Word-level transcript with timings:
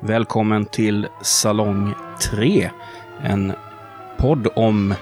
Välkommen 0.00 0.66
till 0.66 1.08
Salong 1.22 1.94
3. 2.32 2.70
En 3.22 3.52
podd 4.16 4.48
om 4.56 4.94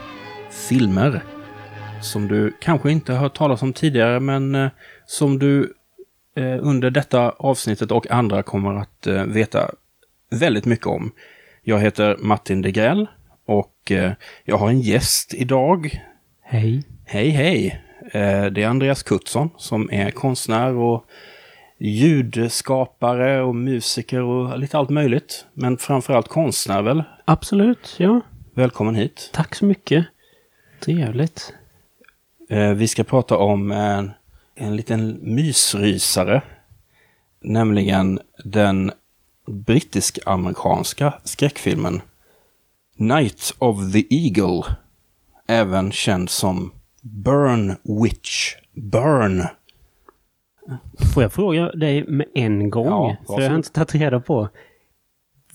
filmer 0.69 1.23
som 2.01 2.29
du 2.29 2.53
kanske 2.61 2.91
inte 2.91 3.13
har 3.13 3.19
hört 3.19 3.37
talas 3.37 3.63
om 3.63 3.73
tidigare, 3.73 4.21
men 4.21 4.55
eh, 4.55 4.71
som 5.07 5.39
du 5.39 5.75
eh, 6.37 6.59
under 6.61 6.91
detta 6.91 7.31
avsnittet 7.31 7.91
och 7.91 8.11
andra 8.11 8.43
kommer 8.43 8.75
att 8.75 9.07
eh, 9.07 9.25
veta 9.25 9.71
väldigt 10.31 10.65
mycket 10.65 10.87
om. 10.87 11.13
Jag 11.65 11.81
heter 11.81 12.17
Martin 12.21 12.63
Degrell 12.63 13.09
och 13.47 13.93
eh, 13.93 14.13
jag 14.45 14.57
har 14.59 14.69
en 14.69 14.81
gäst 14.81 15.35
idag. 15.35 16.03
Hej. 16.41 16.85
Hej, 17.05 17.29
hej! 17.29 17.83
Eh, 18.13 18.45
det 18.47 18.63
är 18.63 18.67
Andreas 18.67 19.03
Kuttsson 19.03 19.51
som 19.57 19.91
är 19.93 20.11
konstnär 20.11 20.75
och 20.75 21.05
ljudskapare 21.79 23.43
och 23.43 23.55
musiker 23.55 24.23
och 24.23 24.59
lite 24.59 24.79
allt 24.79 24.91
möjligt. 24.91 25.47
Men 25.55 25.79
framförallt 25.79 26.29
konstnär 26.29 26.83
väl? 26.83 27.03
Absolut, 27.25 27.95
ja. 27.99 28.21
Välkommen 28.55 28.95
hit. 28.95 29.31
Tack 29.33 29.55
så 29.55 29.65
mycket. 29.65 30.07
Trevligt. 30.81 31.55
Eh, 32.51 32.73
Vi 32.73 32.89
ska 32.89 33.05
prata 33.05 33.37
om 33.37 33.71
en, 33.73 34.11
en 34.55 34.77
liten 34.77 35.19
mysrysare. 35.35 36.43
Nämligen 37.45 38.21
den 38.45 38.93
brittisk-amerikanska 39.47 41.15
skräckfilmen 41.25 42.03
Night 42.97 43.55
of 43.59 43.93
the 43.93 44.05
Eagle. 44.11 44.63
Även 45.49 45.93
känd 45.93 46.31
som 46.31 46.73
Burn 47.03 47.77
Witch 48.03 48.55
Burn. 48.75 49.43
Får 51.15 51.23
jag 51.23 51.33
fråga 51.33 51.73
dig 51.73 52.07
med 52.07 52.27
en 52.35 52.71
gång? 52.71 52.87
Ja, 52.87 53.17
För 53.27 53.41
jag 53.41 53.51
har 53.51 53.57
inte 53.57 53.73
tagit 53.73 53.95
reda 53.95 54.21
på. 54.21 54.49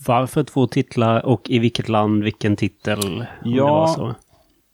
Varför 0.06 0.44
två 0.44 0.66
titlar 0.66 1.26
och 1.26 1.50
i 1.50 1.58
vilket 1.58 1.88
land 1.88 2.24
vilken 2.24 2.56
titel? 2.56 3.26
Ja. 3.44 4.14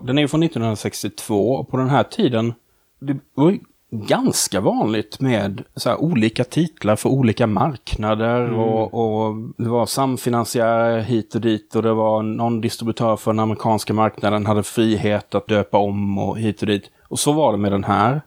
Den 0.02 0.18
är 0.18 0.26
från 0.26 0.42
1962 0.42 1.52
och 1.52 1.68
på 1.68 1.76
den 1.76 1.88
här 1.90 2.02
tiden 2.02 2.54
det 3.00 3.16
var 3.34 3.58
ganska 3.94 4.60
vanligt 4.60 5.20
med 5.20 5.62
så 5.76 5.88
här, 5.88 6.00
olika 6.00 6.44
titlar 6.44 6.96
för 6.96 7.08
olika 7.08 7.46
marknader 7.46 8.52
och, 8.52 8.94
och 8.94 9.36
det 9.56 9.68
var 9.68 9.86
samfinansiärer 9.86 11.00
hit 11.00 11.34
och 11.34 11.40
dit 11.40 11.76
och 11.76 11.82
det 11.82 11.92
var 11.92 12.22
någon 12.22 12.60
distributör 12.60 13.16
för 13.16 13.32
den 13.32 13.40
amerikanska 13.40 13.94
marknaden 13.94 14.46
hade 14.46 14.62
frihet 14.62 15.34
att 15.34 15.48
döpa 15.48 15.78
om 15.78 16.18
och 16.18 16.38
hit 16.38 16.60
och 16.60 16.66
dit. 16.66 16.90
Och 17.02 17.18
så 17.18 17.32
var 17.32 17.52
det 17.52 17.58
med 17.58 17.72
den 17.72 17.84
här. 17.84 18.22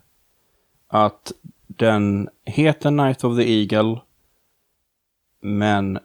Att 0.88 1.32
den 1.68 2.30
heter 2.46 2.92
Night 2.92 3.24
of 3.24 3.38
the 3.38 3.62
Eagle 3.62 4.02
men 5.42 6.00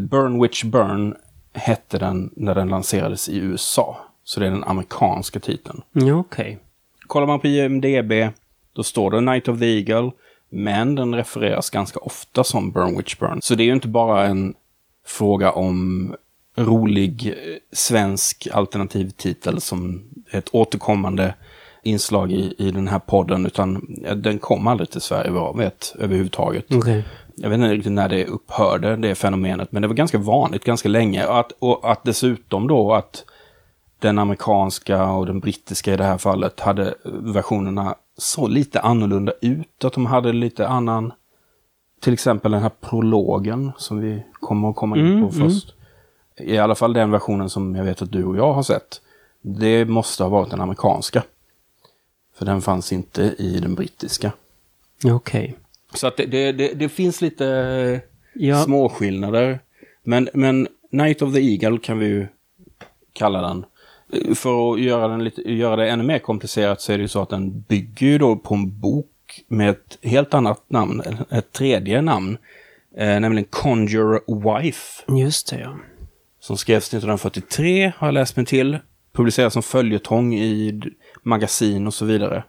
Burn 0.00 0.42
Witch 0.42 0.64
Burn 0.64 1.14
hette 1.52 1.98
den 1.98 2.30
när 2.36 2.54
den 2.54 2.68
lanserades 2.68 3.28
i 3.28 3.38
USA. 3.38 3.98
Så 4.24 4.40
det 4.40 4.46
är 4.46 4.50
den 4.50 4.64
amerikanska 4.64 5.40
titeln. 5.40 5.82
Ja, 5.92 6.14
okej. 6.14 6.58
Kollar 7.06 7.26
man 7.26 7.40
på 7.40 7.46
IMDB, 7.46 8.12
då 8.76 8.82
står 8.82 9.10
det 9.10 9.20
Night 9.20 9.48
of 9.48 9.58
the 9.58 9.78
Eagle, 9.78 10.10
men 10.48 10.94
den 10.94 11.14
refereras 11.14 11.70
ganska 11.70 12.00
ofta 12.00 12.44
som 12.44 12.70
Burn 12.70 12.96
Witch 12.96 13.16
Burn. 13.16 13.38
Så 13.42 13.54
det 13.54 13.62
är 13.62 13.66
ju 13.66 13.72
inte 13.72 13.88
bara 13.88 14.26
en 14.26 14.54
fråga 15.06 15.52
om 15.52 16.14
rolig 16.56 17.26
eh, 17.26 17.34
svensk 17.72 18.48
alternativtitel 18.52 19.60
som 19.60 20.04
ett 20.30 20.48
återkommande 20.52 21.34
inslag 21.82 22.32
i, 22.32 22.54
i 22.58 22.70
den 22.70 22.88
här 22.88 22.98
podden, 22.98 23.46
utan 23.46 23.96
den 24.16 24.38
kom 24.38 24.66
aldrig 24.66 24.90
till 24.90 25.00
Sverige 25.00 25.30
vad 25.30 25.42
jag 25.42 25.56
vet 25.56 25.94
överhuvudtaget. 25.98 26.64
Okej. 26.74 27.04
Jag 27.34 27.50
vet 27.50 27.56
inte 27.56 27.74
riktigt 27.74 27.92
när 27.92 28.08
det 28.08 28.26
upphörde, 28.26 28.96
det 28.96 29.14
fenomenet, 29.14 29.72
men 29.72 29.82
det 29.82 29.88
var 29.88 29.94
ganska 29.94 30.18
vanligt 30.18 30.64
ganska 30.64 30.88
länge. 30.88 31.26
Och 31.26 31.38
att, 31.38 31.52
och 31.58 31.92
att 31.92 32.04
dessutom 32.04 32.68
då 32.68 32.94
att 32.94 33.24
den 33.98 34.18
amerikanska 34.18 35.04
och 35.04 35.26
den 35.26 35.40
brittiska 35.40 35.92
i 35.94 35.96
det 35.96 36.04
här 36.04 36.18
fallet 36.18 36.60
hade 36.60 36.94
versionerna 37.04 37.94
så 38.18 38.48
lite 38.48 38.80
annorlunda 38.80 39.32
ut. 39.40 39.84
Att 39.84 39.92
de 39.92 40.06
hade 40.06 40.32
lite 40.32 40.68
annan, 40.68 41.12
till 42.00 42.12
exempel 42.12 42.52
den 42.52 42.62
här 42.62 42.70
prologen 42.80 43.72
som 43.78 44.00
vi 44.00 44.22
kommer 44.32 44.70
att 44.70 44.76
komma 44.76 44.96
in 44.96 45.06
Mm, 45.06 45.26
på 45.26 45.32
först. 45.32 45.74
I 46.38 46.58
alla 46.58 46.74
fall 46.74 46.92
den 46.92 47.10
versionen 47.10 47.50
som 47.50 47.74
jag 47.76 47.84
vet 47.84 48.02
att 48.02 48.12
du 48.12 48.24
och 48.24 48.36
jag 48.36 48.52
har 48.52 48.62
sett. 48.62 49.00
Det 49.42 49.84
måste 49.84 50.22
ha 50.22 50.30
varit 50.30 50.50
den 50.50 50.60
amerikanska. 50.60 51.22
För 52.38 52.46
den 52.46 52.62
fanns 52.62 52.92
inte 52.92 53.22
i 53.38 53.58
den 53.60 53.74
brittiska. 53.74 54.32
Okej. 55.04 55.56
Så 55.94 56.06
att 56.06 56.16
det, 56.16 56.26
det, 56.26 56.52
det, 56.52 56.74
det 56.74 56.88
finns 56.88 57.20
lite 57.20 58.00
Ja, 58.34 58.64
små 58.64 58.88
skillnader. 58.88 59.60
Men, 60.02 60.28
men 60.34 60.68
Night 60.90 61.22
of 61.22 61.34
the 61.34 61.40
Eagle 61.40 61.78
kan 61.78 61.98
vi 61.98 62.06
ju 62.06 62.26
kalla 63.12 63.40
den. 63.42 63.64
För 64.34 64.72
att 64.72 64.80
göra, 64.80 65.08
den 65.08 65.24
lite, 65.24 65.52
göra 65.52 65.76
det 65.76 65.90
ännu 65.90 66.04
mer 66.04 66.18
komplicerat 66.18 66.80
så 66.80 66.92
är 66.92 66.98
det 66.98 67.02
ju 67.02 67.08
så 67.08 67.22
att 67.22 67.28
den 67.28 67.60
bygger 67.60 68.06
ju 68.06 68.18
då 68.18 68.36
på 68.36 68.54
en 68.54 68.80
bok 68.80 69.44
med 69.48 69.70
ett 69.70 69.98
helt 70.02 70.34
annat 70.34 70.70
namn, 70.70 71.02
ett 71.30 71.52
tredje 71.52 72.02
namn. 72.02 72.38
Eh, 72.96 73.20
nämligen 73.20 73.48
Conjure 73.50 74.20
Wife. 74.26 75.02
just 75.08 75.50
det 75.50 75.60
ja. 75.60 75.76
Som 76.40 76.56
skrevs 76.56 76.88
1943, 76.88 77.92
har 77.96 78.06
jag 78.06 78.14
läst 78.14 78.36
mig 78.36 78.46
till. 78.46 78.78
Publicerades 79.12 79.52
som 79.52 79.62
följetong 79.62 80.34
i 80.34 80.82
magasin 81.22 81.86
och 81.86 81.94
så 81.94 82.04
vidare. 82.04 82.44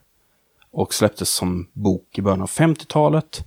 Och 0.72 0.94
släpptes 0.94 1.30
som 1.30 1.68
bok 1.74 2.18
i 2.18 2.22
början 2.22 2.42
av 2.42 2.50
50-talet. 2.50 3.46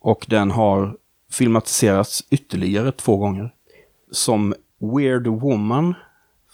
Och 0.00 0.26
den 0.28 0.50
har 0.50 0.96
filmatiserats 1.32 2.24
ytterligare 2.30 2.92
två 2.92 3.16
gånger. 3.16 3.54
Som 4.10 4.54
Weird 4.78 5.26
Woman 5.26 5.94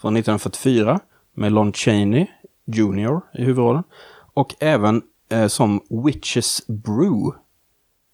från 0.01 0.17
1944 0.17 0.99
med 1.33 1.51
Lon 1.51 1.73
Chaney 1.73 2.27
Jr. 2.65 3.21
i 3.33 3.43
huvudrollen. 3.43 3.83
Och 4.33 4.55
även 4.59 5.01
eh, 5.29 5.47
som 5.47 5.81
Witches 6.05 6.67
Brew 6.67 7.37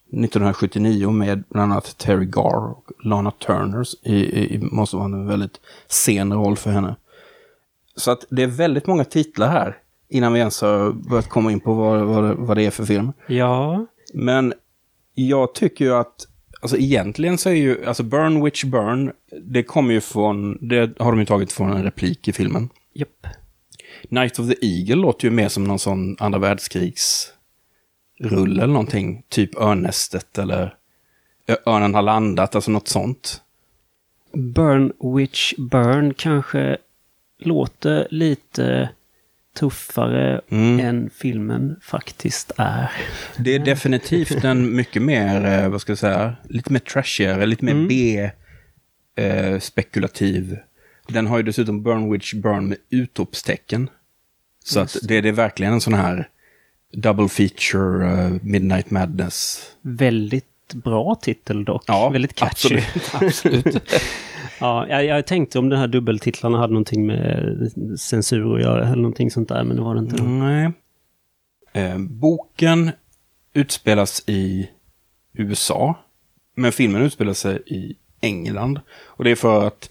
1979 0.07 1.11
med 1.11 1.43
bland 1.49 1.71
annat 1.71 1.97
Terry 1.97 2.25
Garr 2.25 2.71
och 2.71 2.91
Lana 3.03 3.31
Turner 3.31 3.83
i, 4.03 4.15
i, 4.15 4.55
i 4.55 4.59
måste 4.61 4.95
vara 4.95 5.05
en 5.05 5.27
väldigt 5.27 5.59
sen 5.87 6.33
roll 6.33 6.57
för 6.57 6.71
henne. 6.71 6.95
Så 7.95 8.11
att 8.11 8.25
det 8.29 8.43
är 8.43 8.47
väldigt 8.47 8.87
många 8.87 9.03
titlar 9.03 9.47
här 9.47 9.77
innan 10.09 10.33
vi 10.33 10.39
ens 10.39 10.61
har 10.61 10.91
börjat 10.91 11.29
komma 11.29 11.51
in 11.51 11.59
på 11.59 11.73
vad, 11.73 12.05
vad, 12.05 12.35
vad 12.35 12.57
det 12.57 12.65
är 12.65 12.71
för 12.71 12.85
film. 12.85 13.13
Ja, 13.27 13.85
Men 14.13 14.53
jag 15.13 15.53
tycker 15.53 15.85
ju 15.85 15.93
att, 15.93 16.27
alltså 16.59 16.77
egentligen 16.77 17.37
så 17.37 17.49
är 17.49 17.53
ju, 17.53 17.85
alltså 17.85 18.03
Burn 18.03 18.43
Witch 18.43 18.63
Burn, 18.63 19.11
det 19.41 19.63
kommer 19.63 19.93
ju 19.93 20.01
från, 20.01 20.67
det 20.67 20.99
har 20.99 21.11
de 21.11 21.19
ju 21.19 21.25
tagit 21.25 21.51
från 21.51 21.71
en 21.71 21.83
replik 21.83 22.27
i 22.27 22.33
filmen. 22.33 22.69
japp. 22.93 23.27
Night 24.09 24.39
of 24.39 24.49
the 24.49 24.65
Eagle 24.65 24.95
låter 24.95 25.27
ju 25.27 25.31
mer 25.31 25.49
som 25.49 25.63
någon 25.63 25.79
sån 25.79 26.15
andra 26.19 26.39
världskrigs 26.39 27.33
rulle 28.19 28.63
eller 28.63 28.73
någonting. 28.73 29.23
Typ 29.29 29.55
Örnästet 29.55 30.37
eller 30.37 30.73
Örnen 31.65 31.93
har 31.93 32.01
landat, 32.01 32.55
alltså 32.55 32.71
något 32.71 32.87
sånt. 32.87 33.41
Burn 34.33 34.93
Witch 35.15 35.53
Burn 35.57 36.13
kanske 36.13 36.77
låter 37.39 38.07
lite 38.11 38.89
tuffare 39.59 40.41
Mm. 40.51 40.79
än 40.79 41.09
filmen 41.09 41.75
faktiskt 41.81 42.51
är. 42.57 42.91
Det 43.37 43.55
är 43.55 43.59
definitivt 43.59 44.43
en 44.43 44.75
mycket 44.75 45.01
mer, 45.01 45.45
eh, 45.45 45.69
vad 45.69 45.81
ska 45.81 45.91
jag 45.91 45.99
säga, 45.99 46.35
lite 46.49 46.71
mer 46.73 46.79
trashigare, 46.79 47.45
lite 47.45 47.65
mer 47.65 47.71
Mm. 47.71 47.87
B-spekulativ. 49.17 50.57
Den 51.07 51.27
har 51.27 51.37
ju 51.37 51.43
dessutom 51.43 51.83
Burn 51.83 52.11
Witch 52.11 52.33
Burn 52.33 52.67
med 52.67 52.77
utropstecken. 52.89 53.89
Så 54.65 54.79
att 54.79 54.97
det, 55.03 55.21
det 55.21 55.29
är 55.29 55.33
verkligen 55.33 55.73
en 55.73 55.81
sån 55.81 55.93
här 55.93 56.29
double 56.93 57.29
feature 57.29 58.11
eh, 58.11 58.31
Midnight 58.41 58.91
Madness. 58.91 59.61
Väldigt 59.81 60.73
bra 60.73 61.15
titel 61.15 61.65
dock. 61.65 61.83
Ja, 61.87 62.09
Väldigt 62.09 62.35
catchy. 62.35 62.77
absolut. 62.77 63.13
absolut. 63.63 63.93
Ja, 64.59 64.87
jag, 64.87 65.05
jag 65.05 65.27
tänkte 65.27 65.59
om 65.59 65.69
den 65.69 65.79
här 65.79 65.87
dubbeltitlarna 65.87 66.57
hade 66.57 66.73
någonting 66.73 67.05
med 67.05 67.61
eh, 67.61 67.67
censur 67.95 68.55
att 68.55 68.61
göra 68.61 68.85
eller 68.85 68.95
någonting 68.95 69.31
sånt 69.31 69.49
där, 69.49 69.63
men 69.63 69.77
det 69.77 69.83
var 69.83 69.95
det 69.95 69.99
inte. 69.99 70.23
Nej. 70.23 70.71
Eh, 71.73 71.97
boken 71.97 72.91
utspelas 73.53 74.23
i 74.27 74.69
USA. 75.33 75.95
Men 76.55 76.71
filmen 76.71 77.01
utspelar 77.01 77.33
sig 77.33 77.61
i 77.65 77.95
England. 78.21 78.79
Och 78.89 79.23
det 79.23 79.31
är 79.31 79.35
för 79.35 79.67
att 79.67 79.89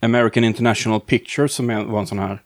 American 0.00 0.44
International 0.44 1.00
Pictures, 1.00 1.52
som 1.52 1.66
var 1.66 2.00
en 2.00 2.06
sån 2.06 2.18
här 2.18 2.42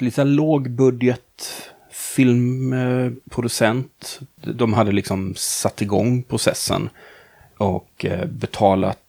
lite 0.00 0.24
lågbudget 0.24 1.70
filmproducent. 1.90 4.20
De 4.34 4.72
hade 4.72 4.92
liksom 4.92 5.34
satt 5.36 5.82
igång 5.82 6.22
processen 6.22 6.88
och 7.56 8.04
eh, 8.04 8.26
betalat 8.26 9.03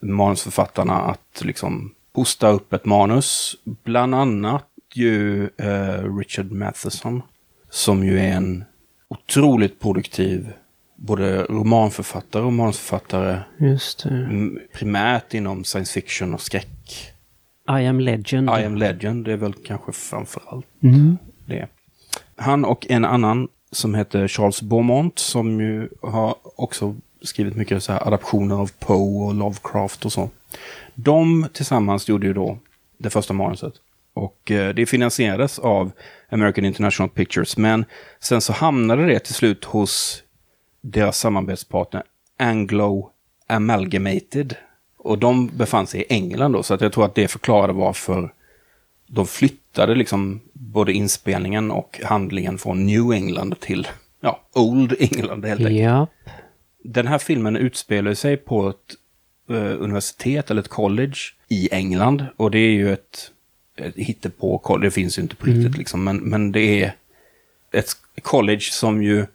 manusförfattarna 0.00 1.00
att 1.00 1.42
liksom 1.44 1.94
hosta 2.14 2.48
upp 2.48 2.72
ett 2.72 2.84
manus. 2.84 3.56
Bland 3.84 4.14
annat 4.14 4.66
ju 4.94 5.44
eh, 5.56 6.16
Richard 6.18 6.52
Matheson, 6.52 7.22
som 7.70 8.04
ju 8.04 8.18
är 8.18 8.32
en 8.32 8.64
otroligt 9.08 9.80
produktiv 9.80 10.52
både 10.96 11.42
romanförfattare 11.44 12.42
och 12.42 12.52
manusförfattare. 12.52 13.38
Just 13.58 14.02
det. 14.02 14.08
m- 14.30 14.58
Primärt 14.74 15.34
inom 15.34 15.64
science 15.64 15.92
fiction 16.00 16.34
och 16.34 16.40
skräck. 16.40 17.08
I 17.68 17.86
am 17.86 18.00
legend. 18.00 18.48
I 18.50 18.64
am 18.64 18.76
legend 18.76 19.28
är 19.28 19.36
väl 19.36 19.52
kanske 19.54 19.92
framför 19.92 20.42
allt 20.46 20.66
Mm. 20.82 21.18
det. 21.46 21.66
Han 22.36 22.64
och 22.64 22.86
en 22.90 23.04
annan 23.04 23.48
som 23.70 23.94
heter 23.94 24.28
Charles 24.28 24.62
Beaumont 24.62 25.18
som 25.18 25.60
ju 25.60 25.88
har 26.02 26.34
också 26.56 26.96
skrivit 27.24 27.56
mycket 27.56 27.82
så 27.82 27.92
här 27.92 28.06
adaptioner 28.06 28.56
av 28.56 28.70
Poe 28.78 29.26
och 29.26 29.34
Lovecraft 29.34 30.04
och 30.04 30.12
så. 30.12 30.30
De 30.94 31.46
tillsammans 31.52 32.08
gjorde 32.08 32.26
ju 32.26 32.32
då 32.32 32.58
det 32.98 33.10
första 33.10 33.34
manuset. 33.34 33.74
Och 34.14 34.50
eh, 34.50 34.74
det 34.74 34.86
finansierades 34.86 35.58
av 35.58 35.90
American 36.30 36.64
International 36.64 37.10
Pictures. 37.10 37.56
Men 37.56 37.84
sen 38.20 38.40
så 38.40 38.52
hamnade 38.52 39.06
det 39.06 39.18
till 39.18 39.34
slut 39.34 39.64
hos 39.64 40.22
deras 40.80 41.18
samarbetspartner 41.18 42.02
Anglo 42.38 43.10
Amalgamated. 43.46 44.56
Och 44.98 45.18
de 45.18 45.46
befann 45.46 45.86
sig 45.86 46.00
i 46.00 46.04
England 46.08 46.52
då, 46.52 46.62
så 46.62 46.74
att 46.74 46.80
jag 46.80 46.92
tror 46.92 47.04
att 47.04 47.14
det 47.14 47.28
förklarade 47.28 47.72
varför 47.72 48.32
de 49.06 49.26
flyttade 49.26 49.94
liksom 49.94 50.40
både 50.52 50.92
inspelningen 50.92 51.70
och 51.70 52.00
handlingen 52.04 52.58
från 52.58 52.86
New 52.86 53.12
England 53.12 53.60
till 53.60 53.88
ja, 54.20 54.40
Old 54.54 54.94
England 54.98 55.44
helt 55.44 55.60
enkelt. 55.60 55.80
Yep. 55.80 56.08
Den 56.84 57.06
här 57.06 57.18
filmen 57.18 57.56
utspelar 57.56 58.14
sig 58.14 58.36
på 58.36 58.68
ett 58.68 58.96
eh, 59.50 59.82
universitet 59.82 60.50
eller 60.50 60.60
ett 60.60 60.68
college 60.68 61.16
i 61.48 61.68
England. 61.72 62.26
Och 62.36 62.50
det 62.50 62.58
är 62.58 62.72
ju 62.72 62.92
ett, 62.92 63.30
ett 63.76 63.96
hittepå 63.96 64.78
det 64.78 64.90
finns 64.90 65.18
ju 65.18 65.22
inte 65.22 65.36
på 65.36 65.46
riktigt 65.46 65.78
liksom. 65.78 66.04
Men, 66.04 66.16
men 66.16 66.52
det 66.52 66.82
är 66.82 66.94
ett 67.72 67.96
college 68.22 68.60
som 68.60 69.02
ju 69.02 69.26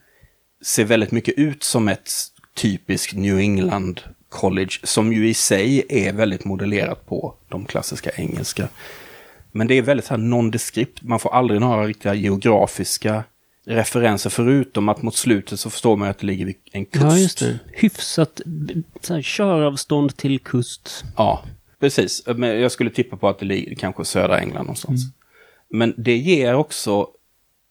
ser 0.65 0.85
väldigt 0.85 1.11
mycket 1.11 1.33
ut 1.37 1.63
som 1.63 1.87
ett 1.87 2.09
typiskt 2.53 3.13
New 3.13 3.37
England 3.37 4.01
college. 4.29 4.71
Som 4.83 5.13
ju 5.13 5.29
i 5.29 5.33
sig 5.33 5.85
är 5.89 6.13
väldigt 6.13 6.45
modellerat 6.45 7.05
på 7.05 7.35
de 7.47 7.65
klassiska 7.65 8.09
engelska. 8.15 8.67
Men 9.51 9.67
det 9.67 9.77
är 9.77 9.81
väldigt 9.81 10.07
här 10.07 10.17
nondescript. 10.17 11.01
Man 11.01 11.19
får 11.19 11.33
aldrig 11.33 11.61
några 11.61 11.85
riktiga 11.85 12.13
geografiska 12.13 13.23
referenser 13.67 14.29
förutom 14.29 14.89
att 14.89 15.01
mot 15.01 15.15
slutet 15.15 15.59
så 15.59 15.69
förstår 15.69 15.97
man 15.97 16.09
att 16.09 16.19
det 16.19 16.25
ligger 16.25 16.45
vid 16.45 16.55
en 16.71 16.85
kust. 16.85 17.03
ja, 17.05 17.17
just 17.17 17.39
det. 17.39 17.59
Hyfsat 17.73 18.41
så 19.01 19.13
här, 19.13 19.21
köravstånd 19.21 20.17
till 20.17 20.39
kust. 20.39 21.03
Ja, 21.17 21.43
precis. 21.79 22.23
Men 22.35 22.59
jag 22.61 22.71
skulle 22.71 22.89
tippa 22.89 23.17
på 23.17 23.29
att 23.29 23.39
det 23.39 23.45
ligger 23.45 23.75
kanske 23.75 24.05
södra 24.05 24.39
England 24.39 24.63
någonstans. 24.63 25.01
Men 25.69 25.93
det 25.97 26.17
ger 26.17 26.53
också 26.53 27.07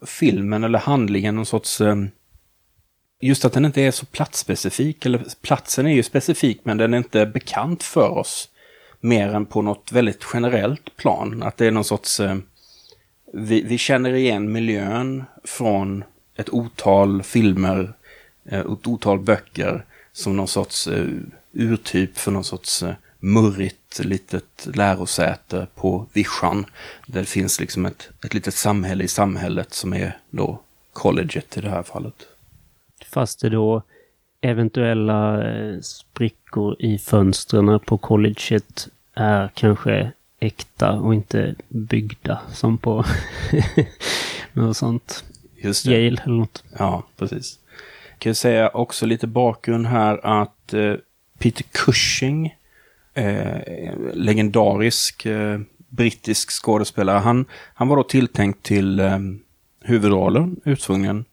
filmen 0.07 0.65
eller 0.65 0.79
handlingen 0.79 1.37
någon 1.37 1.47
sorts... 1.47 1.81
eh, 1.81 1.97
Just 3.21 3.45
att 3.45 3.53
den 3.53 3.65
inte 3.65 3.83
är 3.83 3.91
så 3.91 4.07
platsspecifik. 4.07 5.07
Eller 5.07 5.25
platsen 5.43 5.87
är 5.87 5.95
ju 5.95 6.03
specifik 6.03 6.61
men 6.63 6.77
den 6.77 6.95
är 6.95 6.99
inte 6.99 7.27
bekant 7.27 7.83
för 7.83 8.09
oss. 8.09 8.49
Mer 9.01 9.29
än 9.35 9.47
på 9.47 9.63
något 9.63 9.93
väldigt 9.93 10.25
generellt 10.35 10.97
plan. 10.97 11.43
Att 11.43 11.57
det 11.57 11.67
är 11.67 11.71
någon 11.71 11.85
sorts... 11.85 12.21
Vi, 13.39 13.63
vi 13.63 13.79
känner 13.79 14.13
igen 14.13 14.53
miljön 14.53 15.25
från 15.45 16.05
ett 16.37 16.51
otal 16.51 17.23
filmer, 17.23 17.93
eh, 18.45 18.61
ett 18.61 18.87
otal 18.87 19.19
böcker 19.19 19.85
som 20.13 20.37
någon 20.37 20.49
sorts 20.49 20.89
eh, 20.89 21.07
urtyp 21.53 22.19
för 22.19 22.33
någon 22.33 22.45
sorts 22.45 22.83
eh, 22.83 22.95
murrigt 23.19 23.99
litet 23.99 24.69
lärosäte 24.75 25.67
på 25.75 26.07
vischan. 26.13 26.67
Där 27.07 27.21
det 27.21 27.27
finns 27.27 27.61
liksom 27.61 27.87
ett, 27.87 28.09
ett 28.25 28.35
litet 28.35 28.55
samhälle 28.55 29.05
i 29.05 29.09
samhället 29.09 29.75
som 29.75 29.93
är 29.93 30.19
då 30.31 30.61
colleget 30.93 31.57
i 31.57 31.61
det 31.61 31.71
här 31.71 31.83
fallet. 31.83 32.27
Fast 33.07 33.41
det 33.41 33.49
då 33.49 33.83
eventuella 34.41 35.43
sprickor 35.83 36.77
i 36.79 36.99
fönstren 36.99 37.81
på 37.81 37.99
colleget 37.99 38.89
är 39.15 39.51
kanske 39.55 40.13
äkta 40.41 40.93
och 40.93 41.15
inte 41.15 41.55
byggda 41.69 42.41
som 42.53 42.79
på 42.79 43.05
något 44.53 44.77
sånt. 44.77 45.25
Just 45.57 45.85
det. 45.85 45.91
Yale 45.91 46.23
eller 46.25 46.35
något. 46.35 46.65
Ja, 46.79 47.03
precis. 47.17 47.59
Kan 48.19 48.31
jag 48.31 48.37
säga 48.37 48.69
också 48.69 49.07
lite 49.07 49.27
bakgrund 49.27 49.87
här 49.87 50.27
att 50.27 50.75
eh, 50.75 50.95
Peter 51.39 51.65
Cushing, 51.73 52.55
eh, 53.15 53.59
legendarisk 54.15 55.27
eh, 55.27 55.61
brittisk 55.89 56.51
skådespelare, 56.51 57.19
han, 57.19 57.45
han 57.75 57.89
var 57.89 57.97
då 57.97 58.03
tilltänkt 58.03 58.63
till 58.63 59.01
eh, 59.01 59.19
huvudrollen 59.81 60.61
ursprungligen. 60.65 61.25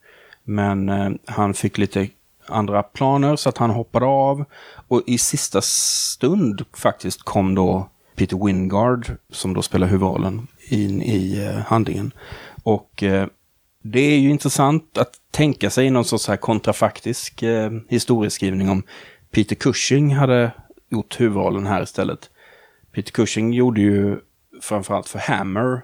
Men 0.43 0.89
eh, 0.89 1.09
han 1.25 1.53
fick 1.53 1.77
lite 1.77 2.07
andra 2.47 2.83
planer 2.83 3.35
så 3.35 3.49
att 3.49 3.57
han 3.57 3.69
hoppade 3.69 4.05
av. 4.05 4.45
Och 4.87 5.03
i 5.07 5.17
sista 5.17 5.61
stund 5.61 6.65
faktiskt 6.73 7.23
kom 7.23 7.55
då 7.55 7.89
Peter 8.15 8.45
Wingard, 8.45 9.11
som 9.29 9.53
då 9.53 9.61
spelar 9.61 9.87
huvudrollen, 9.87 10.47
in 10.69 11.01
i 11.01 11.45
eh, 11.45 11.55
handlingen. 11.55 12.11
Och 12.63 13.03
eh, 13.03 13.27
det 13.83 13.99
är 13.99 14.19
ju 14.19 14.29
intressant 14.29 14.97
att 14.97 15.13
tänka 15.31 15.69
sig 15.69 15.89
någon 15.89 16.05
sorts 16.05 16.27
här 16.27 16.37
kontrafaktisk 16.37 17.43
eh, 17.43 17.71
historieskrivning 17.89 18.69
om 18.69 18.83
Peter 19.31 19.55
Cushing 19.55 20.15
hade 20.15 20.51
gjort 20.89 21.21
huvudrollen 21.21 21.65
här 21.65 21.83
istället. 21.83 22.29
Peter 22.91 23.11
Cushing 23.11 23.53
gjorde 23.53 23.81
ju 23.81 24.19
framförallt 24.61 25.09
för 25.09 25.19
Hammer. 25.19 25.81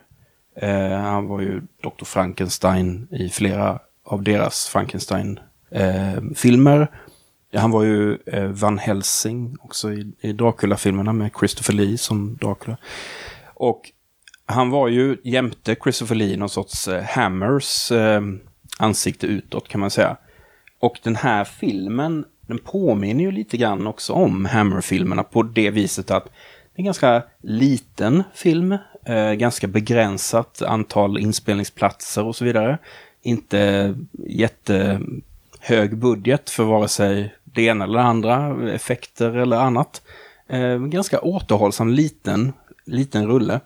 Eh, 0.56 0.90
han 0.90 1.28
var 1.28 1.42
ju 1.42 1.62
Dr. 1.84 2.06
Frankenstein 2.06 3.08
i 3.12 3.30
flera 3.30 3.80
av 4.04 4.24
deras 4.24 4.68
Frankenstein-filmer. 4.68 6.81
Eh, 6.81 6.88
han 7.54 7.72
var 7.72 7.84
ju 7.84 8.18
eh, 8.25 8.46
Van 8.46 8.78
Helsing 8.78 9.57
också 9.62 9.94
i, 9.94 10.12
i 10.22 10.34
Dracula-filmerna 10.34 11.13
med 11.13 11.31
Christopher 11.40 11.74
Lee 11.74 11.98
som 11.98 12.36
Dracula. 12.36 12.78
Och 13.54 13.92
han 14.46 14.69
var 14.69 14.88
ju 14.88 15.18
jämte 15.24 15.75
Christopher 15.84 16.16
Lee 16.16 16.38
någon 16.38 16.50
sorts 16.50 16.88
eh, 16.88 17.04
Hammers 17.04 17.92
eh, 17.92 18.22
ansikte 18.80 19.28
utåt 19.28 19.68
kan 19.68 19.81
man 19.81 19.92
säga. 19.92 20.18
Och 20.80 21.00
den 21.04 21.16
här 21.16 21.44
filmen, 21.44 22.25
den 22.42 22.57
påminner 22.57 23.24
ju 23.24 23.31
lite 23.31 23.57
grann 23.57 23.88
också 23.88 24.13
om 24.13 24.45
Hammer-filmerna 24.45 25.24
på 25.24 25.44
det 25.44 25.69
viset 25.69 26.12
att 26.12 26.25
det 26.25 26.75
är 26.75 26.81
en 26.81 26.86
ganska 26.86 27.24
liten 27.42 28.24
film, 28.33 28.78
eh, 29.06 29.31
ganska 29.31 29.68
begränsat 29.68 30.62
antal 30.62 31.18
inspelningsplatser 31.18 32.26
och 32.26 32.35
så 32.35 32.45
vidare. 32.45 32.78
Inte 33.21 33.95
jättehög 34.28 35.97
budget 35.97 36.50
för 36.50 36.64
vare 36.64 36.88
sig 36.88 37.35
det 37.54 37.62
ena 37.62 37.84
eller 37.84 38.00
det 38.00 38.06
andra, 38.06 38.56
effekter 38.72 39.38
eller 39.38 39.58
annat. 39.58 40.02
Eh, 40.48 40.78
ganska 40.78 41.22
återhållsam 41.22 41.90
liten, 41.90 42.54
liten 42.86 43.28
rulle. 43.28 43.60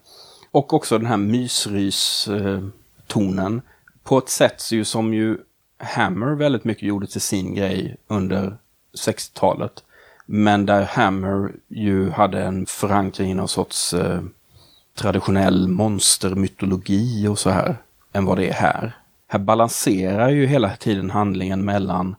Och 0.52 0.74
också 0.74 0.98
den 0.98 1.08
här 1.08 1.18
mysrys-tonen. 1.18 3.62
På 4.04 4.18
ett 4.18 4.30
sätt 4.30 4.72
ju 4.72 4.86
som 4.86 5.14
ju 5.14 5.38
Hammer 5.78 6.36
väldigt 6.36 6.64
mycket 6.64 6.84
gjorde 6.84 7.08
till 7.08 7.22
sin 7.22 7.56
grej 7.56 7.98
under 8.08 8.58
60-talet. 9.06 9.84
Men 10.26 10.66
där 10.66 10.82
Hammer 10.82 11.52
ju 11.68 12.10
hade 12.10 12.44
en 12.44 12.66
förankring 12.66 13.32
i 13.32 13.34
någon 13.34 13.48
sorts 13.48 13.94
eh, 13.94 14.22
traditionell 14.96 15.68
monstermytologi 15.68 17.28
och 17.28 17.40
så 17.40 17.50
här. 17.50 17.78
Än 18.14 18.26
vad 18.26 18.38
det 18.38 18.50
är 18.50 18.54
här. 18.54 18.98
Här 19.28 19.40
balanserar 19.40 20.30
ju 20.30 20.46
hela 20.46 20.76
tiden 20.76 21.10
handlingen 21.10 21.66
mellan 21.66 22.16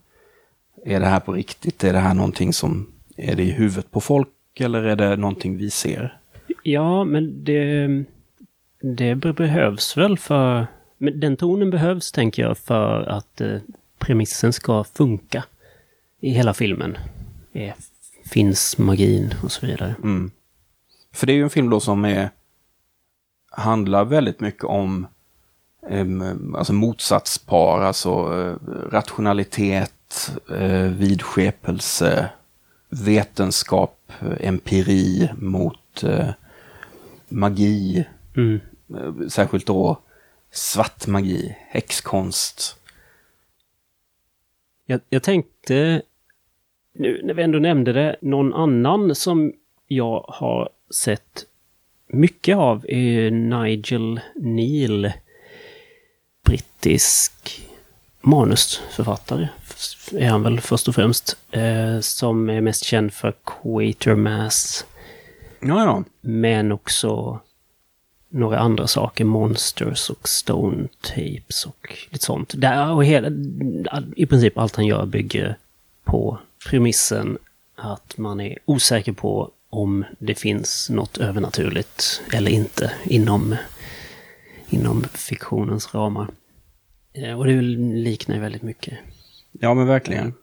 är 0.85 1.01
det 1.01 1.07
här 1.07 1.21
på 1.21 1.33
riktigt? 1.33 1.85
Är 1.85 1.93
det 1.93 1.99
här 1.99 2.15
någonting 2.15 2.53
som 2.53 2.93
är 3.17 3.37
det 3.37 3.43
i 3.43 3.51
huvudet 3.51 3.91
på 3.91 4.01
folk 4.01 4.29
eller 4.61 4.83
är 4.83 4.97
det 4.97 5.17
någonting 5.17 5.57
vi 5.57 5.71
ser? 5.71 6.19
Ja, 6.63 7.05
men 7.05 7.45
det, 7.45 7.89
det 8.81 9.15
be- 9.15 9.33
behövs 9.33 9.97
väl 9.97 10.19
för... 10.19 10.67
Men 10.99 11.21
den 11.21 11.37
tonen 11.37 11.71
behövs, 11.71 12.13
tänker 12.13 12.43
jag, 12.43 12.59
för 12.59 13.03
att 13.03 13.41
eh, 13.41 13.57
premissen 13.99 14.53
ska 14.53 14.85
funka 14.85 15.45
i 16.21 16.31
hela 16.31 16.55
filmen. 16.55 16.99
Eh, 17.53 17.75
finns 18.25 18.79
magin 18.79 19.35
och 19.43 19.53
så 19.53 19.67
vidare. 19.67 19.95
Mm. 20.03 20.31
För 21.13 21.27
det 21.27 21.33
är 21.33 21.35
ju 21.35 21.43
en 21.43 21.51
film 21.51 21.71
då 21.71 21.81
som 21.81 22.05
är, 22.05 22.31
handlar 23.51 24.05
väldigt 24.05 24.41
mycket 24.41 24.65
om 24.65 25.07
alltså 26.57 26.73
motsatspar, 26.73 27.81
alltså 27.81 28.33
uh, 28.33 28.57
rationalitet, 28.91 29.94
uh, 30.51 30.89
vidskepelse, 30.89 32.31
vetenskap, 32.89 34.13
uh, 34.23 34.37
empiri 34.41 35.31
mot 35.39 36.05
uh, 36.05 36.31
magi. 37.29 38.05
Mm. 38.37 38.61
Uh, 38.95 39.29
särskilt 39.29 39.67
då 39.67 39.99
svart 40.51 41.07
magi, 41.07 41.57
häxkonst. 41.69 42.77
Jag, 44.87 45.01
jag 45.09 45.23
tänkte 45.23 46.03
Nu 46.93 47.21
när 47.25 47.35
vi 47.35 47.43
ändå 47.43 47.59
nämnde 47.59 47.93
det, 47.93 48.17
någon 48.21 48.55
annan 48.55 49.15
som 49.15 49.53
jag 49.87 50.25
har 50.29 50.69
sett 50.91 51.47
mycket 52.07 52.57
av 52.57 52.87
är 52.89 53.31
Nigel 53.31 54.21
Neal. 54.37 55.13
Brittisk 56.45 57.63
manusförfattare 58.21 59.49
är 60.13 60.29
han 60.29 60.43
väl 60.43 60.61
först 60.61 60.89
och 60.89 60.95
främst. 60.95 61.37
Eh, 61.51 62.01
som 62.01 62.51
är 62.51 62.61
mest 62.61 62.85
känd 62.85 63.13
för 63.13 63.35
Quatermass. 63.45 64.87
Ja, 65.61 65.85
ja. 65.85 66.05
Men 66.21 66.73
också 66.73 67.41
några 68.29 68.59
andra 68.59 68.87
saker. 68.87 69.25
Monsters 69.25 70.11
och 70.11 70.29
Stone 70.29 70.89
Tapes 71.01 71.67
och 71.67 72.07
lite 72.11 72.25
sånt. 72.25 72.53
Där, 72.57 72.91
och 72.91 73.05
hela, 73.05 73.31
I 74.17 74.27
princip 74.27 74.59
allt 74.59 74.77
han 74.77 74.87
gör 74.87 75.07
bygger 75.07 75.57
på 76.05 76.39
premissen 76.69 77.39
att 77.77 78.19
man 78.19 78.41
är 78.41 78.59
osäker 78.65 79.13
på 79.13 79.51
om 79.71 80.05
det 80.19 80.35
finns 80.35 80.91
något 80.91 81.19
övernaturligt 81.19 82.23
eller 82.33 82.51
inte 82.51 82.93
inom, 83.05 83.57
inom 84.69 85.05
fiktionens 85.13 85.95
ramar. 85.95 86.29
Eh, 87.13 87.39
och 87.39 87.47
det 87.47 87.61
liknar 87.63 88.39
väldigt 88.39 88.63
mycket. 88.63 88.99
Ja, 89.61 89.75
men 89.75 89.87
verkligen. 89.87 90.35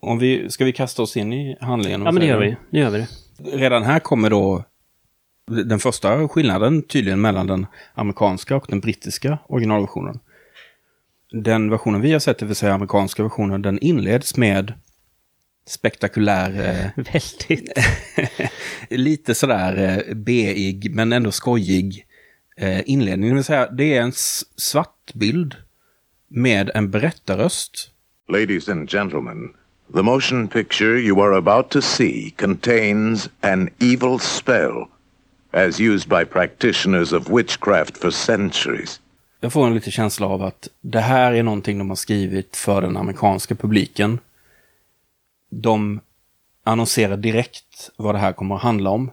Om 0.00 0.18
vi, 0.18 0.50
ska 0.50 0.64
vi 0.64 0.72
kasta 0.72 1.02
oss 1.02 1.16
in 1.16 1.32
i 1.32 1.56
handlingen? 1.60 2.02
Ja, 2.02 2.12
men 2.12 2.20
det 2.20 2.26
gör 2.26 2.40
vi. 2.40 2.56
Nu 2.70 2.80
gör 2.80 2.90
vi 2.90 2.98
det. 2.98 3.08
Redan 3.38 3.82
här 3.82 3.98
kommer 3.98 4.30
då 4.30 4.64
den 5.50 5.78
första 5.78 6.28
skillnaden 6.28 6.82
tydligen 6.82 7.20
mellan 7.20 7.46
den 7.46 7.66
amerikanska 7.94 8.56
och 8.56 8.66
den 8.68 8.80
brittiska 8.80 9.38
originalversionen. 9.48 10.20
Den 11.32 11.70
versionen 11.70 12.00
vi 12.00 12.12
har 12.12 12.18
sett, 12.18 12.38
det 12.38 12.46
vill 12.46 12.56
säga 12.56 12.74
amerikanska 12.74 13.22
versionen, 13.22 13.62
den 13.62 13.78
inleds 13.78 14.36
med 14.36 14.72
spektakulär... 15.66 16.50
Eh, 16.50 17.04
Väldigt. 17.12 17.78
lite 18.90 19.34
sådär 19.34 20.02
eh, 20.08 20.14
beig, 20.14 20.94
men 20.94 21.12
ändå 21.12 21.30
skojig 21.32 22.06
eh, 22.56 22.90
inledning. 22.90 23.28
Det 23.28 23.34
vill 23.34 23.44
säga, 23.44 23.70
det 23.70 23.96
är 23.96 24.02
en 24.02 24.12
svart 24.56 25.14
bild 25.14 25.54
med 26.28 26.70
en 26.74 26.90
berättarröst. 26.90 27.90
Ladies 28.28 28.68
and 28.68 28.88
gentlemen, 28.88 29.54
the 29.94 30.02
motion 30.02 30.48
picture 30.48 30.98
you 30.98 31.20
are 31.20 31.32
about 31.32 31.70
to 31.70 31.80
see 31.80 32.34
contains 32.36 33.28
an 33.40 33.70
evil 33.78 34.18
spell 34.18 34.88
as 35.52 35.80
used 35.80 36.08
by 36.08 36.24
practitioners 36.24 37.12
of 37.12 37.28
witchcraft 37.28 37.96
for 37.96 38.10
centuries. 38.10 39.00
Jag 39.40 39.52
får 39.52 39.66
en 39.66 39.74
liten 39.74 39.92
känsla 39.92 40.26
av 40.26 40.42
att 40.42 40.68
det 40.80 41.00
här 41.00 41.32
är 41.32 41.42
någonting 41.42 41.78
de 41.78 41.88
har 41.88 41.96
skrivit 41.96 42.56
för 42.56 42.82
den 42.82 42.96
amerikanska 42.96 43.54
publiken. 43.54 44.18
De 45.50 46.00
annonserar 46.64 47.16
direkt 47.16 47.90
vad 47.96 48.14
det 48.14 48.18
här 48.18 48.32
kommer 48.32 48.54
att 48.54 48.62
handla 48.62 48.90
om. 48.90 49.10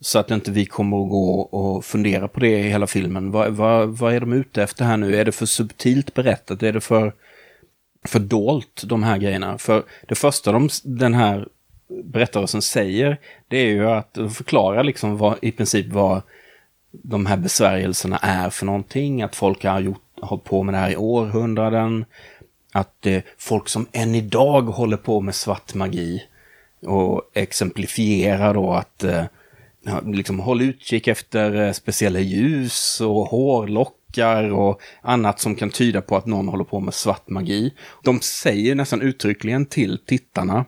Så 0.00 0.18
att 0.18 0.30
inte 0.30 0.50
vi 0.50 0.66
kommer 0.66 1.02
att 1.04 1.10
gå 1.10 1.40
och 1.40 1.84
fundera 1.84 2.28
på 2.28 2.40
det 2.40 2.58
i 2.58 2.68
hela 2.68 2.86
filmen. 2.86 3.30
Vad, 3.30 3.52
vad, 3.52 3.88
vad 3.88 4.14
är 4.14 4.20
de 4.20 4.32
ute 4.32 4.62
efter 4.62 4.84
här 4.84 4.96
nu? 4.96 5.16
Är 5.16 5.24
det 5.24 5.32
för 5.32 5.46
subtilt 5.46 6.14
berättat? 6.14 6.62
Är 6.62 6.72
det 6.72 6.80
för, 6.80 7.12
Fördolt 8.06 8.82
de 8.86 9.02
här 9.02 9.18
grejerna? 9.18 9.58
För 9.58 9.84
det 10.08 10.14
första 10.14 10.52
de, 10.52 10.68
den 10.84 11.14
här 11.14 11.48
berättelsen 11.88 12.62
säger, 12.62 13.20
det 13.48 13.56
är 13.56 13.66
ju 13.66 13.90
att 13.90 14.18
förklara 14.34 14.82
liksom 14.82 15.16
vad, 15.16 15.36
i 15.42 15.52
princip 15.52 15.86
vad 15.86 16.22
de 17.02 17.26
här 17.26 17.36
besvärjelserna 17.36 18.18
är 18.22 18.50
för 18.50 18.66
någonting. 18.66 19.22
Att 19.22 19.36
folk 19.36 19.64
har 19.64 19.80
gjort, 19.80 20.02
hållit 20.20 20.44
på 20.44 20.62
med 20.62 20.74
det 20.74 20.78
här 20.78 20.90
i 20.90 20.96
århundraden. 20.96 22.04
Att 22.72 23.06
eh, 23.06 23.22
folk 23.38 23.68
som 23.68 23.86
än 23.92 24.14
idag 24.14 24.62
håller 24.62 24.96
på 24.96 25.20
med 25.20 25.34
svart 25.34 25.74
magi 25.74 26.22
och 26.82 27.30
exemplifierar 27.34 28.54
då 28.54 28.72
att 28.72 29.04
eh, 29.04 29.24
liksom 30.04 30.40
håll 30.40 30.62
utkik 30.62 31.08
efter 31.08 31.54
eh, 31.54 31.72
speciella 31.72 32.20
ljus 32.20 33.00
och 33.00 33.26
hårlock 33.26 33.94
hårlockar 34.16 34.52
och 34.52 34.80
annat 35.02 35.40
som 35.40 35.54
kan 35.54 35.70
tyda 35.70 36.00
på 36.00 36.16
att 36.16 36.26
någon 36.26 36.48
håller 36.48 36.64
på 36.64 36.80
med 36.80 36.94
svart 36.94 37.28
magi. 37.28 37.74
De 38.04 38.20
säger 38.20 38.74
nästan 38.74 39.02
uttryckligen 39.02 39.66
till 39.66 39.98
tittarna 40.06 40.64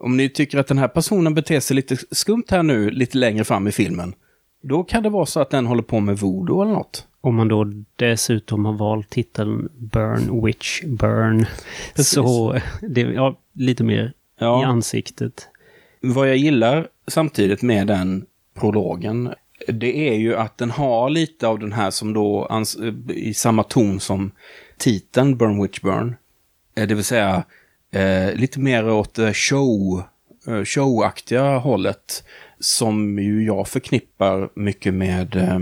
om 0.00 0.16
ni 0.16 0.28
tycker 0.28 0.58
att 0.58 0.66
den 0.66 0.78
här 0.78 0.88
personen 0.88 1.34
beter 1.34 1.60
sig 1.60 1.74
lite 1.74 1.96
skumt 2.10 2.44
här 2.50 2.62
nu, 2.62 2.90
lite 2.90 3.18
längre 3.18 3.44
fram 3.44 3.68
i 3.68 3.72
filmen, 3.72 4.14
då 4.62 4.84
kan 4.84 5.02
det 5.02 5.10
vara 5.10 5.26
så 5.26 5.40
att 5.40 5.50
den 5.50 5.66
håller 5.66 5.82
på 5.82 6.00
med 6.00 6.18
voodoo 6.18 6.62
eller 6.62 6.72
något. 6.72 7.06
Om 7.20 7.34
man 7.34 7.48
då 7.48 7.64
dessutom 7.96 8.64
har 8.64 8.72
valt 8.72 9.10
titeln 9.10 9.68
Burn 9.78 10.44
Witch 10.44 10.82
Burn. 10.84 11.46
Precis. 11.94 12.12
Så 12.12 12.58
det 12.80 13.00
är 13.00 13.12
ja, 13.12 13.38
lite 13.54 13.84
mer 13.84 14.12
ja. 14.38 14.62
i 14.62 14.64
ansiktet. 14.64 15.48
Vad 16.00 16.28
jag 16.28 16.36
gillar 16.36 16.88
samtidigt 17.06 17.62
med 17.62 17.86
den 17.86 18.26
prologen, 18.54 19.34
det 19.72 20.08
är 20.08 20.14
ju 20.14 20.36
att 20.36 20.58
den 20.58 20.70
har 20.70 21.10
lite 21.10 21.46
av 21.46 21.58
den 21.58 21.72
här 21.72 21.90
som 21.90 22.12
då 22.12 22.62
i 23.08 23.34
samma 23.34 23.62
ton 23.62 24.00
som 24.00 24.30
titeln 24.78 25.36
Burn 25.36 25.62
Witch 25.62 25.80
Burn. 25.80 26.16
Eh, 26.76 26.86
det 26.86 26.94
vill 26.94 27.04
säga 27.04 27.44
eh, 27.92 28.34
lite 28.34 28.60
mer 28.60 28.88
åt 28.88 29.18
eh, 29.18 29.32
show, 29.32 30.02
eh, 30.46 30.64
showaktiga 30.64 31.58
hållet. 31.58 32.24
Som 32.60 33.18
ju 33.18 33.44
jag 33.44 33.68
förknippar 33.68 34.50
mycket 34.54 34.94
med 34.94 35.36
eh, 35.36 35.58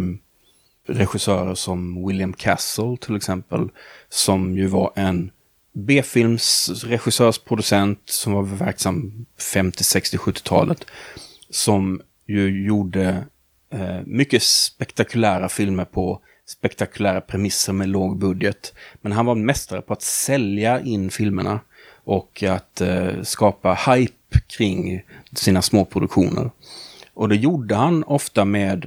regissörer 0.86 1.54
som 1.54 2.06
William 2.06 2.32
Castle 2.32 2.96
till 3.00 3.16
exempel. 3.16 3.68
Som 4.08 4.58
ju 4.58 4.66
var 4.66 4.92
en 4.94 5.30
B-films 5.72 6.70
regissörsproducent 6.84 8.00
som 8.04 8.32
var 8.32 8.42
verksam 8.42 9.26
50, 9.52 9.84
60, 9.84 10.16
70-talet. 10.16 10.84
Som 11.50 12.00
ju 12.26 12.66
gjorde 12.66 13.24
eh, 13.72 14.00
mycket 14.06 14.42
spektakulära 14.42 15.48
filmer 15.48 15.84
på 15.84 16.20
spektakulära 16.46 17.20
premisser 17.20 17.72
med 17.72 17.88
låg 17.88 18.18
budget. 18.18 18.74
Men 19.02 19.12
han 19.12 19.26
var 19.26 19.34
mästare 19.34 19.82
på 19.82 19.92
att 19.92 20.02
sälja 20.02 20.80
in 20.80 21.10
filmerna 21.10 21.60
och 22.04 22.42
att 22.42 22.80
eh, 22.80 23.22
skapa 23.22 23.74
hype 23.74 24.40
kring 24.46 25.02
sina 25.32 25.62
små 25.62 25.84
produktioner. 25.84 26.50
Och 27.14 27.28
det 27.28 27.36
gjorde 27.36 27.74
han 27.74 28.04
ofta 28.04 28.44
med 28.44 28.86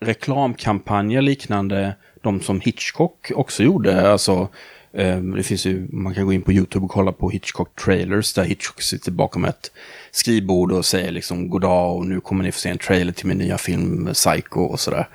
reklamkampanjer 0.00 1.22
liknande 1.22 1.96
de 2.22 2.40
som 2.40 2.60
Hitchcock 2.60 3.32
också 3.34 3.62
gjorde. 3.62 4.12
Alltså, 4.12 4.32
eh, 4.32 4.48
Eh, 4.92 5.18
det 5.20 5.42
finns 5.42 5.66
ju, 5.66 5.88
man 5.90 6.14
kan 6.14 6.26
gå 6.26 6.32
in 6.32 6.42
på 6.42 6.52
YouTube 6.52 6.84
och 6.84 6.90
kolla 6.90 7.12
på 7.12 7.30
Hitchcock 7.30 7.80
trailers 7.84 8.34
där 8.34 8.44
Hitchcock 8.44 8.82
sitter 8.82 9.12
bakom 9.12 9.44
ett 9.44 9.70
skrivbord 10.10 10.72
och 10.72 10.84
säger 10.84 11.12
liksom 11.12 11.48
goddag 11.48 11.96
och 11.96 12.06
nu 12.06 12.20
kommer 12.20 12.44
ni 12.44 12.52
få 12.52 12.58
se 12.58 12.68
en 12.68 12.78
trailer 12.78 13.12
till 13.12 13.26
min 13.26 13.38
nya 13.38 13.58
film 13.58 14.08
Psycho 14.12 14.60
och 14.60 14.80
sådär. 14.80 15.08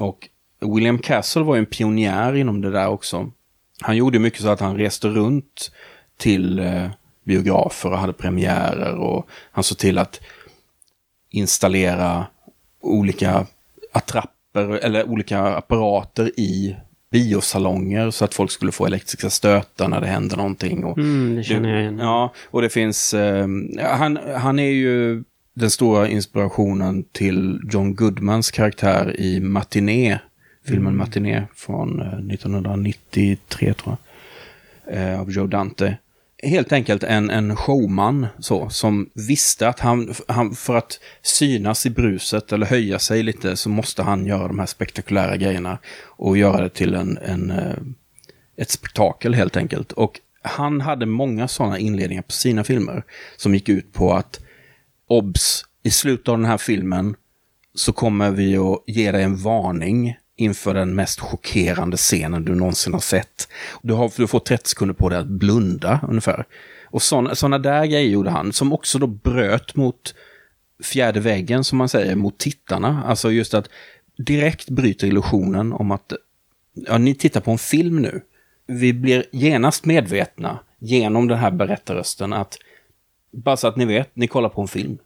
Och 0.00 0.28
William 0.60 0.98
Castle 0.98 1.42
var 1.42 1.54
ju 1.54 1.58
en 1.58 1.66
pionjär 1.66 2.34
inom 2.34 2.60
det 2.60 2.70
där 2.70 2.88
också. 2.88 3.30
Han 3.80 3.96
gjorde 3.96 4.18
mycket 4.18 4.40
så 4.40 4.48
att 4.48 4.60
han 4.60 4.76
reste 4.76 5.08
runt 5.08 5.72
till 6.16 6.58
eh, 6.58 6.90
biografer 7.24 7.92
och 7.92 7.98
hade 7.98 8.12
premiärer 8.12 8.94
och 8.94 9.28
han 9.52 9.64
såg 9.64 9.78
till 9.78 9.98
att 9.98 10.20
installera 11.30 12.26
olika 12.80 13.46
attrapper 13.92 14.68
eller 14.68 15.08
olika 15.08 15.40
apparater 15.40 16.40
i 16.40 16.76
biosalonger 17.12 18.10
så 18.10 18.24
att 18.24 18.34
folk 18.34 18.50
skulle 18.50 18.72
få 18.72 18.86
elektriska 18.86 19.30
stötar 19.30 19.88
när 19.88 20.00
det 20.00 20.06
händer 20.06 20.36
någonting. 20.36 20.84
Och 20.84 20.98
mm, 20.98 21.36
det 21.36 21.42
känner 21.42 21.68
jag 21.68 21.80
igen. 21.80 21.98
Ja, 21.98 22.32
och 22.50 22.62
det 22.62 22.68
finns... 22.68 23.14
Eh, 23.14 23.46
han, 23.80 24.18
han 24.36 24.58
är 24.58 24.70
ju 24.70 25.24
den 25.54 25.70
stora 25.70 26.08
inspirationen 26.08 27.04
till 27.12 27.60
John 27.72 27.94
Goodmans 27.94 28.50
karaktär 28.50 29.20
i 29.20 29.40
Matiné. 29.40 30.18
Filmen 30.66 30.86
mm. 30.86 30.98
Matiné 30.98 31.42
från 31.54 32.00
1993 32.30 33.68
eh, 33.68 33.74
tror 33.74 33.96
jag. 33.96 34.96
Eh, 34.96 35.20
av 35.20 35.30
Joe 35.30 35.46
Dante 35.46 35.96
helt 36.42 36.72
enkelt 36.72 37.02
en, 37.02 37.30
en 37.30 37.56
showman 37.56 38.26
så, 38.38 38.68
som 38.68 39.10
visste 39.14 39.68
att 39.68 39.80
han, 39.80 40.14
han, 40.28 40.54
för 40.54 40.76
att 40.76 41.00
synas 41.22 41.86
i 41.86 41.90
bruset 41.90 42.52
eller 42.52 42.66
höja 42.66 42.98
sig 42.98 43.22
lite 43.22 43.56
så 43.56 43.68
måste 43.68 44.02
han 44.02 44.26
göra 44.26 44.48
de 44.48 44.58
här 44.58 44.66
spektakulära 44.66 45.36
grejerna 45.36 45.78
och 46.04 46.36
göra 46.36 46.62
det 46.62 46.68
till 46.68 46.94
en, 46.94 47.18
en, 47.18 47.50
eh, 47.50 47.76
ett 48.56 48.70
spektakel 48.70 49.34
helt 49.34 49.56
enkelt. 49.56 49.92
Och 49.92 50.20
han 50.42 50.80
hade 50.80 51.06
många 51.06 51.48
sådana 51.48 51.78
inledningar 51.78 52.22
på 52.22 52.32
sina 52.32 52.64
filmer 52.64 53.02
som 53.36 53.54
gick 53.54 53.68
ut 53.68 53.92
på 53.92 54.12
att 54.12 54.40
obs, 55.06 55.64
i 55.82 55.90
slutet 55.90 56.28
av 56.28 56.38
den 56.38 56.46
här 56.46 56.58
filmen 56.58 57.16
så 57.74 57.92
kommer 57.92 58.30
vi 58.30 58.56
att 58.56 58.82
ge 58.86 59.12
dig 59.12 59.22
en 59.22 59.36
varning 59.36 60.16
inför 60.36 60.74
den 60.74 60.94
mest 60.94 61.20
chockerande 61.20 61.96
scenen 61.96 62.44
du 62.44 62.54
någonsin 62.54 62.92
har 62.92 63.00
sett. 63.00 63.48
Du, 63.82 63.94
har, 63.94 64.12
du 64.16 64.26
får 64.26 64.40
30 64.40 64.68
sekunder 64.68 64.94
på 64.94 65.08
dig 65.08 65.18
att 65.18 65.26
blunda 65.26 66.00
ungefär. 66.08 66.44
Och 66.84 67.02
sådana 67.02 67.58
där 67.58 67.86
grejer 67.86 68.10
gjorde 68.10 68.30
han, 68.30 68.52
som 68.52 68.72
också 68.72 68.98
då 68.98 69.06
bröt 69.06 69.76
mot 69.76 70.14
fjärde 70.82 71.20
väggen, 71.20 71.64
som 71.64 71.78
man 71.78 71.88
säger, 71.88 72.16
mot 72.16 72.38
tittarna. 72.38 73.04
Alltså 73.06 73.30
just 73.30 73.54
att 73.54 73.68
direkt 74.16 74.70
bryter 74.70 75.06
illusionen 75.06 75.72
om 75.72 75.90
att 75.90 76.12
ja, 76.74 76.98
ni 76.98 77.14
tittar 77.14 77.40
på 77.40 77.50
en 77.50 77.58
film 77.58 78.02
nu. 78.02 78.20
Vi 78.66 78.92
blir 78.92 79.24
genast 79.32 79.84
medvetna 79.84 80.58
genom 80.78 81.28
den 81.28 81.38
här 81.38 81.50
berättarrösten 81.50 82.32
att 82.32 82.58
Bara 83.32 83.56
så 83.56 83.68
att 83.68 83.76
ni 83.76 83.84
vet, 83.84 84.16
ni 84.16 84.26
kollar 84.26 84.48
på 84.48 84.60
en 84.60 84.68
film. 84.68 84.98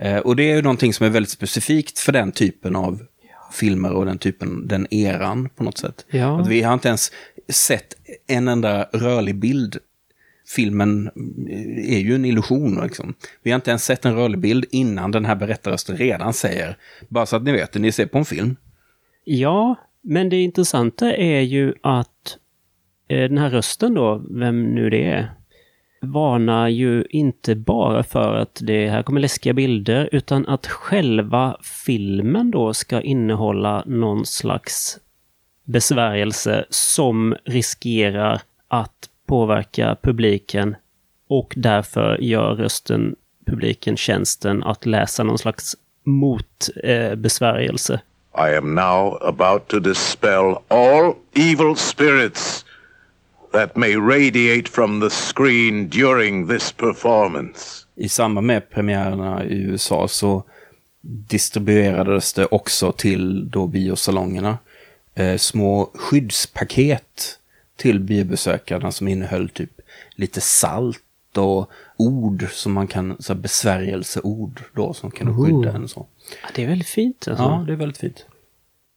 Eh, 0.00 0.18
och 0.18 0.36
det 0.36 0.50
är 0.50 0.56
ju 0.56 0.62
någonting 0.62 0.94
som 0.94 1.06
är 1.06 1.10
väldigt 1.10 1.30
specifikt 1.30 1.98
för 1.98 2.12
den 2.12 2.32
typen 2.32 2.76
av 2.76 3.06
filmer 3.52 3.92
och 3.92 4.06
den 4.06 4.18
typen, 4.18 4.68
den 4.68 4.94
eran 4.94 5.48
på 5.48 5.64
något 5.64 5.78
sätt. 5.78 6.06
Ja. 6.10 6.40
Att 6.40 6.48
vi 6.48 6.62
har 6.62 6.74
inte 6.74 6.88
ens 6.88 7.12
sett 7.48 7.94
en 8.26 8.48
enda 8.48 8.84
rörlig 8.92 9.36
bild. 9.36 9.76
Filmen 10.56 11.10
är 11.76 11.98
ju 11.98 12.14
en 12.14 12.24
illusion. 12.24 12.80
Liksom. 12.82 13.14
Vi 13.42 13.50
har 13.50 13.56
inte 13.56 13.70
ens 13.70 13.84
sett 13.84 14.04
en 14.04 14.14
rörlig 14.14 14.40
bild 14.40 14.64
innan 14.70 15.10
den 15.10 15.24
här 15.24 15.36
berättarrösten 15.36 15.96
redan 15.96 16.32
säger, 16.32 16.76
bara 17.08 17.26
så 17.26 17.36
att 17.36 17.42
ni 17.42 17.52
vet, 17.52 17.74
ni 17.74 17.92
ser 17.92 18.06
på 18.06 18.18
en 18.18 18.24
film. 18.24 18.56
Ja, 19.24 19.76
men 20.02 20.28
det 20.28 20.42
intressanta 20.42 21.12
är 21.16 21.40
ju 21.40 21.74
att 21.80 22.36
eh, 23.08 23.18
den 23.18 23.38
här 23.38 23.50
rösten 23.50 23.94
då, 23.94 24.24
vem 24.30 24.74
nu 24.74 24.90
det 24.90 25.04
är, 25.04 25.32
varnar 26.02 26.68
ju 26.68 27.04
inte 27.10 27.54
bara 27.54 28.02
för 28.02 28.34
att 28.34 28.58
det 28.62 28.88
här 28.88 29.02
kommer 29.02 29.20
läskiga 29.20 29.52
bilder, 29.52 30.08
utan 30.12 30.48
att 30.48 30.66
själva 30.66 31.56
filmen 31.86 32.50
då 32.50 32.74
ska 32.74 33.00
innehålla 33.00 33.82
någon 33.86 34.26
slags 34.26 34.98
besvärjelse 35.64 36.64
som 36.70 37.36
riskerar 37.44 38.40
att 38.68 39.08
påverka 39.26 39.96
publiken 40.02 40.76
och 41.28 41.52
därför 41.56 42.18
gör 42.20 42.54
rösten 42.54 43.16
publiken 43.46 43.96
tjänsten 43.96 44.62
att 44.62 44.86
läsa 44.86 45.24
någon 45.24 45.38
slags 45.38 45.76
motbesvärjelse. 46.04 48.00
I 48.36 48.56
am 48.56 48.74
now 48.74 49.22
about 49.22 49.68
to 49.68 49.78
dispel 49.78 50.56
all 50.68 51.14
evil 51.34 51.76
spirits 51.76 52.64
that 53.52 53.76
may 53.76 53.96
radiate 53.96 54.68
from 54.68 55.00
the 55.00 55.10
screen 55.10 55.88
during 55.88 56.48
this 56.48 56.72
performance. 56.72 57.86
I 57.94 58.08
samband 58.08 58.46
med 58.46 58.70
premiärerna 58.70 59.44
i 59.44 59.54
USA 59.54 60.08
så 60.08 60.44
distribuerades 61.00 62.32
det 62.32 62.46
också 62.46 62.92
till 62.92 63.50
då 63.50 63.66
biosalongerna 63.66 64.58
eh, 65.14 65.36
små 65.36 65.90
skyddspaket 65.94 67.38
till 67.76 68.00
biobesökarna 68.00 68.92
som 68.92 69.08
innehöll 69.08 69.48
typ 69.48 69.70
lite 70.14 70.40
salt 70.40 70.98
och 71.36 71.70
ord 71.96 72.46
som 72.50 72.72
man 72.72 72.86
kan, 72.86 73.16
så 73.18 73.32
här 73.32 73.40
besvärjelseord 73.40 74.62
då 74.72 74.94
som 74.94 75.10
kan 75.10 75.44
skydda 75.44 75.72
en 75.72 75.88
så. 75.88 76.06
Ja, 76.42 76.48
det 76.54 76.62
är 76.62 76.66
väldigt 76.66 76.88
fint 76.88 77.28
alltså. 77.28 77.44
Ja, 77.44 77.64
det 77.66 77.72
är 77.72 77.76
väldigt 77.76 77.98
fint. 77.98 78.26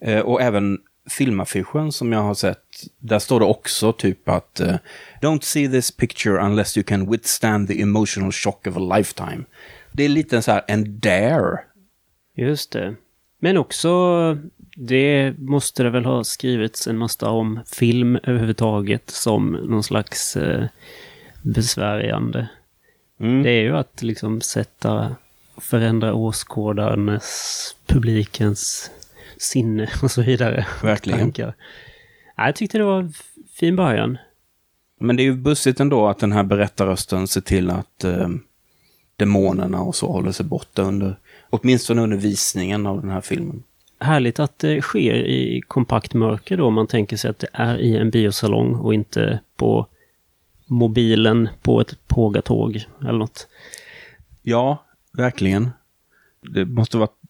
Eh, 0.02 0.20
och 0.20 0.42
även 0.42 0.80
filmaffischen 1.10 1.92
som 1.92 2.12
jag 2.12 2.20
har 2.20 2.34
sett, 2.34 2.64
där 3.00 3.20
står 3.20 3.40
det 3.40 3.46
också 3.46 3.94
typ 3.94 4.30
att 4.30 4.60
eh, 4.60 4.76
Don't 5.22 5.42
see 5.42 5.68
this 5.68 5.92
picture 5.92 6.46
unless 6.46 6.78
you 6.78 6.84
can 6.84 7.12
withstand 7.12 7.68
the 7.68 7.82
emotional 7.82 8.32
shock 8.32 8.68
of 8.68 8.78
a 8.78 8.98
lifetime. 8.98 9.44
Det 9.92 10.04
är 10.04 10.10
lite 10.10 10.42
så 10.42 10.52
här 10.52 10.62
en 10.68 11.00
dare. 11.00 11.60
Just 12.36 12.72
det. 12.72 12.96
Men 13.40 13.58
också, 13.58 14.38
det 14.76 15.34
måste 15.38 15.84
det 15.84 15.90
väl 15.90 16.06
ha 16.06 16.24
skrivits 16.24 16.88
en 16.88 16.98
massa 16.98 17.30
om 17.30 17.60
film 17.72 18.20
överhuvudtaget 18.24 19.10
som 19.10 19.52
någon 19.52 19.84
slags 19.84 20.38
eh, 20.38 20.66
besvärjande. 21.42 22.48
Mm. 23.20 23.44
Det 23.44 23.50
är 23.50 23.62
ju 23.62 23.78
att 23.78 24.02
liksom 24.02 24.42
sätta, 24.42 25.16
förändra 25.58 26.14
åskådarens, 26.14 27.76
publikens 27.86 28.92
sinne 29.38 29.90
och 30.04 30.12
så 30.12 30.22
vidare. 30.22 30.68
Verkligen. 30.84 31.20
Tankar. 31.20 31.56
Ja, 32.38 32.46
jag 32.46 32.56
tyckte 32.56 32.78
det 32.78 32.84
var 32.84 33.00
en 33.00 33.14
fin 33.54 33.76
början. 33.76 34.18
Men 35.00 35.16
det 35.16 35.24
är 35.24 35.26
ju 35.26 35.36
bussigt 35.36 35.80
ändå 35.80 36.08
att 36.08 36.20
den 36.20 36.32
här 36.32 36.44
berättarrösten 36.44 37.28
ser 37.28 37.42
till 37.42 37.70
att 37.70 38.04
eh, 38.04 38.30
demonerna 39.16 39.82
och 39.82 39.96
så 39.96 40.12
håller 40.12 40.32
sig 40.32 40.46
borta 40.46 40.82
under, 40.82 41.20
åtminstone 41.50 42.02
under 42.02 42.18
visningen 42.18 42.86
av 42.86 43.02
den 43.02 43.10
här 43.10 43.22
filmen. 43.22 43.64
Härligt 44.00 44.40
att 44.40 44.60
det 44.60 44.82
sker 44.82 45.14
i 45.14 45.62
kompakt 45.68 46.14
mörker 46.14 46.58
då, 46.58 46.66
om 46.66 46.74
man 46.74 46.88
tänker 46.88 47.18
sig 47.18 47.30
att 47.30 47.40
det 47.40 47.48
är 47.54 47.78
i 47.78 47.98
en 47.98 48.10
biosalong 48.10 48.76
och 48.76 48.94
inte 48.94 49.40
på 49.56 49.88
mobilen 50.66 51.50
på 51.62 51.82
ett 51.82 52.08
pågatåg 52.08 52.86
eller 53.02 53.20
något. 53.20 53.48
Ja, 54.42 54.86
verkligen. 55.14 55.70
Det 56.42 56.66
måste 56.66 56.98
vara 56.98 57.10
en 57.22 57.25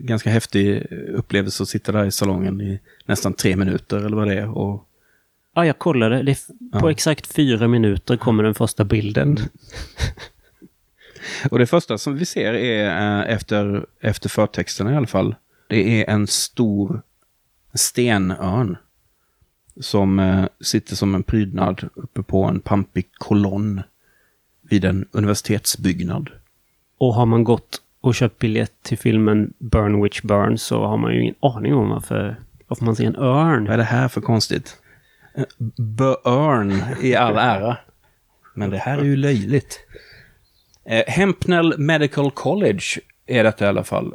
ganska 0.00 0.30
häftig 0.30 0.86
upplevelse 1.08 1.62
att 1.62 1.68
sitta 1.68 1.92
där 1.92 2.04
i 2.04 2.10
salongen 2.10 2.60
i 2.60 2.80
nästan 3.06 3.34
tre 3.34 3.56
minuter 3.56 3.96
eller 3.96 4.16
vad 4.16 4.28
det 4.28 4.34
är. 4.34 4.48
Och, 4.58 4.86
Ja, 5.54 5.66
jag 5.66 5.78
kollade. 5.78 6.22
Det 6.22 6.32
f- 6.32 6.46
på 6.72 6.78
Ja. 6.86 6.90
exakt 6.90 7.26
fyra 7.26 7.68
minuter 7.68 8.16
kommer 8.16 8.42
den 8.42 8.54
första 8.54 8.84
bilden. 8.84 9.36
och 11.50 11.58
det 11.58 11.66
första 11.66 11.98
som 11.98 12.16
vi 12.16 12.26
ser 12.26 12.54
är 12.54 12.86
eh, 13.26 13.34
efter, 13.34 13.86
efter 14.00 14.28
förtexterna 14.28 14.92
i 14.92 14.96
alla 14.96 15.06
fall. 15.06 15.34
Det 15.68 16.02
är 16.04 16.10
en 16.14 16.26
stor 16.26 17.02
stenörn. 17.74 18.76
Som 19.80 20.18
eh, 20.18 20.44
sitter 20.60 20.96
som 20.96 21.14
en 21.14 21.22
prydnad 21.22 21.88
uppe 21.94 22.22
på 22.22 22.44
en 22.44 22.60
pampig 22.60 23.06
kolonn 23.18 23.82
vid 24.62 24.84
en 24.84 25.06
universitetsbyggnad. 25.12 26.30
Och 26.98 27.14
har 27.14 27.26
man 27.26 27.44
gått 27.44 27.80
och 28.00 28.14
köpt 28.14 28.38
biljett 28.38 28.82
till 28.82 28.98
filmen 28.98 29.52
Burn 29.58 30.02
Witch 30.02 30.22
Burn 30.22 30.58
så 30.58 30.84
har 30.84 30.96
man 30.96 31.14
ju 31.14 31.22
ingen 31.22 31.34
aning 31.40 31.74
om 31.74 31.88
varför, 31.88 32.36
varför 32.68 32.84
man 32.84 32.96
ser 32.96 33.06
en 33.06 33.16
örn. 33.16 33.64
Vad 33.64 33.72
är 33.72 33.78
det 33.78 33.84
här 33.84 34.08
för 34.08 34.20
konstigt? 34.20 34.76
Börn 35.76 36.82
i 37.02 37.14
all 37.14 37.36
ära. 37.36 37.76
Men 38.54 38.70
det 38.70 38.78
här 38.78 38.98
är 38.98 39.04
ju 39.04 39.16
löjligt. 39.16 39.80
Eh, 40.84 41.04
Hempnell 41.06 41.78
Medical 41.78 42.30
College 42.30 42.84
är 43.26 43.44
detta 43.44 43.64
i 43.64 43.68
alla 43.68 43.84
fall. 43.84 44.14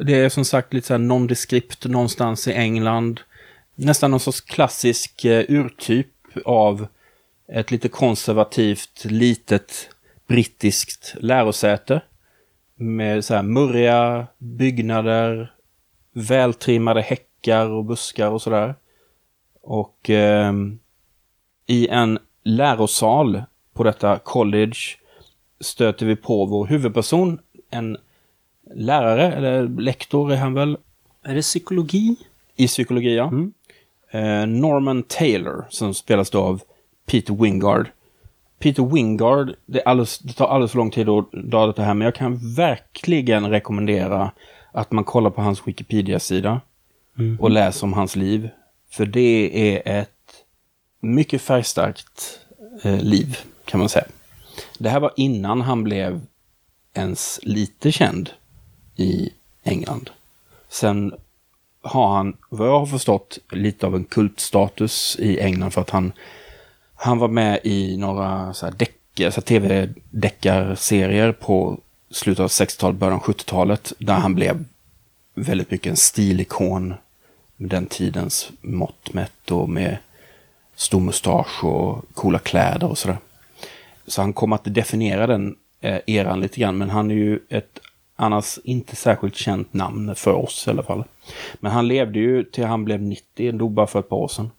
Det 0.00 0.14
är 0.14 0.28
som 0.28 0.44
sagt 0.44 0.72
lite 0.72 0.86
så 0.86 0.92
här 0.92 0.98
nondescript 0.98 1.86
någonstans 1.86 2.48
i 2.48 2.52
England. 2.52 3.20
Nästan 3.74 4.10
någon 4.10 4.20
sorts 4.20 4.40
klassisk 4.40 5.24
eh, 5.24 5.44
urtyp 5.48 6.06
av 6.44 6.86
ett 7.52 7.70
lite 7.70 7.88
konservativt, 7.88 9.04
litet 9.04 9.90
brittiskt 10.26 11.14
lärosäte. 11.20 12.00
Med 12.82 13.24
så 13.24 13.34
här 13.34 13.42
murriga 13.42 14.26
byggnader, 14.38 15.52
vältrimmade 16.12 17.02
häckar 17.02 17.68
och 17.68 17.84
buskar 17.84 18.30
och 18.30 18.42
sådär. 18.42 18.74
Och 19.62 20.10
ehm, 20.10 20.78
i 21.66 21.88
en 21.88 22.18
lärosal 22.44 23.42
på 23.72 23.84
detta 23.84 24.18
college 24.18 24.76
stöter 25.60 26.06
vi 26.06 26.16
på 26.16 26.44
vår 26.46 26.66
huvudperson, 26.66 27.38
en 27.70 27.96
lärare, 28.74 29.32
eller 29.32 29.68
lektor 29.68 30.32
är 30.32 30.36
han 30.36 30.54
väl, 30.54 30.76
Är 31.22 31.34
det 31.34 31.42
psykologi? 31.42 32.16
i 32.56 32.66
psykologi, 32.66 33.16
ja. 33.16 33.28
Mm. 33.28 33.52
Eh, 34.10 34.46
Norman 34.46 35.02
Taylor, 35.02 35.64
som 35.70 35.94
spelas 35.94 36.30
då 36.30 36.40
av 36.40 36.62
Peter 37.06 37.34
Wingard. 37.34 37.88
Peter 38.60 38.82
Wingard, 38.82 39.54
det, 39.66 39.82
alldeles, 39.82 40.18
det 40.18 40.32
tar 40.32 40.48
alldeles 40.48 40.70
för 40.70 40.78
lång 40.78 40.90
tid 40.90 41.08
att 41.08 41.32
dra 41.32 41.66
det 41.66 41.82
här, 41.82 41.94
men 41.94 42.04
jag 42.04 42.14
kan 42.14 42.54
verkligen 42.54 43.50
rekommendera 43.50 44.32
att 44.72 44.92
man 44.92 45.04
kollar 45.04 45.30
på 45.30 45.42
hans 45.42 45.68
Wikipedia-sida 45.68 46.60
och 47.38 47.50
läser 47.50 47.86
om 47.86 47.92
hans 47.92 48.16
liv. 48.16 48.48
För 48.90 49.06
det 49.06 49.50
är 49.74 50.00
ett 50.00 50.44
mycket 51.00 51.42
färgstarkt 51.42 52.40
eh, 52.82 53.00
liv, 53.00 53.38
kan 53.64 53.80
man 53.80 53.88
säga. 53.88 54.06
Det 54.78 54.88
här 54.88 55.00
var 55.00 55.12
innan 55.16 55.60
han 55.60 55.84
blev 55.84 56.20
ens 56.94 57.40
lite 57.42 57.92
känd 57.92 58.30
i 58.96 59.32
England. 59.62 60.10
Sen 60.68 61.14
har 61.82 62.14
han, 62.14 62.36
vad 62.48 62.68
jag 62.68 62.78
har 62.78 62.86
förstått, 62.86 63.38
lite 63.52 63.86
av 63.86 63.96
en 63.96 64.04
kultstatus 64.04 65.16
i 65.18 65.40
England 65.40 65.70
för 65.70 65.80
att 65.80 65.90
han, 65.90 66.12
han 67.02 67.18
var 67.18 67.28
med 67.28 67.60
i 67.64 67.96
några 67.96 68.54
så 68.54 68.66
här 68.66 68.72
deckar, 68.72 69.30
så 69.30 69.40
här 69.40 69.46
tv-deckarserier 69.46 71.32
på 71.32 71.78
slutet 72.10 72.42
av 72.42 72.48
60-talet, 72.48 72.96
början 72.96 73.16
av 73.16 73.22
70-talet, 73.22 73.92
där 73.98 74.14
han 74.14 74.34
blev 74.34 74.64
väldigt 75.34 75.70
mycket 75.70 75.90
en 75.90 75.96
stilikon 75.96 76.94
med 77.56 77.70
den 77.70 77.86
tidens 77.86 78.50
mått 78.60 79.14
mätt 79.14 79.50
och 79.50 79.68
med 79.68 79.96
stor 80.74 81.00
mustasch 81.00 81.64
och 81.64 82.04
coola 82.14 82.38
kläder 82.38 82.90
och 82.90 82.98
sådär. 82.98 83.18
Så 84.06 84.22
han 84.22 84.32
kom 84.32 84.52
att 84.52 84.74
definiera 84.74 85.26
den 85.26 85.56
eh, 85.80 85.98
eran 86.06 86.40
lite 86.40 86.60
grann, 86.60 86.78
men 86.78 86.90
han 86.90 87.10
är 87.10 87.14
ju 87.14 87.40
ett 87.48 87.78
annars 88.16 88.58
inte 88.64 88.96
särskilt 88.96 89.36
känt 89.36 89.74
namn 89.74 90.14
för 90.14 90.32
oss 90.32 90.64
i 90.66 90.70
alla 90.70 90.82
fall. 90.82 91.04
Men 91.60 91.72
han 91.72 91.88
levde 91.88 92.18
ju 92.18 92.44
till 92.44 92.64
han 92.64 92.84
blev 92.84 93.02
90, 93.02 93.52
dog 93.52 93.72
bara 93.72 93.86
för 93.86 93.98
ett 93.98 94.08
par 94.08 94.16
år 94.16 94.28
sedan. 94.28 94.50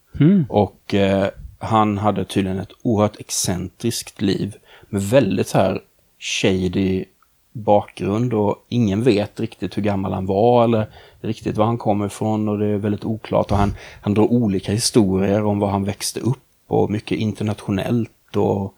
Och 0.49 0.93
eh, 0.93 1.29
han 1.61 1.97
hade 1.97 2.25
tydligen 2.25 2.59
ett 2.59 2.71
oerhört 2.81 3.19
excentriskt 3.19 4.21
liv 4.21 4.55
med 4.89 5.01
väldigt 5.01 5.47
så 5.47 5.57
här 5.57 5.81
shady 6.19 7.05
bakgrund 7.51 8.33
och 8.33 8.65
ingen 8.69 9.03
vet 9.03 9.39
riktigt 9.39 9.77
hur 9.77 9.81
gammal 9.81 10.13
han 10.13 10.25
var 10.25 10.63
eller 10.63 10.87
riktigt 11.21 11.57
var 11.57 11.65
han 11.65 11.77
kommer 11.77 12.05
ifrån 12.05 12.49
och 12.49 12.59
det 12.59 12.65
är 12.65 12.77
väldigt 12.77 13.05
oklart. 13.05 13.51
Och 13.51 13.57
han, 13.57 13.73
han 14.01 14.13
drar 14.13 14.31
olika 14.31 14.71
historier 14.71 15.45
om 15.45 15.59
var 15.59 15.69
han 15.69 15.83
växte 15.83 16.19
upp 16.19 16.43
och 16.67 16.91
mycket 16.91 17.17
internationellt 17.17 18.35
och 18.35 18.75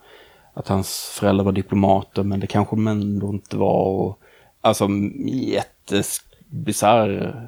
att 0.53 0.67
hans 0.67 1.17
föräldrar 1.19 1.45
var 1.45 1.51
diplomater, 1.51 2.23
men 2.23 2.39
det 2.39 2.47
kanske 2.47 2.75
de 2.75 2.87
ändå 2.87 3.29
inte 3.29 3.57
var. 3.57 3.85
Och, 3.85 4.19
alltså 4.61 4.87
jättebisarr. 5.25 7.47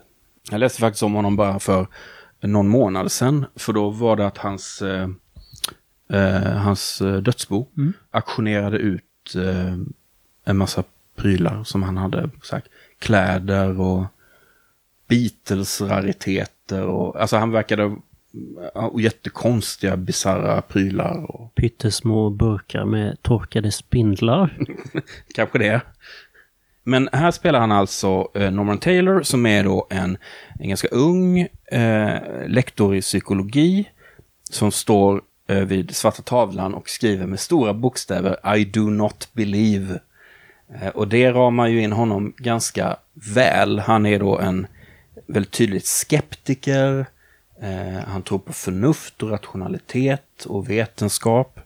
Jag 0.51 0.59
läste 0.59 0.79
faktiskt 0.79 1.03
om 1.03 1.13
honom 1.13 1.35
bara 1.35 1.59
för 1.59 1.87
någon 2.41 2.67
månad 2.67 3.11
sedan. 3.11 3.45
För 3.55 3.73
då 3.73 3.89
var 3.89 4.15
det 4.15 4.27
att 4.27 4.37
hans, 4.37 4.81
eh, 4.81 5.07
hans 6.57 7.01
dödsbo 7.21 7.67
mm. 7.77 7.93
auktionerade 8.11 8.77
ut 8.77 9.35
eh, 9.35 9.77
en 10.45 10.57
massa 10.57 10.83
prylar 11.15 11.63
som 11.63 11.83
han 11.83 11.97
hade. 11.97 12.29
Sagt, 12.43 12.67
kläder 12.99 13.79
och 13.79 14.05
Beatles-rariteter. 15.07 16.83
Och, 16.83 17.21
alltså 17.21 17.37
han 17.37 17.51
verkade 17.51 17.95
och 18.73 19.01
jättekonstiga, 19.01 19.97
bisarra 19.97 20.61
prylar. 20.61 21.31
Och... 21.31 21.55
Pyttesmå 21.55 22.29
burkar 22.29 22.85
med 22.85 23.21
torkade 23.21 23.71
spindlar. 23.71 24.57
Kanske 25.35 25.59
det. 25.59 25.81
Men 26.83 27.09
här 27.11 27.31
spelar 27.31 27.59
han 27.59 27.71
alltså 27.71 28.27
eh, 28.33 28.51
Norman 28.51 28.77
Taylor 28.77 29.21
som 29.21 29.45
är 29.45 29.63
då 29.63 29.87
en, 29.89 30.17
en 30.59 30.69
ganska 30.69 30.87
ung 30.87 31.39
eh, 31.71 32.19
lektor 32.47 32.95
i 32.95 33.01
psykologi 33.01 33.89
som 34.49 34.71
står 34.71 35.15
eh, 35.15 35.21
Eh, 35.47 35.59
vid 35.59 35.95
svarta 35.95 36.21
tavlan 36.21 36.73
och 36.73 36.89
skriver 36.89 37.25
med 37.25 37.39
stora 37.39 37.73
bokstäver 37.73 38.55
I 38.57 38.65
do 38.65 38.89
not 38.89 39.29
believe. 39.33 39.99
Eh, 40.81 40.87
och 40.87 41.07
det 41.07 41.31
ramar 41.31 41.67
ju 41.67 41.81
in 41.81 41.91
honom 41.91 42.33
ganska 42.37 42.97
väl. 43.13 43.79
Han 43.79 44.05
är 44.05 44.19
då 44.19 44.39
en 44.39 44.67
väldigt 45.27 45.51
tydligt 45.51 45.85
skeptiker. 45.85 47.05
Eh, 47.61 48.07
han 48.07 48.21
tror 48.21 48.39
på 48.39 48.53
förnuft 48.53 49.23
och 49.23 49.29
rationalitet 49.29 50.45
och 50.45 50.69
vetenskap. 50.69 51.59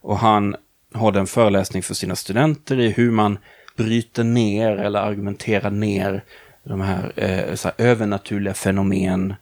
Och 0.00 0.18
han 0.18 0.56
har 0.94 1.12
en 1.12 1.26
föreläsning 1.26 1.82
för 1.82 1.94
sina 1.94 2.16
studenter 2.16 2.80
i 2.80 2.90
hur 2.90 3.10
man 3.10 3.38
bryter 3.76 4.24
ner 4.24 4.70
eller 4.70 5.00
argumenterar 5.00 5.70
ner 5.70 6.24
de 6.64 6.80
här, 6.80 7.56
så 7.56 7.68
här 7.68 7.74
övernaturliga 7.86 8.54
fenomen, 8.54 9.34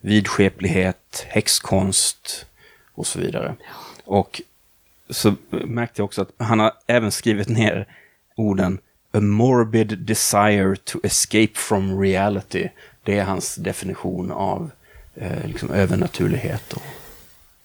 vidskeplighet, 0.00 1.26
häxkonst 1.28 2.46
och 3.00 3.06
så 3.06 3.18
vidare. 3.18 3.54
Och 4.04 4.42
så 5.10 5.34
märkte 5.50 6.00
jag 6.00 6.04
också 6.04 6.22
att 6.22 6.30
han 6.38 6.60
har 6.60 6.72
även 6.86 7.12
skrivit 7.12 7.48
ner 7.48 7.86
orden 8.36 8.78
A 9.12 9.20
morbid 9.20 9.98
desire 9.98 10.76
to 10.76 10.98
escape 11.02 11.54
from 11.54 12.00
reality. 12.00 12.68
Det 13.02 13.18
är 13.18 13.24
hans 13.24 13.54
definition 13.54 14.30
av 14.30 14.70
eh, 15.14 15.46
liksom 15.46 15.70
övernaturlighet. 15.70 16.72
Och... 16.72 16.82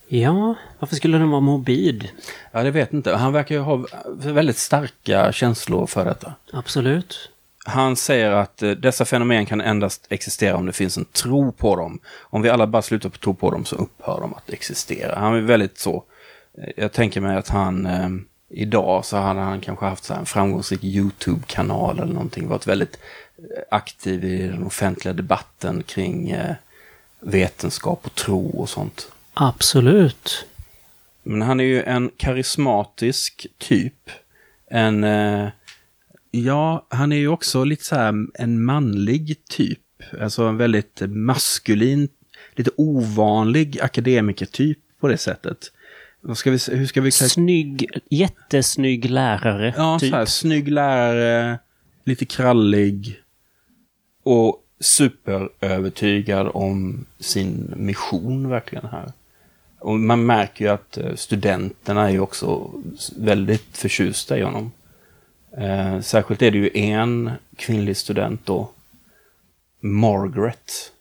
Ja, 0.08 0.56
varför 0.80 0.95
skulle 0.95 1.17
den 1.17 1.30
vara 1.30 1.41
morbid? 1.41 2.10
Ja, 2.52 2.63
det 2.63 2.71
vet 2.71 2.93
inte. 2.93 3.15
Han 3.15 3.34
verkar 3.34 3.56
ju 3.56 3.62
ha 3.62 3.86
väldigt 4.15 4.58
starka 4.58 5.32
känslor 5.32 5.88
för 5.88 6.06
detta. 6.06 6.34
Absolut. 6.54 7.30
Han 7.67 7.95
säger 7.95 8.32
att 8.32 8.63
eh, 8.63 8.71
dessa 8.71 9.06
fenomen 9.06 9.45
kan 9.45 9.62
endast 9.62 10.06
existera 10.10 10.56
om 10.56 10.65
det 10.65 10.73
finns 10.73 10.97
en 10.97 11.06
tro 11.06 11.51
på 11.51 11.75
dem. 11.75 11.99
Om 12.21 12.41
vi 12.41 12.49
alla 12.49 12.67
bara 12.67 12.82
slutar 12.82 13.10
på 13.10 13.17
tro 13.17 13.34
på 13.34 13.51
dem 13.51 13.65
så 13.65 13.75
upphör 13.75 14.21
de 14.21 14.34
att 14.34 14.49
existera. 14.49 15.19
Han 15.19 15.36
är 15.36 15.41
väldigt 15.41 15.78
så. 15.78 16.04
Eh, 16.58 16.69
jag 16.78 16.91
tänker 16.91 17.21
mig 17.21 17.38
att 17.38 17.49
han 17.49 17.86
eh, 17.86 18.10
idag 18.49 19.06
så 19.06 19.17
hade 19.17 19.39
han 19.39 19.62
kanske 19.62 19.86
haft 19.86 20.04
så 20.04 20.13
en 20.13 20.25
framgångsrik 20.25 20.84
YouTube-kanal 20.84 21.99
eller 21.99 22.13
någonting. 22.13 22.47
Varit 22.47 22.67
väldigt 22.67 22.99
eh, 23.38 23.63
aktiv 23.71 24.25
i 24.25 24.47
den 24.47 24.63
offentliga 24.63 25.13
debatten 25.13 25.84
kring 25.84 26.32
eh, 26.32 26.56
vetenskap 27.19 28.06
och 28.06 28.15
tro 28.15 28.49
och 28.49 28.69
sånt. 28.69 29.12
Absolut. 29.34 30.45
Men 31.23 31.41
han 31.41 31.60
är 31.60 31.63
ju 31.63 31.84
en 31.84 32.12
karismatisk 32.17 33.47
typ. 33.58 34.10
En... 34.69 35.04
Eh, 35.04 35.47
ja, 36.43 36.88
han 36.89 37.12
är 37.12 37.17
ju 37.17 37.28
också 37.28 37.63
lite 37.63 37.84
så 37.84 37.95
här 37.95 38.13
en 38.34 38.63
manlig 38.63 39.45
typ. 39.50 39.80
Alltså 40.21 40.43
en 40.43 40.58
väldigt 40.58 41.02
maskulin, 41.08 42.10
lite 42.56 42.71
ovanlig 42.78 43.80
akademikertyp 43.82 44.80
på 45.00 45.08
det 45.08 45.17
sättet. 45.17 45.58
Ska 46.36 46.52
vi, 46.52 46.58
hur 46.71 46.86
ska 46.86 47.02
vi... 47.02 47.12
Snygg, 47.12 47.89
jättesnygg 48.10 49.10
lärare. 49.10 49.74
Ja, 49.78 50.00
typ. 50.00 50.10
så 50.10 50.15
här, 50.15 50.26
snygg 50.26 50.67
lärare, 50.67 51.60
lite 52.04 52.26
krallig. 52.26 53.21
Och 54.24 54.62
superövertygad 54.80 56.50
om 56.54 57.06
sin 57.19 57.74
mission 57.76 58.50
verkligen 58.50 58.86
här. 58.86 59.12
Och 59.80 60.00
man 60.00 60.26
märker 60.26 60.65
ju 60.65 60.71
att 60.71 60.98
eh, 60.98 61.15
studenterna 61.15 62.08
är 62.08 62.12
ju 62.12 62.19
också 62.19 62.71
väldigt 63.17 63.78
förtjusta 63.78 64.38
i 64.38 64.41
honom. 64.41 64.71
Eh, 65.58 66.00
särskilt 66.02 66.41
är 66.41 66.52
det 66.52 66.58
ju 66.58 66.70
en 66.74 67.32
kvinnlig 67.58 67.98
student 67.98 68.46
då, 68.46 68.70
Margaret, 69.80 70.91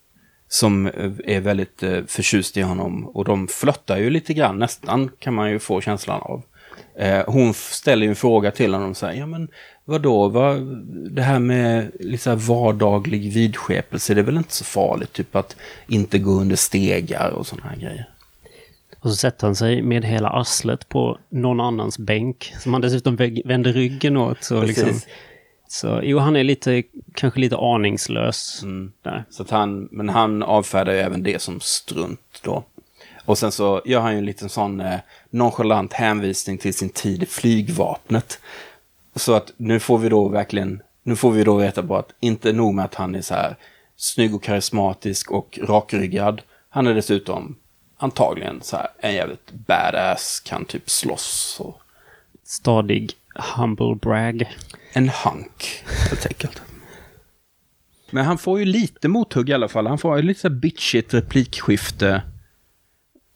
som 0.48 0.86
är 1.24 1.40
väldigt 1.40 1.82
eh, 1.82 2.04
förtjust 2.06 2.56
i 2.56 2.62
honom. 2.62 3.06
Och 3.06 3.24
de 3.24 3.48
flöttar 3.48 3.98
ju 3.98 4.10
lite 4.10 4.34
grann, 4.34 4.58
nästan 4.58 5.10
kan 5.18 5.34
man 5.34 5.50
ju 5.50 5.58
få 5.58 5.80
känslan 5.80 6.20
av. 6.20 6.42
Eh, 6.98 7.22
hon 7.26 7.54
ställer 7.54 8.06
ju 8.06 8.10
en 8.10 8.16
fråga 8.16 8.50
till 8.50 8.74
honom 8.74 8.90
och 8.90 8.96
säger, 8.96 9.20
ja 9.20 9.26
men 9.26 9.48
vadå, 9.84 10.28
vad, 10.28 10.60
det 11.10 11.22
här 11.22 11.38
med 11.38 11.90
lite 12.00 12.34
vardaglig 12.34 13.32
vidskepelse, 13.32 14.14
det 14.14 14.20
är 14.20 14.24
väl 14.24 14.36
inte 14.36 14.54
så 14.54 14.64
farligt, 14.64 15.12
typ 15.12 15.36
att 15.36 15.56
inte 15.88 16.18
gå 16.18 16.30
under 16.30 16.56
stegar 16.56 17.30
och 17.30 17.46
sådana 17.46 17.68
här 17.68 17.76
grejer. 17.76 18.08
Och 19.04 19.10
så 19.10 19.16
sätter 19.16 19.46
han 19.46 19.56
sig 19.56 19.82
med 19.82 20.04
hela 20.04 20.28
arslet 20.28 20.88
på 20.88 21.18
någon 21.28 21.60
annans 21.60 21.98
bänk, 21.98 22.52
som 22.58 22.72
han 22.72 22.82
dessutom 22.82 23.16
vänder 23.44 23.72
ryggen 23.72 24.16
åt. 24.16 24.44
Så 24.44 24.62
liksom, 24.62 25.00
så 25.68 26.00
jo, 26.02 26.18
han 26.18 26.36
är 26.36 26.44
lite, 26.44 26.82
kanske 27.14 27.40
lite 27.40 27.56
aningslös. 27.56 28.60
Mm. 28.62 28.92
Där. 29.02 29.24
Så 29.30 29.44
han, 29.50 29.88
men 29.90 30.08
han 30.08 30.42
avfärdar 30.42 30.92
ju 30.92 30.98
även 30.98 31.22
det 31.22 31.42
som 31.42 31.60
strunt 31.60 32.40
då. 32.42 32.64
Och 33.24 33.38
sen 33.38 33.52
så 33.52 33.82
gör 33.84 34.00
han 34.00 34.12
ju 34.12 34.18
en 34.18 34.24
liten 34.24 34.48
sån 34.48 34.80
eh, 34.80 35.00
nonchalant 35.30 35.92
hänvisning 35.92 36.58
till 36.58 36.74
sin 36.74 36.90
tid 36.90 37.22
i 37.22 37.26
flygvapnet. 37.26 38.40
Så 39.14 39.34
att 39.34 39.52
nu 39.56 39.80
får 39.80 39.98
vi 39.98 40.08
då 40.08 40.28
verkligen, 40.28 40.82
nu 41.02 41.16
får 41.16 41.30
vi 41.30 41.44
då 41.44 41.56
veta 41.56 41.82
på 41.82 41.96
att 41.96 42.10
inte 42.20 42.52
nog 42.52 42.74
med 42.74 42.84
att 42.84 42.94
han 42.94 43.14
är 43.14 43.22
så 43.22 43.34
här 43.34 43.56
snygg 43.96 44.34
och 44.34 44.42
karismatisk 44.42 45.30
och 45.30 45.58
rakryggad. 45.62 46.42
Han 46.68 46.86
är 46.86 46.94
dessutom 46.94 47.56
antagligen 48.04 48.60
så 48.62 48.76
här 48.76 48.88
en 48.98 49.14
jävligt 49.14 49.52
badass, 49.52 50.40
kan 50.40 50.64
typ 50.64 50.90
slåss. 50.90 51.56
Och... 51.60 51.80
Stadig 52.44 53.12
humble 53.56 53.94
brag. 53.94 54.54
En 54.92 55.08
hunk, 55.08 55.84
helt 56.10 56.26
enkelt. 56.26 56.62
Men 58.10 58.24
han 58.24 58.38
får 58.38 58.58
ju 58.58 58.64
lite 58.64 59.08
mothugg 59.08 59.48
i 59.48 59.52
alla 59.52 59.68
fall. 59.68 59.86
Han 59.86 59.98
får 59.98 60.16
ju 60.16 60.22
lite 60.22 60.40
så 60.40 60.50
bitchigt 60.50 61.14
replikskifte 61.14 62.22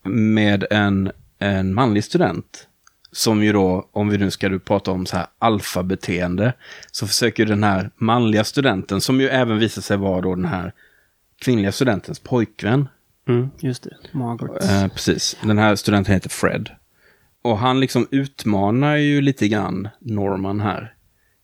med 0.02 0.64
en, 0.70 1.12
en 1.38 1.74
manlig 1.74 2.04
student. 2.04 2.68
Som 3.12 3.42
ju 3.42 3.52
då, 3.52 3.88
om 3.92 4.08
vi 4.08 4.18
nu 4.18 4.30
ska 4.30 4.48
du 4.48 4.58
prata 4.58 4.90
om 4.90 5.06
så 5.06 5.16
här 5.16 5.26
alfabeteende, 5.38 6.52
så 6.92 7.06
försöker 7.06 7.46
den 7.46 7.64
här 7.64 7.90
manliga 7.96 8.44
studenten, 8.44 9.00
som 9.00 9.20
ju 9.20 9.28
även 9.28 9.58
visar 9.58 9.82
sig 9.82 9.96
vara 9.96 10.20
då 10.20 10.34
den 10.34 10.44
här 10.44 10.72
kvinnliga 11.38 11.72
studentens 11.72 12.18
pojkvän. 12.18 12.88
Mm, 13.28 13.50
just 13.58 13.82
det, 13.82 13.96
Margaret. 14.12 14.64
Eh, 14.64 14.88
precis, 14.88 15.36
den 15.42 15.58
här 15.58 15.76
studenten 15.76 16.14
heter 16.14 16.28
Fred. 16.28 16.70
Och 17.42 17.58
han 17.58 17.80
liksom 17.80 18.06
utmanar 18.10 18.96
ju 18.96 19.20
lite 19.20 19.48
grann 19.48 19.88
Norman 20.00 20.60
här. 20.60 20.94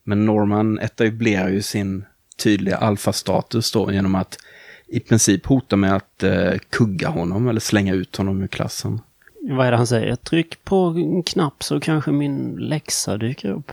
Men 0.04 0.26
Norman 0.26 0.78
etablerar 0.78 1.48
ju 1.48 1.62
sin 1.62 2.04
tydliga 2.36 2.76
alfastatus 2.76 3.72
då 3.72 3.92
genom 3.92 4.14
att 4.14 4.38
i 4.86 5.00
princip 5.00 5.46
hota 5.46 5.76
med 5.76 5.96
att 5.96 6.22
eh, 6.22 6.52
kugga 6.70 7.08
honom 7.08 7.48
eller 7.48 7.60
slänga 7.60 7.94
ut 7.94 8.16
honom 8.16 8.42
ur 8.42 8.46
klassen. 8.46 9.00
Vad 9.50 9.66
är 9.66 9.70
det 9.70 9.76
han 9.76 9.86
säger? 9.86 10.16
Tryck 10.16 10.64
på 10.64 10.76
en 10.76 11.22
knapp 11.22 11.62
så 11.62 11.80
kanske 11.80 12.12
min 12.12 12.56
läxa 12.56 13.16
dyker 13.16 13.50
upp. 13.50 13.72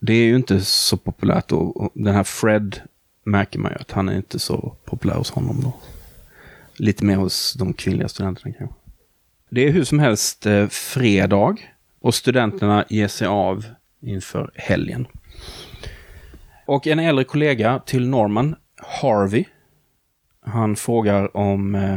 Det 0.00 0.12
är 0.12 0.24
ju 0.24 0.36
inte 0.36 0.60
så 0.60 0.96
populärt 0.96 1.48
då. 1.48 1.90
Den 1.94 2.14
här 2.14 2.24
Fred 2.24 2.80
märker 3.24 3.58
man 3.58 3.72
ju 3.72 3.78
att 3.78 3.90
han 3.90 4.08
är 4.08 4.16
inte 4.16 4.38
så 4.38 4.76
populär 4.84 5.14
hos 5.14 5.30
honom 5.30 5.60
då. 5.62 5.72
Lite 6.80 7.04
mer 7.04 7.16
hos 7.16 7.54
de 7.54 7.72
kvinnliga 7.72 8.08
studenterna 8.08 8.54
kanske. 8.58 8.76
Det 9.50 9.68
är 9.68 9.70
hur 9.70 9.84
som 9.84 9.98
helst 9.98 10.46
eh, 10.46 10.68
fredag 10.68 11.56
och 12.00 12.14
studenterna 12.14 12.84
ger 12.88 13.08
sig 13.08 13.26
av 13.26 13.64
inför 14.00 14.50
helgen. 14.54 15.06
Och 16.66 16.86
en 16.86 16.98
äldre 16.98 17.24
kollega 17.24 17.82
till 17.86 18.08
Norman, 18.08 18.56
Harvey, 18.76 19.44
han 20.42 20.76
frågar 20.76 21.36
om, 21.36 21.74
eh, 21.74 21.96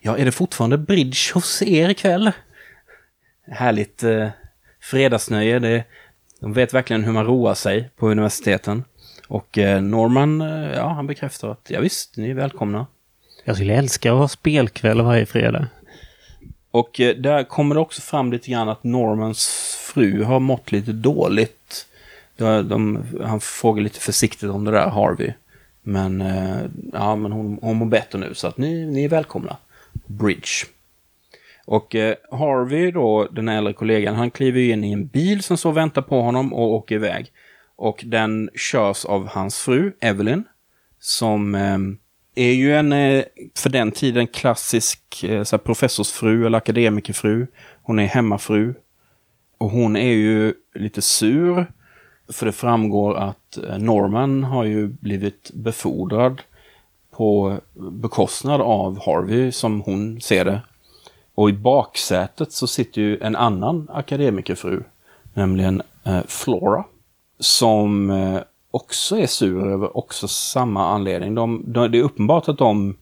ja, 0.00 0.18
är 0.18 0.24
det 0.24 0.32
fortfarande 0.32 0.78
bridge 0.78 1.34
hos 1.34 1.62
er 1.62 1.88
ikväll? 1.88 2.32
Härligt 3.46 4.02
eh, 4.02 4.28
fredagsnöje. 4.80 5.58
Det, 5.58 5.84
de 6.40 6.52
vet 6.52 6.74
verkligen 6.74 7.04
hur 7.04 7.12
man 7.12 7.26
roar 7.26 7.54
sig 7.54 7.90
på 7.96 8.08
universiteten. 8.08 8.84
Och 9.28 9.58
eh, 9.58 9.82
Norman, 9.82 10.40
eh, 10.40 10.72
ja, 10.76 10.88
han 10.88 11.06
bekräftar 11.06 11.48
att 11.48 11.66
ja, 11.70 11.80
visst, 11.80 12.16
ni 12.16 12.30
är 12.30 12.34
välkomna. 12.34 12.86
Jag 13.44 13.56
skulle 13.56 13.74
älska 13.74 14.12
att 14.12 14.18
ha 14.18 14.28
spelkväll 14.28 15.02
varje 15.02 15.26
fredag. 15.26 15.66
Och 16.70 17.00
eh, 17.00 17.16
där 17.16 17.44
kommer 17.44 17.74
det 17.74 17.80
också 17.80 18.02
fram 18.02 18.32
lite 18.32 18.50
grann 18.50 18.68
att 18.68 18.84
Normans 18.84 19.48
fru 19.94 20.22
har 20.22 20.40
mått 20.40 20.72
lite 20.72 20.92
dåligt. 20.92 21.86
De, 22.36 22.68
de, 22.68 23.04
han 23.24 23.40
frågar 23.40 23.82
lite 23.82 24.00
försiktigt 24.00 24.50
om 24.50 24.64
det 24.64 24.70
där, 24.70 24.88
Harvey. 24.88 25.32
Men, 25.82 26.20
eh, 26.20 26.60
ja, 26.92 27.16
men 27.16 27.32
hon, 27.32 27.58
hon 27.62 27.76
mår 27.76 27.86
bättre 27.86 28.18
nu, 28.18 28.34
så 28.34 28.46
att 28.46 28.58
ni, 28.58 28.86
ni 28.86 29.04
är 29.04 29.08
välkomna. 29.08 29.56
Bridge. 30.06 30.66
Och 31.64 31.94
eh, 31.94 32.14
Harvey 32.30 32.90
då, 32.90 33.28
den 33.30 33.48
äldre 33.48 33.72
kollegan, 33.72 34.14
han 34.14 34.30
kliver 34.30 34.60
in 34.60 34.84
i 34.84 34.92
en 34.92 35.06
bil 35.06 35.42
som 35.42 35.56
så 35.56 35.68
och 35.68 35.76
väntar 35.76 36.02
på 36.02 36.22
honom 36.22 36.52
och 36.52 36.72
åker 36.72 36.94
iväg. 36.94 37.32
Och 37.76 38.02
den 38.06 38.50
körs 38.54 39.04
av 39.04 39.28
hans 39.28 39.58
fru, 39.58 39.92
Evelyn, 40.00 40.44
som 40.98 41.54
eh, 41.54 41.78
är 42.40 42.52
ju 42.52 42.76
en, 42.76 42.92
eh, 42.92 43.24
för 43.54 43.70
den 43.70 43.92
tiden, 43.92 44.26
klassisk 44.26 45.24
eh, 45.24 45.42
så 45.42 45.58
professorsfru 45.58 46.46
eller 46.46 46.58
akademikerfru. 46.58 47.46
Hon 47.82 47.98
är 47.98 48.06
hemmafru. 48.06 48.74
Och 49.58 49.70
hon 49.70 49.96
är 49.96 50.12
ju 50.12 50.54
lite 50.74 51.02
sur. 51.02 51.72
För 52.32 52.46
det 52.46 52.52
framgår 52.52 53.16
att 53.16 53.56
eh, 53.56 53.78
Norman 53.78 54.44
har 54.44 54.64
ju 54.64 54.86
blivit 54.88 55.50
befordrad 55.54 56.42
på 57.10 57.58
bekostnad 57.74 58.60
av 58.60 58.98
Harvey, 59.06 59.52
som 59.52 59.80
hon 59.80 60.20
ser 60.20 60.44
det. 60.44 60.60
Och 61.34 61.50
i 61.50 61.52
baksätet 61.52 62.52
så 62.52 62.66
sitter 62.66 63.00
ju 63.00 63.18
en 63.20 63.36
annan 63.36 63.88
akademikerfru, 63.92 64.82
nämligen 65.34 65.82
Flora, 66.26 66.84
som 67.38 68.10
också 68.70 69.18
är 69.18 69.26
sur 69.26 69.68
över 69.68 69.96
också 69.96 70.28
samma 70.28 70.86
anledning. 70.86 71.34
De, 71.34 71.64
de, 71.66 71.90
det 71.92 71.98
är 71.98 72.02
uppenbart 72.02 72.48
att 72.48 72.58
de 72.58 72.96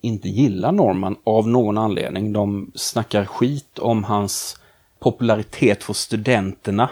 inte 0.00 0.28
gillar 0.28 0.72
Norman 0.72 1.16
av 1.24 1.48
någon 1.48 1.78
anledning. 1.78 2.32
De 2.32 2.72
snackar 2.74 3.24
skit 3.24 3.78
om 3.78 4.04
hans 4.04 4.60
popularitet 4.98 5.82
hos 5.82 5.98
studenterna. 5.98 6.90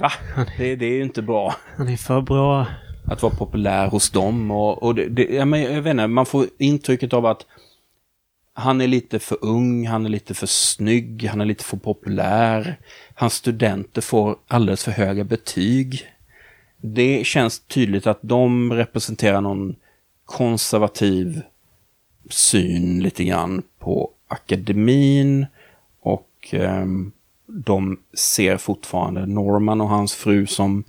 Va? 0.00 0.12
Det, 0.58 0.76
det 0.76 0.86
är 0.86 0.94
ju 0.94 1.02
inte 1.02 1.22
bra. 1.22 1.54
Han 1.76 1.88
är 1.88 1.96
för 1.96 2.20
bra. 2.20 2.66
Att 3.06 3.22
vara 3.22 3.34
populär 3.34 3.86
hos 3.86 4.10
dem 4.10 4.50
och, 4.50 4.82
och 4.82 4.94
det, 4.94 5.08
det, 5.08 5.24
jag, 5.24 5.48
men, 5.48 5.62
jag 5.62 5.82
vet 5.82 5.90
inte, 5.90 6.06
man 6.06 6.26
får 6.26 6.46
intrycket 6.58 7.12
av 7.12 7.26
att 7.26 7.46
han 8.54 8.80
är 8.80 8.86
lite 8.86 9.18
för 9.18 9.38
ung, 9.40 9.86
han 9.86 10.06
är 10.06 10.10
lite 10.10 10.34
för 10.34 10.46
snygg, 10.46 11.28
han 11.30 11.40
är 11.40 11.44
lite 11.44 11.64
för 11.64 11.76
populär. 11.76 12.78
Hans 13.14 13.34
studenter 13.34 14.00
får 14.00 14.36
alldeles 14.46 14.84
för 14.84 14.92
höga 14.92 15.24
betyg. 15.24 16.11
Det 16.84 17.26
känns 17.26 17.58
tydligt 17.60 18.06
att 18.06 18.18
de 18.22 18.72
representerar 18.72 19.40
någon 19.40 19.76
konservativ 20.24 21.42
syn 22.30 23.02
lite 23.02 23.24
grann 23.24 23.62
på 23.78 24.10
akademin 24.28 25.46
och 26.00 26.28
eh, 26.50 26.84
de 27.46 27.98
ser 28.14 28.56
fortfarande 28.56 29.26
Norman 29.26 29.80
och 29.80 29.88
hans 29.88 30.14
fru 30.14 30.46
som 30.46 30.84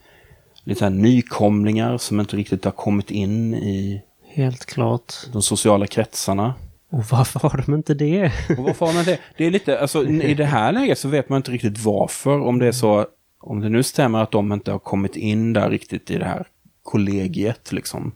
lite 0.63 0.89
nykomlingar 0.89 1.97
som 1.97 2.19
inte 2.19 2.36
riktigt 2.38 2.65
har 2.65 2.71
kommit 2.71 3.12
in 3.12 3.53
i 3.53 4.01
Helt 4.27 4.65
klart. 4.65 5.13
de 5.34 5.41
sociala 5.41 5.88
kretsarna. 5.88 6.53
Och 6.89 7.03
varför 7.12 7.39
har 7.39 7.63
de 7.65 7.73
inte 7.73 7.93
det? 7.93 8.32
Och 8.58 8.63
varför 8.63 8.86
har 8.86 8.93
man 8.93 9.03
det? 9.03 9.19
Det 9.38 9.45
är 9.45 9.51
lite, 9.51 9.79
alltså 9.79 10.06
i 10.06 10.34
det 10.34 10.45
här 10.45 10.71
läget 10.71 10.99
så 10.99 11.08
vet 11.08 11.29
man 11.29 11.38
inte 11.38 11.51
riktigt 11.51 11.79
varför. 11.79 12.39
Om 12.39 12.60
det 12.60 12.67
är 12.67 12.71
så, 12.71 13.06
om 13.43 13.60
det 13.60 13.69
nu 13.69 13.84
stämmer 13.84 14.23
att 14.23 14.32
de 14.32 14.53
inte 14.53 14.71
har 14.71 14.79
kommit 14.79 15.15
in 15.15 15.53
där 15.53 15.69
riktigt 15.69 16.12
i 16.12 16.17
det 16.17 16.25
här 16.25 16.47
kollegiet 16.84 17.71
liksom. 17.71 18.12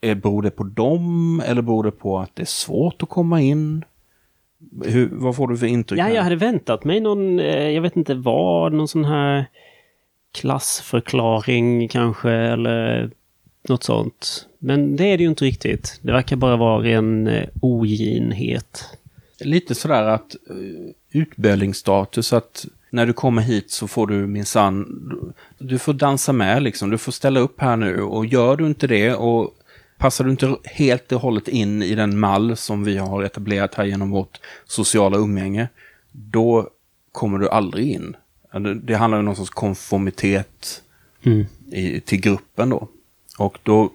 Eh, 0.00 0.16
Beror 0.16 0.42
det 0.42 0.50
på 0.50 0.64
dem 0.64 1.42
eller 1.46 1.62
beror 1.62 1.84
det 1.84 1.90
på 1.90 2.18
att 2.18 2.30
det 2.36 2.42
är 2.42 2.46
svårt 2.46 3.02
att 3.02 3.08
komma 3.08 3.40
in? 3.40 3.84
Hur, 4.84 5.08
vad 5.12 5.36
får 5.36 5.48
du 5.48 5.56
för 5.56 5.66
intryck? 5.66 6.00
Ja, 6.00 6.10
jag 6.10 6.22
hade 6.22 6.36
väntat 6.36 6.84
mig 6.84 7.00
någon, 7.00 7.40
eh, 7.40 7.70
jag 7.70 7.82
vet 7.82 7.96
inte 7.96 8.14
vad, 8.14 8.72
någon 8.72 8.88
sån 8.88 9.04
här 9.04 9.46
klassförklaring 10.32 11.88
kanske 11.88 12.30
eller 12.30 13.10
något 13.68 13.84
sånt. 13.84 14.48
Men 14.58 14.96
det 14.96 15.04
är 15.04 15.16
det 15.18 15.22
ju 15.22 15.28
inte 15.28 15.44
riktigt. 15.44 16.00
Det 16.02 16.12
verkar 16.12 16.36
bara 16.36 16.56
vara 16.56 16.82
ren 16.82 17.26
eh, 17.26 17.48
oginhet. 17.62 18.98
Lite 19.40 19.74
sådär 19.74 20.02
att 20.02 20.36
utbildningsstatus, 21.10 22.32
att 22.32 22.66
när 22.94 23.06
du 23.06 23.12
kommer 23.12 23.42
hit 23.42 23.70
så 23.70 23.88
får 23.88 24.06
du 24.06 24.26
minsann, 24.26 24.86
du 25.58 25.78
får 25.78 25.92
dansa 25.92 26.32
med 26.32 26.62
liksom, 26.62 26.90
du 26.90 26.98
får 26.98 27.12
ställa 27.12 27.40
upp 27.40 27.60
här 27.60 27.76
nu 27.76 28.02
och 28.02 28.26
gör 28.26 28.56
du 28.56 28.66
inte 28.66 28.86
det 28.86 29.14
och 29.14 29.54
passar 29.98 30.24
du 30.24 30.30
inte 30.30 30.56
helt 30.64 31.12
och 31.12 31.20
hållet 31.20 31.48
in 31.48 31.82
i 31.82 31.94
den 31.94 32.18
mall 32.18 32.56
som 32.56 32.84
vi 32.84 32.96
har 32.96 33.22
etablerat 33.22 33.74
här 33.74 33.84
genom 33.84 34.10
vårt 34.10 34.40
sociala 34.64 35.16
umgänge, 35.18 35.68
då 36.12 36.68
kommer 37.12 37.38
du 37.38 37.48
aldrig 37.48 37.90
in. 37.90 38.16
Det- 38.82 38.94
handlar 38.94 39.18
om 39.18 39.24
någon 39.24 39.36
sorts 39.36 39.50
konformitet 39.50 40.82
Mm. 41.22 41.46
i, 41.72 42.00
till 42.00 42.20
gruppen 42.20 42.68
då. 42.70 42.88
Och 43.38 43.58
då 43.62 43.90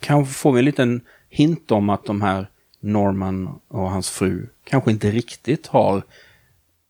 kanske 0.00 0.34
får 0.34 0.52
vi 0.52 0.58
en 0.58 0.64
liten 0.64 1.00
hint 1.28 1.70
om 1.70 1.90
att 1.90 2.04
de 2.04 2.22
här 2.22 2.46
Norman 2.80 3.48
och 3.68 3.90
hans 3.90 4.10
fru 4.10 4.46
kanske 4.64 4.90
inte 4.90 5.10
riktigt 5.10 5.66
har 5.66 6.02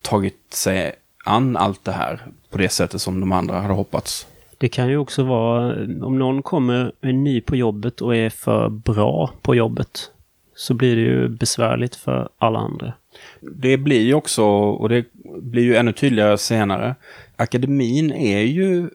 tagit 0.03 0.39
sig 0.51 0.93
an 1.25 1.57
allt 1.57 1.85
det 1.85 1.93
här 1.93 2.27
på 2.51 2.59
det 2.59 2.69
sättet 2.69 3.01
som 3.01 3.21
de 3.21 3.33
andra 3.33 3.61
hade 3.61 3.75
hoppats. 3.75 4.27
Det 4.59 4.69
kan 4.69 4.89
ju 4.89 4.97
också 4.97 5.23
vara, 5.23 5.73
om 6.05 6.19
någon 6.19 6.43
kommer 6.43 6.93
är 7.01 7.13
ny 7.13 7.41
på 7.41 7.57
jobbet 7.57 8.01
och 8.01 8.17
är 8.17 8.31
för 8.31 8.69
bra 8.69 9.31
på 9.43 9.55
jobbet, 9.55 10.11
så 10.55 10.75
blir 10.75 10.97
det 10.97 11.03
ju 11.03 11.29
besvärligt 11.29 11.97
för 11.97 12.29
alla 12.39 12.59
andra. 12.59 12.93
Det 13.41 13.77
blir 13.77 14.01
ju 14.01 14.15
också, 14.15 14.45
och 14.45 14.89
det 14.89 15.05
blir 15.43 15.63
ju 15.63 15.77
ännu 15.77 15.93
tydligare 15.93 16.39
senare, 16.39 16.95
akademin 17.37 18.13
är 18.13 18.41
ju 18.41 18.91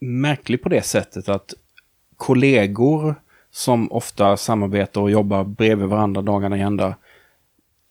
märklig 0.00 0.62
på 0.62 0.68
det 0.68 0.82
sättet 0.82 1.28
att 1.28 1.54
kollegor 2.16 3.14
som 3.50 3.92
ofta 3.92 4.36
samarbetar 4.36 5.00
och 5.00 5.10
jobbar 5.10 5.44
bredvid 5.44 5.88
varandra 5.88 6.22
dagarna 6.22 6.58
i 6.58 6.60
ända 6.60 6.94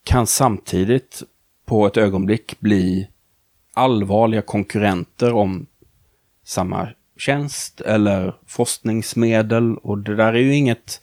kan 0.04 0.28
samtidigt 0.28 1.24
på 1.66 1.88
ett 1.88 1.98
ögonblick 1.98 2.60
bli 2.60 3.08
allvarliga 3.74 4.42
konkurrenter 4.42 5.34
om 5.34 5.66
samma 6.44 6.90
tjänst 7.18 7.82
eller 7.82 8.36
forskningsmedel. 8.48 9.78
Och 9.78 9.98
det 9.98 10.16
där 10.16 10.34
är 10.34 10.40
ju 10.40 10.56
inget 10.56 11.02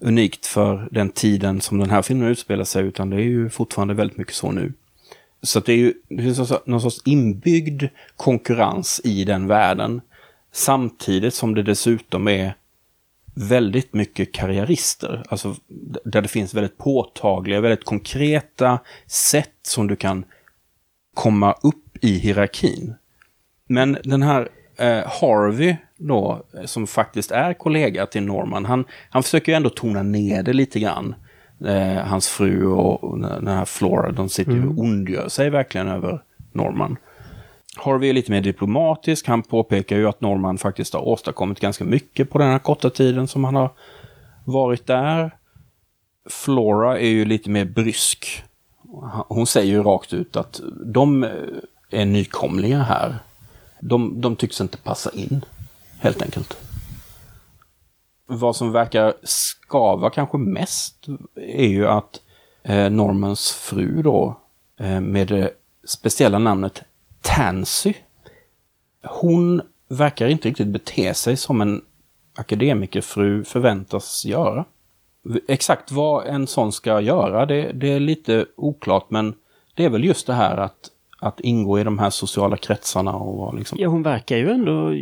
unikt 0.00 0.46
för 0.46 0.88
den 0.90 1.10
tiden 1.10 1.60
som 1.60 1.78
den 1.78 1.90
här 1.90 2.02
filmen 2.02 2.28
utspelar 2.28 2.64
sig, 2.64 2.84
utan 2.84 3.10
det 3.10 3.16
är 3.16 3.20
ju 3.20 3.50
fortfarande 3.50 3.94
väldigt 3.94 4.16
mycket 4.18 4.34
så 4.34 4.52
nu. 4.52 4.72
Så 5.42 5.58
att 5.58 5.66
det 5.66 5.72
är 5.72 5.76
ju 5.76 5.94
det 6.08 6.22
finns 6.22 6.38
alltså 6.38 6.62
någon 6.66 6.80
sorts 6.80 7.02
inbyggd 7.04 7.84
konkurrens 8.16 9.00
i 9.04 9.24
den 9.24 9.46
världen. 9.46 10.00
Samtidigt 10.52 11.34
som 11.34 11.54
det 11.54 11.62
dessutom 11.62 12.28
är 12.28 12.54
väldigt 13.34 13.94
mycket 13.94 14.32
karriärister. 14.32 15.22
Alltså 15.28 15.54
där 16.04 16.22
det 16.22 16.28
finns 16.28 16.54
väldigt 16.54 16.78
påtagliga, 16.78 17.60
väldigt 17.60 17.84
konkreta 17.84 18.78
sätt 19.06 19.58
som 19.62 19.86
du 19.86 19.96
kan 19.96 20.24
komma 21.14 21.52
upp 21.52 21.83
i 22.04 22.18
hierarkin. 22.18 22.94
Men 23.68 23.98
den 24.04 24.22
här 24.22 24.48
eh, 24.76 25.06
Harvey 25.20 25.76
då, 25.96 26.42
eh, 26.54 26.64
som 26.64 26.86
faktiskt 26.86 27.30
är 27.30 27.54
kollega 27.54 28.06
till 28.06 28.22
Norman, 28.22 28.64
han, 28.64 28.84
han 29.10 29.22
försöker 29.22 29.52
ju 29.52 29.56
ändå 29.56 29.70
tona 29.70 30.02
ner 30.02 30.42
det 30.42 30.52
lite 30.52 30.80
grann. 30.80 31.14
Eh, 31.66 32.06
hans 32.06 32.28
fru 32.28 32.66
och, 32.66 33.04
och 33.04 33.18
den 33.18 33.46
här 33.46 33.64
Flora, 33.64 34.12
de 34.12 34.28
sitter 34.28 34.52
ju 34.52 34.68
och 34.68 34.78
ondgör 34.78 35.28
sig 35.28 35.50
verkligen 35.50 35.88
över 35.88 36.22
Norman. 36.52 36.96
Harvey 37.76 38.08
är 38.08 38.12
lite 38.12 38.30
mer 38.30 38.40
diplomatisk. 38.40 39.26
Han 39.26 39.42
påpekar 39.42 39.96
ju 39.96 40.08
att 40.08 40.20
Norman 40.20 40.58
faktiskt 40.58 40.94
har 40.94 41.08
åstadkommit 41.08 41.60
ganska 41.60 41.84
mycket 41.84 42.30
på 42.30 42.38
den 42.38 42.50
här 42.50 42.58
korta 42.58 42.90
tiden 42.90 43.28
som 43.28 43.44
han 43.44 43.54
har 43.54 43.70
varit 44.44 44.86
där. 44.86 45.36
Flora 46.30 46.98
är 46.98 47.08
ju 47.08 47.24
lite 47.24 47.50
mer 47.50 47.64
brysk. 47.64 48.42
Hon 49.28 49.46
säger 49.46 49.72
ju 49.72 49.82
rakt 49.82 50.12
ut 50.12 50.36
att 50.36 50.60
de 50.84 51.26
är 51.94 52.04
nykomlingar 52.04 52.82
här. 52.82 53.18
De, 53.80 54.20
de 54.20 54.36
tycks 54.36 54.60
inte 54.60 54.78
passa 54.78 55.10
in, 55.12 55.44
helt 55.98 56.22
enkelt. 56.22 56.56
Vad 58.26 58.56
som 58.56 58.72
verkar 58.72 59.14
skava 59.22 60.10
kanske 60.10 60.38
mest 60.38 61.06
är 61.36 61.66
ju 61.66 61.86
att 61.86 62.20
eh, 62.62 62.90
Normans 62.90 63.52
fru 63.52 64.02
då, 64.02 64.40
eh, 64.80 65.00
med 65.00 65.28
det 65.28 65.50
speciella 65.84 66.38
namnet 66.38 66.82
Tansy, 67.20 67.94
hon 69.02 69.62
verkar 69.88 70.28
inte 70.28 70.48
riktigt 70.48 70.68
bete 70.68 71.14
sig 71.14 71.36
som 71.36 71.60
en 71.60 71.82
akademikerfru 72.34 73.44
förväntas 73.44 74.24
göra. 74.24 74.64
Exakt 75.48 75.92
vad 75.92 76.26
en 76.26 76.46
sån 76.46 76.72
ska 76.72 77.00
göra, 77.00 77.46
det, 77.46 77.72
det 77.72 77.92
är 77.92 78.00
lite 78.00 78.46
oklart, 78.56 79.10
men 79.10 79.34
det 79.74 79.84
är 79.84 79.88
väl 79.88 80.04
just 80.04 80.26
det 80.26 80.34
här 80.34 80.56
att, 80.56 80.90
att 81.24 81.40
ingå 81.40 81.80
i 81.80 81.84
de 81.84 81.98
här 81.98 82.10
sociala 82.10 82.56
kretsarna 82.56 83.12
och 83.16 83.36
vara 83.36 83.52
liksom... 83.52 83.78
Ja, 83.80 83.88
hon 83.88 84.02
verkar 84.02 84.36
ju 84.36 84.50
ändå... 84.50 84.94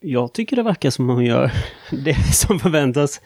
Jag 0.00 0.32
tycker 0.32 0.56
det 0.56 0.62
verkar 0.62 0.90
som 0.90 1.08
hon 1.08 1.24
gör 1.24 1.52
det 2.04 2.34
som 2.34 2.58
förväntas. 2.58 3.20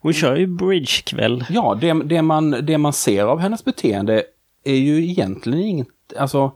Hon 0.00 0.12
kör 0.12 0.36
ju 0.36 0.46
bridgekväll. 0.46 1.44
Ja, 1.50 1.78
det, 1.80 1.92
det, 1.92 2.22
man, 2.22 2.50
det 2.50 2.78
man 2.78 2.92
ser 2.92 3.24
av 3.24 3.38
hennes 3.38 3.64
beteende 3.64 4.24
är 4.64 4.74
ju 4.74 5.04
egentligen 5.10 5.60
inget, 5.60 5.88
alltså 6.18 6.52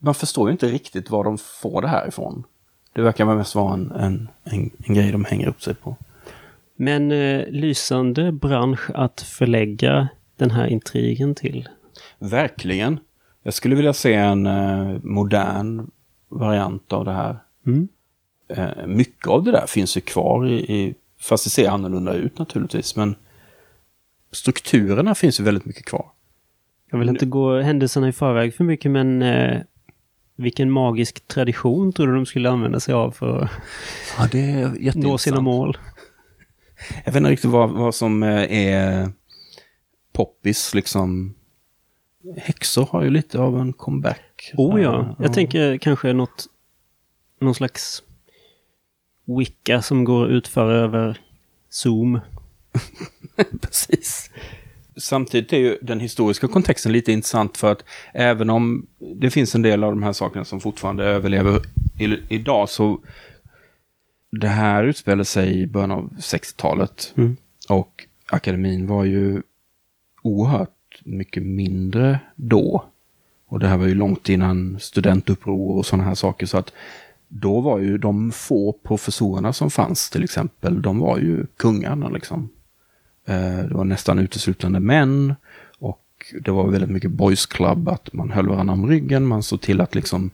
man 0.00 0.14
förstår 0.14 0.48
ju 0.48 0.52
inte 0.52 0.66
riktigt 0.66 1.10
var 1.10 1.24
de 1.24 1.38
får 1.38 1.82
det 1.82 1.88
här 1.88 2.08
ifrån. 2.08 2.44
Det 2.92 3.02
verkar 3.02 3.24
mest 3.24 3.54
vara 3.54 3.74
en, 3.74 3.92
en, 3.92 4.28
en, 4.44 4.70
en 4.86 4.94
grej 4.94 5.12
de 5.12 5.24
hänger 5.24 5.48
upp 5.48 5.62
sig 5.62 5.74
på. 5.74 5.96
Men 6.76 7.12
eh, 7.12 7.46
lysande 7.48 8.32
bransch 8.32 8.90
att 8.94 9.20
förlägga 9.20 10.08
den 10.36 10.50
här 10.50 10.66
intrigen 10.66 11.34
till. 11.34 11.68
Verkligen. 12.18 13.00
Jag 13.46 13.54
skulle 13.54 13.74
vilja 13.74 13.92
se 13.92 14.14
en 14.14 14.46
eh, 14.46 14.96
modern 15.02 15.90
variant 16.28 16.92
av 16.92 17.04
det 17.04 17.12
här. 17.12 17.38
Mm. 17.66 17.88
Eh, 18.48 18.86
mycket 18.86 19.26
av 19.26 19.44
det 19.44 19.52
där 19.52 19.66
finns 19.66 19.96
ju 19.96 20.00
kvar 20.00 20.46
i, 20.46 20.54
i, 20.54 20.94
fast 21.20 21.44
det 21.44 21.50
ser 21.50 21.68
annorlunda 21.68 22.14
ut 22.14 22.38
naturligtvis, 22.38 22.96
men 22.96 23.14
strukturerna 24.32 25.14
finns 25.14 25.40
ju 25.40 25.44
väldigt 25.44 25.64
mycket 25.64 25.84
kvar. 25.84 26.10
Jag 26.90 26.98
vill 26.98 27.08
inte 27.08 27.26
gå 27.26 27.60
händelserna 27.60 28.08
i 28.08 28.12
förväg 28.12 28.54
för 28.54 28.64
mycket, 28.64 28.90
men 28.90 29.22
eh, 29.22 29.60
vilken 30.36 30.70
magisk 30.70 31.28
tradition 31.28 31.92
tror 31.92 32.06
du 32.06 32.14
de 32.14 32.26
skulle 32.26 32.50
använda 32.50 32.80
sig 32.80 32.94
av 32.94 33.10
för 33.10 33.42
att 33.42 33.50
Ja, 34.18 34.28
det 34.32 34.38
är 34.40 34.98
nå 34.98 35.18
sina 35.18 35.40
mål? 35.40 35.78
Jag 37.04 37.12
vet 37.12 37.16
inte 37.16 37.30
riktigt 37.30 37.50
vad, 37.50 37.70
vad 37.70 37.94
som 37.94 38.22
eh, 38.22 38.52
är 38.52 39.12
poppis 40.12 40.74
liksom. 40.74 41.34
Häxor 42.36 42.88
har 42.92 43.02
ju 43.02 43.10
lite 43.10 43.38
av 43.38 43.58
en 43.60 43.72
comeback. 43.72 44.52
Oh 44.56 44.82
ja, 44.82 45.16
jag 45.18 45.32
tänker 45.32 45.78
kanske 45.78 46.12
något, 46.12 46.46
någon 47.40 47.54
slags 47.54 48.02
wicca 49.38 49.82
som 49.82 50.04
går 50.04 50.24
att 50.24 50.30
utföra 50.30 50.72
över 50.76 51.18
Zoom. 51.68 52.20
Precis. 53.60 54.30
Samtidigt 54.96 55.52
är 55.52 55.56
ju 55.58 55.78
den 55.82 56.00
historiska 56.00 56.48
kontexten 56.48 56.92
lite 56.92 57.12
intressant 57.12 57.56
för 57.56 57.72
att 57.72 57.84
även 58.14 58.50
om 58.50 58.86
det 59.16 59.30
finns 59.30 59.54
en 59.54 59.62
del 59.62 59.84
av 59.84 59.90
de 59.92 60.02
här 60.02 60.12
sakerna 60.12 60.44
som 60.44 60.60
fortfarande 60.60 61.04
överlever 61.04 61.60
i, 61.98 62.18
idag 62.34 62.68
så 62.68 63.00
det 64.30 64.48
här 64.48 64.84
utspelar 64.84 65.24
sig 65.24 65.60
i 65.60 65.66
början 65.66 65.90
av 65.90 66.10
60-talet 66.18 67.12
Mm. 67.16 67.36
och 67.68 68.04
akademin 68.26 68.86
var 68.86 69.04
ju 69.04 69.42
oerhört 70.22 70.73
mycket 71.04 71.42
mindre 71.42 72.20
då. 72.36 72.84
Och 73.46 73.60
det 73.60 73.68
här 73.68 73.76
var 73.76 73.86
ju 73.86 73.94
långt 73.94 74.28
innan 74.28 74.80
studentuppror 74.80 75.76
och 75.76 75.86
sådana 75.86 76.04
här 76.04 76.14
saker 76.14 76.46
så 76.46 76.58
att 76.58 76.72
då 77.28 77.60
var 77.60 77.78
ju 77.78 77.98
de 77.98 78.32
få 78.32 78.72
professorerna 78.72 79.52
som 79.52 79.70
fanns 79.70 80.10
till 80.10 80.24
exempel, 80.24 80.82
de 80.82 80.98
var 80.98 81.18
ju 81.18 81.46
kungarna 81.56 82.08
liksom. 82.08 82.48
Eh, 83.26 83.58
det 83.58 83.74
var 83.74 83.84
nästan 83.84 84.18
uteslutande 84.18 84.80
män 84.80 85.34
och 85.78 86.32
det 86.40 86.50
var 86.50 86.68
väldigt 86.70 86.90
mycket 86.90 87.10
boys 87.10 87.46
club, 87.46 87.88
att 87.88 88.12
man 88.12 88.30
höll 88.30 88.48
varandra 88.48 88.74
om 88.74 88.88
ryggen, 88.88 89.26
man 89.26 89.42
såg 89.42 89.60
till 89.60 89.80
att 89.80 89.94
liksom 89.94 90.30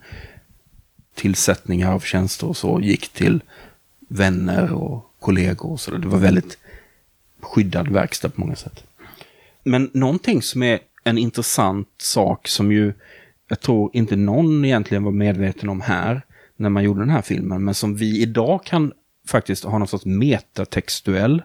tillsättningar 1.15 1.93
av 1.93 2.01
tjänster 2.01 2.49
och 2.49 2.57
så 2.57 2.81
gick 2.81 3.09
till 3.09 3.43
vänner 4.09 4.73
och 4.73 5.15
kollegor 5.21 5.71
och 5.71 5.81
så. 5.81 5.91
Det 5.91 6.09
var 6.09 6.19
väldigt 6.19 6.59
skyddad 7.41 7.89
verkstad 7.89 8.29
på 8.29 8.41
många 8.41 8.57
sätt. 8.57 8.85
Men 9.65 9.91
någonting 9.95 10.43
som 10.43 10.63
är 10.63 10.79
en 11.05 11.19
intressant 11.19 11.89
sak 11.99 12.49
som 12.49 12.73
ju 12.73 12.93
jag 13.51 13.61
tror 13.61 13.91
inte 13.93 14.17
någon 14.17 14.65
egentligen 14.65 15.05
var 15.05 15.13
medveten 15.13 15.69
om 15.69 15.81
här 15.81 16.23
när 16.57 16.69
man 16.69 16.83
gjorde 16.83 17.01
den 17.01 17.11
här 17.11 17.23
filmen, 17.23 17.65
men 17.65 17.75
som 17.75 17.97
vi 17.97 18.23
idag 18.23 18.65
kan 18.65 18.93
faktiskt 19.29 19.65
ha 19.65 19.79
någon 19.79 19.89
sorts 19.89 20.05
metatextuell 20.05 21.43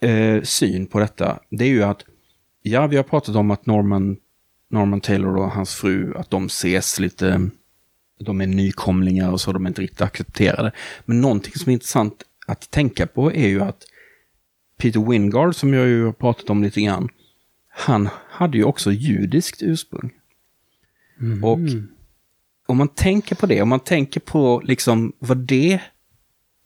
eh, 0.00 0.42
syn 0.42 0.86
på 0.86 0.98
detta. 0.98 1.38
Det 1.50 1.64
är 1.64 1.68
ju 1.68 1.82
att, 1.82 2.04
ja, 2.62 2.86
vi 2.86 2.96
har 2.96 3.02
pratat 3.02 3.36
om 3.36 3.50
att 3.50 3.66
Norman, 3.66 4.16
Norman 4.70 5.00
Taylor 5.00 5.36
och 5.36 5.50
hans 5.50 5.74
fru, 5.74 6.14
att 6.16 6.30
de 6.30 6.46
ses 6.46 7.00
lite, 7.00 7.50
de 8.20 8.40
är 8.40 8.46
nykomlingar 8.46 9.32
och 9.32 9.40
så, 9.40 9.52
de 9.52 9.64
är 9.64 9.68
inte 9.68 9.82
riktigt 9.82 10.00
accepterade. 10.00 10.72
Men 11.04 11.20
någonting 11.20 11.52
som 11.54 11.70
är 11.70 11.72
intressant 11.72 12.22
att 12.46 12.70
tänka 12.70 13.06
på 13.06 13.32
är 13.32 13.48
ju 13.48 13.62
att 13.62 13.84
Peter 14.80 15.10
Wingard, 15.10 15.54
som 15.54 15.74
jag 15.74 15.86
ju 15.86 16.04
har 16.04 16.12
pratat 16.12 16.50
om 16.50 16.62
lite 16.62 16.80
grann, 16.80 17.08
han 17.68 18.08
hade 18.30 18.58
ju 18.58 18.64
också 18.64 18.92
judiskt 18.92 19.62
ursprung. 19.62 20.12
Och 21.42 21.58
om 22.66 22.76
man 22.76 22.88
tänker 22.88 23.36
på 23.36 23.46
det, 23.46 23.62
om 23.62 23.68
man 23.68 23.80
tänker 23.80 24.20
på 24.20 24.62
liksom 24.64 25.12
vad 25.18 25.38
det 25.38 25.80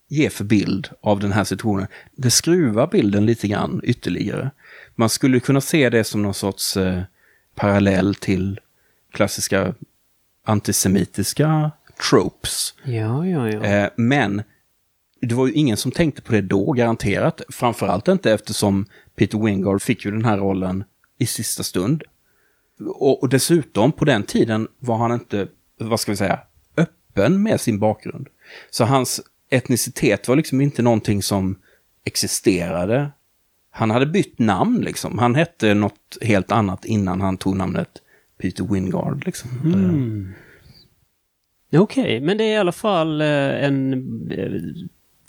ger 0.08 0.30
för 0.30 0.44
bild 0.44 0.88
av 1.00 1.20
den 1.20 1.32
här 1.32 1.44
situationen, 1.44 1.86
det 2.16 2.30
skruvar 2.30 2.86
bilden 2.86 3.26
lite 3.26 3.48
grann 3.48 3.80
ytterligare. 3.84 4.50
Man 4.94 5.08
skulle 5.08 5.40
kunna 5.40 5.60
se 5.60 5.90
det 5.90 6.04
som 6.04 6.22
någon 6.22 6.34
sorts 6.34 6.76
eh, 6.76 7.02
parallell 7.54 8.14
till 8.14 8.60
klassiska 9.12 9.74
antisemitiska 10.44 11.70
tropes. 12.10 12.74
Ja, 12.84 13.26
ja, 13.26 13.50
ja. 13.50 13.64
Eh, 13.64 13.90
men 13.96 14.42
det 15.26 15.34
var 15.34 15.46
ju 15.46 15.52
ingen 15.52 15.76
som 15.76 15.92
tänkte 15.92 16.22
på 16.22 16.32
det 16.32 16.40
då, 16.40 16.72
garanterat. 16.72 17.42
Framförallt 17.48 18.08
inte 18.08 18.32
eftersom 18.32 18.86
Peter 19.16 19.38
Wingard 19.38 19.82
fick 19.82 20.04
ju 20.04 20.10
den 20.10 20.24
här 20.24 20.38
rollen 20.38 20.84
i 21.18 21.26
sista 21.26 21.62
stund. 21.62 22.02
Och, 22.80 23.22
och 23.22 23.28
dessutom, 23.28 23.92
på 23.92 24.04
den 24.04 24.22
tiden 24.22 24.68
var 24.78 24.96
han 24.96 25.12
inte, 25.12 25.48
vad 25.78 26.00
ska 26.00 26.12
vi 26.12 26.16
säga, 26.16 26.40
öppen 26.76 27.42
med 27.42 27.60
sin 27.60 27.78
bakgrund. 27.78 28.28
Så 28.70 28.84
hans 28.84 29.20
etnicitet 29.50 30.28
var 30.28 30.36
liksom 30.36 30.60
inte 30.60 30.82
någonting 30.82 31.22
som 31.22 31.58
existerade. 32.04 33.10
Han 33.70 33.90
hade 33.90 34.06
bytt 34.06 34.38
namn 34.38 34.80
liksom. 34.80 35.18
Han 35.18 35.34
hette 35.34 35.74
något 35.74 36.18
helt 36.20 36.52
annat 36.52 36.84
innan 36.84 37.20
han 37.20 37.36
tog 37.36 37.56
namnet 37.56 37.88
Peter 38.38 38.64
Wingard. 38.64 39.26
Liksom. 39.26 39.50
Mm. 39.64 40.34
Okej, 41.76 42.20
men 42.20 42.38
det 42.38 42.44
är 42.44 42.54
i 42.54 42.56
alla 42.56 42.72
fall 42.72 43.20
eh, 43.20 43.64
en 43.64 43.92
eh, 44.30 44.60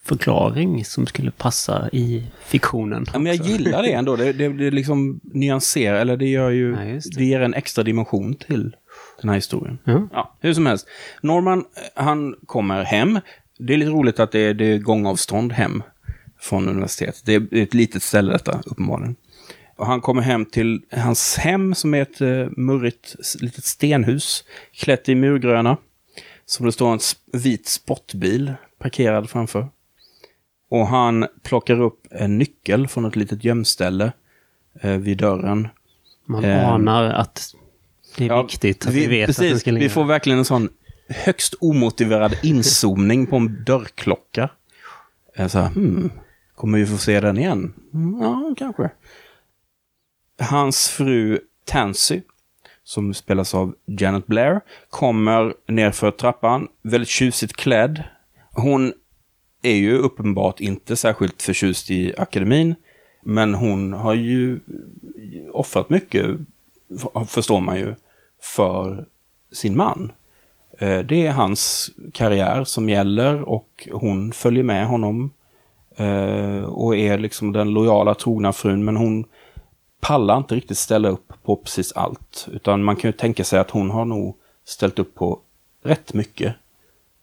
förklaring 0.05 0.85
som 0.85 1.07
skulle 1.07 1.31
passa 1.31 1.89
i 1.91 2.23
fiktionen. 2.45 3.05
Ja, 3.13 3.19
men 3.19 3.35
jag 3.35 3.45
gillar 3.45 3.83
det 3.83 3.91
ändå. 3.91 4.15
Det, 4.15 4.33
det, 4.33 4.47
det 4.49 4.71
liksom 4.71 5.19
nyanserar, 5.23 5.99
eller 5.99 6.17
det 6.17 6.27
gör 6.27 6.49
ju, 6.49 6.71
Ja, 6.71 6.79
det. 6.79 7.01
det. 7.15 7.25
ger 7.25 7.41
en 7.41 7.53
extra 7.53 7.83
dimension 7.83 8.35
till 8.35 8.75
den 9.21 9.29
här 9.29 9.35
historien. 9.35 9.77
Ja. 9.83 10.07
Ja, 10.11 10.35
hur 10.39 10.53
som 10.53 10.65
helst. 10.65 10.87
Norman, 11.21 11.63
han 11.95 12.35
kommer 12.45 12.83
hem. 12.83 13.19
Det 13.59 13.73
är 13.73 13.77
lite 13.77 13.91
roligt 13.91 14.19
att 14.19 14.31
det 14.31 14.39
är, 14.39 14.53
det 14.53 14.65
är 14.65 14.77
gångavstånd 14.77 15.51
hem 15.53 15.83
från 16.39 16.69
universitetet. 16.69 17.21
Det 17.25 17.35
är 17.35 17.47
ett 17.53 17.73
litet 17.73 18.03
ställe 18.03 18.31
detta, 18.31 18.61
uppenbarligen. 18.65 19.15
Och 19.77 19.85
han 19.85 20.01
kommer 20.01 20.21
hem 20.21 20.45
till 20.45 20.81
hans 20.91 21.37
hem 21.37 21.75
som 21.75 21.93
är 21.93 22.01
ett 22.01 22.21
uh, 22.21 22.49
murrigt 22.57 23.15
litet 23.41 23.65
stenhus 23.65 24.43
klätt 24.73 25.09
i 25.09 25.15
murgröna. 25.15 25.77
Som 26.45 26.65
det 26.65 26.71
står 26.71 26.93
en 26.93 26.99
vit 27.33 27.67
sportbil 27.67 28.53
parkerad 28.79 29.29
framför. 29.29 29.67
Och 30.69 30.87
han 30.87 31.27
plockar 31.43 31.81
upp 31.81 32.07
en 32.11 32.37
nyckel 32.37 32.87
från 32.87 33.05
ett 33.05 33.15
litet 33.15 33.43
gömställe 33.43 34.11
eh, 34.81 34.91
vid 34.91 35.17
dörren. 35.17 35.67
Man 36.25 36.43
Ehm. 36.45 36.65
anar 36.65 37.03
att 37.03 37.55
det 38.17 38.23
är 38.25 38.27
Ja, 38.27 38.41
viktigt 38.43 38.87
att 38.87 38.93
vi, 38.93 39.07
vet 39.07 39.27
precis, 39.27 39.43
att 39.43 39.49
den 39.49 39.59
ska 39.59 39.71
ligga 39.71 39.83
Vi 39.83 39.89
får 39.89 40.05
verkligen 40.05 40.39
en 40.39 40.45
sån 40.45 40.69
högst 41.09 41.53
omotiverad 41.59 42.35
inzoomning 42.43 43.25
på 43.27 43.35
en 43.35 43.63
dörrklocka. 43.63 44.49
Eh, 45.35 45.47
Så 45.47 45.59
här, 45.59 45.67
hmm, 45.69 46.11
kommer 46.55 46.77
vi 46.77 46.85
få 46.85 46.97
se 46.97 47.19
den 47.19 47.37
igen? 47.37 47.73
Mm, 47.93 48.21
ja, 48.21 48.55
kanske. 48.57 48.89
Hans 50.39 50.89
fru 50.89 51.39
Tansy, 51.65 52.21
som 52.83 53.13
spelas 53.13 53.55
av 53.55 53.75
Janet 53.85 54.27
Blair, 54.27 54.61
kommer 54.89 55.53
nerför 55.67 56.11
trappan, 56.11 56.67
väldigt 56.83 57.09
tjusigt 57.09 57.53
klädd. 57.55 58.03
Hon 58.51 58.93
är 59.65 59.75
ju 59.75 59.97
uppenbart 59.97 60.59
inte 60.59 60.95
särskilt 60.95 61.41
förtjust 61.41 61.91
i 61.91 62.13
akademin, 62.17 62.75
men 63.21 63.53
hon 63.53 63.93
har 63.93 64.13
ju 64.13 64.59
offrat 65.51 65.89
mycket, 65.89 66.25
förstår 67.27 67.61
man 67.61 67.77
ju, 67.77 67.95
för 68.41 69.05
sin 69.51 69.77
man. 69.77 70.11
Eh, 70.79 70.99
det 70.99 71.27
är 71.27 71.31
hans 71.31 71.89
karriär 72.13 72.63
som 72.63 72.89
gäller 72.89 73.41
och 73.49 73.89
hon 73.91 74.31
följer 74.31 74.63
med 74.63 74.87
honom 74.87 75.31
eh, 75.95 76.63
och 76.63 76.95
är 76.95 77.17
liksom 77.17 77.51
den 77.51 77.69
lojala, 77.69 78.15
trogna 78.15 78.53
frun, 78.53 78.85
men 78.85 78.97
hon 78.97 79.25
pallar 80.01 80.37
inte 80.37 80.55
riktigt 80.55 80.77
ställa 80.77 81.09
upp 81.09 81.33
på 81.43 81.55
precis 81.55 81.91
allt. 81.91 82.47
Utan 82.51 82.83
man 82.83 82.95
kan 82.95 83.09
ju 83.09 83.11
tänka 83.11 83.43
sig 83.43 83.59
att 83.59 83.71
hon 83.71 83.89
har 83.89 84.05
nog 84.05 84.37
ställt 84.65 84.99
upp 84.99 85.15
på 85.15 85.39
rätt 85.83 86.13
mycket. 86.13 86.55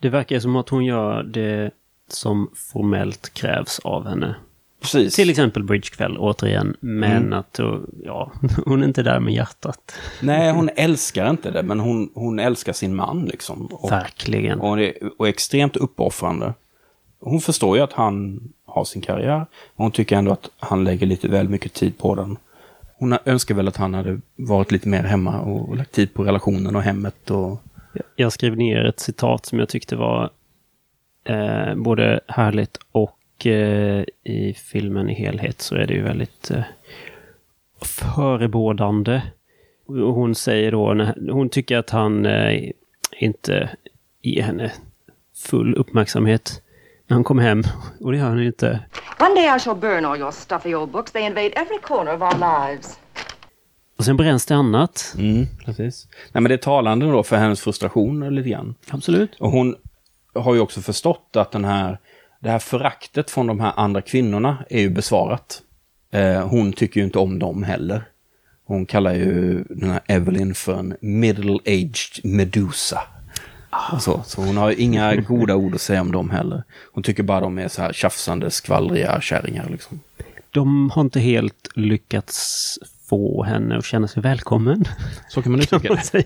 Det 0.01 0.09
verkar 0.09 0.41
som 0.41 0.57
att 0.57 0.69
hon 0.69 0.85
gör 0.85 1.23
det 1.23 1.71
som 2.13 2.51
formellt 2.55 3.35
krävs 3.35 3.79
av 3.79 4.07
henne. 4.09 4.35
Precis. 4.81 5.15
Till 5.17 5.31
exempel 5.31 5.63
Bridgekväll, 5.63 6.17
återigen. 6.19 6.77
Men 6.81 7.13
Mm. 7.23 7.33
att 7.33 7.61
ja, 8.05 8.33
hon 8.67 8.83
är 8.83 8.87
inte 8.87 9.03
där 9.03 9.21
med 9.21 9.35
hjärtat. 9.35 9.95
Nej, 10.21 10.53
hon 10.53 10.71
älskar 10.77 11.31
inte 11.31 11.51
det, 11.51 11.63
men 11.63 11.81
hon, 11.81 12.11
hon 12.15 12.39
älskar 12.39 12.73
sin 12.73 12.95
man 12.95 13.25
liksom. 13.25 13.67
Och, 13.67 13.93
Verkligen. 13.93 14.61
och, 14.61 14.77
det, 14.77 14.95
och 15.19 15.27
är 15.27 15.31
extremt 15.31 15.77
uppoffrande. 15.77 16.55
Hon 17.21 17.41
förstår 17.41 17.77
ju 17.77 17.83
att 17.83 17.93
han 17.93 18.41
har 18.67 18.85
sin 18.85 19.03
karriär, 19.03 19.37
men 19.37 19.47
hon 19.77 19.91
tycker 19.93 20.17
ändå 20.17 20.33
att 20.33 20.51
han 20.59 20.85
lägger 20.85 21.07
lite 21.07 21.29
väl 21.29 21.49
mycket 21.49 21.73
tid 21.73 21.99
på 21.99 22.15
den. 22.15 22.37
hon 22.99 23.17
önskar 23.25 23.55
väl 23.55 23.69
att 23.69 23.77
han 23.77 23.95
hade 23.95 24.21
varit 24.37 24.73
lite 24.73 24.89
mer 24.89 25.03
hemma 25.03 25.41
och 25.41 25.77
lagt 25.77 25.93
tid 25.93 26.15
på 26.15 26.25
relationen 26.25 26.77
och 26.77 26.83
hemmet 26.83 27.31
och... 27.31 27.63
Jag 28.17 28.33
skrev 28.33 28.57
ner 28.57 28.85
ett 28.85 29.01
citat 29.01 29.47
som 29.47 29.59
jag 29.59 29.69
tyckte 29.69 29.97
var 29.97 30.31
eh, 31.25 31.75
både 31.75 32.21
härligt 32.29 32.79
och 32.93 33.47
eh, 33.47 34.05
i 34.25 34.55
filmen 34.55 35.11
i 35.11 35.15
helhet 35.15 35.61
så 35.61 35.75
är 35.75 35.87
det 35.87 35.95
ju 35.95 36.03
väldigt 36.03 36.51
eh, 36.51 36.63
förebådande. 37.81 39.23
Och 39.87 39.95
hon 39.97 40.35
säger 40.35 40.73
då, 40.73 40.95
när, 40.95 41.33
hon 41.33 41.49
tycker 41.49 41.79
att 41.79 41.91
han 41.91 42.27
eh, 42.27 42.71
inte 43.19 43.71
ger 44.23 44.43
henne 44.43 44.73
full 45.37 45.75
uppmärksamhet 45.75 46.63
när 47.07 47.15
han 47.15 47.25
kommer 47.25 47.43
hem. 47.43 47.63
Och 48.01 48.13
det 48.13 48.19
gör 48.19 48.25
han 48.25 48.43
inte. 48.43 48.81
One 49.21 49.35
day 49.35 49.57
I 49.57 49.59
shall 49.59 49.77
burn 49.77 50.05
all 50.05 50.19
your 50.19 50.31
stuffy 50.31 50.75
old 50.75 50.91
books. 50.91 51.13
They 51.13 51.23
invade 51.23 51.49
every 51.49 51.79
corner 51.83 52.15
of 52.15 52.23
our 52.23 52.39
lives. 52.39 52.99
Och 53.99 54.05
sen 54.05 54.17
bränns 54.17 54.47
det 54.47 54.55
annat. 54.55 55.15
Mm, 55.19 55.47
precis. 55.65 56.09
Nej, 56.33 56.43
men 56.43 56.45
det 56.45 56.55
är 56.55 56.59
talande 56.59 57.07
då 57.07 57.23
för 57.23 57.37
hennes 57.37 57.61
frustration 57.61 58.35
lite 58.35 58.49
grann. 58.49 58.75
Absolut. 58.91 59.35
Och 59.41 59.51
hon 59.51 59.77
har 60.35 60.55
ju 60.55 60.61
också 60.61 60.81
förstått 60.81 61.37
att 61.37 61.51
den 61.51 61.65
här, 61.65 61.99
det 62.41 62.51
här 62.51 62.59
föraktet 62.59 63.31
från 63.31 63.47
de 63.47 63.61
här 63.61 63.73
andra 63.77 64.03
kvinnorna 64.03 64.65
är 64.71 64.81
ju 64.81 64.91
besvarat. 64.91 65.63
Eh, 66.11 66.49
hon 66.49 66.73
tycker 66.73 67.01
ju 67.01 67.07
inte 67.07 67.19
om 67.19 67.39
dem 67.39 67.63
heller. 67.63 68.05
Hon 68.65 68.87
kallar 68.87 69.15
ju 69.15 69.65
den 69.65 69.91
här 69.91 70.01
Evelyn 70.07 70.55
för 70.55 70.79
en 70.79 70.97
middle-aged 71.01 72.21
Medusa. 72.25 73.01
Så, 74.01 74.23
så 74.27 74.43
hon 74.43 74.57
har 74.57 74.71
ju 74.71 74.77
inga 74.77 75.17
goda 75.17 75.57
ord 75.57 75.75
att 75.75 75.81
säga 75.81 76.01
om 76.01 76.13
dem 76.13 76.31
heller. 76.31 76.63
Hon 76.93 77.03
tycker 77.03 77.23
bara 77.23 77.41
de 77.41 77.59
är 77.59 77.69
så 77.69 77.83
här 77.83 77.93
tjafsande, 77.93 78.51
skvallriga 78.51 79.21
kärringar 79.21 79.69
liksom. 79.71 80.01
De 80.51 80.91
har 80.91 81.03
inte 81.03 81.21
helt 81.21 81.69
lyckats 81.75 82.79
få 83.09 83.45
henne 83.45 83.77
att 83.79 83.85
känna 83.85 84.09
sig 84.09 84.23
välkommen. 84.23 84.85
Så 85.29 85.43
kan 85.43 85.53
man 85.53 85.61
uttrycka 85.61 85.95
det. 86.13 86.25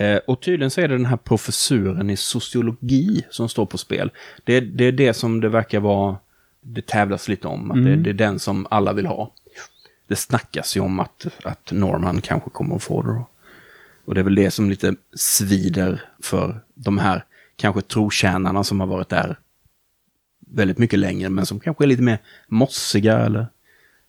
Eh, 0.00 0.16
och 0.16 0.40
tydligen 0.42 0.70
så 0.70 0.80
är 0.80 0.88
det 0.88 0.94
den 0.94 1.06
här 1.06 1.16
professuren 1.16 2.10
i 2.10 2.16
sociologi 2.16 3.26
som 3.30 3.48
står 3.48 3.66
på 3.66 3.78
spel. 3.78 4.10
Det, 4.44 4.54
är- 4.54 4.60
det 4.60 4.84
är 4.84 4.92
det 4.92 5.14
som 5.14 5.40
det 5.40 5.48
verkar 5.48 5.80
vara, 5.80 6.16
det 6.60 6.86
tävlas 6.86 7.28
lite 7.28 7.48
om, 7.48 7.70
att 7.70 7.84
det, 7.84 7.96
det 7.96 8.10
är 8.10 8.14
den 8.14 8.38
som 8.38 8.66
alla 8.70 8.92
vill 8.92 9.06
ha. 9.06 9.32
Det 10.08 10.16
snackas 10.16 10.76
ju 10.76 10.80
om 10.80 11.00
att, 11.00 11.26
att 11.44 11.72
Norman 11.72 12.20
kanske 12.20 12.50
kommer 12.50 12.76
att 12.76 12.82
få 12.82 13.02
det 13.02 13.08
då. 13.08 13.28
Och 14.04 14.14
det 14.14 14.20
är 14.20 14.24
väl 14.24 14.34
det 14.34 14.50
som 14.50 14.70
lite 14.70 14.94
svider 15.16 16.02
för 16.22 16.60
de 16.74 16.98
här 16.98 17.24
kanske 17.56 17.82
trotjänarna 17.82 18.64
som 18.64 18.80
har 18.80 18.86
varit 18.86 19.08
där 19.08 19.38
väldigt 20.46 20.78
mycket 20.78 20.98
längre, 20.98 21.28
men 21.28 21.46
som 21.46 21.60
kanske 21.60 21.84
är 21.84 21.86
lite 21.86 22.02
mer 22.02 22.18
mossiga 22.48 23.18
eller 23.18 23.46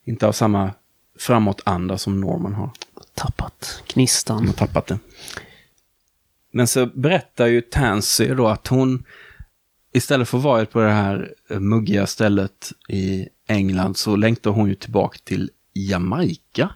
inte 0.05 0.25
har 0.25 0.33
samma 0.33 0.71
framåtanda 1.19 1.97
som 1.97 2.21
Norman 2.21 2.53
har. 2.53 2.69
Tappat 3.15 3.83
De 3.87 3.93
gnistan. 3.93 4.47
har 4.47 4.53
tappat 4.53 4.87
det. 4.87 4.99
Men 6.51 6.67
så 6.67 6.85
berättar 6.85 7.47
ju 7.47 7.61
Tansy 7.61 8.27
då 8.27 8.47
att 8.47 8.67
hon 8.67 9.03
istället 9.93 10.29
för 10.29 10.37
att 10.37 10.43
vara 10.43 10.65
på 10.65 10.79
det 10.81 10.91
här 10.91 11.33
muggiga 11.49 12.07
stället 12.07 12.71
i 12.89 13.27
England 13.47 13.97
så 13.97 14.15
längtar 14.15 14.51
hon 14.51 14.69
ju 14.69 14.75
tillbaka 14.75 15.17
till 15.23 15.49
Jamaica. 15.73 16.69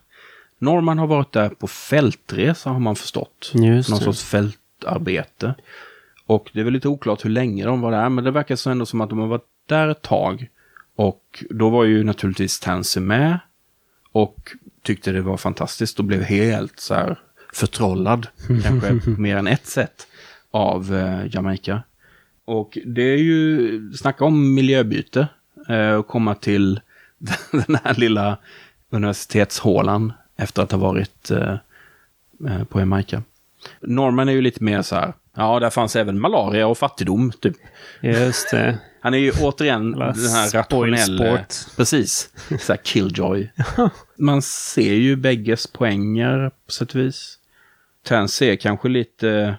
Norman 0.59 0.99
har 0.99 1.07
varit 1.07 1.31
där 1.31 1.49
på 1.49 1.67
fältresa 1.67 2.69
har 2.69 2.79
man 2.79 2.95
förstått. 2.95 3.51
Just 3.53 3.89
Någon 3.89 3.99
det. 3.99 4.05
sorts 4.05 4.23
fältarbete. 4.23 5.55
Och 6.25 6.49
det 6.53 6.59
är 6.59 6.63
väl 6.63 6.73
lite 6.73 6.87
oklart 6.87 7.25
hur 7.25 7.29
länge 7.29 7.65
de 7.65 7.81
var 7.81 7.91
där, 7.91 8.09
men 8.09 8.23
det 8.23 8.31
verkar 8.31 8.55
så 8.55 8.69
ändå 8.69 8.85
som 8.85 9.01
att 9.01 9.09
de 9.09 9.19
har 9.19 9.27
varit 9.27 9.47
där 9.65 9.87
ett 9.87 10.01
tag. 10.01 10.49
Och 10.95 11.43
då 11.49 11.69
var 11.69 11.83
ju 11.83 12.03
naturligtvis 12.03 12.59
Tansy 12.59 12.99
med 12.99 13.39
och 14.11 14.51
tyckte 14.83 15.11
det 15.11 15.21
var 15.21 15.37
fantastiskt 15.37 15.99
och 15.99 16.05
blev 16.05 16.21
helt 16.21 16.79
så 16.79 16.93
här 16.93 17.19
förtrollad, 17.55 18.27
kanske 18.63 18.99
på 18.99 19.09
mer 19.21 19.37
än 19.37 19.47
ett 19.47 19.67
sätt, 19.67 20.07
av 20.51 20.95
eh, 20.95 21.35
Jamaica. 21.35 21.83
Och 22.45 22.77
det 22.85 23.01
är 23.01 23.17
ju, 23.17 23.93
snacka 23.93 24.25
om 24.25 24.53
miljöbyte, 24.53 25.27
eh, 25.69 25.91
och 25.91 26.07
komma 26.07 26.35
till 26.35 26.79
den 27.51 27.77
här 27.83 27.95
lilla 27.95 28.37
universitetshålan 28.89 30.13
efter 30.37 30.63
att 30.63 30.71
ha 30.71 30.79
varit 30.79 31.31
eh, 31.31 31.57
eh, 32.47 32.63
på 32.63 32.79
Jamaica. 32.79 33.23
Norman 33.81 34.29
är 34.29 34.33
ju 34.33 34.41
lite 34.41 34.63
mer 34.63 34.81
så 34.81 34.95
här, 34.95 35.13
ja, 35.35 35.59
där 35.59 35.69
fanns 35.69 35.95
även 35.95 36.19
malaria 36.19 36.67
och 36.67 36.77
fattigdom, 36.77 37.31
typ. 37.31 37.55
Just 38.01 38.51
det. 38.51 38.79
Han 39.01 39.13
är 39.13 39.17
ju 39.17 39.31
återigen 39.41 39.91
den 39.91 40.01
här 40.01 40.51
rationella... 40.51 40.97
spoilsport. 40.97 41.75
Precis. 41.77 42.29
Så 42.59 42.73
här 42.73 42.79
killjoy. 42.83 43.51
Man 44.17 44.41
ser 44.41 44.93
ju 44.93 45.15
bägges 45.15 45.67
poänger 45.67 46.51
på 46.65 46.71
sätt 46.71 46.95
och 46.95 47.01
vis. 47.01 47.37
Tansy 48.05 48.45
är 48.49 48.55
kanske 48.55 48.89
lite... 48.89 49.57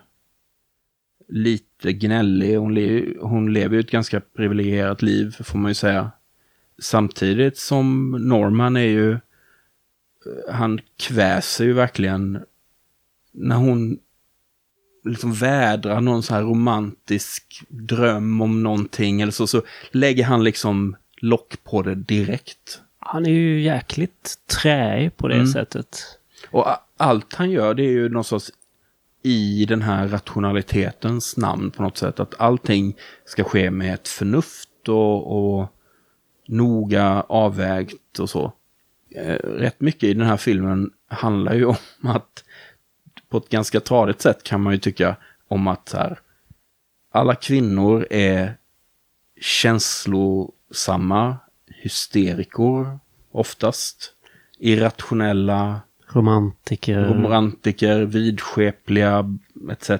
Lite 1.29 1.93
gnällig. 1.93 2.57
Hon, 2.57 2.75
le, 2.75 3.05
hon 3.21 3.53
lever 3.53 3.75
ju 3.75 3.81
ett 3.81 3.91
ganska 3.91 4.21
privilegierat 4.21 5.03
liv, 5.03 5.37
får 5.45 5.59
man 5.59 5.71
ju 5.71 5.75
säga. 5.75 6.11
Samtidigt 6.79 7.59
som 7.59 8.11
Norman 8.11 8.77
är 8.77 8.81
ju... 8.81 9.19
Han 10.51 10.81
kväser 10.97 11.65
ju 11.65 11.73
verkligen 11.73 12.45
när 13.33 13.57
hon 13.57 13.99
liksom 15.05 15.33
vädrar 15.33 16.01
någon 16.01 16.23
så 16.23 16.35
här 16.35 16.43
romantisk 16.43 17.63
dröm 17.69 18.41
om 18.41 18.63
någonting 18.63 19.21
eller 19.21 19.33
så, 19.33 19.47
så 19.47 19.63
lägger 19.91 20.25
han 20.25 20.45
liksom 20.45 20.97
lock 21.17 21.65
på 21.65 21.83
det 21.83 21.95
direkt. 21.95 22.81
Han 22.99 23.27
är 23.27 23.31
ju 23.31 23.61
jäkligt 23.63 24.35
träig 24.63 25.17
på 25.17 25.29
det 25.29 25.35
Mm. 25.35 25.47
sättet. 25.47 25.99
Och 26.51 26.67
allt 26.97 27.35
han 27.35 27.51
gör 27.51 27.75
det 27.75 27.83
är 27.83 27.91
ju 27.91 28.09
någon 28.09 28.25
sorts 28.25 28.51
i 29.23 29.65
den 29.69 29.83
här 29.83 30.09
rationalitetens 30.09 31.37
namn 31.37 31.71
på 31.71 31.83
något 31.83 31.97
sätt. 31.99 32.21
Att 32.21 32.41
allting 32.41 32.97
ska 33.25 33.45
ske 33.45 33.71
med 33.71 33.95
ett 33.95 34.09
förnuft 34.09 34.89
och, 34.89 35.59
och 35.59 35.69
noga 36.49 37.25
avvägt 37.29 38.19
och 38.19 38.31
så. 38.31 38.53
Eh, 39.11 39.35
rätt 39.35 39.81
mycket 39.81 40.03
i 40.03 40.15
den 40.15 40.27
här 40.27 40.37
filmen 40.37 40.91
handlar 41.09 41.55
ju 41.55 41.65
om 41.67 41.77
att 42.03 42.45
på 43.29 43.39
ett 43.39 43.49
ganska 43.49 43.81
tradigt 43.81 44.21
sätt 44.21 44.43
kan 44.43 44.63
man 44.63 44.73
ju 44.73 44.79
tycka 44.79 45.17
om 45.49 45.67
att 45.67 45.93
här, 45.93 46.19
alla 47.13 47.35
kvinnor 47.35 48.07
är 48.11 48.57
känslosamma 49.41 51.37
hysterikor 51.67 52.99
oftast. 53.31 54.13
Irrationella, 54.59 55.81
Romantiker. 56.09 57.01
romantiker, 57.05 58.01
vidskepliga 58.01 59.39
etc. 59.71 59.91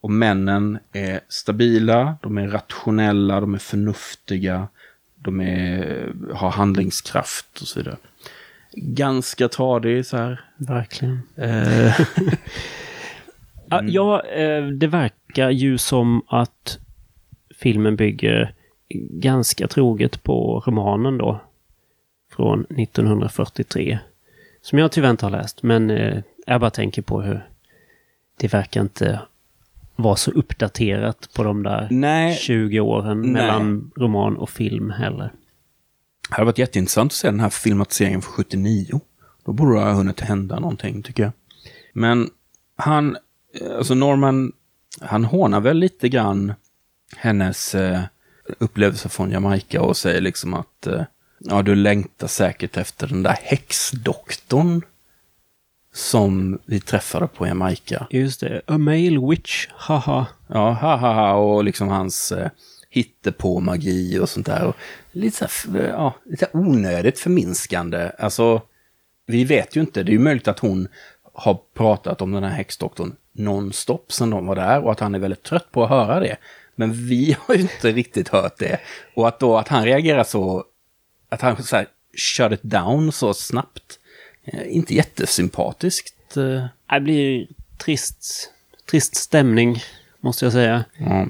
Och 0.00 0.10
männen 0.10 0.78
är 0.92 1.20
stabila, 1.28 2.16
de 2.22 2.38
är 2.38 2.48
rationella, 2.48 3.40
de 3.40 3.54
är 3.54 3.58
förnuftiga, 3.58 4.68
de 5.14 5.40
är, 5.40 6.12
har 6.34 6.50
handlingskraft 6.50 7.60
och 7.60 7.68
så 7.68 7.80
vidare. 7.80 7.96
Ganska 8.76 9.48
tradig 9.48 10.06
så 10.06 10.16
här. 10.16 10.40
Verkligen. 10.56 11.22
Eh, 11.36 12.00
Ja, 13.72 13.82
Ja, 13.82 14.22
eh, 14.22 14.66
det 14.66 14.86
verkar 14.86 15.50
ju 15.50 15.78
som 15.78 16.22
att 16.28 16.78
filmen 17.56 17.96
bygger 17.96 18.54
ganska 19.10 19.68
troget 19.68 20.22
på 20.22 20.62
romanen 20.66 21.18
då. 21.18 21.40
Från 22.32 22.64
1943. 22.64 23.98
Som 24.62 24.78
jag 24.78 24.92
tyvärr 24.92 25.10
inte 25.10 25.26
har 25.26 25.30
läst, 25.30 25.62
men 25.62 25.90
eh, 25.90 26.22
jag 26.46 26.60
bara 26.60 26.70
tänker 26.70 27.02
på 27.02 27.22
hur 27.22 27.48
det 28.36 28.52
verkar 28.52 28.80
inte 28.80 29.20
vara 29.96 30.16
så 30.16 30.30
uppdaterat 30.30 31.28
på 31.34 31.42
de 31.42 31.62
där 31.62 31.88
nej, 31.90 32.36
20 32.36 32.80
åren 32.80 33.20
Nej. 33.20 33.30
mellan 33.32 33.90
roman 33.96 34.36
och 34.36 34.50
film 34.50 34.90
heller. 34.90 35.32
det 36.28 36.34
hade 36.34 36.44
varit 36.44 36.58
jätteintressant 36.58 37.12
att 37.12 37.16
se 37.16 37.30
den 37.30 37.40
här 37.40 37.50
filmatiseringen 37.50 38.22
från 38.22 38.32
79. 38.32 39.00
Då 39.44 39.52
borde 39.52 39.74
det 39.74 39.80
ha 39.80 39.92
hunnit 39.92 40.20
hända 40.20 40.60
någonting, 40.60 41.02
tycker 41.02 41.22
jag. 41.22 41.32
Men 41.92 42.30
han, 42.76 43.16
eh, 43.60 43.76
alltså 43.76 43.94
Norman, 43.94 44.52
han 45.00 45.24
hånar 45.24 45.60
väl 45.60 45.78
lite 45.78 46.08
grann 46.08 46.54
hennes 47.16 47.74
eh, 47.74 48.00
upplevelse 48.58 49.08
från 49.08 49.30
Jamaica 49.30 49.82
och 49.82 49.96
säger 49.96 50.20
liksom 50.20 50.54
att 50.54 50.86
eh, 50.86 51.02
ja, 51.44 51.62
du 51.62 51.74
längtar 51.74 52.26
säkert 52.26 52.76
efter 52.76 53.06
den 53.06 53.22
där 53.22 53.36
häxdoktorn 53.42 54.82
som 55.94 56.58
vi 56.66 56.80
träffade 56.80 57.26
på 57.26 57.46
Jamaica. 57.46 58.06
Just 58.10 58.40
det, 58.40 58.62
A 58.66 58.78
Male 58.78 59.28
Witch, 59.30 59.66
haha. 59.70 60.26
Ja, 60.48 60.70
ha, 60.72 60.96
ha, 60.96 61.12
ha, 61.12 61.32
och 61.34 61.64
liksom 61.64 61.88
hans 61.88 62.32
eh, 62.32 62.50
hittepå 62.90 63.60
magi 63.60 64.18
och 64.18 64.28
sånt 64.28 64.46
där. 64.46 64.64
Och 64.64 64.76
lite, 65.12 65.36
så 65.36 65.44
här, 65.44 65.80
f- 65.80 65.88
ja, 65.92 66.14
lite 66.24 66.46
onödigt 66.52 67.18
förminskande. 67.18 68.10
Alltså, 68.18 68.62
vi 69.26 69.44
vet 69.44 69.76
ju 69.76 69.80
inte. 69.80 70.02
Det 70.02 70.10
är 70.10 70.14
ju 70.14 70.18
möjligt 70.18 70.48
att 70.48 70.58
hon 70.58 70.88
har 71.34 71.58
pratat 71.74 72.22
om 72.22 72.32
den 72.32 72.42
här 72.44 72.50
häxdoktorn 72.50 73.16
nonstop 73.32 74.12
sedan 74.12 74.30
de 74.30 74.46
var 74.46 74.54
där 74.56 74.84
och 74.84 74.92
att 74.92 75.00
han 75.00 75.14
är 75.14 75.18
väldigt 75.18 75.42
trött 75.42 75.72
på 75.72 75.84
att 75.84 75.90
höra 75.90 76.20
det. 76.20 76.36
Men 76.76 76.92
vi 76.92 77.36
har 77.46 77.54
ju 77.54 77.60
inte 77.60 77.92
riktigt 77.92 78.28
hört 78.28 78.58
det. 78.58 78.80
Och 79.14 79.28
att 79.28 79.40
då 79.40 79.58
att 79.58 79.68
han 79.68 79.84
reagerar 79.84 80.24
så, 80.24 80.64
att 81.32 81.40
han 81.40 81.62
så 81.62 81.76
här 81.76 81.86
shut 82.16 82.52
it 82.52 82.62
down 82.62 83.12
så 83.12 83.34
snabbt. 83.34 83.98
Eh, 84.44 84.76
inte 84.76 84.94
jättesympatiskt. 84.94 86.36
eh. 86.36 86.64
Det 86.90 87.00
blir 87.00 87.46
trist, 87.78 88.52
trist 88.90 89.16
stämning, 89.16 89.82
måste 90.20 90.44
jag 90.44 90.52
säga. 90.52 90.84
Ja. 90.96 91.26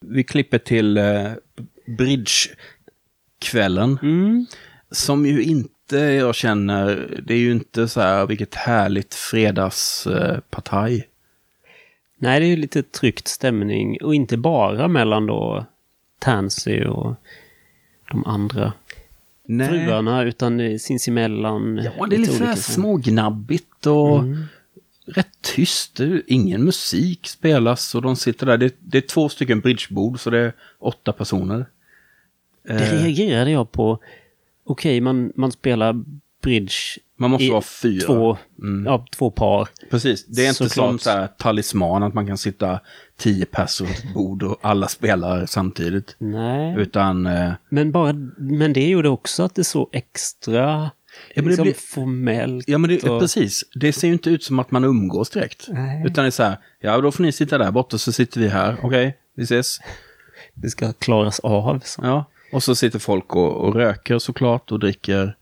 Vi 0.00 0.24
klipper 0.24 0.58
till 0.58 0.96
eh, 0.96 1.32
bridgekvällen. 1.86 3.98
Mm. 4.02 4.46
Som 4.90 5.26
ju 5.26 5.42
inte 5.42 5.96
jag 5.96 6.34
känner, 6.34 7.20
det 7.26 7.34
är 7.34 7.38
ju 7.38 7.52
inte 7.52 7.88
så 7.88 8.00
här 8.00 8.26
vilket 8.26 8.54
härligt 8.54 9.14
fredagspartaj. 9.14 11.08
Nej, 12.18 12.40
det 12.40 12.46
är 12.46 12.50
ju 12.50 12.56
lite 12.56 12.82
tryckt 12.82 13.28
stämning. 13.28 14.02
Och 14.02 14.14
inte 14.14 14.36
bara 14.36 14.88
mellan 14.88 15.26
då 15.26 15.66
Tansy 16.18 16.84
och 16.84 17.14
de 18.10 18.26
andra 18.26 18.72
fruarna, 19.48 20.22
utan 20.22 20.78
sinsemellan. 20.78 21.80
Ja, 21.98 22.06
det 22.06 22.16
är 22.16 22.18
lite 22.20 22.30
olika- 22.44 22.56
smågnabbigt 22.56 23.86
och 23.86 24.18
Mm. 24.18 24.44
rätt 25.06 25.28
tyst. 25.42 26.00
Ingen 26.26 26.64
musik 26.64 27.26
spelas 27.28 27.94
och 27.94 28.02
de 28.02 28.16
sitter 28.16 28.46
där. 28.46 28.56
Det, 28.58 28.74
det 28.78 28.98
är 28.98 29.02
två 29.02 29.28
stycken 29.28 29.60
bridgebord 29.60 30.20
så 30.20 30.30
det 30.30 30.38
är 30.38 30.52
åtta 30.78 31.12
personer. 31.12 31.66
Det 32.66 32.74
Eh, 32.74 33.02
reagerade 33.02 33.50
jag 33.50 33.72
på. 33.72 33.98
Okej, 34.64 35.00
man, 35.00 35.32
man 35.36 35.52
spelar 35.52 36.04
bridge 36.42 36.72
man 37.16 37.30
måste 37.30 37.50
vara 37.50 37.62
fyra. 37.62 38.06
två, 38.06 38.36
Mm. 38.58 38.86
ja, 38.86 39.06
två 39.16 39.30
par. 39.30 39.68
Precis, 39.90 40.26
det 40.26 40.42
är 40.44 40.48
inte 40.48 40.56
som 40.56 40.68
Såklart. 40.68 41.00
så 41.00 41.10
här 41.10 41.26
talisman 41.26 42.02
att 42.02 42.14
man 42.14 42.26
kan 42.26 42.38
sitta 42.38 42.80
tio 43.18 43.46
personer 43.46 43.90
runt 43.90 43.98
ett 44.04 44.14
bord 44.14 44.42
och 44.42 44.58
alla 44.62 44.88
spelar 44.88 45.46
samtidigt. 45.46 46.16
Nej. 46.18 46.76
Utan 46.78 47.26
eh, 47.26 47.52
Men, 47.68 47.92
bara, 47.92 48.12
men 48.36 48.72
det 48.72 48.88
gjorde 48.88 49.08
också 49.08 49.42
att 49.42 49.54
det 49.54 49.64
såg 49.64 49.88
extra 49.92 50.90
Ja, 51.34 51.42
men 51.42 51.44
det 51.44 51.50
liksom 51.50 51.62
blir- 51.62 51.74
formellt. 51.74 52.68
Ja, 52.68 52.78
men 52.78 52.90
det, 52.90 53.02
och, 53.08 53.20
precis. 53.20 53.64
Det 53.74 53.92
ser 53.92 54.06
ju 54.08 54.12
inte 54.12 54.30
ut 54.30 54.44
som 54.44 54.58
att 54.58 54.70
man 54.70 54.84
umgås 54.84 55.30
direkt. 55.30 55.66
Nej. 55.68 56.02
Utan 56.06 56.24
det 56.24 56.28
är 56.28 56.30
så 56.30 56.42
här, 56.42 56.56
ja 56.80 57.00
då 57.00 57.12
får 57.12 57.22
ni 57.22 57.32
sitta 57.32 57.58
där 57.58 57.70
borta 57.70 57.98
så 57.98 58.12
sitter 58.12 58.40
vi 58.40 58.48
här. 58.48 58.76
Okej, 58.82 59.16
vi 59.34 59.42
ses. 59.42 59.78
Det 60.54 60.70
ska 60.70 60.92
klaras 60.92 61.40
av. 61.40 61.80
Så. 61.84 62.00
Ja. 62.04 62.24
Och 62.52 62.62
så 62.62 62.74
sitter 62.74 62.98
folk 62.98 63.36
och, 63.36 63.52
och 63.56 63.74
röker 63.74 64.18
såklart 64.18 64.72
och 64.72 64.78
dricker 64.80 65.36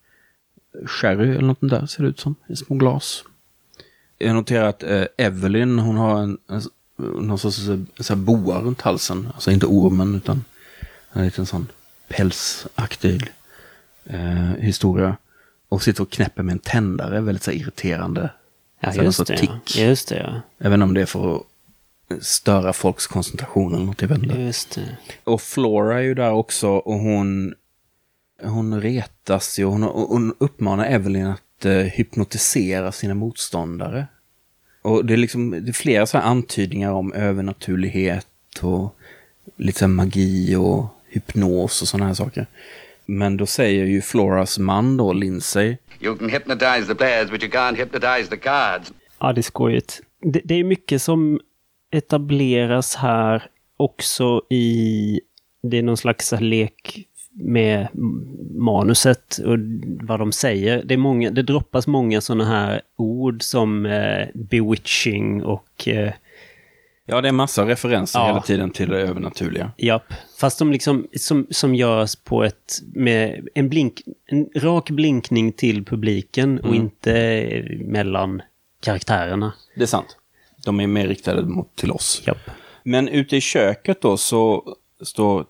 sherry 0.86 1.30
eller 1.30 1.40
något 1.46 1.58
där 1.60 1.86
ser 1.86 2.02
det 2.02 2.08
ut 2.08 2.20
som. 2.20 2.34
I 2.48 2.56
små 2.56 2.76
glas. 2.76 3.24
Jag 4.18 4.34
noterar 4.34 4.68
att 4.68 4.82
eh, 4.82 5.04
Evelyn, 5.18 5.78
hon 5.78 5.96
har 5.96 6.22
en, 6.22 6.38
en, 6.50 6.60
någon 6.97 7.38
sorts 7.38 7.68
eh, 7.68 7.78
så 8.01 8.14
här 8.14 8.20
boa 8.20 8.61
runt 8.61 8.80
halsen. 8.80 9.28
Alltså 9.34 9.51
inte 9.51 9.66
ormen 9.66 10.14
utan 10.14 10.44
en 11.12 11.24
liten 11.24 11.47
sån 11.47 11.66
pälsaktig 12.09 13.32
eh, 14.05 14.53
historia. 14.59 15.16
Och 15.68 15.82
sitter 15.82 16.03
och 16.03 16.11
knäpper 16.11 16.42
med 16.42 16.53
en 16.53 16.59
tändare, 16.59 17.20
väldigt 17.20 17.42
så 17.42 17.51
här 17.51 17.59
irriterande. 17.59 18.30
Ja, 18.80 18.92
Så 18.92 19.03
just 19.03 19.26
det. 19.26 19.36
tick. 19.36 19.76
Just 19.76 20.09
det, 20.09 20.16
ja. 20.16 20.40
Även 20.66 20.82
om 20.82 20.94
det 20.94 21.01
är 21.03 21.07
för 21.07 21.36
att 21.36 21.42
störa 22.20 22.72
folks 22.72 23.07
koncentration 23.07 23.74
eller 23.74 23.84
något, 23.84 24.03
jag 24.03 24.09
vet 24.09 24.22
inte. 24.22 24.34
Just 24.40 24.74
det. 24.74 24.97
Och 25.24 25.42
Flora 25.42 25.99
är 25.99 26.03
ju 26.03 26.14
där 26.14 26.32
också 26.32 26.68
och 26.68 26.99
hon, 26.99 27.55
hon 28.42 28.80
retas 28.80 29.59
ju. 29.59 29.64
Hon, 29.64 29.82
hon 29.82 30.34
uppmanar 30.38 30.86
Evelyn 30.86 31.26
att 31.26 31.64
eh, 31.64 31.72
hypnotisera 31.72 32.92
sina 32.92 33.14
motståndare. 33.14 34.07
Och 34.87 35.05
det 35.05 35.12
är 35.12 35.16
liksom 35.16 35.51
det 35.51 35.70
är 35.70 35.72
flera 35.72 36.07
så 36.07 36.18
här 36.18 36.24
antydningar 36.24 36.93
om 36.93 37.12
övernaturlighet 37.12 38.26
och 38.62 38.97
lite 39.57 39.87
magi 39.87 40.57
och 40.57 40.87
hypnos 41.09 41.82
och 41.82 41.89
sådana 41.89 42.07
här 42.07 42.14
saker. 42.14 42.47
Men 43.07 43.37
då 43.37 43.47
säger 43.47 43.84
ju 43.84 44.03
Floras 44.03 44.59
man 44.59 44.97
då, 44.97 45.12
Lindsay, 45.12 45.76
You 46.01 46.16
can 46.16 46.30
hypnotize 46.30 46.87
the 46.87 46.95
players, 46.95 47.30
but 47.30 47.43
you 47.43 47.53
can't 47.53 47.76
hypnotize 47.76 48.30
the 48.30 48.37
cards. 48.37 48.93
Ja, 49.18 49.32
det 49.32 49.41
är 49.41 49.43
skojigt. 49.43 50.01
Det, 50.22 50.41
det 50.45 50.55
är 50.55 50.64
mycket 50.64 51.03
som 51.03 51.41
etableras 51.91 52.95
här 52.95 53.51
också 53.76 54.43
i... 54.51 55.20
Det 55.62 55.78
är 55.78 55.82
någon 55.82 55.97
slags 55.97 56.34
lek 56.41 57.07
med 57.39 57.89
manuset 58.57 59.39
och 59.39 59.59
vad 60.01 60.18
de 60.18 60.32
säger. 60.32 60.82
Det, 60.84 60.95
är 60.95 60.99
många, 60.99 61.30
det 61.30 61.43
droppas 61.43 61.87
många 61.87 62.20
sådana 62.20 62.45
här 62.45 62.80
ord 62.97 63.43
som 63.43 63.87
eh, 63.87 64.26
bewitching 64.34 65.43
och... 65.45 65.89
Eh, 65.89 66.12
ja 67.07 67.20
det 67.20 67.28
är 67.28 67.32
massa 67.32 67.66
referenser 67.68 68.18
Ja. 68.18 68.26
hela 68.26 68.41
tiden 68.43 68.70
till 68.70 68.89
det 68.89 69.01
övernaturliga. 69.01 69.72
Japp. 69.76 70.12
Fast 70.41 70.59
de 70.59 70.72
liksom, 70.72 71.07
som, 71.18 71.47
som 71.51 71.74
görs 71.74 72.16
på 72.16 72.45
ett, 72.45 72.78
med 72.95 73.49
en 73.55 73.68
blink, 73.68 74.03
en 74.26 74.49
rak 74.57 74.91
blinkning 74.91 75.53
till 75.53 75.84
publiken 75.84 76.61
och 76.61 76.74
inte 76.74 77.78
mellan 77.80 78.43
karaktärerna. 78.80 79.53
Det 79.76 79.82
är 79.82 79.87
sant. 79.87 80.16
De 80.64 80.80
är 80.80 80.87
mer 80.87 81.09
riktade 81.09 81.43
mot, 81.43 81.76
till 81.76 81.91
oss. 81.91 82.22
Japp. 82.26 82.51
Men 82.82 83.09
ute 83.09 83.37
i 83.37 83.41
köket 83.41 84.01
då 84.01 84.16
så 84.16 84.64
står 85.03 85.47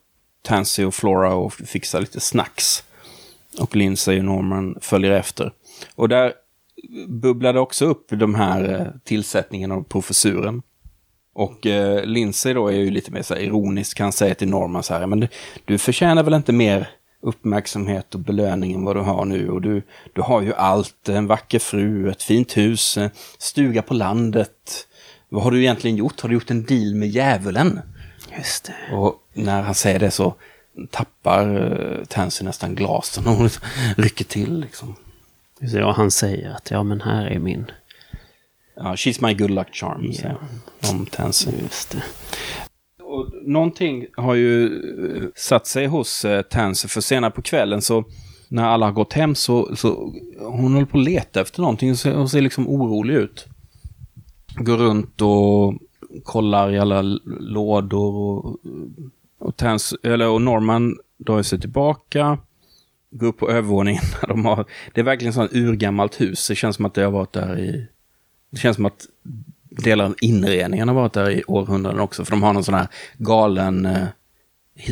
Tansy 0.47 0.85
och 0.85 0.95
Flora 0.95 1.35
och 1.35 1.53
fixar 1.53 2.01
lite 2.01 2.21
snacks. 2.21 2.85
Och 3.59 3.77
Lindsay 3.77 4.19
och 4.19 4.25
Norman 4.25 4.79
följer 4.81 5.11
efter. 5.11 5.53
Och 5.95 6.09
där 6.09 6.33
bubblade 7.09 7.61
också 7.61 7.85
upp 7.85 8.07
de 8.11 8.35
här 8.35 8.81
eh, 8.81 8.87
tillsättningen 9.05 9.73
av 9.73 9.83
professuren. 9.83 10.63
Och 11.35 11.67
eh, 11.67 12.05
Lindsay 12.05 12.53
då 12.53 12.69
är 12.69 12.77
ju 12.77 12.91
lite 12.91 13.13
mer 13.13 13.23
så 13.23 13.35
här 13.35 13.41
ironisk. 13.41 13.97
kan 13.97 14.13
säga 14.13 14.35
till 14.35 14.49
Norman 14.49 14.83
så 14.83 14.95
här, 14.95 15.07
men 15.07 15.21
du, 15.21 15.29
du 15.65 15.79
förtjänar 15.79 16.23
väl 16.23 16.35
inte 16.35 16.53
mer 16.53 16.89
uppmärksamhet 17.23 18.15
och 18.15 18.21
belöning 18.21 18.73
än 18.73 18.85
vad 18.85 18.97
du 18.97 19.01
har 19.01 19.25
nu. 19.25 19.51
Och 19.51 19.63
du, 19.63 19.83
du 20.13 20.23
har 20.23 20.43
ju 20.43 20.55
allt, 20.55 21.09
en 21.09 21.27
vacker 21.27 21.59
fru, 21.59 22.11
ett 22.11 22.23
fint 22.23 22.57
hus, 22.57 22.97
eh, 22.97 23.11
stuga 23.39 23.83
på 23.83 23.95
landet. 23.95 24.87
Vad 25.29 25.43
har 25.43 25.51
du 25.51 25.61
egentligen 25.61 25.97
gjort? 25.97 26.21
Har 26.21 26.29
du 26.29 26.35
gjort 26.35 26.51
en 26.51 26.65
deal 26.65 26.95
med 26.95 27.09
djävulen? 27.09 27.81
Just 28.39 28.65
det. 28.65 28.97
Och 28.97 29.15
när 29.35 29.63
han 29.63 29.75
säger 29.75 29.99
det 29.99 30.11
så 30.11 30.35
tappar 30.91 31.57
uh, 31.57 32.05
Tansy 32.05 32.45
nästan 32.45 32.75
glasen 32.75 33.27
och 33.27 33.33
hon 33.33 33.49
rycker 33.97 34.25
till 34.25 34.61
liksom. 34.61 34.95
Just 35.61 35.75
det. 35.75 35.85
Och 35.85 35.95
han 35.95 36.11
säger 36.11 36.51
att 36.51 36.71
ja, 36.71 36.83
men 36.83 37.01
här 37.01 37.27
är 37.27 37.39
min. 37.39 37.71
Ja, 38.77 38.95
she's 38.95 39.27
my 39.27 39.35
good 39.35 39.51
luck 39.51 39.75
charm, 39.75 40.05
Ja. 40.05 40.13
säger 40.15 40.37
han 40.81 40.97
om 41.01 41.07
Tansy. 41.07 41.51
Just 41.63 41.91
det. 41.91 42.03
Och 43.03 43.31
någonting 43.43 44.07
har 44.17 44.35
ju 44.35 44.67
eh, 45.17 45.23
satt 45.37 45.67
sig 45.67 45.87
hos 45.87 46.25
uh, 46.25 46.43
Tansy, 46.43 46.89
för 46.89 47.01
senare 47.01 47.31
på 47.31 47.43
kvällen 47.43 47.83
så 47.83 48.05
när 48.49 48.65
alla 48.65 48.87
har 48.87 48.93
gått 48.93 49.13
hem 49.13 49.35
så, 49.35 49.77
så 49.77 50.13
hon 50.39 50.73
håller 50.73 50.87
på 50.87 50.99
att 50.99 51.05
leta 51.05 51.41
efter 51.41 51.61
någonting 51.61 51.91
och 51.91 51.99
ser, 51.99 52.15
hon 52.15 52.29
ser 52.29 52.41
liksom 52.41 52.69
orolig 52.69 53.15
ut. 53.15 53.47
Går 54.57 54.77
runt 54.77 55.23
och 55.23 55.75
kollar 56.25 56.73
i 56.73 56.79
alla 56.79 57.03
lådor 57.41 58.15
och, 58.15 58.57
och, 59.39 59.57
Tans, 59.57 59.95
eller, 60.03 60.29
och 60.29 60.43
Norman 60.43 60.99
drar 61.19 61.43
sig 61.43 61.61
tillbaka. 61.61 62.39
Går 63.11 63.27
upp 63.27 63.39
på 63.39 63.51
övervåningen. 63.51 64.03
De 64.29 64.45
har, 64.45 64.65
det 64.95 65.01
är 65.01 65.05
verkligen 65.05 65.33
sånt 65.33 65.53
urgammalt 65.55 66.21
hus. 66.21 66.49
Det 66.49 66.55
känns 66.55 66.77
som 66.77 66.85
att 66.85 66.95
det 66.95 67.03
har 67.03 67.11
varit 67.11 67.33
där 67.33 67.59
i... 67.59 67.87
Det 68.51 68.59
känns 68.59 68.77
som 68.77 68.87
att 68.87 69.07
delar 69.71 70.05
av 70.05 70.15
inredningen 70.21 70.89
har 70.89 70.95
varit 70.95 71.13
där 71.13 71.31
i 71.31 71.45
århundraden 71.47 72.01
också. 72.01 72.25
För 72.25 72.31
de 72.31 72.43
har 72.43 72.53
någon 72.53 72.65
sån 72.65 72.75
här 72.75 72.89
galen 73.19 73.87
eh, 73.87 74.07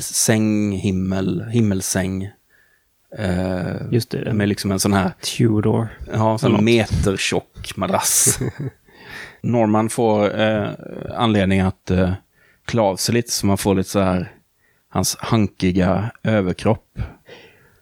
sänghimmel, 0.01 1.45
himmelsäng. 1.51 2.31
Eh, 3.19 3.91
Just 3.91 4.11
det. 4.11 4.33
Med 4.33 4.49
liksom 4.49 4.73
en 4.73 4.81
sån 4.81 4.93
här 4.93 5.11
Tudor. 5.21 5.89
Ja, 6.13 6.39
en 6.43 6.65
metertjock 6.65 7.77
madrass. 7.77 8.39
Norman 9.41 9.89
får 9.89 10.41
eh, 10.41 10.69
anledning 11.15 11.61
att 11.61 11.91
eh, 11.91 12.13
klä 12.65 12.83
av 12.83 12.97
sig 12.97 13.15
lite 13.15 13.31
så 13.31 13.47
man 13.47 13.59
får 13.59 13.75
lite 13.75 13.91
så 13.91 14.01
här 14.01 14.33
hans 14.89 15.17
hankiga 15.21 16.11
överkropp. 16.23 16.99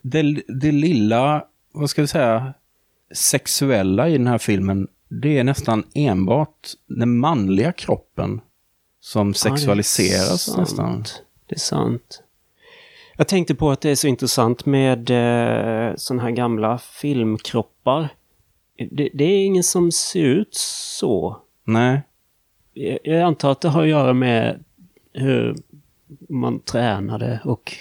Det, 0.02 0.22
det 0.48 0.72
lilla, 0.72 1.44
vad 1.72 1.90
ska 1.90 2.02
vi 2.02 2.08
säga, 2.08 2.54
sexuella 3.14 4.08
i 4.08 4.12
den 4.12 4.26
här 4.26 4.38
filmen, 4.38 4.88
det 5.08 5.38
är 5.38 5.44
nästan 5.44 5.84
enbart 5.94 6.68
den 6.86 7.18
manliga 7.18 7.72
kroppen 7.72 8.40
som 9.00 9.34
sexualiseras 9.34 10.48
Ja, 10.48 10.54
det 10.54 10.60
nästan. 10.60 11.04
Det 11.46 11.54
är 11.54 11.58
sant. 11.58 12.22
Jag 13.16 13.28
tänkte 13.28 13.54
på 13.54 13.70
att 13.70 13.80
det 13.80 13.90
är 13.90 13.94
så 13.94 14.06
intressant 14.06 14.66
med 14.66 15.10
eh, 15.10 15.94
sådana 15.96 16.22
här 16.22 16.30
gamla 16.30 16.78
filmkroppar. 16.78 18.08
Det, 18.90 19.08
det 19.14 19.24
är 19.24 19.44
ingen 19.46 19.62
som 19.62 19.92
ser 19.92 20.24
ut 20.24 20.54
så. 20.54 21.36
Nej, 21.64 22.00
Jag, 22.74 22.98
jag 23.04 23.20
antar 23.22 23.52
att 23.52 23.60
det 23.60 23.68
har 23.68 23.82
att 23.82 23.88
göra 23.88 24.12
med 24.12 24.64
hur 25.12 25.56
man 26.28 26.60
tränade 26.60 27.40
och 27.44 27.72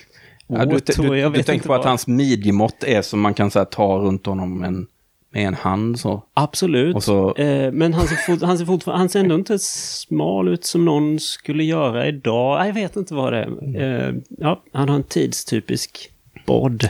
ja, 0.48 0.66
du, 0.66 0.80
du, 0.98 1.18
jag 1.20 1.34
du 1.34 1.38
vet 1.38 1.46
tänker 1.48 1.68
på 1.68 1.74
att 1.74 1.86
hans 1.86 2.08
midjemått 2.08 2.84
är 2.84 3.02
som 3.02 3.20
man 3.22 3.34
kan 3.34 3.52
så 3.52 3.60
här, 3.60 3.66
ta 3.66 3.98
runt 3.98 4.26
honom 4.26 4.60
med 4.60 4.68
en, 4.68 4.88
med 5.30 5.48
en 5.48 5.54
hand 5.54 6.00
så. 6.00 6.24
Absolut. 6.34 7.04
Så- 7.04 7.36
Eh, 7.36 7.72
men 7.72 7.94
han 7.94 8.08
ser, 8.08 8.46
han, 8.46 8.58
ser 8.58 8.66
fortfarande, 8.66 9.00
han 9.00 9.10
ser 9.10 9.20
ändå 9.20 9.36
inte 9.36 9.60
smal 9.60 10.48
ut 10.48 10.66
som 10.66 10.86
någon 10.86 11.20
skulle 11.20 11.64
göra 11.64 12.08
idag. 12.08 12.68
Jag 12.68 12.74
vet 12.74 12.96
inte 12.96 13.14
vad 13.14 13.34
det 13.34 13.40
är. 13.40 14.08
Eh, 14.10 14.16
ja, 14.30 14.64
han 14.72 14.90
har 14.90 14.96
en 14.96 15.04
tidstypisk 15.04 16.10
bod. 16.46 16.90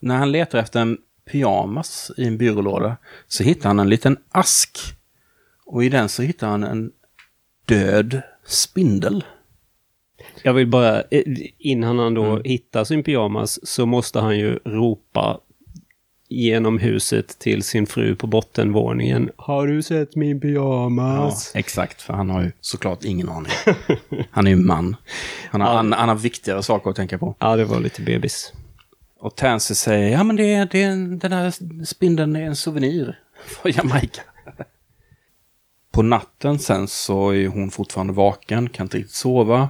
När 0.00 0.16
han 0.16 0.32
letar 0.32 0.58
efter 0.58 0.80
en 0.80 0.98
pyjamas 1.30 2.10
i 2.16 2.24
en 2.24 2.38
byrålåda 2.38 2.96
så 3.28 3.42
hittar 3.42 3.68
han 3.68 3.78
en 3.78 3.88
liten 3.88 4.16
ask. 4.30 4.78
Och 5.66 5.84
i 5.84 5.88
den 5.88 6.08
så 6.08 6.22
hittar 6.22 6.48
han 6.48 6.64
en 6.64 6.90
död 7.66 8.22
spindel. 8.46 9.24
Jag 10.42 10.54
vill 10.54 10.66
bara, 10.66 11.00
eh, 11.00 11.22
innan 11.58 11.98
han 11.98 12.14
då 12.14 12.24
Mm. 12.24 12.42
hittar 12.44 12.84
sin 12.84 13.02
pyjamas 13.02 13.66
så 13.68 13.86
måste 13.86 14.20
han 14.20 14.38
ju 14.38 14.58
ropa 14.64 15.40
genom 16.28 16.78
huset 16.78 17.38
till 17.38 17.62
sin 17.62 17.86
fru 17.86 18.16
på 18.16 18.26
bottenvåningen. 18.26 19.30
Har 19.36 19.66
du 19.66 19.82
sett 19.82 20.16
min 20.16 20.36
Ja, 20.36 20.40
pyjamas? 20.40 21.52
exakt, 21.54 22.02
för 22.02 22.12
han 22.14 22.30
har 22.30 22.42
ju 22.42 22.52
såklart 22.60 23.04
ingen 23.04 23.28
aning. 23.28 23.52
Han 24.30 24.46
är 24.46 24.50
ju 24.50 24.56
man. 24.56 24.96
Han 25.50 25.60
har, 25.60 25.74
han, 25.74 25.92
han 25.92 26.08
har 26.08 26.16
viktigare 26.16 26.62
saker 26.62 26.90
att 26.90 26.96
tänka 26.96 27.18
på. 27.18 27.34
Ja, 27.38 27.56
det 27.56 27.64
var 27.64 27.80
lite 27.80 28.02
bebis. 28.02 28.52
Och 29.24 29.36
Tansy 29.36 29.74
säger, 29.74 30.08
ja 30.12 30.24
men 30.24 30.36
det, 30.36 30.64
det, 30.64 30.86
den 31.16 31.32
här 31.32 31.84
spindeln 31.84 32.36
är 32.36 32.42
en 32.42 32.56
souvenir 32.56 33.18
från 33.46 33.72
Jamaica. 33.72 34.20
På 35.92 36.02
natten 36.02 36.58
sen 36.58 36.88
så 36.88 37.30
är 37.30 37.48
hon 37.48 37.70
fortfarande 37.70 38.12
vaken, 38.12 38.68
kan 38.68 38.84
inte 38.86 38.96
riktigt 38.98 39.14
sova. 39.14 39.68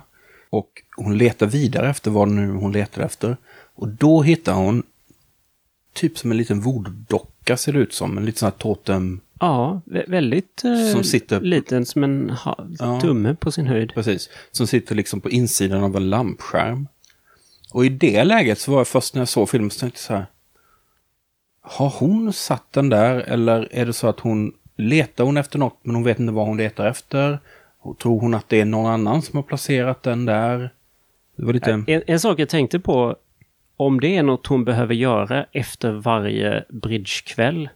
Och 0.51 0.71
hon 0.97 1.19
letar 1.19 1.47
vidare 1.47 1.91
efter 1.91 2.11
vad 2.11 2.29
nu 2.29 2.51
hon 2.51 2.73
letar 2.73 3.03
efter. 3.03 3.37
Och 3.75 3.89
då 3.89 4.23
hittar 4.23 4.53
hon 4.53 4.83
typ 5.93 6.19
som 6.19 6.31
en 6.31 6.37
liten 6.37 6.61
voodoo-docka 6.63 7.57
ser 7.57 7.73
det 7.73 7.79
ut 7.79 7.95
som. 7.95 8.19
En 8.19 8.25
liten 8.25 8.39
sån 8.39 8.47
här 8.47 8.59
totem. 8.59 9.21
Ja, 9.41 9.81
vä- 9.87 10.11
väldigt 10.11 10.65
eh, 10.65 10.93
Som 10.93 11.05
sitter- 11.05 11.41
liten 11.41 11.87
som 11.87 12.05
en 12.05 12.33
Ja. 12.79 13.01
tumme 13.01 13.35
på 13.35 13.53
sin 13.53 13.67
höjd. 13.67 13.95
Precis. 13.95 14.29
Som 14.53 14.67
sitter 14.67 14.95
liksom 14.95 15.21
på 15.21 15.31
insidan 15.31 15.85
av 15.85 15.97
en 15.97 16.11
lampskärm. 16.11 16.89
Och 17.73 17.87
i 17.87 17.89
det 17.89 18.25
läget 18.25 18.59
så 18.59 18.71
var 18.71 18.79
jag 18.79 18.89
först 18.89 19.15
när 19.15 19.21
jag 19.21 19.29
såg 19.29 19.51
filmen 19.51 19.71
så 19.71 19.81
tänkte 19.81 19.97
jag 19.97 20.03
så 20.03 20.15
här. 20.15 20.27
Har 21.61 21.91
hon 21.91 22.33
satt 22.33 22.73
den 22.73 22.89
där 22.89 23.17
eller 23.17 23.69
är 23.73 23.87
det 23.87 23.93
så 23.93 24.09
att 24.09 24.21
hon 24.21 24.53
letar 24.77 25.25
hon 25.25 25.37
efter 25.37 25.59
något 25.59 25.79
men 25.83 25.95
hon 25.95 26.05
vet 26.05 26.19
inte 26.19 26.33
vad 26.33 26.47
hon 26.47 26.57
letar 26.57 26.87
efter? 26.87 27.39
Och 27.81 27.99
tror 27.99 28.21
hon 28.21 28.35
att 28.35 28.49
det 28.49 28.61
är 28.61 28.65
någon 28.65 28.93
annan 28.93 29.23
som 29.23 29.37
har 29.37 29.43
placerat 29.43 30.03
den 30.03 30.25
där? 30.25 30.71
Det 31.37 31.45
var 31.45 31.53
lite... 31.53 31.85
En, 31.87 32.03
en 32.07 32.21
sak 32.21 32.39
jag 32.39 32.49
tänkte 32.49 32.81
på, 32.81 33.17
om 33.77 34.01
det 34.01 34.17
är 34.17 34.23
något 34.23 34.47
hon 34.47 34.65
behöver 34.65 34.95
göra 34.95 35.47
efter 35.53 35.93
varje 35.93 36.65
bridgekväll, 36.69 37.69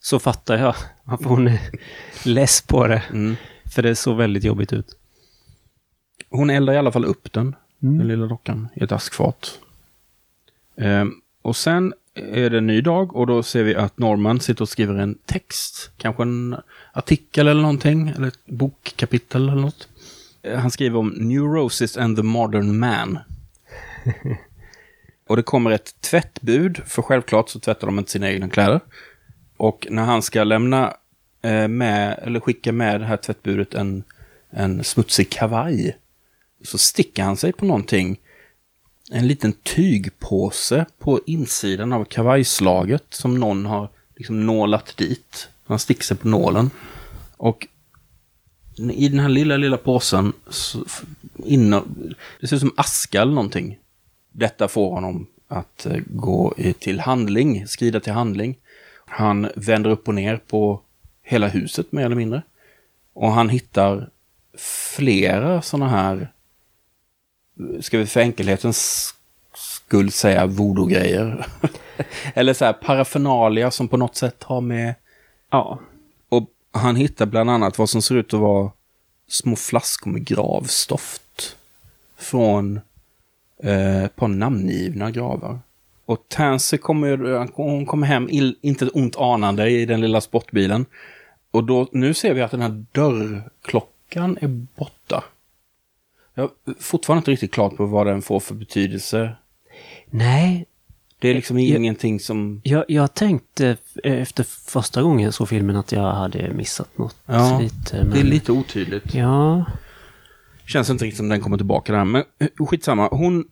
så 0.00 0.18
fattar 0.18 0.58
jag 0.58 0.74
varför 1.04 1.24
hon 1.24 1.48
är 1.48 1.60
less 2.24 2.62
på 2.62 2.86
det. 2.86 3.02
Mm. 3.10 3.36
För 3.74 3.82
det 3.82 3.96
såg 3.96 4.16
väldigt 4.16 4.44
jobbigt 4.44 4.72
ut. 4.72 4.98
Hon 6.30 6.50
eldar 6.50 6.74
i 6.74 6.76
alla 6.76 6.92
fall 6.92 7.04
upp 7.04 7.32
den, 7.32 7.56
den 7.90 8.08
lilla 8.08 8.26
dockan, 8.26 8.68
i 8.74 8.84
ett 8.84 8.92
askfat. 8.92 9.58
Ehm, 10.76 11.12
och 11.42 11.56
sen 11.56 11.94
är 12.14 12.50
det 12.50 12.58
en 12.58 12.66
ny 12.66 12.80
dag 12.80 13.16
och 13.16 13.26
då 13.26 13.42
ser 13.42 13.62
vi 13.62 13.74
att 13.74 13.98
Norman 13.98 14.40
sitter 14.40 14.62
och 14.62 14.68
skriver 14.68 14.94
en 14.94 15.18
text. 15.24 15.90
Kanske 15.96 16.22
en 16.22 16.56
artikel 16.92 17.48
eller 17.48 17.62
någonting, 17.62 18.08
eller 18.08 18.28
ett 18.28 18.46
bokkapitel 18.46 19.48
eller 19.48 19.62
något. 19.62 19.88
Eh, 20.42 20.58
Han 20.58 20.70
skriver 20.70 20.98
om 20.98 21.08
Neurosis 21.08 21.96
and 21.96 22.16
the 22.16 22.22
Modern 22.22 22.78
Man. 22.78 23.18
och 25.26 25.36
det 25.36 25.42
kommer 25.42 25.70
ett 25.70 26.00
tvättbud, 26.00 26.80
för 26.86 27.02
självklart 27.02 27.48
så 27.48 27.60
tvättar 27.60 27.86
de 27.86 27.98
inte 27.98 28.10
sina 28.10 28.30
egna 28.30 28.48
kläder. 28.48 28.80
Och 29.56 29.86
när 29.90 30.02
han 30.02 30.22
ska 30.22 30.44
lämna 30.44 30.94
eh, 31.42 31.68
med, 31.68 32.18
eller 32.22 32.40
skicka 32.40 32.72
med 32.72 33.00
det 33.00 33.06
här 33.06 33.16
tvättbudet 33.16 33.74
en, 33.74 34.04
en 34.50 34.84
smutsig 34.84 35.30
kavaj, 35.30 35.96
så 36.64 36.78
sticker 36.78 37.22
han 37.22 37.36
sig 37.36 37.52
på 37.52 37.64
någonting. 37.64 38.20
En 39.10 39.26
liten 39.26 39.52
tygpåse 39.52 40.86
på 40.98 41.20
insidan 41.26 41.92
av 41.92 42.04
kavajslaget 42.04 43.04
som 43.08 43.40
någon 43.40 43.66
har 43.66 43.88
liksom 44.16 44.46
nålat 44.46 44.96
dit. 44.96 45.48
Han 45.66 45.78
sticker 45.78 46.02
sig 46.04 46.16
på 46.16 46.28
nålen. 46.28 46.70
Och 47.36 47.66
i 48.92 49.08
den 49.08 49.20
här 49.20 49.28
lilla, 49.28 49.56
lilla 49.56 49.76
påsen 49.76 50.32
så 50.48 50.84
f- 50.86 51.02
det 52.40 52.46
ser 52.46 52.56
ut 52.56 52.60
som 52.60 52.74
aska 52.76 53.22
eller 53.22 53.32
någonting. 53.32 53.78
Detta 54.32 54.68
får 54.68 54.90
honom 54.90 55.26
att 55.48 55.86
eh, 55.86 56.00
gå 56.06 56.54
till 56.78 57.00
handling, 57.00 57.66
skrida 57.68 58.00
till 58.00 58.12
handling. 58.12 58.56
Han 59.06 59.50
vänder 59.56 59.90
upp 59.90 60.08
och 60.08 60.14
ner 60.14 60.36
på 60.36 60.80
hela 61.22 61.48
huset 61.48 61.92
mer 61.92 62.04
eller 62.04 62.16
mindre. 62.16 62.42
Och 63.12 63.32
han 63.32 63.48
hittar 63.48 64.10
flera 64.96 65.62
sådana 65.62 65.88
här, 65.88 66.32
ska 67.80 67.98
vi 67.98 68.06
för 68.06 68.20
enkelhetens 68.20 69.14
skull 69.56 70.12
säga 70.12 70.46
voodoo-grejer. 70.46 71.46
Eller 72.34 72.54
så 72.54 72.64
här 72.64 72.72
paraffernalia 72.72 73.70
som 73.70 73.88
på 73.88 73.96
något 73.96 74.16
sätt 74.16 74.42
har 74.42 74.60
med... 74.60 74.94
Ja, 75.50 75.78
Och 76.28 76.48
han 76.72 76.96
hittar 76.96 77.26
bland 77.26 77.50
annat 77.50 77.78
vad 77.78 77.90
som 77.90 78.02
ser 78.02 78.14
ut 78.14 78.34
att 78.34 78.40
vara 78.40 78.70
små 79.28 79.56
flaskor 79.56 80.10
med 80.10 80.24
gravstoft. 80.24 81.56
Från 82.16 82.80
eh, 83.62 84.04
ett 84.04 84.16
par 84.16 84.28
namngivna 84.28 85.10
gravar. 85.10 85.58
Och 86.06 86.24
Tansy 86.28 86.78
kommer, 86.78 87.48
hon 87.54 87.86
kommer 87.86 88.06
hem 88.06 88.28
ill, 88.30 88.56
inte 88.60 88.88
ont 88.88 89.16
anande 89.16 89.70
i 89.70 89.86
den 89.86 90.00
lilla 90.00 90.20
sportbilen. 90.20 90.86
Och 91.50 91.64
då, 91.64 91.88
nu 91.92 92.14
ser 92.14 92.34
vi 92.34 92.42
att 92.42 92.50
den 92.50 92.60
här 92.60 92.84
dörrklockan 92.92 94.38
är 94.40 94.48
borta. 94.48 95.24
Jag 96.34 96.42
har 96.42 96.50
fortfarande 96.80 97.18
inte 97.18 97.30
riktigt 97.30 97.52
klart 97.52 97.76
på 97.76 97.86
vad 97.86 98.06
den 98.06 98.22
får 98.22 98.40
för 98.40 98.54
betydelse. 98.54 99.36
nej. 100.10 100.66
Det 101.18 101.28
är 101.28 101.34
liksom 101.34 101.58
Jag- 101.58 101.76
ingenting 101.78 102.20
som... 102.20 102.60
Jag, 102.64 102.84
jag 102.88 103.14
tänkte 103.14 103.76
efter 104.04 104.44
första 104.44 105.02
gången 105.02 105.24
jag 105.24 105.34
såg 105.34 105.48
filmen 105.48 105.76
att 105.76 105.92
jag 105.92 106.12
hade 106.12 106.52
missat 106.54 106.98
något 106.98 107.16
Ja, 107.26 107.58
lite. 107.62 107.96
Men... 108.04 108.10
Det 108.10 108.20
är 108.20 108.24
lite 108.24 108.52
otydligt. 108.52 109.14
Ja, 109.14 109.64
Känns 110.66 110.90
inte 110.90 111.04
riktigt 111.04 111.16
som 111.16 111.28
den 111.28 111.40
kommer 111.40 111.56
tillbaka 111.56 111.92
där. 111.92 112.04
Men 112.04 112.24
eh, 112.38 112.66
skitsamma. 112.66 113.08
Hon 113.12 113.44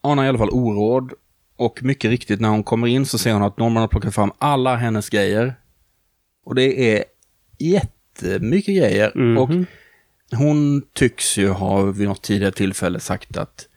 anar 0.00 0.24
i 0.24 0.28
alla 0.28 0.38
fall 0.38 0.50
oråd. 0.50 1.12
Och 1.56 1.82
mycket 1.82 2.10
riktigt 2.10 2.40
när 2.40 2.48
hon 2.48 2.62
kommer 2.62 2.86
in 2.86 3.06
så 3.06 3.18
ser 3.18 3.32
hon 3.32 3.42
att 3.42 3.58
Norman 3.58 3.80
har 3.80 3.88
plockat 3.88 4.14
fram 4.14 4.32
alla 4.38 4.76
hennes 4.76 5.08
grejer. 5.10 5.54
Och 6.44 6.54
det 6.54 6.94
är 6.96 7.04
jättemycket 7.58 8.76
grejer. 8.76 9.12
Mhm. 9.14 9.38
Och 9.38 9.50
hon 10.32 10.82
tycks 10.92 11.38
ju 11.38 11.48
ha 11.48 11.82
vid 11.82 12.08
något 12.08 12.22
tidigare 12.22 12.52
tillfälle 12.52 13.00
sagt 13.00 13.36
att 13.36 13.68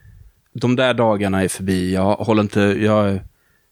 de 0.54 0.76
där 0.76 0.93
dagarna 0.93 1.43
är 1.43 1.47
förbi. 1.47 1.93
Jag 1.93 2.16
håller 2.16 2.41
inte, 2.41 2.62
jag, 2.62 3.20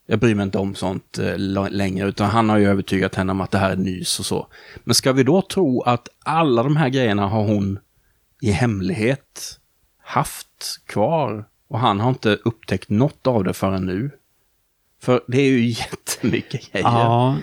jag 0.06 0.20
bryr 0.20 0.36
mig 0.36 0.44
inte 0.44 0.58
om 0.58 0.76
sånt 0.76 1.20
eh, 1.20 1.38
längre. 1.70 2.08
Utan 2.08 2.30
han 2.30 2.50
har 2.50 2.58
ju 2.58 2.68
övertygat 2.68 3.16
henne 3.16 3.32
om 3.32 3.42
att 3.42 3.52
det 3.52 3.58
här 3.58 3.72
är 3.72 3.76
nys 3.76 4.20
och 4.20 4.26
så. 4.26 4.48
Men 4.84 4.96
ska 4.96 5.14
vi 5.14 5.24
då 5.24 5.42
tro 5.42 5.82
att 5.82 6.08
alla 6.24 6.64
de 6.64 6.76
här 6.76 6.90
grejerna 6.90 7.28
har 7.28 7.44
hon 7.44 7.80
i 8.42 8.52
hemlighet 8.52 9.60
haft 9.98 10.82
kvar. 10.86 11.46
Och 11.68 11.80
han 11.80 12.00
har 12.00 12.10
inte 12.10 12.38
upptäckt 12.46 12.90
något 12.90 13.28
av 13.28 13.44
det 13.44 13.54
förrän 13.54 13.86
nu. 13.86 14.12
För 15.02 15.22
det 15.28 15.42
är 15.42 15.52
ju 15.52 15.70
jättemycket 15.70 16.72
grejer. 16.72 16.88
ja, 16.88 17.38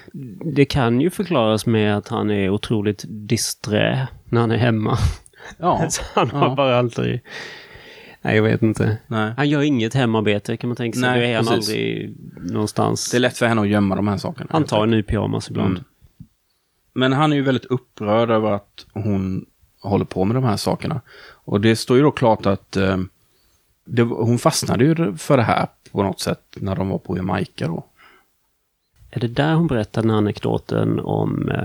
det 0.55 0.65
kan 0.65 1.01
ju 1.01 1.11
förklaras 1.11 1.67
med 1.67 1.97
att 1.97 2.09
han 2.09 2.31
är 2.31 2.51
otroligt 2.51 3.05
disträ 3.09 4.09
när 4.25 4.41
han 4.41 4.51
är 4.51 4.57
hemma 4.57 4.99
ja. 5.59 5.87
Så 5.91 6.03
han 6.15 6.31
har 6.31 6.49
Ja. 6.49 6.55
bara 6.55 6.79
aldrig... 6.79 7.23
Nej, 8.23 8.37
jag 8.37 8.43
vet 8.43 8.63
inte. 8.63 8.99
Nej. 9.07 9.33
Han 9.37 9.49
gör 9.49 9.63
inget 9.63 9.95
hemarbete 9.95 10.57
kan 10.57 10.69
man 10.69 10.77
tänka 10.77 10.99
sig. 10.99 11.09
Nej, 11.09 11.21
det 11.21 11.27
är 11.27 11.37
han 11.37 11.47
precis. 11.47 11.69
aldrig 11.69 12.15
någonstans. 12.53 13.11
Det 13.11 13.17
är 13.17 13.21
lätt 13.21 13.39
för 13.39 13.47
henne 13.47 13.61
att 13.61 13.69
gömma 13.69 13.97
de 13.97 14.09
här 14.09 14.17
sakerna. 14.17 14.51
Han 14.53 14.65
tar 14.65 14.83
en 14.83 14.91
ny 14.91 15.03
pyjamas 15.03 15.51
ibland. 15.51 15.71
Mm. 15.71 15.85
Men 16.93 17.13
han 17.13 17.33
är 17.33 17.37
ju 17.37 17.43
väldigt 17.43 17.65
upprörd 17.65 18.31
över 18.31 18.51
att 18.51 18.87
hon 18.93 19.47
håller 19.81 20.05
på 20.05 20.25
med 20.25 20.37
de 20.37 20.45
här 20.45 20.57
sakerna. 20.57 21.01
Och 21.29 21.61
det 21.61 21.77
står 21.77 21.97
ju 21.97 22.03
då 22.03 22.11
klart 22.11 22.47
att 22.47 22.77
eh, 22.77 22.97
det, 23.85 24.03
hon 24.03 24.39
fastnade 24.39 24.85
ju 24.85 25.17
för 25.17 25.37
det 25.37 25.43
här 25.43 25.67
på 25.93 26.03
något 26.03 26.21
sätt 26.21 26.57
när 26.57 26.77
de 26.77 26.89
var 26.89 26.99
på 26.99 27.17
Jamaica 27.17 27.67
då. 27.67 27.85
Är 29.11 29.21
det 29.21 29.29
där 29.29 29.55
hon 29.55 29.67
berättar 29.67 30.03
den 30.03 30.11
här 30.11 30.19
anekdoten 30.19 31.01
om 31.01 31.49
eh, 31.49 31.65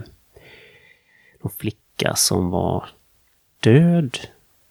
någon 1.43 1.51
flicka 1.57 2.15
som 2.15 2.49
var 2.49 2.85
död? 3.61 4.17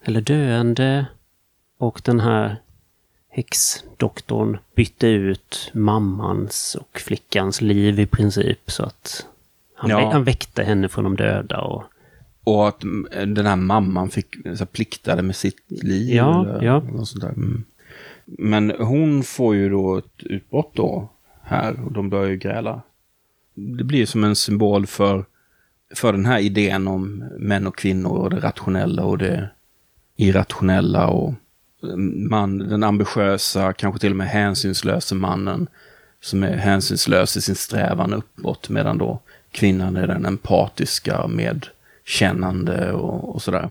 Eller 0.05 0.21
döende? 0.21 1.07
Och 1.79 2.01
den 2.05 2.21
här 2.21 2.57
häxdoktorn 3.29 4.59
bytte 4.75 5.07
ut 5.07 5.71
mammans 5.75 6.77
och 6.81 7.01
flickans 7.01 7.61
liv 7.61 8.01
i 8.01 8.07
princip 8.07 8.71
så 8.71 8.83
att 8.83 9.27
han, 9.75 9.91
Ja. 9.91 10.13
han 10.13 10.25
väckte 10.25 10.63
henne 10.63 10.89
från 10.89 11.05
de 11.05 11.17
döda 11.17 11.61
och 11.61 11.85
Och 12.45 12.69
att 12.69 12.83
mm, 12.83 13.35
den 13.35 13.47
här 13.47 13.57
mamman 13.57 14.11
fick 14.11 14.37
så 14.57 14.67
pliktade 14.67 15.23
med 15.23 15.37
sitt 15.37 15.65
liv. 15.69 16.15
Ja, 16.17 16.45
eller 16.45 16.63
ja. 16.65 16.83
Mm. 17.23 17.65
Men 18.25 18.71
hon 18.71 19.23
får 19.23 19.55
ju 19.55 19.69
då 19.69 19.97
ett 19.99 20.23
utbrott 20.23 20.71
då 20.75 21.09
här 21.43 21.85
och 21.85 21.93
de 21.93 22.11
börjar 22.11 22.29
ju 22.29 22.37
gräla. 22.37 22.83
Det 23.55 23.85
blir 23.85 24.07
som 24.07 24.25
en 24.25 24.37
symbol 24.37 24.87
för, 24.87 25.25
för 25.95 26.13
den 26.13 26.27
här 26.27 26.39
idén 26.39 26.89
om 26.89 27.25
män 27.39 27.67
och 27.67 27.77
kvinnor 27.77 28.19
och 28.19 28.31
det 28.31 28.41
rationella 28.41 29.05
och 29.05 29.19
det 29.19 29.49
irrationella 30.17 31.07
och 31.07 31.35
mm, 31.83 32.31
man, 32.31 32.59
den 32.59 32.83
ambitiösa, 32.83 33.73
kanske 33.73 34.01
till 34.01 34.11
och 34.11 34.17
med 34.17 34.29
hänsynslösa 34.29 35.15
mannen 35.15 35.69
som 36.21 36.43
är 36.43 36.57
hänsynslös 36.57 37.37
i 37.37 37.41
sin 37.41 37.55
strävan 37.55 38.15
uppåt 38.15 38.69
medan 38.69 38.99
då 38.99 39.21
kvinnan 39.51 39.97
är 39.97 40.07
den 40.07 40.27
empatiska, 40.27 41.27
medkännande 41.29 42.93
och, 42.93 43.35
och 43.35 43.43
sådär. 43.43 43.71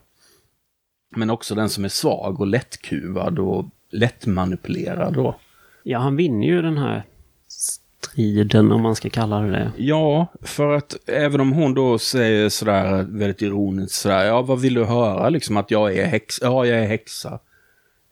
Men 1.16 1.30
också 1.30 1.56
den 1.56 1.70
som 1.70 1.86
är 1.86 1.90
svag 1.90 2.40
och 2.40 2.48
lättkuvad 2.48 3.40
och 3.40 3.66
lättmanipulerad 3.92 5.14
då. 5.14 5.40
Ja, 5.84 6.00
han 6.00 6.16
vinner 6.16 6.48
ju 6.48 6.62
den 6.62 6.78
här 6.78 7.04
striden, 8.02 8.72
om 8.72 8.82
man 8.82 8.96
ska 8.96 9.10
kalla 9.10 9.40
det 9.40 9.52
det. 9.52 9.72
Ja, 9.78 10.28
för 10.42 10.76
att 10.76 10.96
även 11.08 11.42
om 11.42 11.52
hon 11.52 11.74
då 11.74 12.00
säger 12.00 12.50
sådär 12.50 13.06
väldigt 13.10 13.42
ironiskt 13.42 13.96
sådär, 13.96 14.26
ja 14.26 14.42
vad 14.42 14.62
vill 14.62 14.74
du 14.74 14.86
höra 14.86 15.30
liksom 15.30 15.58
att 15.58 15.72
jag 15.72 15.98
är 15.98 16.06
häxa? 16.06 16.46
Ja, 16.46 16.66
jag 16.66 16.80
är 16.80 16.88
häxa. 16.88 17.40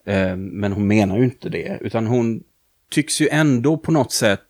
Eh, 0.05 0.35
men 0.35 0.73
hon 0.73 0.87
menar 0.87 1.17
ju 1.17 1.23
inte 1.23 1.49
det, 1.49 1.77
utan 1.81 2.07
hon 2.07 2.43
tycks 2.89 3.21
ju 3.21 3.27
ändå 3.27 3.77
på 3.77 3.91
något 3.91 4.11
sätt 4.11 4.41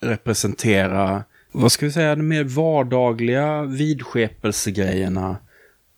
representera, 0.00 1.24
vad 1.52 1.72
ska 1.72 1.86
vi 1.86 1.92
säga, 1.92 2.16
de 2.16 2.28
mer 2.28 2.44
vardagliga 2.44 3.62
vidskepelsegrejerna 3.62 5.36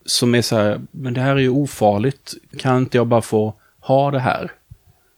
som 0.04 0.34
är 0.34 0.42
så 0.42 0.56
här, 0.56 0.80
men 0.90 1.14
det 1.14 1.20
här 1.20 1.36
är 1.36 1.40
ju 1.40 1.50
ofarligt, 1.50 2.34
kan 2.58 2.78
inte 2.78 2.96
jag 2.96 3.06
bara 3.06 3.22
få 3.22 3.54
ha 3.80 4.10
det 4.10 4.20
här? 4.20 4.52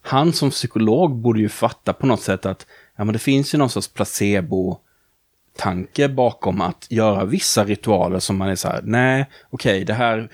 Han 0.02 0.32
som 0.32 0.50
psykolog 0.50 1.16
borde 1.16 1.40
ju 1.40 1.48
fatta 1.48 1.92
på 1.92 2.06
något 2.06 2.20
sätt 2.20 2.46
att 2.46 2.66
ja, 2.98 3.04
men 3.04 3.12
det 3.12 3.18
finns 3.18 3.54
ju 3.54 3.58
någon 3.58 3.70
sorts 3.70 3.94
placebo-tanke 3.94 6.08
bakom 6.08 6.60
att 6.60 6.86
göra 6.90 7.24
vissa 7.24 7.64
ritualer 7.64 8.18
som 8.18 8.36
man 8.36 8.48
är 8.48 8.54
så 8.54 8.68
här, 8.68 8.80
nej, 8.84 9.26
okej, 9.50 9.72
okay, 9.72 9.84
det 9.84 9.94
här 9.94 10.30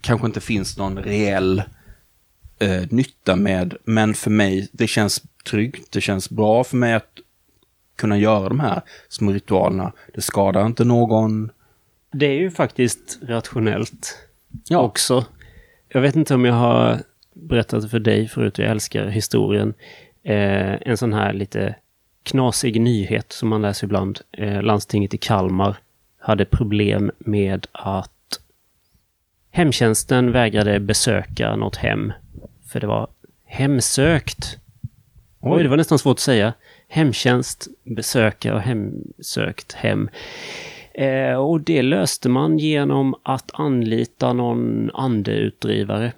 kanske 0.00 0.26
inte 0.26 0.40
finns 0.40 0.78
någon 0.78 0.98
reell 0.98 1.62
eh, 2.58 2.82
nytta 2.90 3.36
med, 3.36 3.76
men 3.84 4.14
för 4.14 4.30
mig, 4.30 4.68
det 4.72 4.86
känns 4.86 5.22
tryggt, 5.44 5.92
det 5.92 6.00
känns 6.00 6.30
bra 6.30 6.64
för 6.64 6.76
mig 6.76 6.94
att 6.94 7.18
kunna 7.96 8.18
göra 8.18 8.48
de 8.48 8.60
här 8.60 8.82
små 9.08 9.32
ritualerna. 9.32 9.92
Det 10.14 10.20
skadar 10.20 10.66
inte 10.66 10.84
någon. 10.84 11.50
Det 12.12 12.26
är 12.26 12.40
ju 12.40 12.50
faktiskt 12.50 13.18
rationellt 13.22 14.18
ja. 14.68 14.78
också. 14.78 15.24
Jag 15.88 16.00
vet 16.00 16.16
inte 16.16 16.34
om 16.34 16.44
jag 16.44 16.54
har 16.54 17.02
berättat 17.34 17.90
för 17.90 17.98
dig 17.98 18.28
förut, 18.28 18.58
jag 18.58 18.70
älskar 18.70 19.06
historien. 19.06 19.74
Eh, 20.22 20.88
en 20.88 20.96
sån 20.96 21.12
här 21.12 21.32
lite 21.32 21.74
knasig 22.26 22.80
nyhet 22.80 23.32
som 23.32 23.48
man 23.48 23.62
läser 23.62 23.86
ibland. 23.86 24.20
Eh, 24.32 24.62
landstinget 24.62 25.14
i 25.14 25.18
Kalmar 25.18 25.76
hade 26.18 26.44
problem 26.44 27.10
med 27.18 27.66
att 27.72 28.40
hemtjänsten 29.50 30.32
vägrade 30.32 30.80
besöka 30.80 31.56
något 31.56 31.76
hem. 31.76 32.12
För 32.68 32.80
det 32.80 32.86
var 32.86 33.08
hemsökt. 33.44 34.58
Oj, 35.40 35.62
det 35.62 35.68
var 35.68 35.76
nästan 35.76 35.98
svårt 35.98 36.14
att 36.14 36.20
säga. 36.20 36.52
Hemtjänst, 36.88 37.68
besöka 37.84 38.54
och 38.54 38.60
hemsökt 38.60 39.72
hem. 39.72 40.08
Eh, 40.94 41.34
och 41.34 41.60
det 41.60 41.82
löste 41.82 42.28
man 42.28 42.58
genom 42.58 43.14
att 43.22 43.50
anlita 43.52 44.32
någon 44.32 44.90
andeutdrivare. 44.94 46.12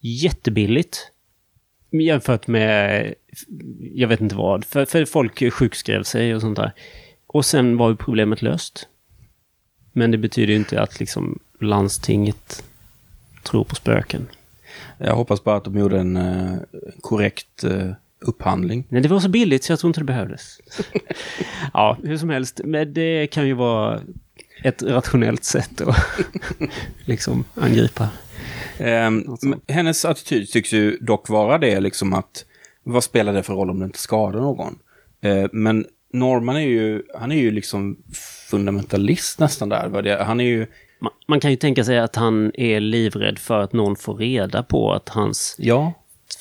Jättebilligt. 0.00 1.10
Jämfört 1.90 2.46
med, 2.46 3.14
jag 3.94 4.08
vet 4.08 4.20
inte 4.20 4.34
vad, 4.34 4.64
för, 4.64 4.84
för 4.84 5.04
folk 5.04 5.52
sjukskrev 5.52 6.02
sig 6.02 6.34
och 6.34 6.40
sånt 6.40 6.56
där. 6.56 6.72
Och 7.26 7.44
sen 7.44 7.76
var 7.76 7.90
ju 7.90 7.96
problemet 7.96 8.42
löst. 8.42 8.88
Men 9.92 10.10
det 10.10 10.18
betyder 10.18 10.52
ju 10.52 10.58
inte 10.58 10.80
att 10.80 11.00
liksom 11.00 11.38
landstinget 11.60 12.64
tror 13.42 13.64
på 13.64 13.74
spöken. 13.74 14.26
Jag 14.98 15.16
hoppas 15.16 15.44
bara 15.44 15.56
att 15.56 15.64
de 15.64 15.78
gjorde 15.78 16.00
en 16.00 16.16
uh, 16.16 16.58
korrekt 17.00 17.64
uh, 17.64 17.92
upphandling. 18.20 18.84
Nej, 18.88 19.02
det 19.02 19.08
var 19.08 19.20
så 19.20 19.28
billigt 19.28 19.64
så 19.64 19.72
jag 19.72 19.78
tror 19.78 19.88
inte 19.88 20.00
det 20.00 20.04
behövdes. 20.04 20.60
ja, 21.72 21.98
hur 22.02 22.16
som 22.16 22.30
helst. 22.30 22.60
Men 22.64 22.94
det 22.94 23.26
kan 23.26 23.46
ju 23.46 23.54
vara 23.54 24.00
ett 24.62 24.82
rationellt 24.82 25.44
sätt 25.44 25.80
att 25.80 25.96
liksom 27.04 27.44
angripa. 27.54 28.08
Um, 28.78 29.60
hennes 29.68 30.04
attityd 30.04 30.50
tycks 30.50 30.72
ju 30.72 30.98
dock 31.00 31.28
vara 31.28 31.58
det 31.58 31.80
liksom 31.80 32.12
att 32.12 32.44
vad 32.86 33.04
spelar 33.04 33.32
det 33.32 33.42
för 33.42 33.54
roll 33.54 33.70
om 33.70 33.78
det 33.78 33.84
inte 33.84 33.98
skadar 33.98 34.40
någon? 34.40 34.78
Uh, 35.26 35.46
men 35.52 35.86
Norman 36.12 36.56
är 36.56 36.60
ju, 36.60 37.02
han 37.14 37.32
är 37.32 37.36
ju 37.36 37.50
liksom 37.50 37.96
fundamentalist 38.50 39.38
nästan 39.38 39.68
där. 39.68 40.24
Han 40.24 40.40
är 40.40 40.44
ju 40.44 40.66
man, 40.98 41.12
man, 41.26 41.40
kan 41.40 41.50
ju 41.50 41.56
tänka 41.56 41.84
sig 41.84 41.98
att 41.98 42.16
han 42.16 42.52
är 42.54 42.80
livrädd 42.80 43.38
för 43.38 43.60
att 43.60 43.72
någon 43.72 43.96
får 43.96 44.14
reda 44.14 44.62
på 44.62 44.92
att 44.92 45.08
hans 45.08 45.56
ja. 45.58 45.92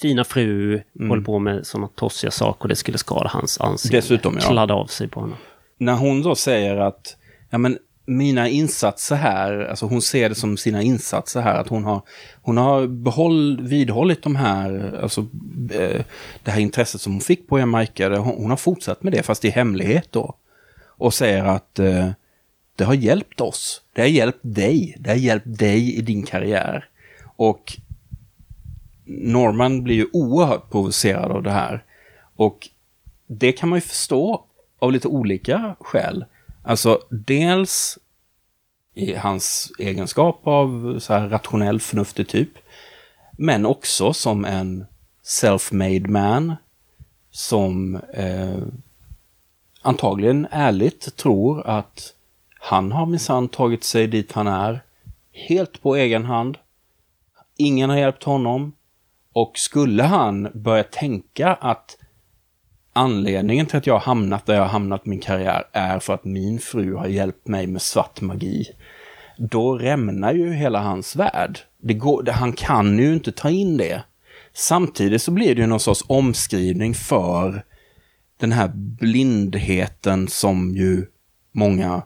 fina 0.01 0.23
fru 0.23 0.81
mm. 0.99 1.09
håller 1.09 1.23
på 1.23 1.39
med 1.39 1.67
sådana 1.67 1.87
tossiga 1.95 2.31
saker 2.31 2.61
och 2.63 2.69
det 2.69 2.75
skulle 2.75 2.97
skada 2.97 3.29
hans 3.33 3.61
ansikte. 3.61 3.97
Dessutom, 3.97 4.37
ja. 4.41 4.49
Kladda 4.49 4.73
av 4.73 4.85
sig 4.85 5.07
på 5.07 5.19
honom. 5.19 5.37
När 5.77 5.93
hon 5.93 6.21
då 6.21 6.35
säger 6.35 6.77
att 6.77 7.17
ja, 7.49 7.57
men 7.57 7.77
mina 8.05 8.49
insatser 8.49 9.15
här, 9.15 9.59
alltså 9.59 9.85
hon 9.85 10.01
ser 10.01 10.29
det 10.29 10.35
som 10.35 10.57
sina 10.57 10.81
insatser 10.81 11.41
här, 11.41 11.59
att 11.59 11.67
hon 11.67 11.83
har, 11.83 12.01
hon 12.41 12.57
har 12.57 12.87
behåll, 12.87 13.61
vidhållit 13.61 14.23
de 14.23 14.35
här, 14.35 14.99
alltså 15.03 15.21
eh, 15.71 16.01
det 16.43 16.51
här 16.51 16.59
intresset 16.59 17.01
som 17.01 17.13
hon 17.13 17.21
fick 17.21 17.47
på 17.47 17.59
Jamaica, 17.59 18.17
hon, 18.17 18.35
hon 18.37 18.49
har 18.49 18.57
fortsatt 18.57 19.03
med 19.03 19.13
det 19.13 19.23
fast 19.23 19.45
i 19.45 19.49
hemlighet 19.49 20.07
då. 20.11 20.35
Och 20.97 21.13
säger 21.13 21.45
att 21.45 21.79
eh, 21.79 22.09
det 22.75 22.83
har 22.83 22.93
hjälpt 22.93 23.41
oss. 23.41 23.81
Det 23.93 24.01
har 24.01 24.07
hjälpt 24.07 24.39
dig. 24.41 24.95
Det 24.99 25.09
har 25.09 25.17
hjälpt 25.17 25.59
dig 25.59 25.95
i 25.95 26.01
din 26.01 26.23
karriär. 26.23 26.89
Och 27.35 27.77
Norman 29.05 29.83
blir 29.83 29.95
ju 29.95 30.07
oerhört 30.13 30.71
provocerad 30.71 31.31
av 31.31 31.43
det 31.43 31.51
här. 31.51 31.83
Och 32.35 32.69
det 33.27 33.51
kan 33.51 33.69
man 33.69 33.77
ju 33.77 33.81
förstå 33.81 34.45
av 34.79 34.91
lite 34.91 35.07
olika 35.07 35.75
skäl. 35.79 36.25
Alltså 36.65 36.99
dels 37.09 37.97
i 38.93 39.13
hans 39.13 39.71
egenskap 39.79 40.47
av 40.47 40.99
så 40.99 41.13
här 41.13 41.29
rationell, 41.29 41.79
förnuftig 41.79 42.27
typ. 42.27 42.49
Men 43.31 43.65
också 43.65 44.13
som 44.13 44.45
en 44.45 44.85
self-made 45.23 46.07
man 46.07 46.55
som 47.31 47.95
eh, 47.95 48.57
antagligen 49.81 50.47
ärligt 50.51 51.15
tror 51.15 51.67
att 51.67 52.13
han 52.59 52.91
har 52.91 53.05
minsann 53.05 53.47
tagit 53.47 53.83
sig 53.83 54.07
dit 54.07 54.31
han 54.31 54.47
är. 54.47 54.81
Helt 55.31 55.81
på 55.81 55.95
egen 55.95 56.25
hand. 56.25 56.57
Ingen 57.57 57.89
har 57.89 57.97
hjälpt 57.97 58.23
honom. 58.23 58.73
Och 59.33 59.57
skulle 59.59 60.03
han 60.03 60.51
börja 60.53 60.83
tänka 60.83 61.53
att 61.53 61.97
anledningen 62.95 63.65
till 63.65 63.77
att 63.77 63.87
jag 63.87 63.93
har 63.93 63.99
hamnat 63.99 64.45
där 64.45 64.53
jag 64.53 64.61
har 64.61 64.69
hamnat 64.69 65.05
min 65.05 65.19
karriär 65.19 65.63
är 65.71 65.99
för 65.99 66.13
att 66.13 66.25
min 66.25 66.59
fru 66.59 66.95
har 66.95 67.07
hjälpt 67.07 67.47
mig 67.47 67.67
med 67.67 67.81
svart 67.81 68.21
magi. 68.21 68.65
Då 69.37 69.77
rämnar 69.77 70.33
ju 70.33 70.53
hela 70.53 70.79
hans 70.79 71.15
värld. 71.15 71.59
Det 71.81 71.93
går, 71.93 72.31
han 72.31 72.53
kan 72.53 72.99
ju 72.99 73.13
inte 73.13 73.31
ta 73.31 73.49
in 73.49 73.77
det. 73.77 74.03
Samtidigt 74.53 75.21
så 75.21 75.31
blir 75.31 75.55
det 75.55 75.61
ju 75.61 75.67
någon 75.67 75.79
sorts 75.79 76.03
omskrivning 76.07 76.93
för 76.93 77.63
den 78.39 78.51
här 78.51 78.71
blindheten 78.75 80.27
som 80.27 80.75
ju 80.75 81.05
många 81.51 82.03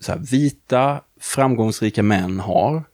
så 0.00 0.12
här, 0.12 0.18
vita, 0.18 1.00
framgångsrika 1.20 2.02
män 2.02 2.40
har 2.40 2.84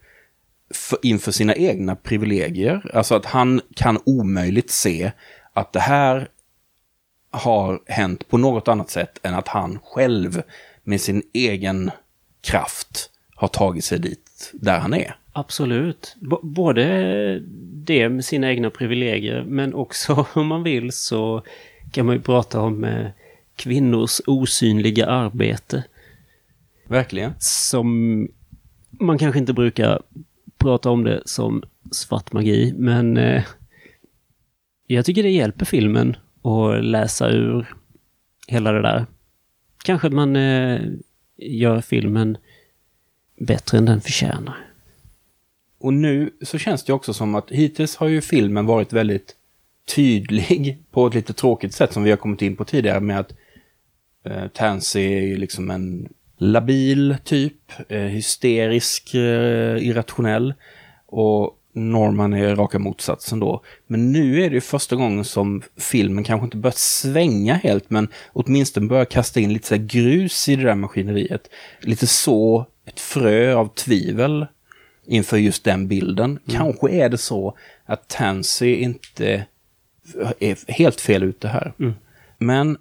för, 0.74 0.99
inför 1.03 1.32
sina 1.32 1.55
egna 1.55 1.97
privilegier. 1.97 2.90
Alltså 2.94 3.14
att 3.14 3.26
han 3.26 3.61
kan 3.76 3.99
omöjligt 4.05 4.70
se 4.70 5.12
att 5.53 5.72
det 5.72 5.80
här 5.80 6.28
har 7.37 7.80
hänt 7.87 8.28
på 8.28 8.39
något 8.39 8.68
annat 8.68 8.91
sätt 8.91 9.18
än 9.22 9.34
att 9.34 9.49
han 9.49 9.78
själv 9.82 10.43
med 10.82 11.01
sin 11.01 11.22
egen 11.32 11.91
kraft 12.41 13.11
har 13.34 13.49
tagit 13.49 13.84
sig 13.84 13.99
dit 13.99 14.51
där 14.53 14.78
han 14.78 14.95
är. 14.95 15.16
Absolut. 15.32 16.16
B 16.20 16.37
både 16.43 16.84
det 17.61 18.09
med 18.09 18.24
sina 18.24 18.51
egna 18.51 18.70
privilegier 18.70 19.45
men 19.45 19.74
också 19.74 20.26
om 20.34 20.47
man 20.47 20.62
vill 20.62 20.93
så 20.93 21.43
kan 21.93 22.07
man 22.07 22.14
ju 22.14 22.22
prata 22.22 22.61
om 22.61 22.84
eh, 22.84 23.07
kvinnors 23.57 24.20
osynliga 24.26 25.07
arbete. 25.07 25.84
Verkligen. 26.89 27.32
Som 27.39 27.89
man 28.91 29.18
kanske 29.18 29.39
inte 29.39 29.53
brukar 29.53 30.03
prata 30.59 30.91
om 30.91 31.05
det 31.05 31.22
som 31.24 31.62
svart 31.91 32.32
magi, 32.32 32.74
men 32.76 33.16
eh, 33.16 33.45
jag 34.87 35.05
tycker 35.05 35.22
det 35.22 35.30
hjälper 35.30 35.64
filmen 35.64 36.16
och 36.47 36.82
läsa 36.82 37.30
ur 37.30 37.74
hela 38.47 38.72
det 38.72 38.82
där. 38.82 39.07
Kanske 39.84 40.09
man 40.09 40.36
eh, 40.36 40.80
gör 41.36 41.80
filmen 41.80 42.38
bättre 43.40 43.78
än 43.78 43.84
den 43.84 44.01
förtjänar. 44.01 44.57
Och 45.78 45.94
nu 45.94 46.30
så 46.42 46.59
känns 46.59 46.84
det 46.84 46.92
också 46.92 47.14
som 47.14 47.34
att 47.34 47.51
hittills 47.51 47.97
har 47.97 48.09
ju 48.09 48.20
filmen 48.20 48.66
varit 48.66 48.92
väldigt 48.92 49.36
tydlig 49.94 50.78
på 50.90 51.07
ett 51.07 51.14
lite 51.14 51.32
tråkigt 51.32 51.74
sätt 51.74 51.92
som 51.92 52.03
vi 52.03 52.11
har 52.11 52.16
kommit 52.16 52.42
in 52.42 52.57
på 52.57 52.64
tidigare 52.64 53.01
med 53.01 53.20
att 53.20 53.32
eh, 54.24 54.49
Tansy 54.49 55.01
är 55.01 55.36
liksom 55.36 55.70
en 55.70 56.09
labil 56.36 57.16
typ, 57.24 57.72
eh, 57.88 58.01
hysterisk, 58.01 59.14
eh, 59.14 59.86
irrationell. 59.86 60.55
Och 61.07 61.59
Norman 61.77 62.33
är 62.33 62.57
raka 62.57 62.79
motsatsen 62.79 63.41
då. 63.41 63.62
Men 63.87 64.12
nu 64.12 64.43
är 64.43 64.51
det 64.51 64.55
ju 64.55 64.61
första 64.61 64.97
gången 64.97 65.24
som 65.24 65.62
filmen 65.77 66.24
kanske 66.24 66.45
inte 66.45 66.57
börjat 66.57 66.79
svänga 66.79 67.55
helt, 67.55 67.91
men 67.91 68.09
åtminstone 68.33 68.87
börjar 68.87 69.05
kasta 69.05 69.41
in 69.41 69.53
lite 69.53 69.66
så 69.68 69.77
grus 69.79 70.49
i 70.49 70.57
det 70.57 70.62
där 70.62 70.74
maskineriet. 70.74 71.51
Lite 71.81 72.07
så 72.07 72.66
ett 72.87 73.01
frö 73.01 73.55
av 73.55 73.68
tvivel 73.74 74.47
inför 75.07 75.37
just 75.37 75.64
den 75.64 75.89
bilden. 75.89 76.39
Kanske 76.51 76.91
är 76.91 77.09
det 77.09 77.18
så 77.18 77.57
att 77.85 78.09
Tansy 78.09 78.74
inte 78.74 79.47
är 80.41 80.72
helt 80.72 81.01
fel 81.01 81.22
ute 81.22 81.49
här. 81.49 81.72
Men 82.39 82.79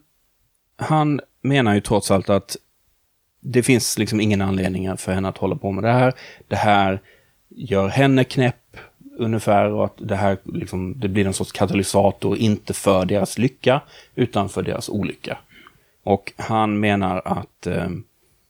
han 0.77 1.21
menar 1.41 1.73
ju 1.75 1.81
trots 1.81 2.11
allt 2.11 2.29
att 2.29 2.57
det 3.41 3.63
finns 3.63 3.97
liksom 3.97 4.21
ingen 4.21 4.41
anledning 4.41 4.97
för 4.97 5.11
henne 5.11 5.27
att 5.27 5.37
hålla 5.37 5.55
på 5.55 5.71
med 5.71 5.83
det 5.83 5.91
här. 5.91 6.13
Det 6.47 6.55
här 6.55 7.01
gör 7.55 7.87
henne 7.87 8.23
knäpp 8.23 8.77
ungefär 9.17 9.69
och 9.71 9.85
att 9.85 9.97
det 9.97 10.15
här 10.15 10.37
liksom, 10.43 10.99
det 10.99 11.07
blir 11.07 11.27
en 11.27 11.33
sorts 11.33 11.51
katalysator, 11.51 12.37
inte 12.37 12.73
för 12.73 13.05
deras 13.05 13.37
lycka, 13.37 13.81
utan 14.15 14.49
för 14.49 14.61
deras 14.61 14.89
olycka. 14.89 15.37
Och 16.03 16.33
han 16.37 16.79
menar 16.79 17.21
att 17.25 17.67
eh, 17.67 17.89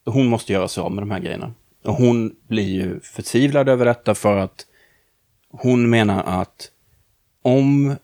hon 0.06 0.28
måste 0.28 0.54
göra 0.54 0.68
sig 0.68 0.82
av 0.82 0.92
med 0.92 1.02
de 1.02 1.12
här 1.12 1.20
grejerna. 1.20 1.54
Och 1.84 1.94
hon 1.94 2.36
blir 2.48 2.70
ju 2.70 3.00
förtvivlad 3.00 3.70
över 3.70 3.86
detta 3.86 4.16
för 4.16 4.38
att 4.38 4.66
hon 5.50 5.90
menar 5.90 6.24
att 6.42 6.72
om 7.42 7.96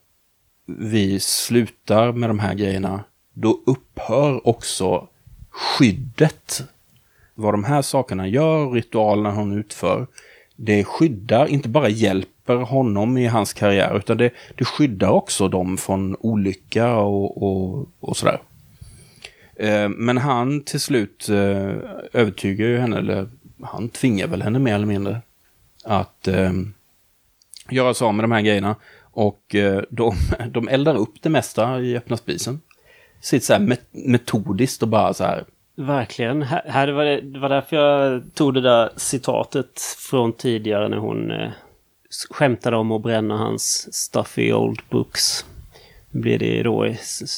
vi 0.66 1.20
slutar 1.20 2.12
med 2.12 2.30
de 2.30 2.40
här 2.40 2.54
grejerna, 2.54 3.04
då 3.34 3.60
upphör 3.66 4.48
också 4.48 5.08
skyddet. 5.50 6.64
Vad 7.36 7.54
de 7.54 7.64
här 7.64 7.82
sakerna 7.82 8.28
gör, 8.28 8.72
ritualerna 8.72 9.32
hon 9.32 9.58
utför, 9.58 10.08
det 10.64 10.84
skyddar, 10.84 11.48
inte 11.48 11.70
bara 11.70 11.90
hjälper 11.90 12.56
honom 12.56 13.18
i 13.18 13.28
hans 13.28 13.54
karriär, 13.54 13.98
utan 13.98 14.18
det, 14.18 14.32
det 14.56 14.66
skyddar 14.66 15.10
också 15.10 15.48
dem 15.48 15.78
från 15.78 16.16
olycka 16.20 16.96
och, 16.96 17.44
och, 17.44 17.88
och 18.00 18.18
sådär. 18.18 18.42
Eh, 19.56 19.90
men 19.90 20.18
han 20.18 20.64
till 20.64 20.80
slut 20.80 21.30
eh, 21.30 21.76
övertygar 22.14 22.68
ju 22.68 22.78
henne, 22.78 22.98
eller 22.98 23.30
han 23.62 23.90
tvingar 23.90 24.28
väl 24.28 24.42
henne 24.42 24.60
mer 24.60 24.76
eller 24.76 24.86
mindre, 24.86 25.22
att 25.84 26.28
eh, 26.28 26.52
göra 27.70 27.94
sig 27.94 28.06
av 28.06 28.14
med 28.14 28.24
de 28.24 28.32
här 28.32 28.42
grejerna. 28.42 28.76
Och 29.02 29.56
eh, 29.56 29.84
de, 29.90 30.16
de 30.52 30.68
eldar 30.68 30.96
upp 30.96 31.22
det 31.22 31.30
mesta 31.30 31.80
i 31.80 31.98
öppna 31.98 32.18
spisen. 32.18 32.62
Sitter 33.22 33.46
så 33.46 33.54
här 33.54 33.78
metodiskt 33.92 34.84
och 34.84 34.90
bara 34.90 35.14
så 35.14 35.24
här, 35.24 35.46
Verkligen. 35.76 36.42
Här, 36.42 36.64
här 36.68 36.88
var 36.88 37.06
det, 37.06 37.22
det 37.22 37.40
var 37.40 37.50
därför 37.50 37.76
jag 37.76 38.22
tog 38.34 38.54
det 38.54 38.62
där 38.62 38.90
citatet 38.96 39.82
från 39.98 40.34
tidigare 40.34 40.90
när 40.90 40.98
hon 40.98 41.32
eh, 41.32 41.50
skämtade 42.30 42.78
om 42.78 42.92
att 42.92 43.02
bränna 43.02 43.38
hans 43.38 43.94
stuffy 43.94 44.54
old 44.54 44.82
books. 44.90 45.46
Nu 46.12 46.22
blir 46.22 46.40
det 46.40 46.64
då 46.64 46.88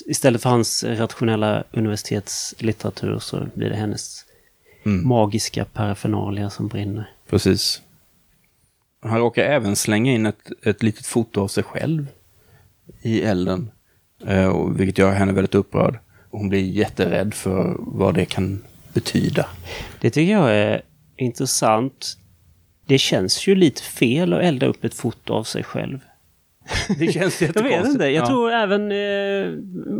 istället 0.06 0.42
för 0.42 0.50
hans 0.50 0.84
rationella 0.84 1.64
universitetslitteratur 1.72 3.20
så 3.20 3.48
blir 3.54 3.70
det 3.70 3.76
hennes 3.76 4.26
magiska 4.84 5.66
parafernalia 5.66 6.50
som 6.50 6.68
brinner. 6.68 7.12
Precis. 7.30 7.82
Han 9.02 9.20
råkar 9.20 9.44
även 9.44 9.76
slänga 9.76 10.12
in 10.12 10.26
ett, 10.26 10.52
ett 10.66 10.84
litet 10.84 11.06
foto 11.06 11.42
av 11.42 11.48
sig 11.48 11.64
själv 11.64 12.08
i 13.02 13.22
elden. 13.22 13.72
Eh, 14.26 14.70
vilket 14.70 14.98
gör 14.98 15.12
henne 15.12 15.34
väldigt 15.34 15.56
upprörd. 15.56 16.00
Hon 16.34 16.50
blir 16.50 16.62
jätterädd 16.62 17.34
för 17.34 17.76
vad 17.80 18.16
det 18.16 18.26
kan 18.26 18.64
betyda. 18.94 19.46
Det 20.02 20.10
tycker 20.10 20.32
jag 20.34 20.56
är 20.56 20.82
intressant. 21.18 22.18
Det 22.86 22.98
känns 22.98 23.48
ju 23.48 23.56
lite 23.56 23.82
fel 23.82 24.34
att 24.34 24.42
elda 24.42 24.66
upp 24.66 24.84
ett 24.84 24.94
foto 24.94 25.34
av 25.34 25.44
sig 25.44 25.64
själv. 25.64 26.00
Det 27.00 27.14
känns 27.14 27.42
Jag 27.42 27.64
vet 27.64 27.86
inte. 27.86 28.04
Jag 28.06 28.24
Ja. 28.24 28.28
tror 28.28 28.52
även 28.52 28.92
eh, 28.92 29.52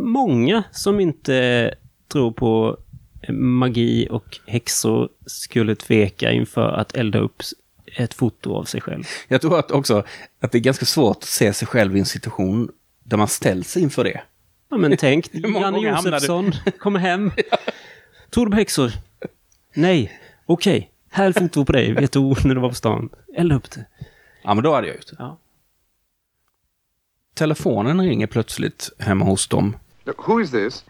många 0.02 0.62
som 0.72 1.00
inte 1.00 1.74
tror 2.12 2.32
på 2.32 2.76
magi 3.28 4.08
och 4.10 4.38
häxor 4.46 5.08
skulle 5.26 5.74
tveka 5.74 6.32
inför 6.32 6.68
att 6.72 6.96
elda 6.96 7.18
upp 7.18 7.42
ett 7.96 8.14
foto 8.14 8.54
av 8.54 8.64
sig 8.64 8.80
själv. 8.80 9.04
Jag 9.28 9.40
tror 9.40 9.58
att 9.58 9.70
också 9.70 10.04
att 10.40 10.52
det 10.52 10.58
är 10.58 10.62
ganska 10.62 10.84
svårt 10.86 11.16
att 11.16 11.24
se 11.24 11.52
sig 11.52 11.68
själv 11.68 11.96
i 11.96 12.00
en 12.00 12.06
situation 12.06 12.70
där 13.04 13.16
man 13.16 13.28
ställs 13.28 13.76
inför 13.76 14.04
det. 14.04 14.20
Ja, 14.74 14.78
men 14.78 14.96
tänk, 14.96 15.28
Janne 15.34 15.78
Josefsson 15.78 16.52
kommer 16.78 17.00
hem. 17.00 17.32
Du 18.30 18.50
på 18.50 18.56
häxor? 18.56 18.92
Nej. 19.74 20.20
Okej. 20.46 20.90
Här 21.10 21.24
är 21.24 21.30
ett 21.30 21.38
foto 21.38 21.64
på 21.64 21.72
dig. 21.72 21.92
Vet 21.92 22.12
du 22.12 22.20
när 22.20 22.54
du 22.54 22.60
var 22.60 22.68
på 22.68 22.74
stan? 22.74 23.08
Elda 23.36 23.54
upp 23.54 23.70
det. 23.70 23.84
Ja, 24.42 24.54
men 24.54 24.64
då 24.64 24.74
hade 24.74 24.86
jag 24.86 24.96
gjort 24.96 25.06
det. 25.06 25.16
Ja. 25.18 25.38
Telefonen 27.34 28.00
ringer 28.00 28.26
plötsligt 28.26 28.90
hemma 28.98 29.24
hos 29.24 29.48
dem. 29.48 29.76
Who 30.26 30.40
is 30.40 30.50
this? 30.50 30.84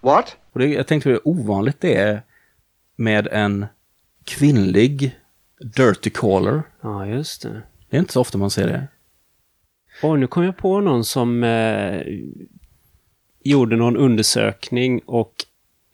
What? 0.00 0.36
Och 0.52 0.58
det, 0.60 0.66
jag 0.66 0.86
tänkte 0.86 1.08
hur 1.08 1.28
ovanligt 1.28 1.80
det 1.80 1.94
är 1.94 2.22
med 2.96 3.28
en 3.30 3.66
kvinnlig 4.24 5.18
dirty 5.76 6.10
caller. 6.10 6.62
Ja, 6.80 7.06
just 7.06 7.42
det. 7.42 7.62
Det 7.90 7.96
är 7.96 8.00
inte 8.00 8.12
så 8.12 8.20
ofta 8.20 8.38
man 8.38 8.50
ser 8.50 8.66
det. 8.66 8.86
Och 10.02 10.18
nu 10.18 10.26
kom 10.26 10.44
jag 10.44 10.56
på 10.56 10.80
någon 10.80 11.04
som 11.04 11.44
eh, 11.44 12.02
gjorde 13.44 13.76
någon 13.76 13.96
undersökning 13.96 15.00
och 15.06 15.34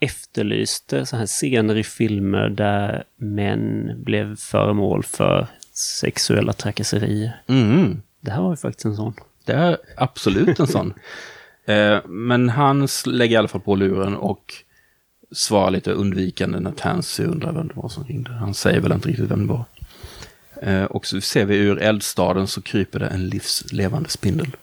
efterlyste 0.00 1.06
så 1.06 1.16
här 1.16 1.26
scener 1.26 1.76
i 1.76 1.84
filmer 1.84 2.48
där 2.48 3.04
män 3.16 3.92
blev 4.04 4.36
föremål 4.36 5.02
för 5.02 5.46
sexuella 5.72 6.52
trakasserier. 6.52 7.42
Mm. 7.46 8.02
Det 8.20 8.30
här 8.30 8.42
var 8.42 8.50
ju 8.50 8.56
faktiskt 8.56 8.84
en 8.84 8.96
sån. 8.96 9.14
Det 9.44 9.52
är 9.52 9.76
absolut 9.96 10.60
en 10.60 10.66
sån. 10.66 10.94
Eh, 11.64 12.06
men 12.06 12.48
han 12.48 12.88
lägger 13.06 13.34
i 13.34 13.36
alla 13.36 13.48
fall 13.48 13.60
på 13.60 13.74
luren 13.74 14.16
och 14.16 14.54
svarar 15.32 15.70
lite 15.70 15.92
undvikande 15.92 16.60
när 16.60 16.72
Tansy 16.72 17.24
undrar 17.24 17.52
vem 17.52 17.68
det 17.68 17.74
var 17.74 17.88
som 17.88 18.04
ringde. 18.04 18.30
Han 18.30 18.54
säger 18.54 18.80
väl 18.80 18.92
inte 18.92 19.08
riktigt 19.08 19.30
vem 19.30 19.46
det 19.46 19.52
var. 19.52 19.64
Eh, 20.62 20.84
och 20.84 21.06
så 21.06 21.20
ser 21.20 21.44
vi 21.44 21.56
ur 21.56 21.78
eldstaden 21.78 22.46
så 22.46 22.62
kryper 22.62 22.98
det 22.98 23.06
en 23.06 23.28
livslevande 23.28 24.08
spindel. 24.08 24.56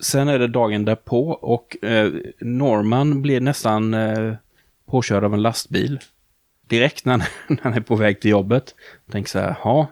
Sen 0.00 0.28
är 0.28 0.38
det 0.38 0.48
dagen 0.48 0.84
därpå 0.84 1.28
och 1.30 1.84
eh, 1.84 2.12
Norman 2.40 3.22
blir 3.22 3.40
nästan 3.40 3.94
eh, 3.94 4.34
påkörd 4.86 5.24
av 5.24 5.34
en 5.34 5.42
lastbil. 5.42 6.00
Direkt 6.68 7.04
när 7.04 7.12
han, 7.12 7.22
när 7.48 7.62
han 7.62 7.74
är 7.74 7.80
på 7.80 7.96
väg 7.96 8.20
till 8.20 8.30
jobbet. 8.30 8.74
Tänker 9.10 9.30
så 9.30 9.38
här, 9.38 9.56
ja, 9.64 9.86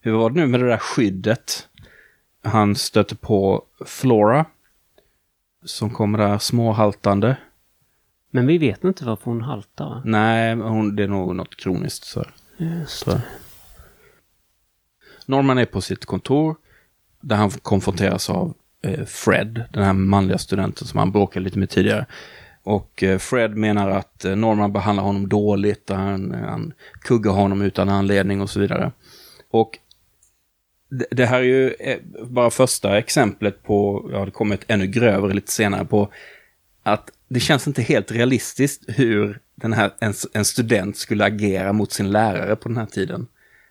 hur 0.00 0.12
var 0.12 0.30
det 0.30 0.36
nu 0.36 0.46
med 0.46 0.60
det 0.60 0.68
där 0.68 0.78
skyddet? 0.78 1.68
Han 2.42 2.76
stöter 2.76 3.16
på 3.16 3.64
Flora. 3.86 4.44
Som 5.64 5.90
kommer 5.90 6.18
där 6.18 6.38
småhaltande. 6.38 7.36
Men 8.36 8.46
vi 8.46 8.58
vet 8.58 8.84
inte 8.84 9.04
varför 9.04 9.24
hon 9.24 9.42
haltar 9.42 9.84
va? 9.84 10.02
Nej, 10.04 10.54
hon, 10.54 10.96
det 10.96 11.02
är 11.02 11.08
nog 11.08 11.36
något 11.36 11.56
kroniskt. 11.56 12.04
Så. 12.04 12.24
Just 12.56 13.06
jag. 13.06 13.20
Norman 15.26 15.58
är 15.58 15.64
på 15.64 15.80
sitt 15.80 16.04
kontor. 16.04 16.56
Där 17.20 17.36
han 17.36 17.50
konfronteras 17.50 18.30
av 18.30 18.54
eh, 18.82 19.04
Fred, 19.04 19.64
den 19.72 19.82
här 19.82 19.92
manliga 19.92 20.38
studenten 20.38 20.86
som 20.86 20.98
han 20.98 21.12
bråkade 21.12 21.44
lite 21.44 21.58
med 21.58 21.70
tidigare. 21.70 22.06
Och 22.62 23.02
eh, 23.02 23.18
Fred 23.18 23.56
menar 23.56 23.90
att 23.90 24.24
eh, 24.24 24.36
Norman 24.36 24.72
behandlar 24.72 25.04
honom 25.04 25.28
dåligt 25.28 25.90
och 25.90 25.96
han, 25.96 26.34
han 26.34 26.72
kuggar 27.00 27.32
honom 27.32 27.62
utan 27.62 27.88
anledning 27.88 28.40
och 28.40 28.50
så 28.50 28.60
vidare. 28.60 28.92
Och 29.50 29.78
det, 30.90 31.06
det 31.10 31.26
här 31.26 31.38
är 31.38 31.42
ju 31.42 31.74
eh, 31.80 31.98
bara 32.22 32.50
första 32.50 32.98
exemplet 32.98 33.62
på, 33.62 34.10
ja 34.12 34.24
det 34.24 34.30
kommer 34.30 34.54
ett 34.54 34.64
ännu 34.68 34.86
grövre 34.86 35.34
lite 35.34 35.52
senare 35.52 35.84
på 35.84 36.12
att 36.82 37.10
det 37.28 37.40
känns 37.40 37.66
inte 37.66 37.82
helt 37.82 38.12
realistiskt 38.12 38.84
hur 38.88 39.40
den 39.54 39.72
här, 39.72 39.90
en, 39.98 40.14
en 40.32 40.44
student 40.44 40.96
skulle 40.96 41.24
agera 41.24 41.72
mot 41.72 41.92
sin 41.92 42.10
lärare 42.10 42.56
på 42.56 42.68
den 42.68 42.76
här 42.76 42.86
tiden. 42.86 43.26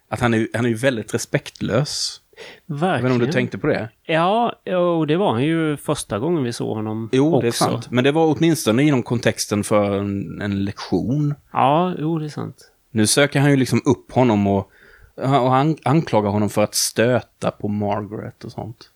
Att 0.09 0.19
han 0.19 0.33
är, 0.33 0.47
han 0.53 0.65
är 0.65 0.69
ju 0.69 0.75
väldigt 0.75 1.13
respektlös. 1.13 2.21
Verkligen. 2.65 3.11
inte 3.11 3.23
om 3.23 3.27
du 3.27 3.33
tänkte 3.33 3.57
på 3.57 3.67
det? 3.67 3.89
Ja, 4.03 4.49
och 4.77 5.07
det 5.07 5.17
var 5.17 5.31
han 5.31 5.43
ju 5.43 5.77
första 5.77 6.19
gången 6.19 6.43
vi 6.43 6.53
såg 6.53 6.75
honom 6.75 7.09
Jo, 7.11 7.27
också. 7.35 7.41
det 7.41 7.47
är 7.47 7.51
sant. 7.51 7.91
Men 7.91 8.03
det 8.03 8.11
var 8.11 8.35
åtminstone 8.37 8.83
inom 8.83 9.03
kontexten 9.03 9.63
för 9.63 9.97
en, 9.97 10.41
en 10.41 10.65
lektion. 10.65 11.33
Ja, 11.53 11.93
jo, 11.99 12.19
det 12.19 12.25
är 12.25 12.29
sant. 12.29 12.71
Nu 12.91 13.07
söker 13.07 13.39
han 13.39 13.51
ju 13.51 13.57
liksom 13.57 13.81
upp 13.85 14.11
honom 14.11 14.47
och, 14.47 14.71
och 15.15 15.51
han 15.51 15.77
anklagar 15.83 16.29
honom 16.29 16.49
för 16.49 16.63
att 16.63 16.75
stöta 16.75 17.51
på 17.51 17.67
Margaret 17.67 18.43
och 18.43 18.51
sånt. 18.51 18.89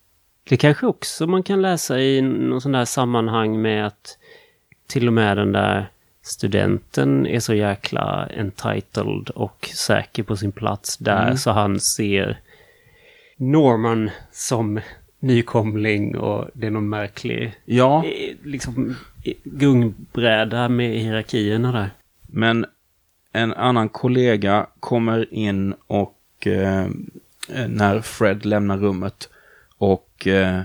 Det 0.49 0.57
kanske 0.57 0.85
också 0.85 1.27
man 1.27 1.43
kan 1.43 1.61
läsa 1.61 1.99
i 1.99 2.21
någon 2.21 2.61
sån 2.61 2.71
där 2.71 2.85
sammanhang 2.85 3.61
med 3.61 3.87
att 3.87 4.17
till 4.89 5.07
och 5.07 5.13
med 5.13 5.37
den 5.37 5.51
där 5.51 5.89
studenten 6.21 7.27
är 7.27 7.39
så 7.39 7.53
jäkla 7.53 8.27
entitled 8.27 9.29
och 9.29 9.69
säker 9.75 10.23
på 10.23 10.37
sin 10.37 10.51
plats 10.51 10.97
där 10.97 11.35
så 11.35 11.51
han 11.51 11.79
ser 11.79 12.39
Norman 13.37 14.09
som 14.31 14.79
nykomling 15.19 16.17
och 16.17 16.49
det 16.53 16.67
är 16.67 16.71
någon 16.71 16.89
märklig 16.89 17.53
Ja, 17.65 18.05
eh, 18.05 18.35
liksom 18.43 18.95
eh, 19.23 19.33
gungbräda 19.43 20.69
med 20.69 20.99
hierarkierna 20.99 21.71
där. 21.71 21.89
men 22.21 22.65
en 23.31 23.53
annan 23.53 23.89
kollega 23.89 24.67
kommer 24.79 25.33
in 25.33 25.73
och 25.87 26.47
eh, 26.47 26.87
när 27.67 28.01
Fred 28.01 28.45
lämnar 28.45 28.77
rummet 28.77 29.29
och 29.77 30.27
eh, 30.27 30.61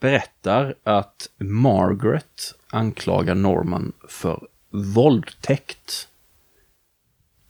berättar 0.00 0.74
att 0.84 1.28
Margaret 1.38 2.54
anklagar 2.70 3.34
Norman 3.34 3.92
för 4.08 4.46
våldtäkt. 4.70 6.08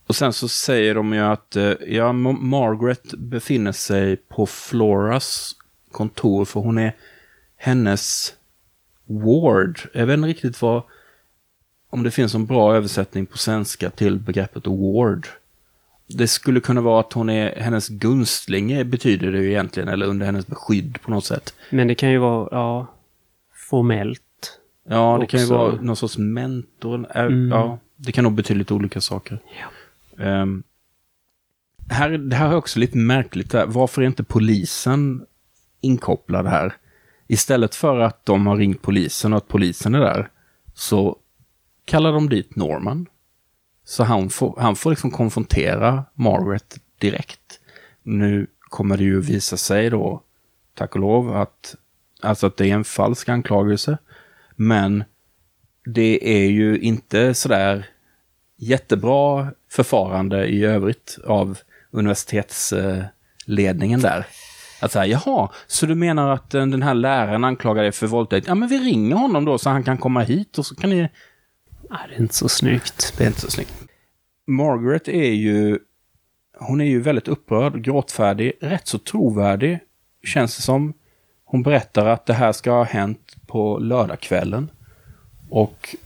Och 0.06 0.16
sen 0.16 0.32
så 0.32 0.48
säger 0.48 0.94
de 0.94 1.12
ju 1.12 1.20
att 1.20 1.56
eh, 1.56 1.72
ja, 1.86 2.12
Margaret 2.12 3.14
befinner 3.14 3.72
sig 3.72 4.16
på 4.16 4.46
Floras 4.46 5.56
kontor 5.90 6.44
för 6.44 6.60
hon 6.60 6.78
är 6.78 6.96
hennes 7.56 8.34
ward. 9.04 9.80
Jag 9.94 10.06
vet 10.06 10.14
inte 10.16 10.28
riktigt 10.28 10.62
vad, 10.62 10.82
om 11.90 12.02
det 12.02 12.10
finns 12.10 12.34
en 12.34 12.46
bra 12.46 12.76
översättning 12.76 13.26
på 13.26 13.38
svenska 13.38 13.90
till 13.90 14.18
begreppet 14.18 14.66
ward. 14.66 15.26
Det 16.06 16.28
skulle 16.28 16.60
kunna 16.60 16.80
vara 16.80 17.00
att 17.00 17.12
hon 17.12 17.30
är 17.30 17.60
hennes 17.60 17.88
gunstlinge 17.88 18.84
betyder 18.84 19.32
det 19.32 19.38
ju 19.38 19.50
egentligen, 19.50 19.88
eller 19.88 20.06
under 20.06 20.26
hennes 20.26 20.46
beskydd 20.46 20.98
på 21.02 21.10
något 21.10 21.24
sätt. 21.24 21.54
Men 21.70 21.88
det 21.88 21.94
kan 21.94 22.10
ju 22.10 22.18
vara, 22.18 22.48
ja, 22.50 22.86
formellt. 23.70 24.22
Ja, 24.88 25.18
det 25.20 25.26
kan 25.26 25.40
ju 25.40 25.46
Också- 25.46 25.56
vara 25.58 25.80
någon 25.80 25.96
sorts 25.96 26.18
mentor. 26.18 27.06
Äh, 27.14 27.20
Mm. 27.24 27.48
Ja, 27.48 27.78
det 27.96 28.12
kan 28.12 28.24
nog 28.24 28.32
betyda 28.34 28.58
lite 28.58 28.74
olika 28.74 29.00
saker. 29.00 29.38
Ehm, 30.18 30.62
här, 31.88 32.10
det 32.10 32.36
här 32.36 32.48
är 32.50 32.56
också 32.56 32.78
lite 32.78 32.98
märkligt. 32.98 33.50
Där. 33.50 33.66
Varför 33.66 34.02
är 34.02 34.06
inte 34.06 34.24
polisen 34.24 35.26
inkopplad 35.80 36.46
här? 36.46 36.72
Istället 37.26 37.74
för 37.74 37.98
att 37.98 38.26
de 38.26 38.46
har 38.46 38.56
ringt 38.56 38.82
polisen 38.82 39.32
och 39.32 39.36
att 39.36 39.48
polisen 39.48 39.94
är 39.94 40.00
där, 40.00 40.30
så 40.74 41.16
kallar 41.84 42.12
de 42.12 42.28
dit 42.28 42.56
Norman. 42.56 43.06
Så 43.84 44.04
han 44.04 44.30
får, 44.30 44.56
han 44.60 44.76
får 44.76 44.90
liksom 44.90 45.10
konfrontera 45.10 46.04
Margaret 46.14 46.78
direkt. 46.98 47.60
Nu 48.02 48.46
kommer 48.60 48.96
det 48.96 49.04
ju 49.04 49.20
visa 49.20 49.56
sig 49.56 49.90
då, 49.90 50.22
tack 50.74 50.94
och 50.94 51.00
lov, 51.00 51.36
att, 51.36 51.74
alltså 52.20 52.46
att 52.46 52.56
det 52.56 52.70
är 52.70 52.74
en 52.74 52.84
falsk 52.84 53.28
anklagelse. 53.28 53.98
Men 54.62 55.04
det 55.84 56.38
är 56.38 56.50
ju 56.50 56.78
inte 56.78 57.34
sådär 57.34 57.86
jättebra 58.56 59.52
förfarande 59.70 60.46
i 60.46 60.64
övrigt 60.64 61.18
av 61.24 61.58
universitetsledningen 61.90 64.00
där. 64.00 64.26
Att 64.82 64.92
säga, 64.92 65.06
jaha, 65.06 65.48
så 65.66 65.86
du 65.86 65.94
menar 65.94 66.30
att 66.30 66.54
eh, 66.54 66.66
den 66.66 66.82
här 66.82 66.94
läraren 66.94 67.44
anklagar 67.44 67.82
dig 67.82 67.92
för 67.92 68.06
våldtäkt? 68.06 68.46
Ja, 68.46 68.54
men 68.54 68.68
vi 68.68 68.78
ringer 68.78 69.16
honom 69.16 69.44
då 69.44 69.58
så 69.58 69.70
han 69.70 69.84
kan 69.84 69.98
komma 69.98 70.22
hit 70.22 70.58
och 70.58 70.66
så 70.66 70.74
kan 70.74 70.90
ni... 70.90 70.96
Nej, 70.96 71.10
det 72.08 72.14
är 72.14 72.20
inte 72.20 72.34
så 72.34 72.48
snyggt. 72.48 73.14
Det 73.18 73.24
är 73.24 73.28
inte 73.28 73.40
så 73.40 73.50
snyggt. 73.50 73.74
Margaret 74.46 75.08
är 75.08 75.32
ju... 75.32 75.78
Hon 76.58 76.80
är 76.80 76.84
ju 76.84 77.00
väldigt 77.00 77.28
upprörd, 77.28 77.84
gråtfärdig, 77.84 78.52
rätt 78.60 78.88
så 78.88 78.98
trovärdig, 78.98 79.80
känns 80.24 80.56
det 80.56 80.62
som. 80.62 80.92
Hon 81.50 81.62
berättar 81.62 82.06
att 82.06 82.26
det 82.26 82.32
här 82.32 82.52
ska 82.52 82.70
ha 82.70 82.84
hänt 82.84 83.36
på 83.46 83.78
lördagskvällen. 83.78 84.70
Och 85.48 85.96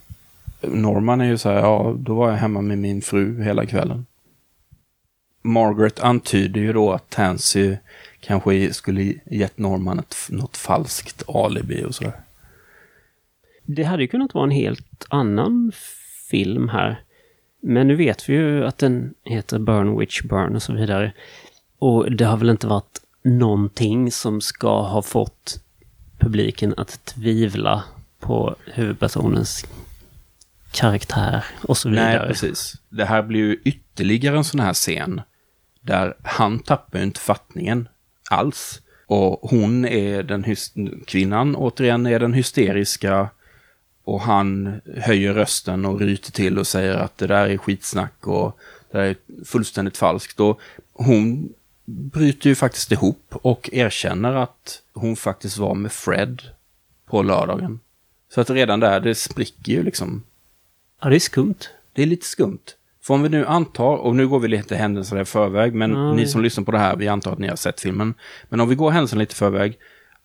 Norman 0.60 1.20
är 1.20 1.24
ju 1.24 1.38
så 1.38 1.48
här, 1.48 1.56
ja, 1.56 1.94
då 1.98 2.14
var 2.14 2.30
jag 2.30 2.36
hemma 2.36 2.60
med 2.60 2.78
min 2.78 3.02
fru 3.02 3.42
hela 3.42 3.66
kvällen. 3.66 4.06
Margaret 5.42 6.00
antyder 6.00 6.60
ju 6.60 6.72
då 6.72 6.92
att 6.92 7.10
Tansy 7.10 7.76
kanske 8.20 8.72
skulle 8.72 9.14
gett 9.30 9.58
Norman 9.58 9.98
ett, 9.98 10.16
något 10.30 10.56
falskt 10.56 11.22
alibi 11.28 11.84
och 11.84 11.94
sådär. 11.94 12.20
Det 13.62 13.82
hade 13.82 14.02
ju 14.02 14.08
kunnat 14.08 14.34
vara 14.34 14.44
en 14.44 14.50
helt 14.50 15.06
annan 15.08 15.72
film 16.30 16.68
här. 16.68 17.02
Men 17.60 17.88
nu 17.88 17.94
vet 17.94 18.28
vi 18.28 18.32
ju 18.32 18.66
att 18.66 18.78
den 18.78 19.14
heter 19.24 19.58
Burn 19.58 19.98
Witch 19.98 20.22
Burn 20.22 20.54
och 20.54 20.62
så 20.62 20.72
vidare. 20.72 21.12
Och 21.78 22.12
det 22.12 22.24
har 22.24 22.36
väl 22.36 22.50
inte 22.50 22.66
varit 22.66 23.03
någonting 23.24 24.12
som 24.12 24.40
ska 24.40 24.82
ha 24.82 25.02
fått 25.02 25.60
publiken 26.18 26.74
att 26.76 27.04
tvivla 27.04 27.84
på 28.20 28.56
huvudpersonens 28.64 29.66
karaktär 30.72 31.44
och 31.62 31.76
så 31.76 31.88
vidare. 31.88 32.18
Nej, 32.18 32.28
precis. 32.28 32.74
Det 32.88 33.04
här 33.04 33.22
blir 33.22 33.40
ju 33.40 33.60
ytterligare 33.64 34.36
en 34.36 34.44
sån 34.44 34.60
här 34.60 34.74
scen 34.74 35.20
där 35.80 36.14
han 36.22 36.58
tappar 36.58 37.02
inte 37.02 37.20
fattningen 37.20 37.88
alls. 38.30 38.80
Och 39.06 39.50
hon 39.50 39.84
är 39.84 40.22
den 40.22 40.56
kvinnan, 41.06 41.56
återigen, 41.56 42.06
är 42.06 42.20
den 42.20 42.32
hysteriska 42.32 43.28
och 44.04 44.20
han 44.20 44.80
höjer 44.96 45.34
rösten 45.34 45.84
och 45.84 46.00
ryter 46.00 46.32
till 46.32 46.58
och 46.58 46.66
säger 46.66 46.94
att 46.94 47.18
det 47.18 47.26
där 47.26 47.48
är 47.48 47.56
skitsnack 47.56 48.26
och 48.26 48.58
det 48.90 48.98
där 48.98 49.04
är 49.04 49.16
fullständigt 49.44 49.96
falskt. 49.96 50.40
Och 50.40 50.60
hon 50.92 51.52
bryter 51.84 52.48
ju 52.48 52.54
faktiskt 52.54 52.92
ihop 52.92 53.26
och 53.30 53.70
erkänner 53.72 54.32
att 54.32 54.82
hon 54.92 55.16
faktiskt 55.16 55.58
var 55.58 55.74
med 55.74 55.92
Fred 55.92 56.42
på 57.06 57.22
lördagen. 57.22 57.80
Så 58.34 58.40
att 58.40 58.50
redan 58.50 58.80
där, 58.80 59.00
det 59.00 59.14
spricker 59.14 59.72
ju 59.72 59.82
liksom 59.82 60.22
Ja, 61.00 61.08
det 61.08 61.16
är 61.16 61.20
skumt. 61.20 61.58
det 61.92 62.02
är 62.02 62.06
lite 62.06 62.26
skumt. 62.26 62.64
För 63.02 63.14
om 63.14 63.22
vi 63.22 63.28
nu 63.28 63.46
antar, 63.46 63.96
och 63.96 64.16
nu 64.16 64.28
går 64.28 64.40
vi 64.40 64.48
lite 64.48 64.76
händelserna 64.76 65.20
i 65.20 65.24
förväg, 65.24 65.74
men 65.74 65.90
Ja, 65.90 66.12
ni 66.12 66.26
som 66.26 66.42
lyssnar 66.42 66.64
på 66.64 66.72
det 66.72 66.78
här, 66.78 66.96
vi 66.96 67.08
antar 67.08 67.32
att 67.32 67.38
ni 67.38 67.48
har 67.48 67.56
sett 67.56 67.80
filmen. 67.80 68.14
Men 68.48 68.60
om 68.60 68.68
vi 68.68 68.74
går 68.74 68.90
händelserna 68.90 69.20
lite 69.20 69.32
i 69.32 69.36
förväg. 69.36 69.78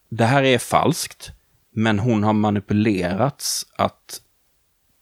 Det 0.10 0.26
här 0.26 0.44
är 0.44 0.58
falskt, 0.58 1.32
men 1.72 2.00
hon 2.00 2.24
har 2.24 2.34
manipulerats 2.34 3.66
att 3.76 4.22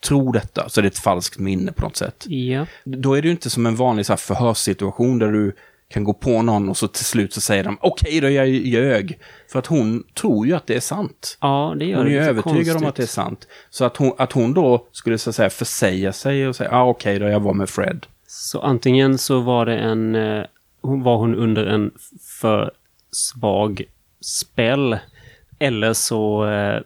tro 0.03 0.32
detta. 0.32 0.70
Så 0.70 0.82
det 0.82 0.86
är 0.88 0.91
ett 0.91 0.97
falskt 0.97 1.38
minne 1.38 1.72
på 1.72 1.82
något 1.82 1.95
sätt. 1.95 2.26
Ja. 2.28 2.66
Då 2.84 3.14
är 3.14 3.22
det 3.22 3.28
ju 3.28 3.32
inte 3.32 3.49
som 3.49 3.66
en 3.66 3.76
vanlig 3.76 4.05
så 4.05 4.12
här, 4.14 4.18
förhörssituation 4.18 5.20
där 5.20 5.32
du 5.32 5.55
kan 5.90 6.04
gå 6.04 6.14
på 6.14 6.42
någon 6.42 6.70
och 6.70 6.78
så 6.78 6.88
till 6.88 7.06
slut 7.06 7.34
så 7.34 7.42
säger 7.42 7.64
de 7.64 7.78
okej 7.82 8.20
då, 8.22 8.30
jag 8.30 8.48
ljög. 8.50 9.20
För 9.52 9.60
att 9.60 9.68
hon 9.68 10.04
tror 10.22 10.48
ju 10.48 10.54
att 10.54 10.68
det 10.68 10.76
är 10.76 10.80
sant. 10.80 11.38
Ja, 11.42 11.76
det 11.80 11.86
gör 11.86 11.98
Hon 11.98 12.08
är 12.08 12.12
ju 12.12 12.20
övertygad 12.20 12.56
om 12.56 12.64
konstigt. 12.66 12.88
att 12.88 12.96
det 12.96 13.04
är 13.04 13.08
sant. 13.08 13.48
Så 13.70 13.86
att 13.86 13.98
hon, 13.98 14.12
att 14.18 14.32
hon 14.32 14.54
då 14.54 14.88
skulle 14.92 15.18
så 15.18 15.30
att 15.30 15.36
säga 15.36 15.50
försäga 15.50 16.14
sig 16.14 16.48
och 16.48 16.56
säga, 16.56 16.70
ah, 16.72 16.84
okej 16.90 17.20
då, 17.20 17.28
jag 17.28 17.40
var 17.40 17.54
med 17.54 17.70
Fred. 17.70 18.06
Så 18.28 18.62
antingen 18.62 19.18
så 19.18 19.40
var 19.40 19.66
det 19.66 19.78
en... 19.78 20.16
eh, 20.16 20.44
Var 20.82 21.18
hon 21.18 21.36
under 21.36 21.66
en 21.66 21.92
för 22.42 22.72
svag 23.12 23.82
spel. 24.22 24.98
Eller 25.60 25.94
så... 25.94 26.48
eh, 26.50 26.82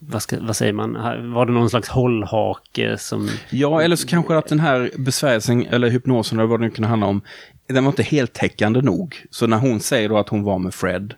Vad, 0.00 0.22
ska, 0.22 0.36
vad 0.40 0.56
säger 0.56 0.72
man? 0.72 0.92
Var 1.32 1.46
det 1.46 1.52
någon 1.52 1.70
slags 1.70 1.88
hållhake 1.88 2.98
som... 2.98 3.28
Ja, 3.50 3.82
eller 3.82 3.96
så 3.96 4.06
kanske 4.08 4.36
att 4.36 4.46
den 4.48 4.60
här 4.60 4.90
besvärjelsen, 4.98 5.66
eller 5.66 5.90
hypnosen, 5.90 6.38
eller 6.38 6.48
vad 6.48 6.60
det 6.60 6.64
nu 6.66 6.70
kan 6.70 6.84
handla 6.84 7.06
om, 7.06 7.20
den 7.66 7.84
var 7.84 7.92
inte 7.92 8.02
heltäckande 8.02 8.80
nog. 8.80 9.26
Så 9.30 9.46
när 9.46 9.58
hon 9.58 9.80
säger 9.80 10.08
då 10.08 10.18
att 10.18 10.28
hon 10.28 10.42
var 10.42 10.58
med 10.58 10.74
Fred, 10.74 11.14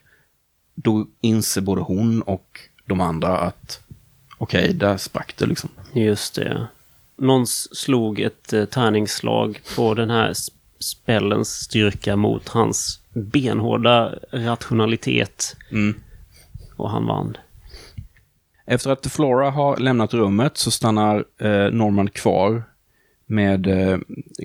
då 0.75 1.07
inser 1.21 1.61
både 1.61 1.81
hon 1.81 2.23
och 2.23 2.61
de 2.85 3.01
andra 3.01 3.39
att 3.39 3.81
okej, 4.39 4.75
där 4.75 4.97
sprack 4.97 5.35
det 5.37 5.47
liksom. 5.47 5.71
Just 5.93 6.35
det. 6.35 6.67
Någon 7.17 7.47
slog 7.47 8.21
ett 8.21 8.53
eh, 8.53 8.65
tärningsslag 8.65 9.61
på 9.77 9.95
den 9.95 10.11
här 10.11 10.33
spellens 10.79 11.49
styrka 11.49 12.17
mot 12.17 12.49
hans 12.49 13.01
benhårda 13.13 14.15
rationalitet. 14.31 15.57
Mm. 15.71 15.95
Och 16.77 16.91
han 16.91 17.07
vann. 17.07 17.37
Efter 18.67 18.91
att 18.91 19.07
Flora 19.07 19.51
har 19.51 19.77
lämnat 19.77 20.15
rummet 20.15 20.57
så 20.57 20.71
stannar 20.71 21.25
eh, 21.39 21.71
Norman 21.71 22.11
kvar 22.11 22.63
med 23.27 23.67
eh, 23.67 23.99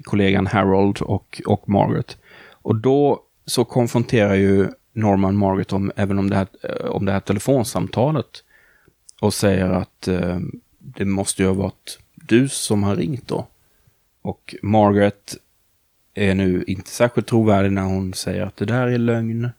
kollegan 0.04 0.48
Harold 0.48 1.02
och, 1.02 1.42
och 1.46 1.70
Margaret. 1.70 2.18
Och 2.52 2.76
då 2.76 3.24
så 3.46 3.66
konfronterar 3.66 4.36
ju 4.36 4.68
Norman 4.94 5.38
Margaret 5.38 5.74
om, 5.74 5.92
även 5.96 6.20
om 6.20 6.30
det 6.30 6.36
här, 6.36 6.48
eh, 6.64 6.86
om 6.86 7.06
det 7.06 7.12
här 7.12 7.20
telefonsamtalet 7.20 8.44
och 9.22 9.34
säger 9.34 9.70
att 9.70 10.08
eh, 10.08 10.40
det 10.80 11.06
måste 11.06 11.42
ju 11.42 11.48
ha 11.48 11.56
varit 11.56 12.00
du 12.16 12.50
som 12.50 12.84
har 12.84 12.96
ringt 12.96 13.28
då. 13.28 13.48
Och 14.22 14.56
Margaret 14.62 15.36
är 16.14 16.36
nu 16.36 16.64
inte 16.68 16.90
särskilt 16.90 17.28
trovärdig 17.28 17.72
när 17.72 17.82
hon 17.82 18.14
säger 18.14 18.46
att 18.46 18.58
det 18.58 18.66
där 18.66 18.88
är 18.88 18.98
lögn. 18.98 19.50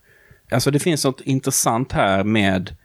Alltså 0.51 0.71
det 0.71 0.79
finns 0.79 1.05
något 1.05 1.21
intressant 1.21 1.93
här 1.93 2.25
med 2.25 2.77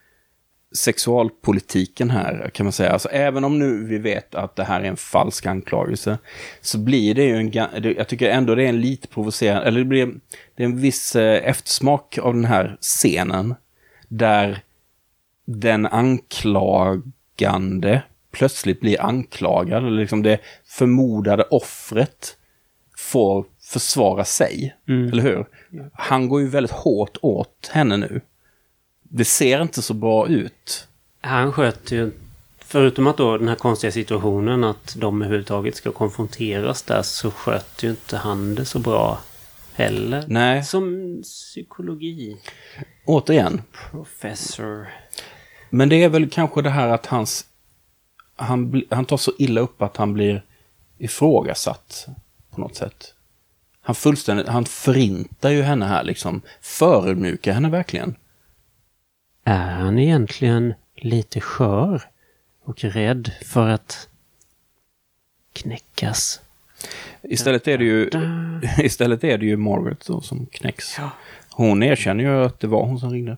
sexualpolitiken 0.78 2.10
här, 2.10 2.50
kan 2.54 2.66
man 2.66 2.74
säga. 2.74 2.92
Alltså 2.92 3.10
även 3.10 3.44
om 3.44 3.60
nu 3.60 3.84
vi 3.84 3.98
vet 3.98 4.36
att 4.36 4.56
det 4.56 4.64
här 4.64 4.82
är 4.82 4.86
en 4.86 4.98
falsk 4.98 5.46
anklagelse, 5.46 6.18
så 6.62 6.78
blir 6.78 7.16
det 7.16 7.24
ju 7.24 7.36
en, 7.36 7.52
jag 7.98 8.08
tycker 8.08 8.30
ändå 8.30 8.56
det 8.56 8.64
är 8.64 8.70
en 8.70 8.82
lite 8.82 9.08
provocerande, 9.08 9.68
eller 9.68 9.80
det 9.80 9.86
blir 9.86 10.06
det 10.56 10.64
är 10.64 10.68
en 10.68 10.82
viss 10.82 11.16
eh, 11.16 11.50
eftersmak 11.50 12.18
av 12.18 12.34
den 12.34 12.46
här 12.46 12.78
scenen, 12.82 13.56
där 14.08 14.60
den 15.46 15.86
anklagande 15.86 17.04
plötsligt 18.32 18.80
blir 18.80 19.02
anklagad, 19.02 19.86
eller 19.86 20.02
liksom 20.02 20.24
det 20.24 20.40
förmodade 20.66 21.44
offret 21.44 22.38
får 22.98 23.46
försvara 23.62 24.26
sig, 24.26 24.76
eller 24.88 25.24
hur? 25.24 25.46
Han 25.94 26.30
går 26.30 26.42
ju 26.42 26.48
väldigt 26.48 26.72
hårt 26.72 27.18
åt 27.22 27.70
henne 27.74 27.98
nu. 27.98 28.22
Det 29.10 29.26
ser 29.26 29.62
inte 29.62 29.82
så 29.82 29.94
bra 29.94 30.28
ut. 30.28 30.88
Han 31.22 31.52
sköt 31.54 31.92
ju, 31.92 32.12
förutom 32.60 33.08
att 33.08 33.18
då 33.18 33.38
den 33.38 33.48
här 33.48 33.56
konstiga 33.56 33.92
situationen 33.92 34.64
att 34.64 34.96
de 35.00 35.22
överhuvudtaget 35.22 35.76
ska 35.76 35.92
konfronteras 35.92 36.82
där 36.82 37.02
så 37.02 37.32
sköt 37.32 37.84
ju 37.84 37.90
inte 37.90 38.18
han 38.18 38.56
det 38.56 38.66
så 38.66 38.80
bra 38.80 39.20
heller. 39.74 40.24
Nej, 40.28 40.64
Som 40.64 41.20
psykologi. 41.24 42.38
återigen. 43.06 43.62
Professor. 43.92 44.88
Men 45.70 45.90
det 45.90 46.04
är 46.04 46.10
väl 46.10 46.30
kanske 46.30 46.62
det 46.62 46.70
här 46.70 46.88
att 46.88 47.06
hans... 47.06 47.46
Han, 48.36 48.82
han 48.90 49.06
tar 49.06 49.18
så 49.18 49.32
illa 49.38 49.62
upp 49.62 49.82
att 49.82 49.98
han 49.98 50.14
blir 50.14 50.44
ifrågasatt 50.98 52.08
på 52.50 52.62
något 52.62 52.76
sätt. 52.76 53.14
Han 53.82 53.96
fullständigt, 53.96 54.48
han 54.48 54.66
förintar 54.66 55.50
ju 55.50 55.62
henne 55.62 55.86
här 55.86 56.04
liksom. 56.04 56.42
Förödmjukar 56.62 57.54
henne 57.54 57.70
verkligen. 57.70 58.16
Är 59.48 59.72
han 59.72 60.00
egentligen 60.00 60.74
lite 60.96 61.42
skör 61.42 62.02
och 62.64 62.84
rädd 62.84 63.32
för 63.46 63.70
att 63.70 64.10
knäckas? 65.54 66.42
Istället 67.22 67.68
är 67.68 67.78
det 67.78 67.84
ju, 67.84 68.10
istället 68.86 69.24
är 69.24 69.38
det 69.38 69.46
ju 69.46 69.58
Margaret 69.58 70.06
då 70.06 70.22
som 70.22 70.46
knäcks. 70.46 70.98
Hon 71.50 71.84
erkänner 71.84 72.24
ju 72.24 72.46
att 72.46 72.60
det 72.60 72.68
var 72.68 72.86
hon 72.86 73.00
som 73.00 73.12
ringde. 73.12 73.38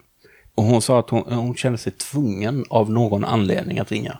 Och 0.55 0.63
hon 0.63 0.81
sa 0.81 0.99
att 0.99 1.09
hon, 1.09 1.33
hon 1.33 1.55
kände 1.55 1.77
sig 1.77 1.91
tvungen 1.91 2.65
av 2.69 2.91
någon 2.91 3.23
anledning 3.23 3.79
att 3.79 3.91
ringa. 3.91 4.17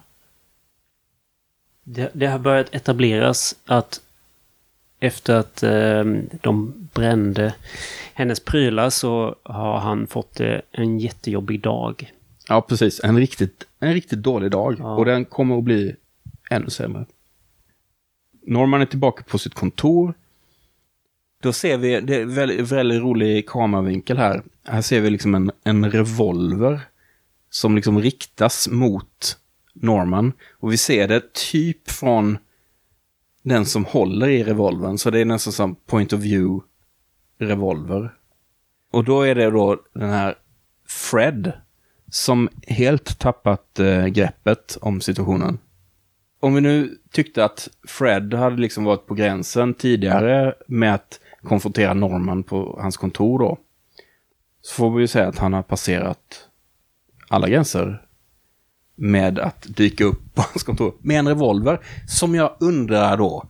Det, 1.83 2.11
det 2.13 2.27
har 2.27 2.39
börjat 2.39 2.75
etableras 2.75 3.55
att 3.65 4.01
efter 4.99 5.35
att 5.35 5.63
eh, 5.63 6.03
de 6.41 6.73
brände 6.93 7.55
hennes 8.13 8.39
prylar 8.39 8.89
så 8.89 9.35
har 9.43 9.79
han 9.79 10.07
fått 10.07 10.39
eh, 10.39 10.57
en 10.71 10.99
jättejobbig 10.99 11.61
dag. 11.61 12.13
Ja, 12.47 12.61
precis. 12.61 13.03
En 13.03 13.17
riktigt, 13.17 13.63
en 13.79 13.93
riktigt 13.93 14.19
dålig 14.19 14.51
dag. 14.51 14.75
Ja. 14.79 14.95
Och 14.95 15.05
den 15.05 15.25
kommer 15.25 15.57
att 15.57 15.63
bli 15.63 15.95
ännu 16.49 16.69
sämre. 16.69 17.05
Norman 18.45 18.81
är 18.81 18.85
tillbaka 18.85 19.23
på 19.23 19.37
sitt 19.37 19.53
kontor. 19.53 20.13
Då 21.41 21.53
ser 21.53 21.77
vi, 21.77 22.01
det 22.01 22.15
är 22.15 22.25
väldigt, 22.25 22.71
väldigt 22.71 23.01
rolig 23.01 23.49
kameravinkel 23.49 24.17
här. 24.17 24.43
Här 24.63 24.81
ser 24.81 25.01
vi 25.01 25.09
liksom 25.09 25.35
en, 25.35 25.51
en 25.63 25.91
revolver 25.91 26.79
som 27.49 27.75
liksom 27.75 28.01
riktas 28.01 28.67
mot 28.67 29.37
Norman. 29.73 30.33
Och 30.51 30.71
vi 30.71 30.77
ser 30.77 31.07
det 31.07 31.33
typ 31.33 31.91
från 31.91 32.37
den 33.43 33.65
som 33.65 33.85
håller 33.85 34.27
i 34.27 34.43
revolvern. 34.43 34.97
Så 34.97 35.09
det 35.09 35.19
är 35.19 35.25
nästan 35.25 35.53
som 35.53 35.75
point 35.75 36.13
of 36.13 36.19
view 36.19 36.65
revolver. 37.39 38.13
Och 38.91 39.03
då 39.03 39.21
är 39.21 39.35
det 39.35 39.51
då 39.51 39.81
den 39.93 40.09
här 40.09 40.35
Fred 40.87 41.51
som 42.11 42.49
helt 42.67 43.19
tappat 43.19 43.79
eh, 43.79 44.05
greppet 44.05 44.77
om 44.81 45.01
situationen. 45.01 45.59
Om 46.39 46.53
vi 46.53 46.61
nu 46.61 46.97
tyckte 47.11 47.45
att 47.45 47.69
Fred 47.87 48.33
hade 48.33 48.55
liksom 48.55 48.83
varit 48.83 49.07
på 49.07 49.13
gränsen 49.13 49.73
tidigare 49.73 50.53
med 50.67 50.95
att 50.95 51.19
konfrontera 51.43 51.93
Norman 51.93 52.43
på 52.43 52.79
hans 52.81 52.97
kontor 52.97 53.39
då. 53.39 53.57
Så 54.61 54.75
får 54.75 54.91
vi 54.91 55.01
ju 55.01 55.07
säga 55.07 55.27
att 55.27 55.37
han 55.37 55.53
har 55.53 55.63
passerat 55.63 56.47
alla 57.27 57.49
gränser 57.49 58.05
med 58.99 59.39
att 59.39 59.65
dyka 59.67 60.03
upp 60.03 60.35
på 60.35 60.41
hans 60.41 60.63
kontor 60.63 60.93
med 60.99 61.19
en 61.19 61.27
revolver. 61.27 61.79
Som 62.07 62.35
jag 62.35 62.55
undrar 62.59 63.17
då, 63.17 63.49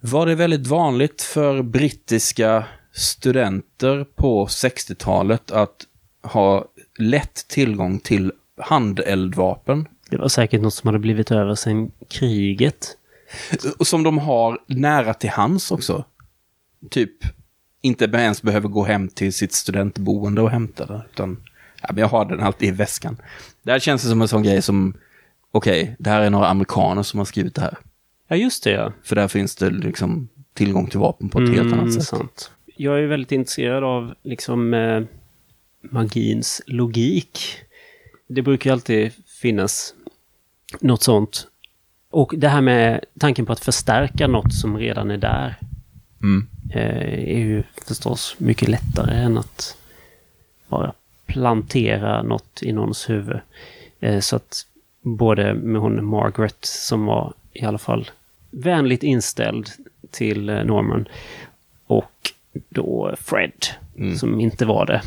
var 0.00 0.26
det 0.26 0.34
väldigt 0.34 0.66
vanligt 0.66 1.22
för 1.22 1.62
brittiska 1.62 2.64
studenter 2.92 4.06
på 4.16 4.46
60-talet 4.46 5.50
att 5.50 5.86
ha 6.22 6.64
lätt 6.98 7.48
tillgång 7.48 7.98
till 7.98 8.32
handeldvapen? 8.56 9.88
Det 10.10 10.16
var 10.16 10.28
säkert 10.28 10.62
något 10.62 10.74
som 10.74 10.88
hade 10.88 10.98
blivit 10.98 11.30
över 11.30 11.54
sedan 11.54 11.90
kriget. 12.08 12.96
Och 13.78 13.86
som 13.86 14.02
de 14.02 14.18
har 14.18 14.58
nära 14.66 15.14
till 15.14 15.30
hands 15.30 15.70
också. 15.70 16.04
Typ, 16.90 17.10
inte 17.80 18.04
ens 18.04 18.42
behöver 18.42 18.68
gå 18.68 18.84
hem 18.84 19.08
till 19.08 19.32
sitt 19.32 19.52
studentboende 19.52 20.42
och 20.42 20.50
hämta 20.50 20.86
det. 20.86 21.02
Utan, 21.12 21.42
ja, 21.88 21.92
men 21.92 22.00
jag 22.00 22.08
har 22.08 22.24
den 22.24 22.40
alltid 22.40 22.68
i 22.68 22.72
väskan. 22.72 23.16
Det 23.62 23.72
här 23.72 23.78
känns 23.78 24.08
som 24.08 24.22
en 24.22 24.28
sån 24.28 24.42
grej 24.42 24.62
som, 24.62 24.94
okej, 25.50 25.96
det 25.98 26.10
här 26.10 26.20
är 26.20 26.30
några 26.30 26.48
amerikaner 26.48 27.02
som 27.02 27.18
har 27.18 27.24
skrivit 27.24 27.54
det 27.54 27.60
här. 27.60 27.76
Ja, 28.28 28.36
just 28.36 28.64
det 28.64 28.70
ja. 28.70 28.92
För 29.02 29.16
där 29.16 29.28
finns 29.28 29.56
det 29.56 29.70
liksom 29.70 30.28
tillgång 30.54 30.86
till 30.86 30.98
vapen 30.98 31.28
på 31.28 31.40
ett 31.42 31.48
helt 31.56 31.72
annat 31.72 31.92
sätt. 31.92 32.12
Mm, 32.12 32.20
Sant. 32.20 32.50
Jag 32.76 32.98
är 32.98 33.06
väldigt 33.06 33.32
intresserad 33.32 33.84
av 33.84 34.14
liksom 34.22 34.74
eh, 34.74 35.02
magins 35.90 36.62
logik. 36.66 37.38
Det 38.28 38.42
brukar 38.42 38.70
ju 38.70 38.72
alltid 38.72 39.12
finnas 39.40 39.94
något 40.80 41.02
sånt. 41.02 41.46
Och 42.10 42.34
det 42.36 42.48
här 42.48 42.60
med 42.60 43.04
tanken 43.18 43.46
på 43.46 43.52
att 43.52 43.60
förstärka 43.60 44.26
något 44.26 44.54
som 44.54 44.78
redan 44.78 45.10
är 45.10 45.16
där 45.18 45.56
Mm. 46.22 46.46
eh, 46.70 47.12
är 47.34 47.38
ju 47.38 47.62
förstås 47.88 48.34
mycket 48.38 48.68
lättare 48.68 49.16
än 49.16 49.38
att 49.38 49.76
bara 50.68 50.92
plantera 51.26 52.22
något 52.22 52.62
i 52.62 52.72
någons 52.72 53.10
huvud. 53.10 53.40
Eh, 54.00 54.20
så 54.20 54.36
att 54.36 54.66
både 55.02 55.54
med 55.54 55.80
hon 55.80 56.04
Margaret 56.06 56.64
som 56.64 57.06
var 57.06 57.32
i 57.52 57.64
alla 57.64 57.78
fall 57.78 58.10
vänligt 58.50 59.02
inställd 59.02 59.68
till 60.10 60.48
eh, 60.48 60.64
Norman 60.64 61.08
och 61.86 62.32
då 62.68 63.14
Fred 63.18 63.52
som 64.18 64.40
inte 64.40 64.64
var 64.64 64.86
det. 64.86 65.02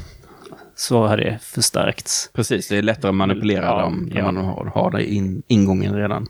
Så 0.75 1.07
har 1.07 1.17
det 1.17 1.39
förstärkts. 1.41 2.29
Precis, 2.33 2.67
det 2.67 2.77
är 2.77 2.81
lättare 2.81 3.09
att 3.09 3.15
manipulera 3.15 3.65
Ja, 3.65 3.81
dem 3.81 4.09
när 4.11 4.17
ja. 4.17 4.31
man 4.31 4.37
har, 4.37 4.65
har 4.65 4.91
det 4.91 5.13
in, 5.13 5.43
ingången 5.47 5.95
redan. 5.95 6.27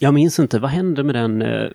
Jag 0.00 0.14
minns 0.14 0.38
inte, 0.38 0.58
vad 0.58 0.70
hände 0.70 1.02
med 1.02 1.14
den 1.14 1.42
eh, 1.42 1.68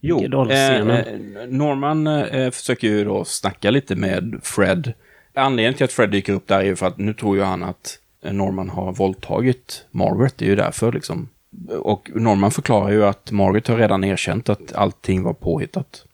Jo, 0.00 0.48
eh, 0.50 0.74
eh, 0.74 1.04
Norman 1.48 2.06
eh, 2.06 2.50
försöker 2.50 2.88
ju 2.88 3.04
då 3.04 3.24
snacka 3.24 3.70
lite 3.70 3.96
med 3.96 4.40
Fred. 4.42 4.92
Anledningen 5.34 5.74
till 5.74 5.84
att 5.84 5.92
Fred 5.92 6.10
dyker 6.10 6.32
upp 6.32 6.48
där 6.48 6.58
är 6.60 6.64
ju 6.64 6.76
för 6.76 6.86
att 6.86 6.98
nu 6.98 7.14
tror 7.14 7.36
ju 7.36 7.42
han 7.42 7.62
att 7.62 7.98
Norman 8.22 8.68
har 8.68 8.92
våldtagit 8.92 9.86
Margaret. 9.90 10.38
Det 10.38 10.44
är 10.44 10.48
ju 10.48 10.56
därför 10.56 10.92
liksom. 10.92 11.28
Och 11.68 12.10
Norman 12.14 12.50
förklarar 12.50 12.90
ju 12.90 13.04
att 13.04 13.30
Margaret 13.30 13.68
har 13.68 13.76
redan 13.76 14.04
erkänt 14.04 14.48
att 14.48 14.72
allting 14.72 15.22
var 15.22 15.32
påhittat. 15.32 16.04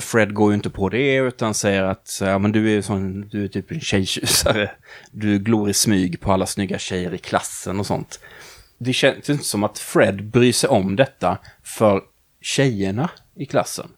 Fred 0.00 0.34
går 0.34 0.50
ju 0.50 0.54
inte 0.54 0.70
på 0.70 0.88
det 0.88 1.16
utan 1.16 1.54
säger 1.54 1.82
att 1.82 2.18
ja, 2.20 2.38
men 2.38 2.52
du 2.52 2.76
är 2.76 2.82
sån, 2.82 3.28
du 3.28 3.44
är 3.44 3.48
typ 3.48 3.70
en 3.70 3.80
tjejtjusare. 3.80 4.70
Du 5.10 5.38
glor 5.38 5.70
i 5.70 5.74
smyg 5.74 6.20
på 6.20 6.32
alla 6.32 6.46
snygga 6.46 6.78
tjejer 6.78 7.14
i 7.14 7.18
klassen 7.18 7.80
och 7.80 7.86
sånt. 7.86 8.20
Det 8.78 8.92
känns 8.92 9.30
inte 9.30 9.44
som 9.44 9.64
att 9.64 9.78
Fred 9.78 10.24
bryr 10.24 10.52
sig 10.52 10.70
om 10.70 10.96
detta 10.96 11.38
för 11.62 12.02
tjejerna 12.40 13.10
i 13.34 13.46
klassen. 13.46 13.88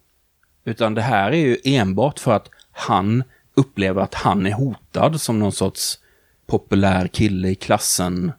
Utan 0.64 0.94
det 0.94 1.02
här 1.02 1.32
är 1.32 1.36
ju 1.36 1.58
enbart 1.64 2.18
för 2.18 2.32
att 2.32 2.50
han 2.72 3.24
upplever 3.54 4.02
att 4.02 4.14
han 4.14 4.46
är 4.46 4.52
hotad 4.52 5.20
som 5.20 5.38
någon 5.38 5.52
sorts 5.52 5.98
populär 6.46 7.06
kille 7.06 7.48
i 7.48 7.54
klassen. 7.54 8.32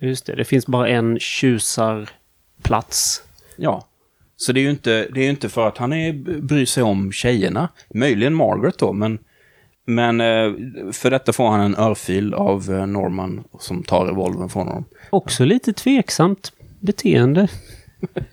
Just 0.00 0.26
det, 0.26 0.34
det 0.34 0.44
finns 0.44 0.66
bara 0.66 0.88
en 0.88 1.18
tjusarplats. 1.18 3.22
Ja. 3.56 3.88
Så 4.36 4.52
det 4.52 4.60
är 4.60 4.62
ju 4.62 4.70
inte, 4.70 5.08
det 5.14 5.20
är 5.20 5.30
inte 5.30 5.48
för 5.48 5.68
att 5.68 5.78
han 5.78 5.92
är, 5.92 6.12
bryr 6.40 6.66
sig 6.66 6.82
om 6.82 7.12
tjejerna. 7.12 7.68
Möjligen 7.94 8.34
Margaret 8.34 8.78
då, 8.78 8.92
men, 8.92 9.18
men 9.86 10.20
eh, 10.20 10.52
för 10.92 11.10
detta 11.10 11.32
får 11.32 11.48
han 11.48 11.60
en 11.60 11.76
örfil 11.76 12.34
av 12.34 12.70
eh, 12.70 12.86
Norman 12.86 13.44
som 13.60 13.82
tar 13.82 14.06
revolvern 14.06 14.48
från 14.48 14.66
honom. 14.66 14.84
Också 15.10 15.44
lite 15.44 15.72
tveksamt 15.72 16.52
beteende. 16.80 17.48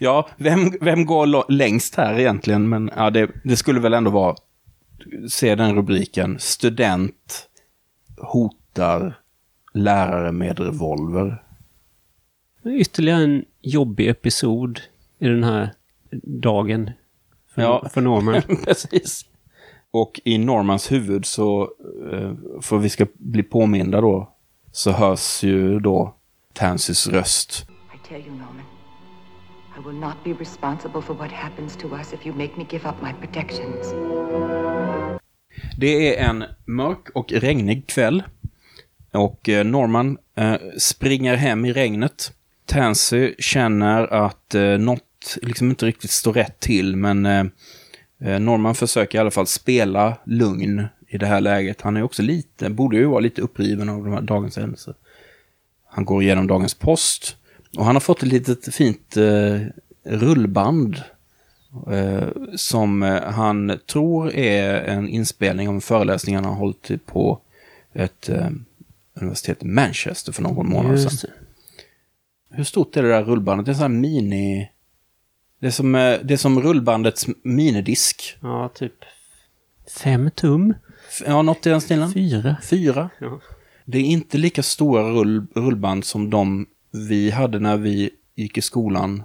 Ja, 0.00 0.28
vem, 0.36 0.72
vem 0.80 1.06
går 1.06 1.52
längst 1.52 1.94
här 1.94 2.18
egentligen? 2.18 2.68
Men 2.68 2.90
ja, 2.96 3.10
det, 3.10 3.30
det 3.44 3.56
skulle 3.56 3.80
väl 3.80 3.94
ändå 3.94 4.10
vara, 4.10 4.36
se 5.28 5.54
den 5.54 5.74
rubriken, 5.74 6.38
student 6.38 7.48
hotar 8.16 9.14
lärare 9.72 10.32
med 10.32 10.58
revolver. 10.58 11.42
Ytterligare 12.64 13.22
en 13.24 13.44
jobbig 13.60 14.08
episod 14.08 14.80
i 15.18 15.26
den 15.28 15.44
här 15.44 15.70
dagen 16.22 16.90
för, 17.54 17.62
Ja. 17.62 17.88
för 17.92 18.00
Norman. 18.00 18.42
Precis. 18.64 19.26
Och 19.90 20.20
i 20.24 20.38
Normans 20.38 20.92
huvud 20.92 21.26
så, 21.26 21.62
eh, 22.12 22.32
för 22.60 22.78
vi 22.78 22.88
ska 22.88 23.06
bli 23.14 23.42
påminda 23.42 24.00
då, 24.00 24.32
så 24.72 24.90
hörs 24.90 25.42
ju 25.42 25.80
då 25.80 26.14
Tansys 26.52 27.06
röst. 27.06 27.66
I 27.94 28.08
tell 28.08 28.20
you, 28.20 28.30
Norman, 28.30 28.64
I 29.78 29.88
will 29.88 30.00
not 30.00 30.14
be 30.24 30.32
responsible 30.32 31.02
for 31.02 31.14
what 31.14 31.30
happens 31.32 31.76
to 31.76 31.88
us 31.96 32.12
if 32.12 32.26
you 32.26 32.36
make 32.36 32.56
me 32.56 32.66
give 32.70 32.88
up 32.88 32.94
my 33.02 33.12
protections. 33.26 33.92
Det 35.76 36.16
är 36.16 36.28
en 36.28 36.44
mörk 36.64 37.08
och 37.14 37.32
regnig 37.32 37.86
kväll. 37.86 38.22
Och 39.12 39.48
eh, 39.48 39.64
Norman 39.64 40.18
eh, 40.34 40.54
springer 40.78 41.36
hem 41.36 41.64
i 41.64 41.72
regnet. 41.72 42.32
Tansy 42.66 43.34
känner 43.38 44.12
att 44.12 44.54
eh, 44.54 44.62
något 44.62 45.38
liksom 45.42 45.70
inte 45.70 45.86
riktigt 45.86 46.10
står 46.10 46.32
rätt 46.32 46.60
till, 46.60 46.96
men 46.96 47.26
eh, 47.26 47.44
eh, 48.20 48.40
Norman 48.40 48.74
försöker 48.74 49.18
i 49.18 49.20
alla 49.20 49.30
fall 49.30 49.46
spela 49.46 50.16
lugn 50.24 50.86
i 51.08 51.18
det 51.18 51.26
här 51.26 51.40
läget. 51.40 51.80
Han 51.80 51.96
är 51.96 52.02
också 52.02 52.22
lite, 52.22 52.70
borde 52.70 52.96
ju 52.96 53.04
vara 53.04 53.20
lite 53.20 53.42
uppriven 53.42 53.88
av 53.88 54.04
de 54.04 54.12
här 54.12 54.20
dagens 54.20 54.56
händelser. 54.56 54.94
Han 55.88 56.04
går 56.04 56.22
igenom 56.22 56.46
dagens 56.46 56.74
post 56.74 57.36
och 57.76 57.84
han 57.84 57.94
har 57.94 58.00
fått 58.00 58.22
ett 58.22 58.28
litet 58.28 58.74
fint 58.74 59.16
eh, 59.16 59.60
rullband 60.04 61.02
som 62.56 63.02
eh, 63.02 63.22
han 63.22 63.78
tror 63.86 64.34
är 64.34 64.84
en 64.84 65.08
inspelning 65.08 65.68
av 65.68 65.74
en 65.74 65.80
föreläsning 65.80 66.34
han 66.34 66.44
har 66.44 66.54
hållit 66.54 67.06
på 67.06 67.40
ett 67.92 68.28
eh, 68.28 68.48
universitet 69.14 69.62
i 69.62 69.66
Manchester 69.66 70.32
för 70.32 70.42
någon 70.42 70.68
månad 70.68 71.00
sedan. 71.00 71.30
Hur 72.50 72.64
stort 72.64 72.96
är 72.96 73.02
det 73.02 73.08
där 73.08 73.24
rullbandet? 73.24 73.66
Det 73.66 73.70
är 73.70 73.72
en 73.72 73.78
sån 73.78 73.92
här 73.92 74.00
mini... 74.00 74.70
Det 75.60 75.66
är 75.66 75.70
som, 75.70 75.94
eh, 75.94 76.18
det 76.22 76.34
är 76.34 76.36
som 76.36 76.62
rullbandets 76.62 77.26
minidisk. 77.42 78.38
Ja, 78.40 78.70
typ 78.74 78.94
fem 79.98 80.30
tum. 80.30 80.74
Ja, 81.26 81.42
något 81.42 81.66
i 81.66 81.70
den 81.70 81.80
stilen. 81.80 82.12
Fyra. 82.12 82.56
Fyra. 82.62 83.10
Ja. 83.18 83.40
Det 83.84 83.98
är 83.98 84.02
inte 84.02 84.38
lika 84.38 84.62
stora 84.62 85.02
rull, 85.02 85.46
rullband 85.54 86.04
som 86.04 86.30
de 86.30 86.66
vi 86.90 87.30
hade 87.30 87.58
när 87.58 87.76
vi 87.76 88.10
gick 88.34 88.58
i 88.58 88.62
skolan. 88.62 89.22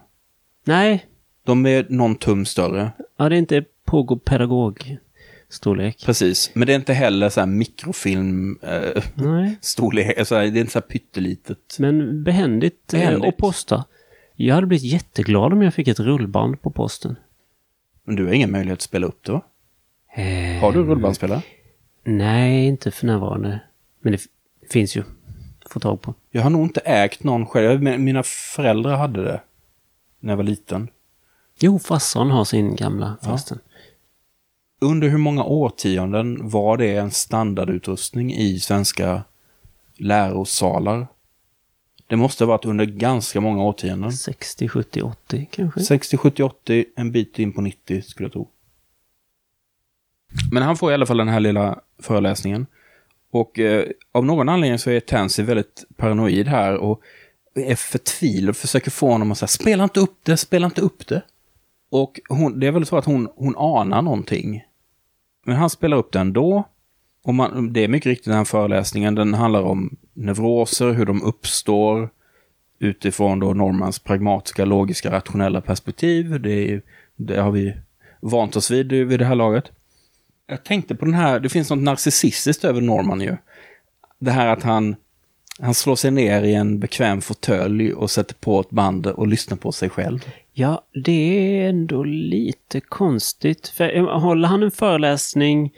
Nej, 0.64 1.06
De 1.46 1.66
är 1.66 1.86
någon 1.90 2.16
tum 2.16 2.46
större. 2.46 2.92
ja, 3.18 3.30
det 3.30 3.36
är 3.36 3.38
inte 3.38 3.64
pågå-pedagog-storlek. 3.86 6.04
Precis. 6.06 6.52
Men 6.54 6.68
det 6.68 6.74
är 6.74 6.76
inte 6.76 6.94
heller 6.94 7.30
så 7.30 7.40
här 7.40 7.48
mikrofilm 7.48 8.60
eh, 8.62 9.04
Nej, 9.16 9.58
storlek. 9.62 10.18
Alltså, 10.18 10.36
det 10.36 10.42
är 10.42 10.58
inte 10.58 10.72
så 10.74 10.80
här 10.80 10.88
pyttelitet. 10.88 11.76
men 11.80 12.24
behändigt, 12.24 12.94
eh, 12.94 13.00
Behändigt. 13.00 13.30
att 13.30 13.38
posta. 13.38 13.84
Jag 14.36 14.56
hade 14.56 14.68
blivit 14.68 14.92
jätteglad 14.92 15.54
om 15.54 15.62
jag 15.62 15.74
fick 15.74 15.88
ett 15.88 16.00
rullband 16.00 16.62
på 16.62 16.72
posten. 16.72 17.16
Men 18.04 18.16
du 18.16 18.26
har 18.26 18.34
ingen 18.34 18.52
möjlighet 18.52 18.78
att 18.78 18.82
spela 18.82 19.08
upp 19.08 19.24
det 19.24 19.32
va? 19.32 19.42
Eh, 20.16 20.62
Har 20.62 20.72
du 20.72 20.84
rullbandspelare? 20.84 21.42
Nej, 22.04 22.66
inte 22.66 22.92
för 22.92 23.06
närvarande. 23.08 23.60
Men 24.02 24.12
det 24.14 24.22
finns 24.70 24.96
ju. 24.98 25.04
Få 25.70 25.80
tag 25.80 26.02
på. 26.02 26.14
Jag 26.32 26.42
har 26.42 26.50
nog 26.50 26.64
inte 26.64 26.80
ägt 26.80 27.24
någon 27.24 27.46
själv. 27.46 27.82
Mina 28.00 28.24
föräldrar 28.24 28.98
hade 28.98 29.24
det. 29.24 29.42
När 30.20 30.32
jag 30.34 30.38
var 30.38 30.44
liten. 30.44 30.88
Jo, 31.60 31.80
farsan 31.80 32.32
har 32.32 32.46
sin 32.46 32.76
gamla 32.76 33.18
förresten. 33.22 33.60
Under 34.82 35.10
hur 35.10 35.18
många 35.18 35.44
årtionden 35.44 36.50
var 36.50 36.78
det 36.78 36.96
en 36.96 37.12
standardutrustning 37.12 38.34
i 38.34 38.60
svenska 38.60 39.24
lärosalar? 39.98 41.08
Det 42.08 42.16
måste 42.16 42.44
ha 42.44 42.48
varit 42.48 42.66
under 42.66 42.86
ganska 42.86 43.42
många 43.42 43.64
årtionden. 43.64 44.14
60, 44.14 44.68
70, 44.68 45.02
80 45.02 45.48
kanske? 45.52 45.80
60, 45.80 46.18
70, 46.18 46.44
80, 46.44 46.86
en 46.96 47.12
bit 47.12 47.40
in 47.40 47.54
på 47.54 47.62
90 47.62 48.02
skulle 48.02 48.26
jag 48.26 48.34
tro. 48.34 48.50
Men 50.52 50.64
han 50.64 50.78
får 50.78 50.92
i 50.92 50.94
alla 50.94 51.06
fall 51.06 51.18
den 51.18 51.28
här 51.28 51.40
lilla 51.40 51.80
föreläsningen. 52.00 52.66
Och 53.32 53.60
eh, 53.60 53.86
av 54.12 54.26
någon 54.26 54.50
anledning 54.50 54.80
så 54.80 54.90
är 54.90 55.00
Tansy 55.00 55.44
väldigt 55.44 55.86
paranoid 55.98 56.48
här 56.48 56.78
och 56.78 57.02
är 57.56 57.76
förtvivlad 57.76 58.50
och 58.50 58.56
försöker 58.56 58.92
få 58.92 59.10
honom 59.12 59.32
att 59.32 59.38
säga 59.38 59.48
spela 59.48 59.84
inte 59.84 60.00
upp 60.00 60.20
det, 60.24 60.38
spela 60.38 60.66
inte 60.66 60.82
upp 60.82 61.08
det. 61.08 61.22
Och 62.02 62.20
hon, 62.30 62.60
det 62.60 62.68
är 62.68 62.72
väl 62.72 62.86
så 62.86 62.98
att 62.98 63.06
hon, 63.06 63.30
hon 63.36 63.56
anar 63.58 64.02
någonting. 64.02 64.64
Men 65.46 65.56
han 65.56 65.70
spelar 65.70 65.98
upp 65.98 66.12
det 66.12 66.20
ändå. 66.20 66.64
Och 67.24 67.34
man, 67.34 67.74
det 67.74 67.84
är 67.84 67.88
mycket 67.88 68.10
riktigt 68.10 68.26
den 68.26 68.38
här 68.38 68.46
föreläsningen, 68.46 69.16
den 69.16 69.34
handlar 69.34 69.62
om 69.62 69.96
neuroser, 70.14 70.92
hur 70.92 71.06
de 71.06 71.24
uppstår 71.24 72.10
utifrån 72.80 73.40
då 73.40 73.54
Normans 73.54 74.00
pragmatiska, 74.00 74.66
logiska, 74.66 75.12
rationella 75.12 75.62
perspektiv. 75.62 76.42
Det, 76.42 76.72
är, 76.72 76.82
det 77.16 77.42
har 77.42 77.52
vi 77.52 77.74
vant 78.20 78.56
oss 78.56 78.72
vid 78.72 78.92
vid 78.92 79.20
det 79.20 79.26
här 79.26 79.36
laget. 79.36 79.72
Jag 80.48 80.64
tänkte 80.64 80.96
på 80.96 81.06
den 81.06 81.14
här, 81.14 81.40
det 81.40 81.50
finns 81.50 81.70
något 81.70 81.80
narcissistiskt 81.80 82.64
över 82.64 82.82
Norman 82.82 83.22
ju. 83.22 83.38
Det 84.20 84.32
här 84.32 84.48
att 84.48 84.64
han, 84.64 84.96
han 85.60 85.74
slår 85.74 85.96
sig 85.96 86.12
ner 86.12 86.44
i 86.44 86.56
en 86.56 86.80
bekväm 86.80 87.22
fåtölj 87.22 87.94
och 87.94 88.12
sätter 88.12 88.36
på 88.36 88.60
ett 88.60 88.70
band 88.70 89.08
och 89.08 89.28
lyssnar 89.28 89.58
på 89.58 89.72
sig 89.72 89.90
själv. 89.90 90.26
Ja, 90.58 90.82
det 91.04 91.12
är 91.12 91.70
ändå 91.70 92.04
lite 92.04 92.80
konstigt. 92.82 93.68
För 93.68 93.96
eh, 93.96 94.20
håller 94.20 94.48
han 94.48 94.64
en 94.64 94.72
föreläsning 94.72 95.74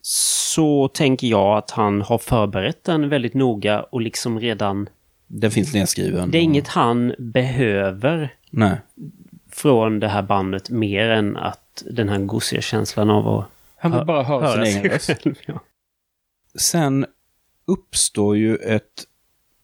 så 0.00 0.88
tänker 0.88 1.26
jag 1.26 1.58
att 1.58 1.70
han 1.70 2.02
har 2.02 2.18
förberett 2.18 2.84
den 2.84 3.08
väldigt 3.08 3.34
noga 3.34 3.82
och 3.82 4.00
liksom 4.00 4.40
redan... 4.40 4.88
Den 5.26 5.50
finns 5.50 5.74
nedskriven. 5.74 6.30
Det 6.30 6.38
är 6.38 6.42
inget 6.42 6.68
han 6.68 7.14
behöver 7.18 8.34
Nej. 8.50 8.76
från 9.50 10.00
det 10.00 10.08
här 10.08 10.22
bandet 10.22 10.70
mer 10.70 11.10
än 11.10 11.36
att 11.36 11.82
den 11.90 12.08
här 12.08 12.18
gosiga 12.18 12.60
känslan 12.60 13.10
av 13.10 13.28
att 13.28 13.46
Han 13.76 13.90
vill 13.90 13.98
hö- 13.98 14.04
bara 14.04 14.22
höra 14.22 14.64
sin 14.64 14.84
egen 14.84 15.00
sig 15.00 15.14
röst. 15.24 15.38
Ja. 15.46 15.60
Sen 16.58 17.06
uppstår 17.66 18.36
ju 18.36 18.56
ett 18.56 19.04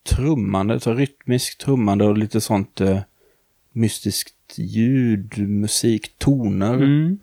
trummande, 0.09 0.75
ett 0.75 0.87
rytmiskt 0.87 1.61
trummande 1.61 2.05
och 2.05 2.19
lite 2.19 2.41
sånt 2.41 2.81
eh, 2.81 2.99
mystiskt 3.73 4.35
ljud, 4.59 5.39
musik, 5.39 6.19
toner. 6.19 6.75
Mm. 6.75 7.19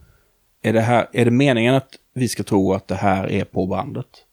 Är, 0.62 0.74
det 0.74 0.82
här, 0.82 1.08
är 1.14 1.26
det 1.26 1.32
meningen 1.32 1.76
att 1.76 1.96
vi 2.14 2.28
ska 2.28 2.44
tro 2.44 2.74
att 2.74 2.88
det 2.88 2.96
här 2.96 3.32
är 3.32 3.44
på 3.44 3.66
bandet? 3.66 4.26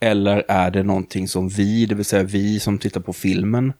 Eller 0.00 0.44
är 0.48 0.70
det 0.70 0.82
någonting 0.82 1.28
som 1.28 1.48
vi, 1.48 1.86
det 1.86 1.94
vill 1.94 2.04
säga 2.04 2.22
vi 2.22 2.60
som 2.60 2.78
tittar 2.78 3.00
på 3.00 3.12
filmen, 3.12 3.72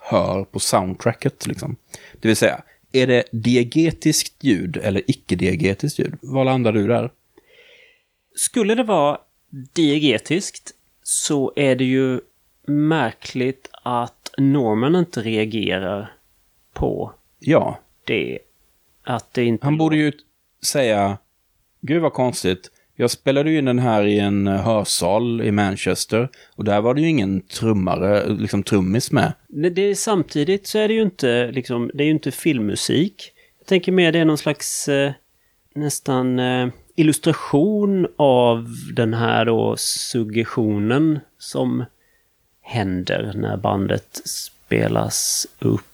hör 0.00 0.44
på 0.44 0.58
soundtracket? 0.58 1.46
Liksom? 1.46 1.76
Det 2.20 2.28
vill 2.28 2.36
säga, 2.36 2.62
är 2.92 3.06
det 3.06 3.24
diegetiskt 3.32 4.44
ljud 4.44 4.76
eller 4.76 5.02
icke-diegetiskt 5.06 5.98
ljud? 5.98 6.18
Var 6.20 6.44
landar 6.44 6.72
du 6.72 6.86
där? 6.86 7.10
Skulle 8.34 8.74
det 8.74 8.84
vara 8.84 9.18
diegetiskt 9.74 10.74
så 11.02 11.52
är 11.56 11.76
det 11.76 11.84
ju 11.84 12.20
märkligt 12.66 13.70
att 13.72 14.30
Norman 14.38 14.96
inte 14.96 15.20
reagerar 15.20 16.12
på 16.72 17.12
Ja, 17.38 17.78
det. 18.08 18.38
Att 19.04 19.34
det 19.34 19.44
inte... 19.44 19.66
Han 19.66 19.78
borde 19.78 19.96
ju 19.96 20.12
säga, 20.62 21.18
gud 21.80 22.02
vad 22.02 22.12
konstigt, 22.12 22.70
jag 23.00 23.10
spelade 23.10 23.50
ju 23.50 23.58
in 23.58 23.64
den 23.64 23.78
här 23.78 24.06
i 24.06 24.18
en 24.18 24.46
eh, 24.46 24.54
hörsal 24.54 25.40
i 25.40 25.52
Manchester 25.52 26.28
och 26.56 26.64
där 26.64 26.80
var 26.80 26.94
det 26.94 27.00
ju 27.00 27.08
ingen 27.08 27.40
trummare, 27.40 28.28
liksom 28.28 28.62
trummis 28.62 29.12
med. 29.12 29.32
Men 29.48 29.74
det 29.74 29.82
är, 29.82 29.94
samtidigt 29.94 30.66
så 30.66 30.78
är 30.78 30.88
det 30.88 30.94
ju 30.94 31.02
inte, 31.02 31.50
liksom, 31.50 31.90
det 31.94 32.02
är 32.02 32.06
ju 32.06 32.12
inte 32.12 32.30
filmmusik. 32.30 33.32
Jag 33.58 33.66
tänker 33.66 33.92
mer 33.92 34.12
det 34.12 34.18
är 34.18 34.24
någon 34.24 34.38
slags 34.38 34.88
eh, 34.88 35.12
nästan 35.74 36.38
eh, 36.38 36.68
illustration 36.96 38.06
av 38.16 38.66
den 38.96 39.14
här 39.14 39.44
då 39.44 39.74
suggestionen 39.78 41.18
som 41.38 41.84
händer 42.60 43.32
när 43.34 43.56
bandet 43.56 44.20
spelas 44.24 45.46
upp. 45.58 45.87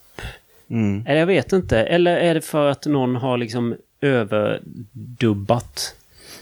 Mm. 0.74 1.05
Eller 1.06 1.18
jag 1.20 1.26
vet 1.26 1.52
inte. 1.52 1.78
Eller 1.78 2.16
är 2.16 2.34
det 2.34 2.40
för 2.40 2.70
att 2.70 2.86
någon 2.86 3.16
har 3.16 3.38
liksom 3.38 3.76
överdubbat 4.01 5.94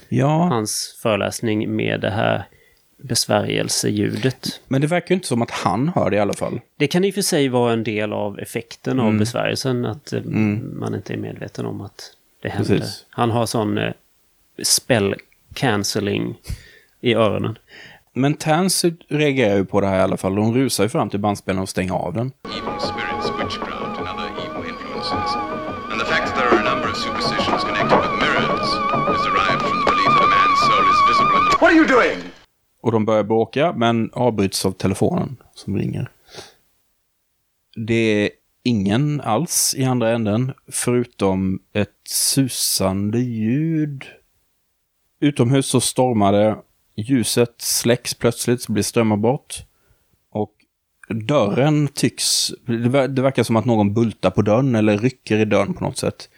Ja, 0.08 0.28
hans 0.44 0.98
föreläsning 1.02 1.76
med 1.76 2.00
det 2.00 2.10
här 2.10 2.44
besvärjelseljudet? 2.96 4.60
men 4.68 4.80
det 4.80 4.86
verkar 4.86 5.08
ju 5.10 5.14
inte 5.14 5.26
som 5.28 5.42
att 5.42 5.50
han 5.50 5.88
hör 5.94 6.10
det 6.10 6.16
i 6.16 6.20
alla 6.20 6.32
fall. 6.34 6.60
Det 6.76 6.86
kan 6.86 7.04
i 7.04 7.10
och 7.10 7.14
för 7.14 7.22
sig 7.22 7.48
vara 7.48 7.72
en 7.72 7.84
del 7.84 8.12
av 8.12 8.38
effekten 8.38 9.00
av 9.00 9.06
Mm. 9.06 9.18
besvärjelsen, 9.18 9.86
att 9.86 10.12
eh, 10.12 10.18
Mm. 10.20 10.78
man 10.78 10.94
inte 10.94 11.12
är 11.12 11.16
medveten 11.16 11.66
om 11.66 11.80
att 11.80 12.12
det 12.42 12.48
händer. 12.48 12.78
Precis. 12.78 13.06
Han 13.10 13.30
har 13.30 13.46
sån 13.46 13.78
eh, 13.78 13.92
spell 14.62 15.14
cancelling 15.54 16.34
i 17.00 17.14
öronen. 17.14 17.58
Men 18.12 18.34
Tansy 18.34 18.92
reagerar 19.08 19.56
ju 19.56 19.64
på 19.64 19.80
det 19.80 19.86
här 19.86 19.98
i 19.98 20.02
alla 20.02 20.16
fall. 20.16 20.34
De 20.34 20.54
rusar 20.54 20.84
ju 20.84 20.88
fram 20.88 21.10
till 21.10 21.20
bandspelaren 21.20 21.62
och 21.62 21.68
stänger 21.68 21.94
av 21.94 22.14
den. 22.14 22.32
evil 22.44 23.11
Och 32.82 32.92
de 32.92 33.04
börjar 33.04 33.24
bråka, 33.24 33.72
men 33.76 34.10
avbryts 34.12 34.66
av 34.66 34.72
telefonen 34.72 35.36
som 35.54 35.76
ringer. 35.76 36.10
Det 37.86 37.94
är 38.24 38.30
ingen 38.62 39.20
alls 39.20 39.74
i 39.78 39.84
andra 39.84 40.10
änden, 40.10 40.52
förutom 40.68 41.62
ett 41.72 42.00
susande 42.08 43.18
ljud. 43.18 44.04
Utomhus 45.20 45.66
så 45.66 45.80
stormar 45.80 46.32
det, 46.32 46.58
ljuset 46.96 47.54
släcks 47.58 48.14
plötsligt, 48.14 48.62
så 48.62 48.72
blir 48.72 48.82
strömavbrott. 48.82 49.66
Och 50.30 50.52
dörren 51.08 51.88
tycks... 51.88 52.48
Det 52.66 52.88
ver- 52.88 53.08
det 53.08 53.22
verkar 53.22 53.42
som 53.42 53.56
att 53.56 53.64
någon 53.64 53.94
bultar 53.94 54.30
på 54.30 54.42
dörren 54.42 54.74
eller 54.74 54.98
rycker 54.98 55.38
i 55.38 55.44
dörren 55.44 55.74
på 55.74 55.84
något 55.84 55.98
sätt. 55.98 56.28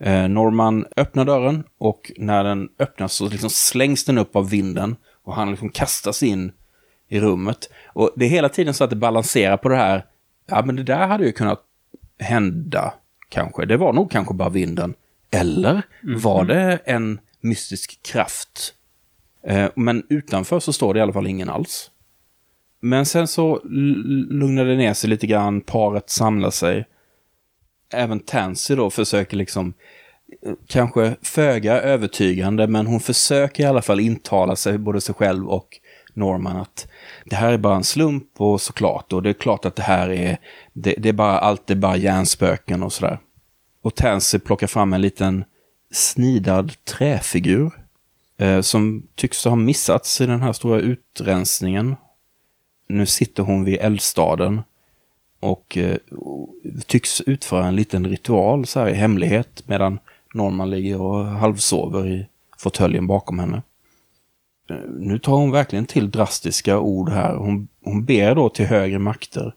Eh, 0.00 0.28
Norman 0.28 0.86
öppnar 0.96 1.24
dörren 1.24 1.64
och 1.78 2.12
när 2.16 2.44
den 2.44 2.68
öppnas 2.78 3.12
så 3.12 3.28
liksom 3.28 3.50
slängs 3.50 4.04
den 4.04 4.18
upp 4.18 4.36
av 4.36 4.50
vinden 4.50 4.96
och 5.30 5.36
han 5.36 5.50
liksom 5.50 5.68
kastas 5.68 6.22
in 6.22 6.52
i 7.08 7.20
rummet. 7.20 7.70
Och 7.86 8.10
det 8.16 8.24
är 8.24 8.28
hela 8.28 8.48
tiden 8.48 8.74
så 8.74 8.84
att 8.84 8.90
det 8.90 8.96
balanserar 8.96 9.56
på 9.56 9.68
det 9.68 9.76
här. 9.76 10.04
Ja, 10.46 10.62
men 10.64 10.76
det 10.76 10.82
där 10.82 11.06
hade 11.06 11.24
ju 11.24 11.32
kunnat 11.32 11.62
hända 12.18 12.94
kanske. 13.28 13.66
Det 13.66 13.76
var 13.76 13.92
nog 13.92 14.10
kanske 14.10 14.34
bara 14.34 14.48
vinden. 14.48 14.94
Eller 15.30 15.82
var 16.02 16.44
det 16.44 16.78
en 16.84 17.20
mystisk 17.40 18.02
kraft 18.02 18.74
Eh, 19.42 19.70
men 19.74 20.02
utanför 20.08 20.60
så 20.60 20.72
står 20.72 20.94
det 20.94 20.98
i 20.98 21.02
alla 21.02 21.12
fall 21.12 21.26
ingen 21.26 21.48
alls. 21.48 21.90
Men 22.80 23.06
sen 23.06 23.28
så 23.28 23.60
lugnar 23.64 24.64
det 24.64 24.76
ner 24.76 24.94
sig 24.94 25.10
lite 25.10 25.26
grann, 25.26 25.60
paret 25.60 26.10
samlar 26.10 26.50
sig. 26.50 26.86
Även 27.92 28.20
Tansy 28.20 28.74
då 28.74 28.90
försöker 28.90 29.36
liksom, 29.36 29.68
eh, 29.68 29.72
kanske 30.66 31.16
föga 31.22 31.80
övertygande, 31.80 32.66
men 32.66 32.86
hon 32.86 33.00
försöker 33.00 33.62
i 33.62 33.66
alla 33.66 33.82
fall 33.82 34.00
intala 34.00 34.56
sig, 34.56 34.78
både 34.78 35.00
sig 35.00 35.14
själv 35.14 35.48
och 35.48 35.80
Norman, 36.14 36.56
att 36.56 36.88
det 37.24 37.36
här 37.36 37.52
är 37.52 37.58
bara 37.58 37.76
en 37.76 37.84
slump 37.84 38.40
och 38.40 38.60
såklart, 38.60 39.12
och 39.12 39.22
det 39.22 39.28
är 39.28 39.34
klart 39.34 39.64
att 39.64 39.76
det 39.76 39.82
här 39.82 40.08
är, 40.10 40.38
det, 40.72 40.94
det 40.98 41.08
är 41.08 41.12
bara, 41.12 41.38
allt 41.38 41.70
är 41.70 41.74
bara 41.74 41.96
hjärnspöken 41.96 42.82
och 42.82 42.92
sådär. 42.92 43.18
Och 43.82 43.94
Tansy 43.94 44.38
plockar 44.38 44.66
fram 44.66 44.92
en 44.92 45.00
liten 45.00 45.44
snidad 45.90 46.72
träfigur 46.84 47.72
eh, 48.38 48.60
som 48.60 49.06
tycks 49.14 49.44
ha 49.44 49.56
missats 49.56 50.20
i 50.20 50.26
den 50.26 50.42
här 50.42 50.52
stora 50.52 50.80
utrensningen. 50.80 51.96
Nu 52.88 53.06
sitter 53.06 53.42
hon 53.42 53.64
vid 53.64 53.78
eldstaden 53.80 54.62
och 55.40 55.76
eh, 55.76 55.96
tycks 56.86 57.20
utföra 57.20 57.66
en 57.66 57.76
liten 57.76 58.06
ritual 58.06 58.66
så 58.66 58.80
här 58.80 58.88
i 58.88 58.94
hemlighet 58.94 59.62
medan 59.66 59.98
Norman 60.34 60.70
ligger 60.70 61.00
och 61.00 61.24
halvsover 61.24 62.06
i 62.08 62.26
fåtöljen 62.58 63.06
bakom 63.06 63.38
henne. 63.38 63.62
Eh, 64.70 64.76
Nu 64.98 65.18
tar 65.18 65.32
hon 65.32 65.50
verkligen 65.50 65.86
till 65.86 66.10
drastiska 66.10 66.78
ord 66.78 67.08
här. 67.08 67.34
Hon, 67.36 67.68
hon 67.84 68.04
ber 68.04 68.34
då 68.34 68.48
till 68.48 68.66
högre 68.66 68.98
makter 68.98 69.54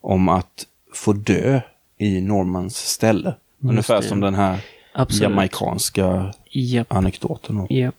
om 0.00 0.28
att 0.28 0.66
få 0.94 1.12
dö 1.12 1.60
i 1.98 2.20
Normans 2.20 2.76
ställe. 2.76 3.34
Ungefär 3.62 3.96
det. 3.96 4.02
som 4.08 4.20
den 4.20 4.34
här 4.34 4.64
Absolut. 4.94 5.22
jamaicanska 5.22 6.34
Japp, 6.50 6.92
anekdoten. 6.92 7.66
japp. 7.70 7.94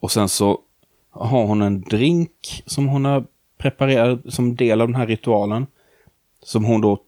Och 0.00 0.10
sen 0.12 0.28
så 0.28 0.58
har 1.10 1.46
hon 1.46 1.62
en 1.62 1.80
drink 1.80 2.62
som 2.66 2.88
hon 2.88 3.04
har 3.04 3.24
preparerat 3.58 4.20
som 4.28 4.56
del 4.56 4.80
av 4.80 4.88
den 4.88 4.94
här 4.94 5.06
ritualen. 5.06 5.66
Som 6.42 6.64
hon 6.64 6.80
då 6.80 6.98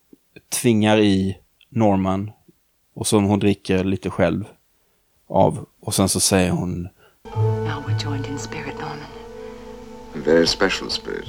tvingar 0.63 0.99
i 0.99 1.39
Norman 1.69 2.31
och 2.95 3.07
som 3.07 3.25
hon 3.25 3.39
dricker 3.39 3.85
lite 3.85 4.11
själv 4.11 4.45
av. 5.29 5.67
Och 5.81 5.95
sen 5.95 6.09
så 6.09 6.21
säger 6.21 6.51
hon 6.51 6.89
Now 7.35 7.83
we're 7.87 8.05
joined 8.05 8.27
in 8.27 8.39
spirit, 8.39 8.75
Norman. 8.75 8.99
A 10.15 10.19
very 10.25 10.47
special 10.47 10.91
spirit. 10.91 11.29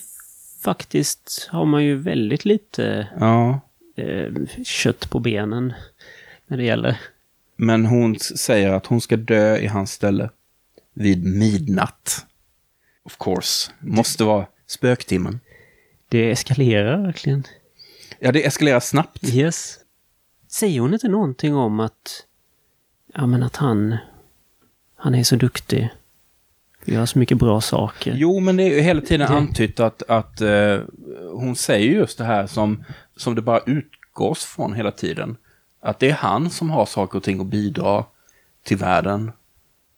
faktiskt, 0.63 1.49
har 1.53 1.65
man 1.65 1.85
ju 1.85 1.97
väldigt 1.97 2.45
lite 2.45 3.09
Ja, 3.21 3.61
eh, 3.97 4.33
kött 4.65 5.11
på 5.11 5.19
benen 5.21 5.73
när 6.47 6.57
det 6.57 6.65
gäller. 6.65 7.01
men 7.57 7.87
hon 7.87 8.19
säger 8.19 8.71
att 8.73 8.87
hon 8.87 9.01
ska 9.01 9.17
dö 9.17 9.57
i 9.59 9.67
hans 9.67 9.93
ställe. 9.93 10.31
Vid 10.95 11.25
midnatt. 11.25 12.27
Of 13.05 13.17
course. 13.19 13.71
Måste 13.81 14.25
vara 14.25 14.47
spöktimmen. 14.67 15.41
Det 16.09 16.31
eskalerar 16.31 17.03
verkligen. 17.03 17.45
Ja, 18.19 18.33
det 18.33 18.47
eskalerar 18.47 18.81
snabbt. 18.81 19.25
Yes. 19.35 19.79
Säger 20.49 20.81
hon 20.81 20.95
inte 20.95 21.09
någonting 21.09 21.55
om 21.57 21.81
att, 21.81 22.27
ja 23.15 23.27
men 23.27 23.43
att 23.43 23.57
han, 23.57 23.97
han 24.97 25.15
är 25.15 25.25
så 25.25 25.37
duktig. 25.37 25.89
Gör 26.85 27.07
så 27.07 27.19
mycket 27.19 27.39
bra 27.39 27.61
saker. 27.61 28.15
Jo, 28.17 28.41
men 28.41 28.57
det 28.57 28.63
är 28.63 28.75
ju 28.75 28.81
hela 28.81 29.01
tiden 29.01 29.21
Det- 29.31 29.37
antytt 29.37 29.81
att, 29.81 30.03
att 30.03 30.41
eh, 30.41 30.81
hon 31.33 31.57
säger 31.57 31.93
just 31.95 32.19
det 32.19 32.25
här 32.25 32.47
som, 32.47 32.85
som 33.17 33.35
det 33.35 33.43
bara 33.43 33.61
utgås 33.67 34.45
från 34.45 34.75
hela 34.75 34.91
tiden. 34.91 35.37
Att 35.81 35.99
det 35.99 36.11
är 36.11 36.15
han 36.15 36.51
som 36.51 36.71
har 36.71 36.87
saker 36.87 37.17
och 37.19 37.25
ting 37.25 37.41
att 37.41 37.47
bidra 37.47 38.05
till 38.63 38.77
världen. 38.77 39.33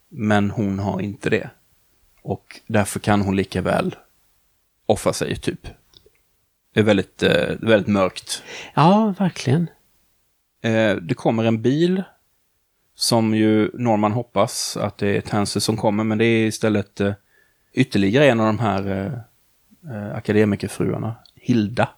Men 0.08 0.50
hon 0.50 0.78
har 0.78 1.00
inte 1.00 1.30
det. 1.30 1.50
Och 2.26 2.60
därför 2.66 3.00
kan 3.00 3.22
hon 3.22 3.36
lika 3.36 3.62
väl 3.62 3.96
offra 4.86 5.12
sig, 5.12 5.36
typ. 5.36 5.68
Det 6.74 6.80
är 6.80 6.84
väldigt, 6.84 7.22
eh, 7.22 7.54
väldigt 7.60 7.86
mörkt. 7.86 8.42
Ja, 8.74 9.14
verkligen. 9.18 9.70
Eh, 10.62 10.96
det 10.96 11.14
kommer 11.14 11.44
en 11.44 11.62
bil 11.62 12.02
som 12.94 13.34
ju 13.34 13.70
Norman 13.74 14.12
hoppas 14.12 14.76
att 14.76 14.98
det 14.98 15.16
är 15.16 15.20
Tansy 15.20 15.60
som 15.60 15.76
kommer, 15.76 16.04
men 16.04 16.18
det 16.18 16.24
är 16.24 16.46
istället 16.46 17.00
eh, 17.00 17.12
ytterligare 17.72 18.26
en 18.26 18.40
av 18.40 18.46
de 18.46 18.58
här 18.58 18.90
eh, 18.90 19.12
eh, 19.94 20.16
akademikerfruarna, 20.16 21.14
Hilda, 21.34 21.88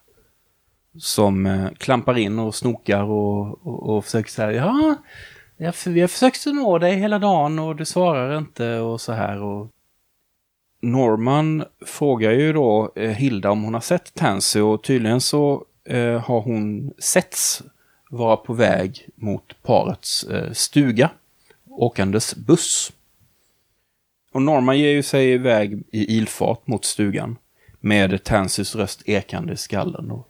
som 0.98 1.46
eh, 1.46 1.70
klampar 1.78 2.18
in 2.18 2.38
och 2.38 2.54
snokar 2.54 3.02
och, 3.02 3.66
och, 3.66 3.96
och 3.96 4.04
försöker 4.04 4.30
säga 4.30 4.52
ja, 4.52 4.94
jag, 5.56 5.74
vi 5.86 6.00
har 6.00 6.08
försökt 6.08 6.46
nå 6.46 6.78
dig 6.78 6.94
hela 6.94 7.18
dagen 7.18 7.58
och 7.58 7.76
du 7.76 7.84
svarar 7.84 8.38
inte 8.38 8.78
och 8.78 9.00
så 9.00 9.12
här. 9.12 9.42
Och 9.42 9.72
Norman 10.80 11.64
frågar 11.86 12.32
ju 12.32 12.52
då 12.52 12.92
eh, 12.96 13.10
Hilda 13.10 13.50
om 13.50 13.62
hon 13.62 13.74
har 13.74 13.80
sett 13.80 14.14
Tansy 14.14 14.60
och 14.60 14.82
tydligen 14.82 15.20
så 15.20 15.64
eh, 15.84 16.20
har 16.20 16.40
hon 16.40 16.92
setts 16.98 17.62
vara 18.10 18.36
på 18.36 18.52
väg 18.52 19.08
mot 19.14 19.62
parets 19.62 20.24
eh, 20.24 20.52
stuga, 20.52 21.10
åkandes 21.68 22.36
buss. 22.36 22.92
Och 24.32 24.42
Norman 24.42 24.78
ger 24.78 24.90
ju 24.90 25.02
sig 25.02 25.32
iväg 25.32 25.82
i 25.90 26.16
ilfart 26.16 26.66
mot 26.66 26.84
stugan 26.84 27.36
med 27.80 28.24
Tansys 28.24 28.76
röst 28.76 29.02
ekande 29.08 29.52
i 29.52 29.56
skallen. 29.56 30.10
Och, 30.10 30.28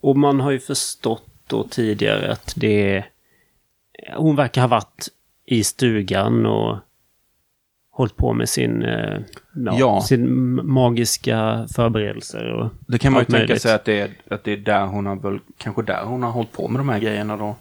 Och 0.00 0.16
man 0.16 0.40
har 0.40 0.50
ju 0.50 0.60
förstått 0.60 1.28
då 1.46 1.64
tidigare 1.64 2.32
att 2.32 2.54
det... 2.56 3.04
Hon 4.16 4.36
verkar 4.36 4.60
ha 4.60 4.68
varit 4.68 5.08
i 5.44 5.64
stugan 5.64 6.46
och 6.46 6.78
hållit 7.94 8.16
på 8.16 8.32
med 8.32 8.48
sin, 8.48 8.82
eh, 8.82 9.20
ja, 9.54 9.76
Ja. 9.78 10.00
sin 10.00 10.54
magiska 10.66 11.66
förberedelser. 11.74 12.52
Och 12.52 12.70
det 12.86 12.98
kan 12.98 13.12
man 13.12 13.20
ju 13.20 13.24
tänka 13.24 13.38
möjligt. 13.38 13.62
sig 13.62 13.74
att 13.74 13.84
det, 13.84 14.00
är, 14.00 14.10
att 14.30 14.44
det 14.44 14.52
är 14.52 14.56
där 14.56 14.86
hon 14.86 15.06
har 15.06 15.16
väl, 15.16 15.38
kanske 15.58 15.82
där 15.82 16.04
hon 16.04 16.22
har 16.22 16.30
hållit 16.30 16.52
på 16.52 16.68
med 16.68 16.80
de 16.80 16.88
här 16.88 16.98
grejerna 16.98 17.36
då. 17.36 17.56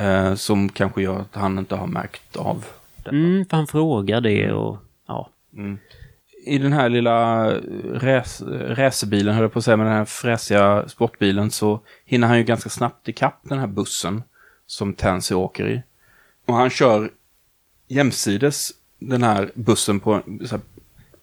Eh, 0.00 0.34
som 0.34 0.68
kanske 0.68 1.02
gör 1.02 1.20
att 1.20 1.34
han 1.34 1.58
inte 1.58 1.74
har 1.74 1.86
märkt 1.86 2.36
av 2.36 2.64
detta. 2.96 3.10
Mm, 3.10 3.46
för 3.46 3.56
han 3.56 3.66
frågar 3.66 4.20
det 4.20 4.52
och 4.52 4.78
ja. 5.06 5.28
i 6.46 6.58
den 6.58 6.72
här 6.72 6.88
lilla 6.88 7.50
räs, 7.94 8.42
racerbilen, 8.68 9.34
höll 9.34 9.42
jag 9.42 9.52
på 9.52 9.58
att 9.58 9.64
säga, 9.64 9.76
med 9.76 9.86
den 9.86 9.94
här 9.94 10.04
fräsiga 10.04 10.88
sportbilen 10.88 11.50
så 11.50 11.80
hinner 12.04 12.28
han 12.28 12.38
ju 12.38 12.44
ganska 12.44 12.70
snabbt 12.70 13.08
ikapp 13.08 13.40
den 13.42 13.58
här 13.58 13.66
bussen 13.66 14.22
som 14.66 14.94
Tansy 14.94 15.34
åker 15.34 15.68
i. 15.68 15.82
Och 16.46 16.54
han 16.54 16.70
kör 16.70 17.10
jämsides 17.88 18.72
den 19.00 19.22
här 19.22 19.50
bussen 19.54 20.00
på 20.00 20.20
så 20.44 20.54
här 20.56 20.60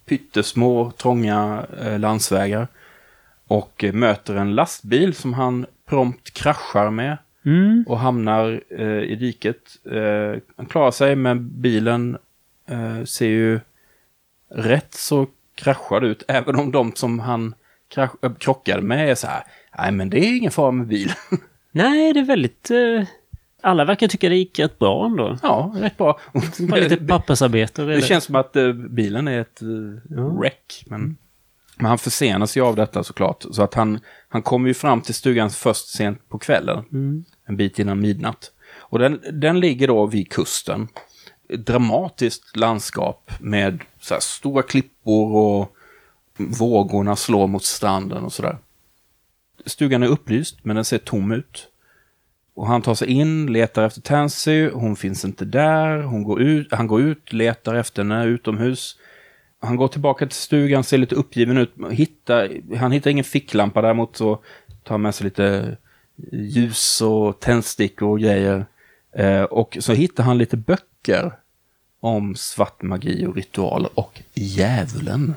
pyttesmå, 0.06 0.92
trånga 0.92 1.66
eh, 1.82 2.00
landsvägar. 2.00 2.68
Och 3.48 3.84
eh, 3.84 3.94
möter 3.94 4.36
en 4.36 4.56
lastbil 4.56 5.14
som 5.14 5.34
han 5.34 5.66
prompt 5.90 6.34
kraschar 6.34 6.90
med 6.90 7.18
Mm. 7.46 7.84
och 7.88 8.00
hamnar 8.00 8.62
eh, 8.70 8.86
i 9.02 9.16
diket. 9.16 9.62
Eh, 9.92 10.42
han 10.56 10.66
klarar 10.66 10.92
sig, 10.92 11.16
men 11.16 11.62
bilen 11.62 12.18
eh, 12.70 13.04
ser 13.04 13.28
ju 13.28 13.60
rätt 14.52 14.94
så 14.94 15.28
kraschad 15.56 16.04
ut. 16.04 16.24
Även 16.28 16.56
om 16.56 16.72
de 16.72 16.92
som 16.96 17.20
han 17.20 17.54
krasch- 17.96 18.26
äh, 18.26 18.34
krockade 18.34 18.82
med 18.82 19.12
är 19.12 19.16
så 19.16 19.28
här, 19.28 19.44
nej 19.78 19.92
men 19.92 20.10
det 20.10 20.20
är 20.20 20.38
ingen 20.38 20.52
fara 20.52 20.72
med 20.72 20.88
bilen. 20.88 21.16
Nej, 21.72 22.14
det 22.14 22.20
är 22.20 22.26
väldigt... 22.26 22.72
Eh, 23.64 23.70
alla 23.70 23.86
verkar 23.86 24.08
tycka 24.08 24.30
det 24.30 24.36
gick 24.36 24.60
rätt 24.60 24.80
bra 24.80 25.06
ändå. 25.06 25.38
Ja, 25.42 25.74
rätt 25.76 25.98
bra. 25.98 26.20
Bara 26.60 26.80
lite 26.80 26.98
pappersarbete. 26.98 27.86
Det 27.86 28.02
känns 28.02 28.24
som 28.24 28.36
att 28.36 28.56
eh, 28.56 28.74
bilen 28.74 29.28
är 29.28 29.42
ett 29.42 29.62
uh, 29.62 30.40
wreck. 30.40 30.84
Men, 30.86 31.18
men 31.76 31.86
han 31.86 31.98
försenas 31.98 32.58
ju 32.58 32.62
av 32.62 32.76
detta 32.76 33.04
såklart. 33.04 33.46
Så 33.52 33.64
att 33.64 33.74
han, 33.74 34.00
han 34.30 34.42
kommer 34.42 34.68
ju 34.68 34.74
fram 34.74 35.02
till 35.02 35.16
stugan 35.16 35.50
först 35.50 35.88
sent 35.88 36.30
på 36.30 36.40
kvällen. 36.40 36.84
En 37.46 37.58
bit 37.58 37.80
innan 37.80 38.00
midnatt. 38.00 38.52
Och 38.90 39.00
den, 39.00 39.22
den 39.34 39.60
ligger 39.60 39.88
då 39.88 40.06
vid 40.06 40.32
kusten. 40.32 40.88
Ett 41.50 41.66
dramatiskt 41.66 42.58
landskap 42.58 43.32
med 43.40 43.80
så 44.00 44.14
här 44.14 44.22
stora 44.22 44.64
klippor 44.64 45.36
och 45.36 45.76
vågorna 46.38 47.16
slår 47.16 47.48
mot 47.48 47.64
stranden 47.64 48.24
och 48.24 48.34
sådär. 48.34 48.58
Stugan 49.66 50.04
är 50.04 50.08
upplyst, 50.08 50.58
men 50.64 50.76
den 50.76 50.86
ser 50.86 50.98
tom 50.98 51.32
ut. 51.32 51.68
Och 52.58 52.68
han 52.68 52.82
tar 52.82 52.96
sig 52.96 53.08
in, 53.08 53.54
letar 53.54 53.84
efter 53.84 54.02
Tansy, 54.02 54.70
hon 54.70 54.96
finns 54.96 55.26
inte 55.26 55.46
där. 55.46 56.02
Hon 56.02 56.24
går 56.24 56.42
ut, 56.42 56.68
han 56.72 56.88
går 56.88 57.02
ut, 57.02 57.34
letar 57.34 57.76
efter 57.76 58.04
henne 58.04 58.26
utomhus. 58.26 58.98
Han 59.60 59.76
går 59.76 59.88
tillbaka 59.88 60.26
till 60.26 60.36
stugan, 60.36 60.84
ser 60.84 60.98
lite 60.98 61.16
uppgiven 61.16 61.58
ut. 61.58 61.74
Hittar, 61.92 62.76
han 62.76 62.92
hittar 62.92 63.12
ingen 63.12 63.24
ficklampa, 63.24 63.82
däremot 63.82 64.16
så 64.16 64.36
tar 64.84 64.94
han 64.94 65.02
med 65.02 65.16
sig 65.16 65.24
lite 65.24 65.78
ljus 66.32 67.02
och 67.02 67.40
tändstickor 67.40 68.10
och 68.10 68.20
grejer. 68.20 68.66
Eh, 69.16 69.44
och 69.44 69.78
så 69.80 69.94
hittar 69.94 70.24
han 70.24 70.38
lite 70.38 70.58
böcker 70.58 71.32
om 72.00 72.36
svart 72.36 72.82
magi 72.82 73.26
och 73.26 73.36
ritualer 73.36 73.90
och 73.94 74.22
djävulen. 74.34 75.36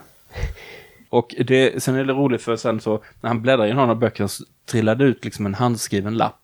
Och 1.08 1.34
det, 1.46 1.82
sen 1.82 1.94
är 1.94 2.04
det 2.04 2.12
roligt 2.12 2.42
för 2.42 2.56
sen 2.56 2.80
så, 2.80 3.02
när 3.20 3.28
han 3.28 3.42
bläddrar 3.42 3.66
i 3.66 3.72
någon 3.72 3.90
av 3.90 3.98
böckerna 3.98 4.28
så 4.28 4.44
trillade 4.66 5.04
ut 5.04 5.24
liksom 5.24 5.46
en 5.46 5.54
handskriven 5.54 6.16
lapp. 6.16 6.36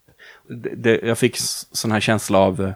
Det, 0.49 0.75
det, 0.75 1.01
jag 1.03 1.19
fick 1.19 1.37
sån 1.73 1.93
här 1.93 2.01
känsla 2.01 2.39
av 2.39 2.63
eh, 2.63 2.73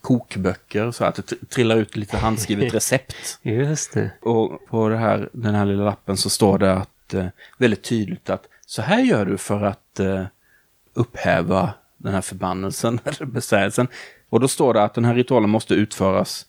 kokböcker, 0.00 0.90
så 0.90 1.04
att 1.04 1.14
det 1.14 1.22
tr- 1.22 1.46
trillar 1.46 1.76
ut 1.76 1.96
lite 1.96 2.16
handskrivet 2.16 2.74
recept. 2.74 3.38
Just 3.42 3.92
det. 3.92 4.10
Och 4.20 4.66
på 4.66 4.88
det 4.88 4.96
här, 4.96 5.28
den 5.32 5.54
här 5.54 5.66
lilla 5.66 5.84
lappen 5.84 6.16
så 6.16 6.30
står 6.30 6.58
det 6.58 6.72
att, 6.72 7.14
eh, 7.14 7.26
väldigt 7.58 7.82
tydligt 7.82 8.30
att 8.30 8.48
så 8.66 8.82
här 8.82 9.00
gör 9.00 9.26
du 9.26 9.38
för 9.38 9.62
att 9.62 10.00
eh, 10.00 10.24
upphäva 10.94 11.74
den 11.96 12.14
här 12.14 12.20
förbannelsen 12.20 13.00
eller 13.04 13.26
besvärjelsen. 13.26 13.88
Och 14.30 14.40
då 14.40 14.48
står 14.48 14.74
det 14.74 14.82
att 14.82 14.94
den 14.94 15.04
här 15.04 15.14
ritualen 15.14 15.50
måste 15.50 15.74
utföras 15.74 16.46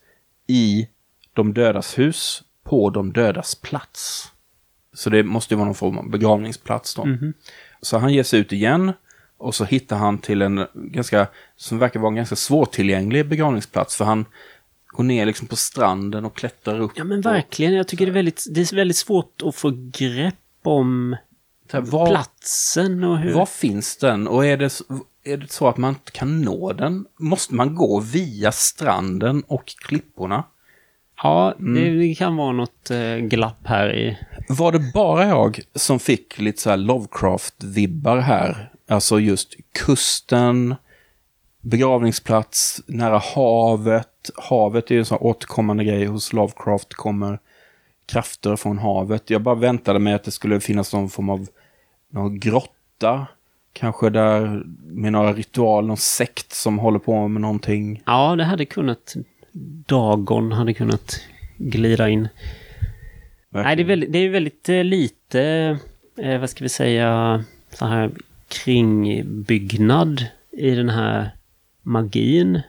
i 0.48 0.88
de 1.34 1.54
dödas 1.54 1.98
hus 1.98 2.44
på 2.64 2.90
de 2.90 3.14
dödas 3.14 3.56
plats. 3.56 4.32
Så 4.94 5.10
det 5.10 5.24
måste 5.24 5.54
ju 5.54 5.58
vara 5.58 5.66
någon 5.66 5.76
form 5.76 5.98
av 5.98 6.10
begravningsplats 6.10 6.96
då. 6.96 7.08
Så 7.82 7.98
han 7.98 8.14
ger 8.14 8.24
sig 8.24 8.40
ut 8.40 8.52
igen 8.52 8.94
och 9.38 9.56
så 9.56 9.66
hittar 9.66 9.98
han 9.98 10.18
till 10.18 10.42
en 10.42 10.68
ganska, 10.74 11.28
som 11.56 11.80
verkar 11.80 12.00
vara 12.00 12.10
en 12.10 12.16
ganska 12.16 12.36
svårtillgänglig 12.36 13.30
begravningsplats. 13.30 13.96
För 13.96 14.06
han 14.06 14.26
går 14.88 15.04
ner 15.04 15.26
liksom 15.26 15.48
på 15.48 15.56
stranden 15.56 16.26
och 16.26 16.36
klättrar 16.36 16.80
upp. 16.80 16.92
Ja 16.96 17.04
men 17.04 17.22
verkligen, 17.22 17.74
jag 17.74 17.88
tycker 17.88 18.06
det 18.06 18.12
är 18.12 18.14
väldigt, 18.14 18.46
det 18.52 18.62
är 18.62 18.76
väldigt 18.76 18.98
svårt 18.98 19.42
att 19.44 19.56
få 19.56 19.72
grepp 19.92 20.36
om 20.64 21.16
var, 21.72 22.08
platsen 22.08 23.04
och 23.04 23.18
hur... 23.18 23.34
var 23.34 23.46
finns 23.46 23.98
den? 23.98 24.28
Och 24.28 24.46
är 24.46 24.58
det, 24.58 24.82
är 25.24 25.38
det 25.38 25.52
så 25.52 25.68
att 25.68 25.78
man 25.78 25.90
inte 25.90 26.12
kan 26.12 26.42
nå 26.42 26.74
den? 26.74 27.06
Måste 27.20 27.56
man 27.56 27.76
gå 27.76 28.00
via 28.00 28.52
stranden 28.52 29.44
och 29.48 29.66
klipporna? 29.66 30.44
Ja, 31.24 31.56
det, 31.58 31.90
det 31.90 32.16
kan 32.16 32.36
vara 32.36 32.52
något 32.52 32.92
eh, 32.92 33.16
glapp 33.16 33.60
här 33.68 33.94
i... 33.94 34.18
Var 34.50 34.72
det 34.72 34.92
bara 34.94 35.28
jag 35.28 35.60
som 35.76 36.00
fick 36.00 36.40
lite 36.40 36.62
så 36.62 36.70
här 36.70 36.78
Lovecraft-vibbar 36.78 38.20
här? 38.20 38.72
Alltså 38.88 39.20
just 39.20 39.56
kusten, 39.72 40.76
begravningsplats, 41.62 42.82
nära 42.88 43.18
havet. 43.36 44.30
Havet 44.36 44.92
är 44.92 44.96
ju 44.96 45.00
en 45.00 45.06
sån 45.06 45.18
återkommande 45.22 45.84
grej 45.84 46.06
hos 46.06 46.34
Lovecraft, 46.34 46.94
kommer 46.94 47.40
krafter 48.06 48.56
från 48.56 48.78
havet. 48.78 49.30
Jag 49.30 49.42
bara 49.42 49.56
väntade 49.56 50.00
mig 50.00 50.14
att 50.14 50.24
det 50.24 50.32
skulle 50.32 50.60
finnas 50.60 50.94
någon 50.94 51.10
form 51.10 51.30
av 51.30 51.48
någon 52.10 52.40
grotta. 52.40 53.28
Kanske 53.74 54.10
där 54.10 54.64
med 54.84 55.12
några 55.12 55.34
ritual, 55.34 55.88
någon 55.88 55.98
sekt 55.98 56.54
som 56.54 56.80
håller 56.80 57.00
på 57.00 57.28
med 57.28 57.42
någonting. 57.42 58.04
Ja, 58.06 58.36
det 58.36 58.44
hade 58.44 58.66
kunnat... 58.66 59.16
Dagon 59.88 60.52
hade 60.52 60.74
kunnat 60.74 61.22
glida 61.58 62.10
in. 62.10 62.28
Nej, 63.50 63.76
det 63.76 63.84
är 63.84 63.86
väldigt, 63.86 64.12
det 64.12 64.20
är 64.20 64.30
väldigt 64.30 64.70
eh, 64.70 64.84
lite, 64.84 65.42
eh, 66.18 66.40
vad 66.40 66.50
ska 66.50 66.64
vi 66.64 66.70
säga, 66.70 67.44
så 67.70 67.86
här 67.86 68.12
kringbyggnad 68.48 70.26
i 70.52 70.72
den 70.72 70.90
här 70.90 71.30
magin. 71.82 72.62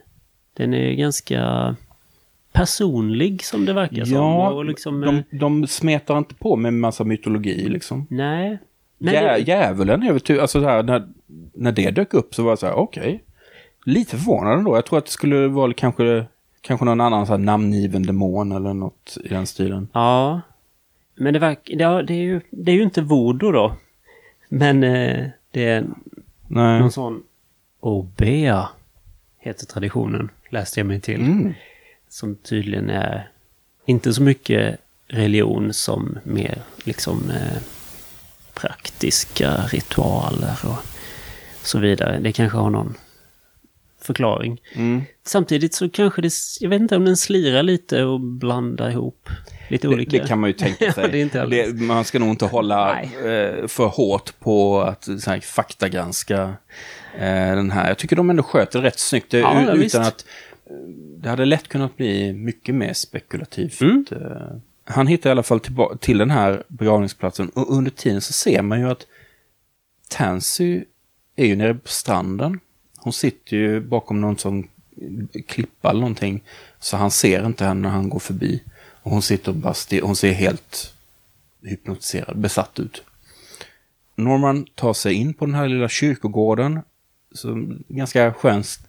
Den 0.53 0.73
är 0.73 0.93
ganska 0.93 1.75
personlig 2.51 3.43
som 3.43 3.65
det 3.65 3.73
verkar 3.73 4.05
som. 4.05 4.13
Ja, 4.15 4.49
Och 4.49 4.65
liksom, 4.65 5.01
de, 5.01 5.15
eh, 5.17 5.23
de 5.31 5.67
smetar 5.67 6.17
inte 6.17 6.35
på 6.35 6.55
med 6.55 6.69
en 6.69 6.79
massa 6.79 7.03
mytologi 7.03 7.69
liksom. 7.69 8.07
nej. 8.09 8.57
Nej, 8.99 9.13
Jä, 9.13 9.21
det, 9.33 9.39
Djävulen 9.39 10.03
är 10.03 10.11
väl 10.11 10.21
ty- 10.21 10.39
alltså 10.39 10.61
så 10.61 10.67
här, 10.67 10.83
när, 10.83 11.07
när 11.53 11.71
det 11.71 11.91
dök 11.91 12.13
upp 12.13 12.35
så 12.35 12.43
var 12.43 12.51
jag 12.51 12.59
så 12.59 12.65
här, 12.65 12.73
okej. 12.73 13.23
Lite 13.85 14.17
förvånad 14.17 14.57
ändå. 14.57 14.75
Jag 14.77 14.85
tror 14.85 14.97
att 14.99 15.05
det 15.05 15.11
skulle 15.11 15.47
vara 15.47 15.73
kanske, 15.73 16.25
kanske 16.61 16.85
någon 16.85 17.01
annan 17.01 17.25
så 17.25 17.33
här 17.33 17.37
namngiven 17.39 18.03
demon 18.03 18.51
eller 18.51 18.73
något 18.73 19.17
i 19.23 19.27
den 19.27 19.45
stilen. 19.47 19.87
ja. 19.93 20.41
Men 21.19 21.33
det, 21.33 21.39
verkar, 21.39 21.75
ja, 21.81 22.01
det, 22.01 22.13
är 22.13 22.17
ju, 22.23 22.41
det 22.49 22.71
är 22.71 22.75
ju 22.75 22.83
inte 22.83 23.01
voodoo 23.01 23.51
då. 23.51 23.73
Men 24.49 24.83
eh, 24.83 25.25
det 25.51 25.65
är 25.65 25.85
Nej. 26.47 26.79
någon 26.79 26.91
sån... 26.91 27.23
Obea 27.79 28.69
heter 29.37 29.65
traditionen, 29.65 30.29
läste 30.49 30.79
jag 30.79 30.87
mig 30.87 31.01
till. 31.01 31.21
Mm. 31.21 31.53
Som 32.09 32.35
tydligen 32.35 32.89
är 32.89 33.31
inte 33.85 34.13
så 34.13 34.21
mycket 34.21 34.79
religion 35.07 35.73
som 35.73 36.19
mer 36.23 36.61
liksom 36.83 37.29
eh, 37.29 37.61
praktiska 38.53 39.55
ritualer 39.55 40.59
och 40.63 40.85
så 41.63 41.79
vidare. 41.79 42.19
Det 42.19 42.31
kanske 42.31 42.57
har 42.57 42.69
någon 42.69 42.93
förklaring. 44.01 44.61
Mm. 44.73 45.01
Samtidigt 45.23 45.73
så 45.73 45.89
kanske 45.89 46.21
det, 46.21 46.33
jag 46.59 46.69
vet 46.69 46.81
inte 46.81 46.95
om 46.95 47.05
den 47.05 47.17
slirar 47.17 47.63
lite 47.63 48.03
och 48.03 48.19
blandar 48.19 48.89
ihop 48.89 49.29
lite 49.67 49.87
Det, 49.87 49.93
olika. 49.93 50.17
det 50.21 50.27
kan 50.27 50.39
man 50.39 50.49
ju 50.49 50.53
tänka 50.53 50.91
sig. 50.93 51.03
Ja, 51.03 51.45
det 51.45 51.45
det, 51.63 51.73
man 51.81 52.05
ska 52.05 52.19
nog 52.19 52.29
inte 52.29 52.45
hålla 52.45 53.01
eh, 53.01 53.67
för 53.67 53.85
hårt 53.85 54.39
på 54.39 54.81
att 54.81 55.03
så 55.03 55.31
här, 55.31 55.39
faktagranska 55.39 56.53
eh, 57.17 57.55
den 57.55 57.71
här. 57.71 57.87
Jag 57.87 57.97
tycker 57.97 58.15
de 58.15 58.29
ändå 58.29 58.43
sköter 58.43 58.81
rätt 58.81 58.99
snyggt. 58.99 59.31
Det, 59.31 59.39
Ja, 59.39 59.61
utan 59.63 59.79
visst. 59.79 59.95
att 59.95 60.25
det 61.17 61.29
hade 61.29 61.45
lätt 61.45 61.67
kunnat 61.67 61.97
bli 61.97 62.33
mycket 62.33 62.75
mer 62.75 62.93
spekulativt. 62.93 63.81
Mm. 63.81 64.05
Eh, 64.11 64.57
han 64.85 65.07
hittar 65.07 65.29
i 65.29 65.31
alla 65.31 65.43
fall 65.43 65.59
tillba- 65.59 65.97
till 65.97 66.17
den 66.17 66.31
här 66.31 66.63
begravningsplatsen 66.67 67.49
och 67.49 67.73
under 67.77 67.91
tiden 67.91 68.21
så 68.21 68.33
ser 68.33 68.61
man 68.61 68.79
ju 68.79 68.89
att 68.89 69.05
Tansy 70.09 70.83
är 71.35 71.45
ju 71.45 71.55
nere 71.55 71.73
på 71.73 71.87
stranden. 71.89 72.59
Hon 72.97 73.13
sitter 73.13 73.57
ju 73.57 73.79
bakom 73.81 74.21
någon 74.21 74.37
som 74.37 74.67
klippa 75.47 75.89
eller 75.89 75.99
någonting. 75.99 76.43
Så 76.79 76.97
han 76.97 77.11
ser 77.11 77.45
inte 77.45 77.65
henne 77.65 77.81
när 77.81 77.89
han 77.89 78.09
går 78.09 78.19
förbi. 78.19 78.63
Och 79.07 79.13
hon 79.13 79.21
sitter 79.21 79.49
och 79.51 79.55
bara 79.55 79.73
stirr- 79.73 80.01
hon 80.01 80.15
ser 80.15 80.31
helt 80.31 80.93
hypnotiserad, 81.63 82.37
besatt 82.39 82.79
ut. 82.79 83.03
Norman 84.15 84.65
tar 84.75 84.93
sig 84.93 85.13
in 85.13 85.33
på 85.33 85.45
den 85.45 85.55
här 85.55 85.67
lilla 85.67 85.89
kyrkogården. 85.89 86.79
Så 87.31 87.67
ganska 87.87 88.33
skön 88.33 88.59
st- 88.59 88.87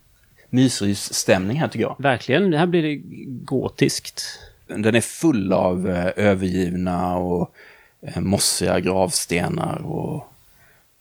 mysrysstämning 0.51 1.57
här 1.61 1.69
tycker 1.69 1.85
jag. 1.85 1.97
Verkligen, 1.99 2.51
det 2.51 2.59
här 2.59 2.67
blir 2.67 2.83
det 2.83 2.97
gotiskt. 3.45 4.23
Den 4.67 4.95
är 4.95 5.01
full 5.01 5.53
av 5.53 5.89
eh, 5.91 6.11
övergivna 6.17 7.17
och 7.17 7.55
eh, 8.03 8.21
mossiga 8.21 8.81
gravstenar 8.81 9.83
och 9.87 10.33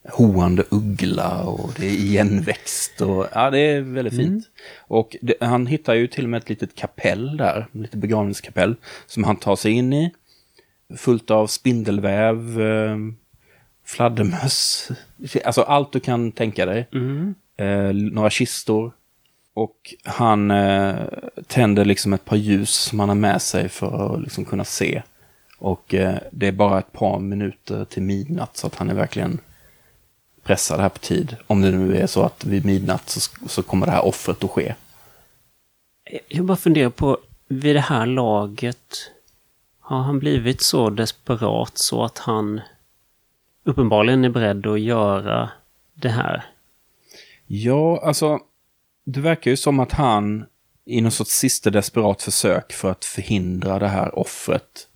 hoande 0.09 0.63
uggla 0.69 1.43
och 1.43 1.71
det 1.79 1.85
är 1.85 1.91
igenväxt 1.91 3.01
och 3.01 3.27
ja, 3.33 3.49
det 3.49 3.59
är 3.59 3.81
väldigt 3.81 4.15
fint. 4.15 4.45
Och 4.77 5.15
det, 5.21 5.33
han 5.41 5.67
hittar 5.67 5.93
ju 5.93 6.07
till 6.07 6.23
och 6.23 6.29
med 6.29 6.37
ett 6.37 6.49
litet 6.49 6.75
kapell 6.75 7.37
där, 7.37 7.59
ett 7.59 7.75
litet 7.75 7.99
begravningskapell 7.99 8.75
som 9.07 9.23
han 9.23 9.35
tar 9.35 9.55
sig 9.55 9.71
in 9.71 9.93
i. 9.93 10.11
Fullt 10.97 11.31
av 11.31 11.47
spindelväv, 11.47 12.61
eh, 12.61 12.97
fladdermöss, 13.85 14.89
alltså 15.45 15.61
allt 15.61 15.91
du 15.91 15.99
kan 15.99 16.31
tänka 16.31 16.65
dig. 16.65 16.87
Eh, 17.57 17.93
några 17.93 18.29
kistor. 18.29 18.91
Och 19.53 19.93
han 20.03 20.51
eh, 20.51 20.95
tänder 21.47 21.85
liksom 21.85 22.13
ett 22.13 22.25
par 22.25 22.35
ljus 22.35 22.69
som 22.69 22.99
han 22.99 23.09
har 23.09 23.15
med 23.15 23.41
sig 23.41 23.69
för 23.69 24.15
att 24.15 24.21
liksom 24.21 24.45
kunna 24.45 24.63
se. 24.63 25.01
Och 25.59 25.93
eh, 25.93 26.15
det 26.31 26.47
är 26.47 26.51
bara 26.51 26.79
ett 26.79 26.91
par 26.91 27.19
minuter 27.19 27.85
till 27.85 28.03
midnatt 28.03 28.57
så 28.57 28.67
att 28.67 28.75
han 28.75 28.89
är 28.89 28.93
verkligen 28.93 29.39
pressad 30.47 30.79
här 30.79 30.89
på 30.89 30.99
tid. 30.99 31.35
Om 31.47 31.61
det 31.61 31.71
nu 31.71 31.97
är 31.97 32.07
så 32.07 32.23
att 32.23 32.45
vid 32.45 32.65
midnatt 32.65 33.09
så, 33.09 33.47
så 33.47 33.63
kommer 33.63 33.85
det 33.85 33.91
här 33.91 34.05
offret 34.05 34.43
att 34.43 34.51
ske. 34.51 34.75
Jag 36.27 36.45
bara 36.45 36.57
funderar 36.57 36.89
på, 36.89 37.17
vid 37.47 37.75
det 37.75 37.81
här 37.81 38.05
laget, 38.05 39.11
har 39.79 40.01
han 40.01 40.19
blivit 40.19 40.61
så 40.61 40.89
desperat 40.89 41.77
så 41.77 42.03
att 42.03 42.17
han 42.17 42.61
uppenbarligen 43.63 44.25
är 44.25 44.29
beredd 44.29 44.67
att 44.67 44.79
göra 44.79 45.49
det 45.93 46.09
här? 46.09 46.45
Ja, 47.47 48.01
alltså 48.03 48.39
det 49.05 49.19
verkar 49.19 49.51
ju 49.51 49.57
som 49.57 49.79
att 49.79 49.91
han 49.91 50.45
i 50.85 51.01
någon 51.01 51.11
sorts 51.11 51.31
sista 51.31 51.69
desperat 51.69 52.23
försök 52.23 52.73
för 52.73 52.91
att 52.91 53.05
förhindra 53.05 53.79
det 53.79 53.87
här 53.87 54.19
offret 54.19 54.87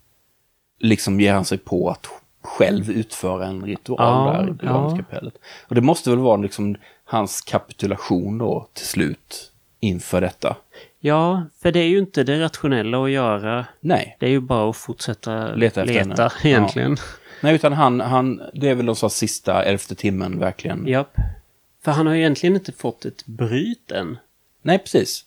liksom 0.80 1.19
ger 1.19 1.34
han 1.34 1.45
sig 1.45 1.57
på 1.57 1.90
att 1.90 2.07
själv 2.42 2.90
utföra 2.92 3.46
en 3.46 3.66
ritual 3.66 3.98
Ja, 4.36 4.42
där 4.42 4.50
i 4.50 4.52
begravningskapellet. 4.52 5.34
Och 5.68 5.76
det 5.76 5.82
måste 5.82 6.10
väl 6.10 6.20
vara 6.20 6.38
liksom 6.38 6.76
hans 7.06 7.42
kapitulation 7.42 8.38
då 8.38 8.68
till 8.74 8.86
slut 8.86 9.52
inför 9.80 10.22
detta. 10.22 10.56
Ja, 11.00 11.44
för 11.62 11.72
det 11.72 11.80
är 11.80 11.88
ju 11.88 12.00
inte 12.00 12.24
det 12.24 12.42
rationella 12.42 13.04
att 13.04 13.12
göra. 13.12 13.66
Nej, 13.80 14.18
Det 14.20 14.26
är 14.26 14.30
ju 14.30 14.40
bara 14.40 14.70
att 14.70 14.78
fortsätta 14.78 15.56
Leta 15.56 15.82
efter 15.82 15.94
leta 16.06 16.28
henne. 16.28 16.30
egentligen. 16.44 16.98
nej 17.42 17.56
utan 17.56 17.74
han, 17.74 18.00
han, 18.00 18.42
det 18.54 18.70
är 18.70 18.76
väl 18.76 18.96
sorts 18.96 19.16
sista 19.16 19.64
elfte 19.64 19.96
timmen 19.96 20.40
verkligen. 20.40 20.88
Japp. 20.88 21.16
För 21.84 21.92
han 21.92 22.08
har 22.08 22.16
egentligen 22.16 22.56
inte 22.56 22.72
fått 22.72 23.06
ett 23.06 23.26
bryt 23.26 23.92
än. 23.92 24.18
Nej, 24.62 24.80
precis. 24.80 25.26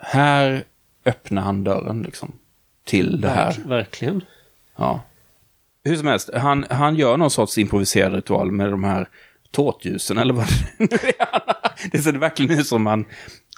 Här 0.00 0.64
öppnar 1.04 1.42
han 1.42 1.64
dörren 1.64 2.02
liksom 2.02 2.32
till 2.84 3.20
det 3.20 3.28
här. 3.28 3.52
Verk- 3.52 3.66
Verkligen. 3.66 4.24
Ja. 4.76 5.00
Hur 5.86 5.96
som 5.96 6.06
helst, 6.06 6.30
han, 6.34 6.66
han 6.70 6.96
gör 6.96 7.16
någon 7.16 7.30
sorts 7.30 7.58
improviserad 7.58 8.14
ritual 8.14 8.52
med 8.52 8.70
de 8.70 8.84
här 8.84 9.08
tårtljusen, 9.50 10.18
eller 10.18 10.34
vad 10.34 10.46
det 10.46 10.78
nu 10.78 11.10
är. 11.18 11.42
Det 11.92 11.98
ser 11.98 12.12
verkligen 12.12 12.58
ut 12.58 12.66
som 12.66 12.86
han... 12.86 13.04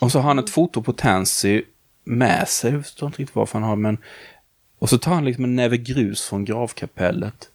Och 0.01 0.13
så 0.13 0.19
har 0.19 0.29
han 0.29 0.39
ett 0.39 0.51
foto 0.51 0.83
på 0.83 0.93
Tansy 0.93 1.63
med 2.05 2.49
sig, 2.49 2.73
jag 2.73 2.85
förstår 2.85 3.07
inte 3.07 3.23
riktigt 3.23 3.37
varför 3.37 3.59
han 3.59 3.69
har, 3.69 3.77
men... 3.77 3.99
Och 4.79 4.89
så 4.89 4.99
tar 4.99 5.15
han 5.15 5.25
liksom 5.25 5.45
en 5.45 5.57
näve 5.57 5.77
grus 5.77 6.23
från 6.23 6.45
gravkapellet. 6.45 7.49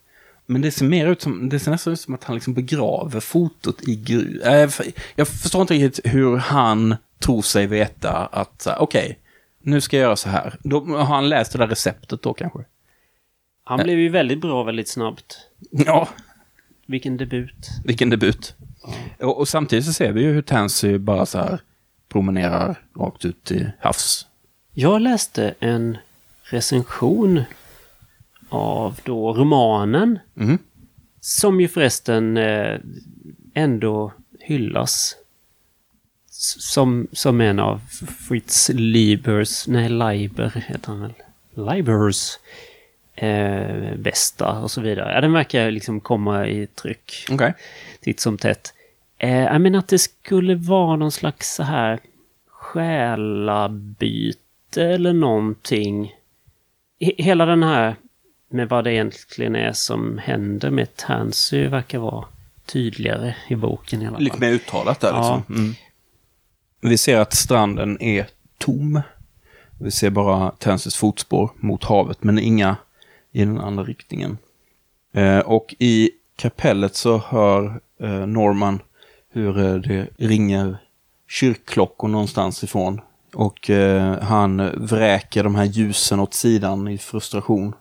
Men 0.45 0.61
det 0.61 0.71
ser 0.71 0.85
mer 0.85 1.07
ut 1.07 1.21
som, 1.21 1.49
det 1.49 1.59
ser 1.59 1.71
nästan 1.71 1.93
ut 1.93 1.99
som 1.99 2.13
att 2.13 2.23
han 2.23 2.35
liksom 2.35 2.53
begraver 2.53 3.19
fotot 3.19 3.87
i 3.87 3.95
grus. 3.95 4.41
Äh, 4.41 4.69
jag 5.15 5.27
förstår 5.27 5.61
inte 5.61 5.73
riktigt 5.73 6.13
hur 6.13 6.37
han 6.37 6.95
tror 7.19 7.41
sig 7.41 7.67
veta 7.67 8.11
att, 8.11 8.67
okej, 8.67 8.73
okay, 8.73 8.83
okej, 8.83 9.19
nu 9.61 9.81
ska 9.81 9.97
jag 9.97 10.03
göra 10.03 10.15
så 10.15 10.29
här. 10.29 10.59
Då 10.63 10.85
har 10.85 11.15
han 11.15 11.29
läst 11.29 11.51
det 11.51 11.57
där 11.57 11.67
receptet 11.67 12.21
då 12.21 12.33
kanske. 12.33 12.59
Han 13.63 13.79
blev 13.83 13.99
ju 13.99 14.09
väldigt 14.09 14.41
bra 14.41 14.63
väldigt 14.63 14.87
snabbt. 14.87 15.37
Ja, 15.71 16.09
Vilken 16.85 17.17
debut. 17.17 17.69
vilken 17.85 18.09
debut. 18.09 18.55
Och, 19.19 19.37
och 19.39 19.47
samtidigt 19.47 19.85
så 19.85 19.93
ser 19.93 20.11
vi 20.11 20.21
ju 20.21 20.31
hur 20.33 20.41
Tansy 20.41 20.97
bara 20.97 21.25
så 21.25 21.37
här 21.37 21.59
promenerar 22.09 22.75
rakt 22.97 23.25
ut 23.25 23.51
i 23.51 23.67
havs. 23.79 24.27
Jag 24.73 25.01
läste 25.01 25.53
en 25.59 25.97
recension 26.43 27.41
av 28.49 28.99
då 29.03 29.33
romanen. 29.33 30.19
Mhm. 30.33 30.57
Som 31.19 31.61
ju 31.61 31.67
förresten 31.67 32.37
eh, 32.37 32.79
ändå 33.53 34.13
hyllas. 34.39 35.15
Som, 36.59 37.07
som 37.11 37.41
en 37.41 37.59
av 37.59 37.81
Fritz 38.27 38.69
Liebers, 38.73 39.67
nej 39.67 39.89
Leiber 39.89 40.63
heter 40.67 40.87
han 40.87 41.01
väl? 41.01 41.13
Leibers 41.53 42.37
eh, 43.15 43.95
bästa 43.97 44.51
och 44.59 44.71
så 44.71 44.81
vidare. 44.81 45.13
Ja, 45.13 45.21
den 45.21 45.33
verkar 45.33 45.71
liksom 45.71 45.99
komma 45.99 46.47
i 46.47 46.67
tryck 46.67 47.25
Okej. 47.31 47.53
titt 48.01 48.19
som 48.19 48.37
tätt. 48.37 48.73
Eh, 49.17 49.59
menar 49.59 49.79
att 49.79 49.87
det 49.87 49.99
skulle 49.99 50.55
vara 50.55 50.95
någon 50.95 51.11
slags 51.11 51.53
så 51.55 51.63
här 51.63 51.99
själabyte 53.23 54.83
eller 54.83 55.13
någonting. 55.13 56.15
He- 56.99 57.15
Hela 57.23 57.45
den 57.45 57.63
här 57.63 57.95
med 58.49 58.69
vad 58.69 58.83
det 58.83 58.93
egentligen 58.93 59.55
är 59.55 59.71
som 59.73 60.17
händer 60.17 60.69
med 60.69 60.95
Tansy 60.95 61.67
verkar 61.67 61.99
vara 61.99 62.25
tydligare 62.65 63.35
i 63.47 63.55
boken 63.55 64.01
i 64.01 64.05
alla 64.05 64.15
fall. 64.15 64.23
Lite 64.23 64.39
mer 64.39 64.49
uttalat 64.51 64.99
där 64.99 65.09
Ja. 65.09 65.17
liksom. 65.17 65.55
Mm. 65.63 65.73
Vi 66.81 66.97
ser 66.97 67.19
att 67.19 67.33
stranden 67.33 68.01
är 68.01 68.27
tom. 68.57 69.01
Vi 69.79 69.91
ser 69.91 70.09
bara 70.09 70.51
Tansys 70.51 70.95
fotspår 70.95 71.49
mot 71.55 71.83
havet, 71.83 72.23
men 72.23 72.39
inga 72.39 72.75
i 73.33 73.45
den 73.45 73.59
andra 73.59 73.83
riktningen. 73.83 74.37
Eh, 75.13 75.39
och 75.39 75.75
i 75.79 76.11
kapellet 76.35 76.95
så 76.95 77.17
hör 77.17 77.81
eh, 77.99 78.27
Norman 78.27 78.81
hur 79.29 79.57
eh, 79.57 79.75
det 79.75 80.07
ringer 80.17 80.77
kyrkklockor 81.27 82.07
någonstans 82.07 82.63
ifrån. 82.63 83.01
Och 83.33 83.69
eh, 83.69 84.21
han 84.21 84.71
vräker 84.87 85.43
de 85.43 85.55
här 85.55 85.65
ljusen 85.65 86.19
åt 86.19 86.33
sidan 86.33 86.87
i 86.87 86.97
frustration. 86.97 87.73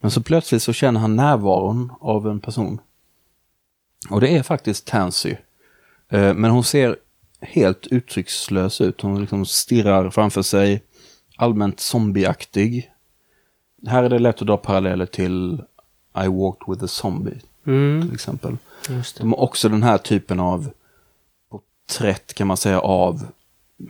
Men 0.00 0.10
så 0.10 0.22
plötsligt 0.22 0.62
så 0.62 0.72
känner 0.72 1.00
han 1.00 1.16
närvaron 1.16 1.92
av 2.00 2.28
en 2.28 2.40
person. 2.40 2.80
Och 4.10 4.20
det 4.20 4.36
är 4.36 4.42
faktiskt 4.42 4.86
Tansy. 4.86 5.36
Eh, 6.08 6.34
Men 6.34 6.50
hon 6.50 6.64
ser 6.64 6.96
helt 7.40 7.86
uttryckslös 7.86 8.80
ut. 8.80 9.00
Hon 9.00 9.20
liksom 9.20 9.46
stirrar 9.46 10.10
framför 10.10 10.42
sig, 10.42 10.82
allmänt 11.36 11.80
zombieaktig. 11.80 12.91
Här 13.86 14.02
är 14.02 14.08
det 14.08 14.18
lätt 14.18 14.40
att 14.40 14.46
dra 14.46 14.56
paralleller 14.56 15.06
till 15.06 15.62
I 16.24 16.28
walked 16.28 16.68
with 16.68 16.84
a 16.84 16.88
zombie 16.88 17.40
Mm, 17.66 18.02
till 18.02 18.14
exempel. 18.14 18.56
De 19.18 19.32
har 19.32 19.40
också 19.40 19.68
den 19.68 19.82
här 19.82 19.98
typen 19.98 20.40
av 20.40 20.70
porträtt 21.50 22.34
kan 22.34 22.46
man 22.46 22.56
säga 22.56 22.80
av 22.80 23.26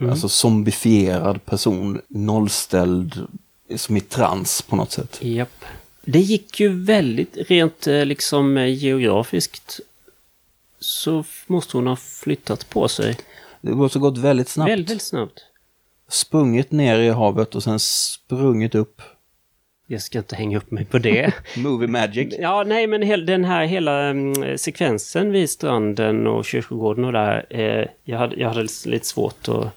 alltså 0.01 0.29
zombifierad 0.29 1.45
person, 1.45 2.01
nollställd, 2.07 3.27
som 3.75 3.97
i 3.97 4.01
trans 4.01 4.61
på 4.61 4.75
något 4.75 4.91
sätt. 4.91 5.19
Japp. 5.21 5.65
Det 6.05 6.19
gick 6.19 6.59
ju 6.59 6.83
väldigt, 6.83 7.37
rent 7.37 7.87
eh, 7.87 8.05
liksom 8.05 8.57
eh, 8.57 8.73
geografiskt, 8.73 9.79
så 10.79 11.23
måste 11.47 11.77
hon 11.77 11.87
ha 11.87 11.95
flyttat 11.95 12.69
på 12.69 12.87
sig. 12.87 13.17
Det 13.61 13.71
måste 13.71 13.99
gått 13.99 14.17
väldigt 14.17 14.49
snabbt. 14.49 14.71
Väldigt 14.71 15.01
snabbt. 15.01 15.39
Sprungit 16.09 16.71
ner 16.71 16.99
i 16.99 17.09
havet 17.09 17.55
och 17.55 17.63
sen 17.63 17.79
sprungit 17.79 18.75
upp. 18.75 19.01
Jag 19.93 20.01
ska 20.01 20.17
inte 20.17 20.35
hänga 20.35 20.57
upp 20.57 20.71
mig 20.71 20.85
på 20.85 20.97
det. 20.97 21.33
Movie 21.57 21.87
magic. 21.87 22.33
ja, 22.39 22.63
nej, 22.67 22.87
men 22.87 23.25
den 23.25 23.45
här 23.45 23.65
hela 23.65 23.99
mm, 24.01 24.57
sekvensen 24.57 25.31
vid 25.31 25.49
stranden 25.49 26.27
och 26.27 26.45
kyrkogården 26.45 27.05
och 27.05 27.11
där. 27.11 27.45
Eh, 27.49 27.85
jag, 28.03 28.17
hade, 28.17 28.35
jag 28.35 28.47
hade 28.47 28.67
lite 28.85 29.05
svårt 29.05 29.47
att 29.49 29.67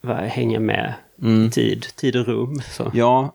va, 0.00 0.14
hänga 0.14 0.60
med 0.60 0.94
i 1.22 1.50
tid, 1.50 1.86
tid 1.96 2.16
och 2.16 2.26
rum. 2.26 2.60
Så. 2.70 2.90
Ja, 2.94 3.34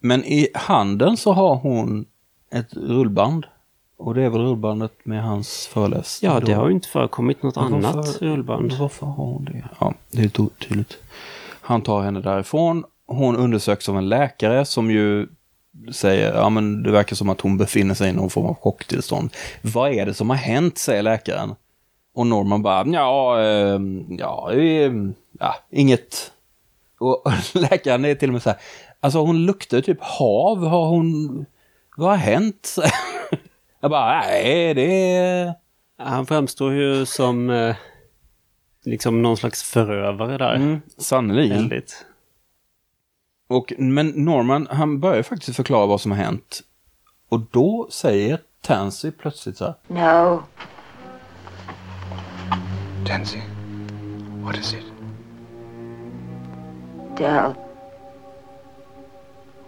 men 0.00 0.24
i 0.24 0.48
handen 0.54 1.16
så 1.16 1.32
har 1.32 1.54
hon 1.56 2.04
ett 2.52 2.74
rullband. 2.74 3.46
Och 3.98 4.14
det 4.14 4.22
är 4.22 4.28
väl 4.30 4.40
rullbandet 4.40 4.92
med 5.02 5.22
hans 5.22 5.66
föreläsning. 5.66 6.30
Ja, 6.30 6.40
det 6.40 6.52
har 6.52 6.68
ju 6.68 6.74
inte 6.74 6.88
förekommit 6.88 7.42
något 7.42 7.56
varför- 7.56 7.74
annat 7.76 8.22
rullband. 8.22 8.72
Varför 8.72 9.06
har 9.06 9.24
hon 9.24 9.44
det? 9.44 9.68
Ja, 9.80 9.94
det 10.10 10.18
är 10.18 10.22
lite 10.22 10.42
otydligt. 10.42 10.98
Han 11.60 11.82
tar 11.82 12.02
henne 12.02 12.20
därifrån. 12.20 12.84
Hon 13.06 13.36
undersöks 13.36 13.88
av 13.88 13.98
en 13.98 14.08
läkare 14.08 14.64
som 14.64 14.90
ju 14.90 15.26
säger, 15.92 16.34
ja 16.34 16.48
men 16.48 16.82
det 16.82 16.90
verkar 16.90 17.16
som 17.16 17.28
att 17.28 17.40
hon 17.40 17.58
befinner 17.58 17.94
sig 17.94 18.10
i 18.10 18.12
någon 18.12 18.30
form 18.30 18.46
av 18.46 18.54
chocktillstånd. 18.54 19.30
Vad 19.62 19.92
är 19.92 20.06
det 20.06 20.14
som 20.14 20.30
har 20.30 20.36
hänt, 20.36 20.78
säger 20.78 21.02
läkaren. 21.02 21.54
Och 22.14 22.26
Norman 22.26 22.62
bara, 22.62 22.86
ja, 22.86 23.40
eh, 23.40 23.80
ja, 24.18 24.52
eh, 24.52 24.92
ja, 25.38 25.54
inget. 25.70 26.32
Och 26.98 27.22
läkaren 27.54 28.04
är 28.04 28.14
till 28.14 28.28
och 28.28 28.32
med 28.32 28.42
så 28.42 28.50
här, 28.50 28.58
alltså 29.00 29.18
hon 29.18 29.46
luktar 29.46 29.80
typ 29.80 29.98
hav, 30.00 30.64
har 30.64 30.86
hon, 30.86 31.46
vad 31.96 32.08
har 32.08 32.16
hänt? 32.16 32.76
Jag 33.80 33.90
bara, 33.90 34.20
nej, 34.20 34.74
det 34.74 35.16
är... 35.16 35.54
Han 35.98 36.26
framstår 36.26 36.72
ju 36.72 37.06
som 37.06 37.50
eh, 37.50 37.76
liksom 38.84 39.22
någon 39.22 39.36
slags 39.36 39.62
förövare 39.62 40.38
där. 40.38 40.54
Mm, 40.54 40.80
sannerligen. 40.98 41.82
Och, 43.48 43.72
men 43.78 44.08
Norman, 44.08 44.66
han 44.70 45.00
börjar 45.00 45.22
faktiskt 45.22 45.56
förklara 45.56 45.86
vad 45.86 46.00
som 46.00 46.10
har 46.10 46.18
hänt. 46.18 46.60
Och 47.28 47.40
då 47.40 47.88
säger 47.90 48.40
Tansy 48.60 49.10
plötsligt 49.10 49.56
så 49.56 49.64
här. 49.64 49.74
No. 49.88 50.42
Tansy, 53.06 53.38
what 54.42 54.56
is 54.56 54.74
it? 54.74 54.84
Dell. 57.18 57.54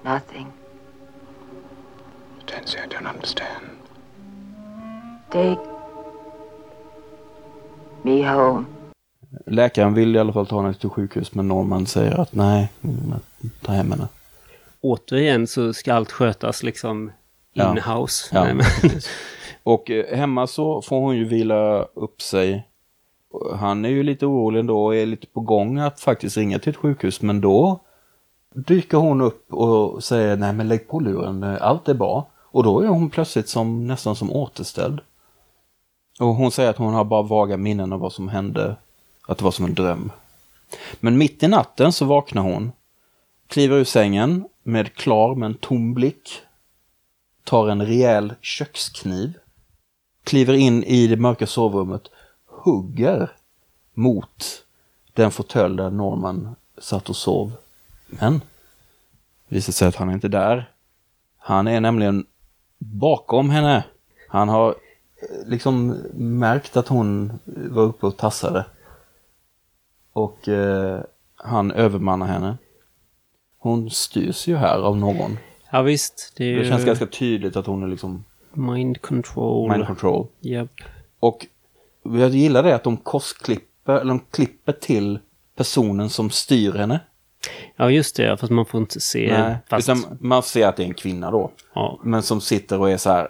Nothing. 0.05 0.47
Tansy, 2.47 2.79
I 2.79 2.89
don't 2.89 3.15
understand. 3.15 3.67
Take 5.31 5.61
me 8.03 8.29
home. 8.29 8.65
Läkaren 9.47 9.95
vill 9.95 10.17
i 10.17 10.19
alla 10.19 10.33
fall 10.33 10.47
ta 10.47 10.63
henne 10.63 10.75
till 10.75 10.91
sjukhus, 10.91 11.35
men 11.35 11.49
Norman 11.49 11.87
säger 11.87 12.21
att 12.21 12.35
nej, 12.35 12.73
ta 13.62 13.73
hem 13.73 13.90
henne. 13.90 14.09
Återigen 14.81 15.47
så 15.47 15.73
ska 15.73 15.94
allt 15.94 16.12
skötas 16.12 16.62
liksom 16.62 17.12
Ja. 17.52 17.70
in-house. 17.70 18.28
Ja. 18.32 18.44
Men- 18.55 18.65
Och 19.62 19.90
eh, 19.90 20.16
hemma 20.19 20.47
så 20.47 20.82
får 20.82 21.01
hon 21.01 21.16
ju 21.16 21.24
vila 21.24 21.82
upp 21.82 22.23
sig. 22.23 22.69
Han 23.56 23.85
är 23.85 23.89
ju 23.89 24.02
lite 24.02 24.27
orolig 24.27 24.60
ändå 24.60 24.85
och 24.85 24.97
är 24.97 25.06
lite 25.06 25.27
på 25.27 25.40
gång 25.40 25.78
att 25.78 26.01
faktiskt 26.01 26.36
ringa 26.36 26.59
till 26.59 26.70
ett 26.70 26.77
sjukhus, 26.77 27.23
men 27.23 27.40
då 27.40 27.81
dyker 28.55 28.98
hon 28.98 29.20
upp 29.20 29.52
och 29.52 30.05
säger 30.05 30.36
nej 30.36 30.52
men 30.52 30.69
lägg 30.69 30.89
på 30.89 31.01
luren, 31.01 31.43
eh, 31.43 31.56
allt 31.60 31.89
är 31.89 31.94
bra. 31.94 32.27
Och 32.51 32.62
då 32.65 32.81
är 32.81 32.86
hon 32.89 33.10
plötsligt 33.10 33.48
som, 33.48 33.86
nästan 33.86 34.16
som 34.16 34.32
återställd. 34.32 35.01
Och 36.20 36.27
hon 36.35 36.51
säger 36.52 36.70
att 36.70 36.77
hon 36.78 36.94
har 36.94 37.05
bara 37.05 37.23
vaga 37.23 37.56
minnen 37.56 37.93
av 37.93 38.01
vad 38.01 38.12
som 38.12 38.28
hände 38.28 38.77
Att 39.28 39.39
det 39.39 39.44
var 39.44 39.51
som 39.51 39.65
en 39.65 39.74
dröm. 39.74 40.12
Men 41.01 41.19
mitt 41.19 41.43
i 41.43 41.48
natten 41.48 41.93
så 41.93 42.05
vaknar 42.05 42.43
hon, 42.43 42.73
kliver 43.49 43.77
ur 43.77 43.85
sängen 43.85 44.49
med 44.62 44.95
klar 44.95 45.35
men 45.35 45.55
tom 45.55 45.95
blick, 45.95 46.43
tar 47.45 47.69
en 47.69 47.87
rejäl 47.87 48.35
kökskniv, 48.41 49.39
kliver 50.25 50.55
in 50.55 50.85
i 50.85 51.07
det 51.07 51.16
mörka 51.16 51.47
sovrummet, 51.47 52.03
hugger 52.47 53.31
mot 53.95 54.65
den 55.12 55.31
fåtölj 55.31 55.77
där 55.77 55.91
Norman 55.91 56.57
satt 56.79 57.09
och 57.09 57.16
sov. 57.16 57.53
Men 58.07 58.41
det 59.49 59.55
visar 59.55 59.73
sig 59.73 59.89
att 59.89 59.97
han 59.97 60.09
är 60.09 60.12
inte 60.12 60.29
där. 60.29 60.70
Han 61.39 61.66
är 61.66 61.81
nämligen 61.81 62.27
bakom 62.79 63.51
henne. 63.51 63.85
Han 64.29 64.49
har 64.49 64.69
eh, 64.69 65.49
liksom 65.49 65.89
märkt 66.15 66.77
att 66.77 66.89
hon 66.89 67.39
var 67.45 67.83
uppe 67.83 68.07
och 68.07 68.16
tassade. 68.16 68.65
Och 70.12 70.49
eh, 70.49 71.01
han 71.37 71.70
övermannar 71.70 72.27
henne. 72.27 72.57
Hon 73.59 73.91
styrs 73.91 74.47
ju 74.49 74.57
här 74.57 74.79
av 74.79 74.97
någon. 74.97 75.39
Ja 75.71 75.83
visst, 75.83 76.33
det 76.37 76.55
Det 76.59 76.69
känns 76.69 76.85
ganska 76.85 77.07
tydligt 77.07 77.57
att 77.57 77.67
hon 77.67 77.83
är 77.83 77.87
liksom 77.89 78.25
mind 78.53 79.01
control. 79.03 79.71
mind 79.71 79.87
control. 79.87 80.27
Japp. 80.41 80.71
Och 81.21 81.47
jag 82.03 82.31
gillar 82.31 82.63
det 82.63 82.75
att 82.75 82.85
de 82.85 82.97
korsklipper, 82.97 83.93
eller 84.01 84.09
de 84.09 84.21
klipper 84.31 84.73
till 84.73 85.19
personen 85.57 86.11
som 86.11 86.31
styr 86.31 86.73
henne. 86.73 87.01
Ja 87.77 87.91
just 87.91 88.17
det, 88.17 88.37
fast 88.37 88.53
man 88.53 88.67
får 88.67 88.81
inte 88.81 89.01
se. 89.01 89.39
Nej, 89.39 89.57
fast, 89.69 89.89
utan 89.89 90.19
man 90.21 90.43
ser 90.43 90.69
att 90.69 90.77
det 90.77 90.83
är 90.83 90.87
en 90.87 90.95
kvinna 90.95 91.31
då. 91.31 91.51
ja. 91.75 92.01
Men 92.05 92.23
som 92.23 92.41
sitter 92.41 92.81
och 92.81 92.91
är 92.91 92.97
så 92.97 93.11
här, 93.11 93.29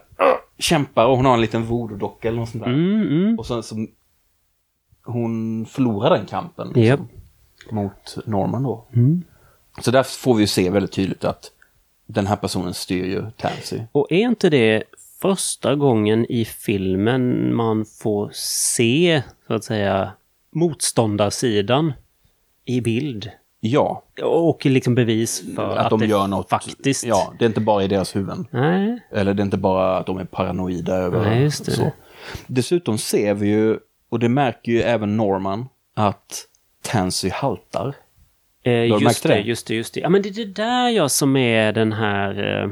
kämpar 0.58 1.06
och 1.06 1.16
hon 1.16 1.24
har 1.26 1.34
en 1.34 1.40
liten 1.40 1.64
voodoo-docka 1.64 2.28
eller 2.28 2.38
något 2.40 2.48
sånt 2.48 2.64
där. 2.64 2.70
Mm, 2.70 3.02
mm. 3.08 3.38
Och 3.38 3.46
sen 3.46 3.62
så 3.62 3.86
hon 5.04 5.66
förlorar 5.66 6.10
den 6.16 6.26
kampen 6.26 6.66
liksom, 6.66 6.82
Japp. 6.84 7.00
mot 7.72 8.18
Norman 8.26 8.62
då. 8.62 8.84
Mm. 8.92 9.22
Så 9.80 9.90
där 9.90 10.02
får 10.02 10.34
vi 10.34 10.40
ju 10.40 10.46
se 10.46 10.70
väldigt 10.70 10.92
tydligt 10.92 11.24
att 11.24 11.50
den 12.06 12.26
här 12.26 12.36
personen 12.36 12.74
styr 12.74 13.04
ju 13.04 13.30
Tansy. 13.36 13.80
Och 13.92 14.06
är 14.12 14.18
inte 14.20 14.50
det 14.50 14.82
första 15.20 15.74
gången 15.74 16.26
i 16.28 16.44
filmen 16.44 17.54
man 17.54 17.84
får 17.84 18.30
se, 18.34 19.22
så 19.46 19.54
att 19.54 19.64
säga, 19.64 20.12
motståndarsidan 20.50 21.92
i 22.64 22.80
bild? 22.80 23.30
Ja, 23.60 24.02
Och 24.22 24.66
liksom 24.66 24.94
bevis 24.94 25.42
för 25.56 25.76
att, 25.76 25.92
att, 25.92 26.00
de 26.00 26.06
gör 26.08 26.26
något. 26.26 26.48
faktiskt... 26.48 27.04
Ja, 27.04 27.32
det 27.38 27.44
är 27.44 27.46
inte 27.46 27.60
bara 27.60 27.84
i 27.84 27.88
deras 27.88 28.16
huvuden. 28.16 28.46
Nej, 28.50 28.98
Eller 29.12 29.34
det 29.34 29.42
är 29.42 29.44
inte 29.44 29.56
bara 29.56 29.98
att 29.98 30.06
de 30.06 30.18
är 30.18 30.24
paranoida 30.24 30.94
över 30.96 31.24
Nej, 31.24 31.42
just 31.42 31.64
det. 31.64 31.70
så. 31.72 31.92
Dessutom 32.46 32.98
ser 32.98 33.34
vi 33.34 33.48
ju, 33.48 33.78
och 34.08 34.18
det 34.18 34.28
märker 34.28 34.72
ju 34.72 34.82
även 34.82 35.16
Norman, 35.16 35.68
att 35.94 36.44
Tansy 36.82 37.28
haltar. 37.30 37.94
Eh, 38.68 39.00
just 39.02 39.22
det, 39.22 39.28
det? 39.28 39.40
just 39.40 39.66
det, 39.66 39.74
just 39.74 39.94
det. 39.94 40.00
Ja, 40.00 40.08
men 40.08 40.22
det 40.22 40.28
är 40.28 40.32
det 40.32 40.44
där 40.44 40.88
jag 40.88 41.10
som 41.10 41.36
är 41.36 41.72
den 41.72 41.92
här... 41.92 42.62
Eh, 42.62 42.70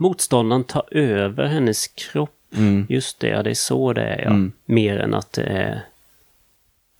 motståndaren 0.00 0.64
tar 0.64 0.84
över 0.90 1.46
hennes 1.46 1.86
kropp. 1.88 2.34
Mm. 2.56 2.86
Just 2.88 3.20
det, 3.20 3.28
ja, 3.28 3.42
det 3.42 3.50
är 3.50 3.54
så 3.54 3.92
det 3.92 4.02
är, 4.02 4.22
ja. 4.24 4.50
Mer 4.64 4.98
än 4.98 5.14
att 5.14 5.32
det 5.32 5.42
är 5.42 5.84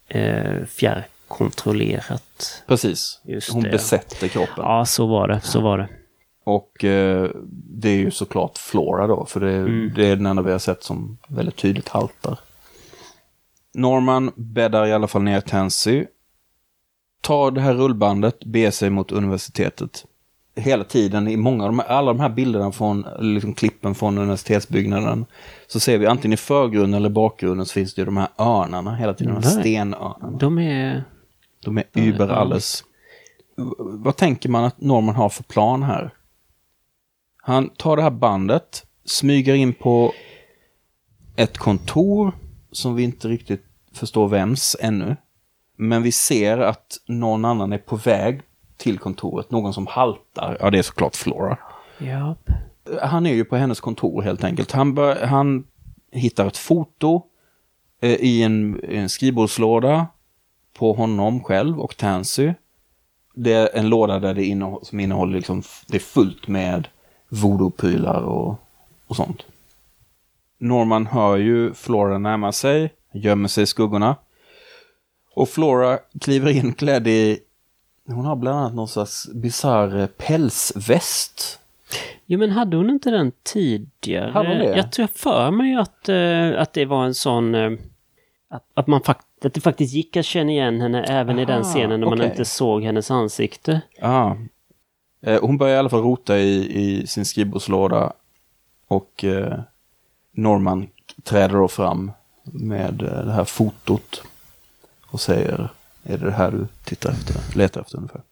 eh, 0.09 0.65
fjärrkontrollerat. 0.67 2.63
Precis. 2.67 3.21
Just 3.25 3.53
Hon 3.53 3.63
det. 3.63 3.71
besätter 3.71 4.29
kroppen. 4.29 4.55
Ja, 4.65 4.85
så 4.87 5.07
var 5.07 5.29
det, 5.29 5.41
så 5.41 5.61
var 5.61 5.79
det. 5.79 5.89
Och 6.45 6.85
eh, 6.85 7.31
det 7.53 7.89
är 7.89 7.97
ju 7.97 8.11
såklart 8.11 8.59
Flora 8.59 9.07
då, 9.07 9.27
för 9.27 9.41
det, 9.41 9.53
Mm. 9.53 9.93
det 9.97 10.07
är 10.07 10.17
den 10.17 10.27
enda 10.27 10.43
vi 10.43 10.53
har 10.53 10.59
sett 10.59 10.83
som 10.83 11.19
väldigt 11.29 11.57
tydligt 11.57 11.89
haltar. 11.89 12.39
Norman 13.75 14.33
bäddar 14.37 14.87
i 14.87 14.93
alla 14.93 15.07
fall 15.07 15.23
ner 15.23 15.41
Tansy. 15.41 16.05
Tar 17.21 17.51
det 17.51 17.61
här 17.61 17.75
rullbandet, 17.75 18.45
beger 18.45 18.71
sig 18.71 18.91
mot 18.91 19.13
universitetet. 19.13 20.05
Hela 20.57 20.85
tiden 20.85 21.29
i 21.29 21.37
många 21.37 21.65
av 21.65 21.69
de 21.71 21.79
här, 21.79 21.87
alla 21.87 22.13
de 22.13 22.21
här 22.21 22.29
bilderna 22.29 22.73
från, 22.73 23.07
liksom 23.19 23.55
klippen 23.55 23.95
från 23.95 24.19
universitetsbyggnaden, 24.19 25.27
så 25.67 25.81
ser 25.81 25.99
vi 25.99 26.07
antingen 26.07 26.33
i 26.33 26.37
förgrunden 26.37 26.95
eller 26.95 27.09
bakgrunden 27.09 27.67
så 27.67 27.73
finns 27.73 27.95
det 27.95 28.01
ju 28.01 28.07
de 28.07 28.17
här 28.17 28.29
örnarna 28.39 28.97
hela 28.97 29.15
tiden, 29.15 29.35
de 29.35 29.43
här 29.43 29.61
stenörnarna. 29.61 30.39
De 30.39 30.59
är... 30.59 31.05
De 31.65 31.79
är 31.79 31.85
über 31.95 32.29
alles. 32.29 32.85
Vad 33.79 34.17
tänker 34.17 34.49
man 34.49 34.65
att 34.65 34.81
Norman 34.81 35.15
har 35.15 35.29
för 35.29 35.43
plan 35.43 35.83
här? 35.83 36.11
Han 37.43 37.69
tar 37.69 37.97
det 37.97 38.03
här 38.03 38.11
bandet, 38.11 38.87
smyger 39.05 39.55
in 39.55 39.75
på 39.75 40.13
ett 41.37 41.59
kontor 41.59 42.33
som 42.73 42.95
vi 42.95 43.03
inte 43.03 43.29
riktigt 43.29 43.65
förstår 43.93 44.29
vems 44.29 44.77
ännu. 44.81 45.17
Men 45.81 46.03
vi 46.03 46.13
ser 46.13 46.59
att 46.59 46.99
någon 47.07 47.45
annan 47.45 47.73
är 47.73 47.79
på 47.79 47.97
väg 47.97 48.41
till 48.77 48.99
kontoret, 48.99 49.51
någon 49.51 49.75
som 49.75 49.87
haltar. 49.87 50.57
Ja, 50.61 50.71
det 50.71 50.79
är 50.79 50.83
såklart 50.83 51.17
Flora. 51.17 51.59
Ja. 51.99 52.35
Han 53.03 53.27
är 53.27 53.35
ju 53.35 53.45
på 53.45 53.57
hennes 53.57 53.81
kontor 53.81 54.23
helt 54.23 54.45
enkelt. 54.45 54.73
Han, 54.73 54.95
bör, 54.95 55.27
han 55.27 55.65
hittar 56.13 56.47
ett 56.47 56.57
foto 56.57 57.23
eh, 58.01 58.11
i 58.11 58.43
en, 58.43 58.81
en 58.85 59.09
skrivbordslåda 59.09 60.07
på 60.79 60.93
honom 60.93 61.45
själv 61.45 61.81
och 61.81 61.97
Tansy. 61.97 62.53
Det 63.35 63.53
är 63.53 63.69
en 63.79 63.89
låda 63.89 64.19
där 64.19 64.35
det 64.35 64.45
innehåll, 64.45 64.85
som 64.85 65.01
innehåller 65.01 65.37
liksom, 65.37 65.63
det 65.87 65.97
är 65.97 66.01
fullt 66.01 66.49
med 66.49 66.89
voodoo-prylar 67.29 68.21
och, 68.21 68.55
och 69.07 69.17
sånt. 69.17 69.43
Norman 70.59 71.07
hör 71.07 71.37
ju 71.37 71.75
Flora 71.75 72.19
närma 72.19 72.53
sig, 72.53 72.93
gömmer 73.13 73.49
sig 73.49 73.63
i 73.63 73.67
skuggorna. 73.67 74.17
Och 75.39 75.49
Flora 75.49 75.99
kliver 76.21 76.51
in 76.51 76.75
klädd 76.75 77.09
i, 77.09 77.39
hon 78.07 78.25
har 78.25 78.37
bland 78.37 78.59
annat 78.59 78.75
någon 78.75 78.89
slags 78.89 79.29
bisarr 79.35 80.07
pälsväst. 80.07 81.59
Jo, 82.27 82.39
men 82.39 82.51
hade 82.51 82.77
hon 82.77 82.91
inte 82.91 83.11
den 83.11 83.33
tidigare? 83.43 84.31
Hade 84.31 84.49
hon 84.49 84.59
det? 84.59 84.77
Jag 84.77 84.93
tror 84.93 85.07
för 85.07 85.51
mig 85.51 85.77
att, 85.77 86.09
eh, 86.09 86.63
att 86.63 86.73
det 86.73 86.85
var 86.85 87.05
en 87.05 87.15
sån... 87.15 87.55
eh, 87.55 87.71
att, 88.51 88.65
att, 88.75 88.87
man 88.87 89.01
fakt 89.01 89.27
att 89.45 89.55
det 89.55 89.61
faktiskt 89.61 89.95
gick 89.95 90.17
att 90.17 90.25
känna 90.25 90.51
igen 90.51 90.81
henne 90.81 91.05
även 91.05 91.39
i 91.39 91.45
den 91.45 91.63
Aha, 91.63 91.73
scenen 91.73 92.01
när 92.01 92.07
man 92.09 92.19
okej. 92.19 92.31
inte 92.31 92.45
såg 92.45 92.83
hennes 92.83 93.11
ansikte. 93.11 93.81
Ja. 94.01 94.37
Eh, 95.23 95.41
Hon 95.41 95.59
börjar 95.59 95.75
i 95.75 95.79
alla 95.79 95.89
fall 95.89 96.03
rota 96.03 96.39
i, 96.39 96.81
i 96.83 97.07
sin 97.07 97.25
skrivbordslåda 97.25 98.13
och 98.89 99.25
eh, 99.25 99.61
Norman 100.33 100.89
träder 101.23 101.55
då 101.55 101.69
fram 101.69 102.13
med 102.45 103.03
eh, 103.03 103.25
det 103.25 103.33
här 103.33 103.45
fotot 103.45 104.23
och 105.11 105.21
säger 105.21 105.69
är 106.03 106.19
det 106.19 106.25
det 106.25 106.33
här 106.33 106.51
du 106.51 106.67
tittar 106.85 107.11
efter, 107.11 107.59
letar 107.59 107.81
efter 107.81 107.97
ungefär. 107.97 108.23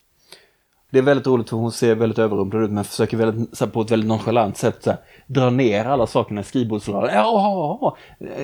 Det 0.90 0.98
är 0.98 1.03
väldigt 1.03 1.27
roligt 1.27 1.48
för 1.51 1.57
hon 1.57 1.73
ser 1.73 1.94
väldigt 1.94 2.19
överrumplad 2.19 2.62
ut 2.62 2.70
men 2.70 2.85
försöker 2.85 3.16
väldigt, 3.16 3.61
här, 3.61 3.66
på 3.66 3.81
ett 3.81 3.90
väldigt 3.90 4.09
nonchalant 4.09 4.57
sätt 4.59 4.82
så 4.82 4.90
här, 4.90 4.98
dra 5.27 5.51
ner 5.51 5.85
alla 5.85 6.07
sakerna 6.07 6.40
i 6.40 6.44
skrivbordslådan. 6.44 7.11
Jaha, 7.15 7.93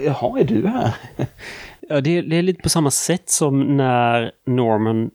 jaha, 0.05 0.41
är 0.41 0.45
du 0.45 0.67
här? 0.67 0.95
Ja, 1.89 2.01
det, 2.01 2.19
är- 2.19 2.23
det 2.23 2.37
är 2.37 2.43
lite 2.43 2.63
på 2.63 2.69
samma 2.69 2.91
sätt 2.91 3.31
som 3.31 3.77
när 3.77 4.33
Norman 4.47 5.11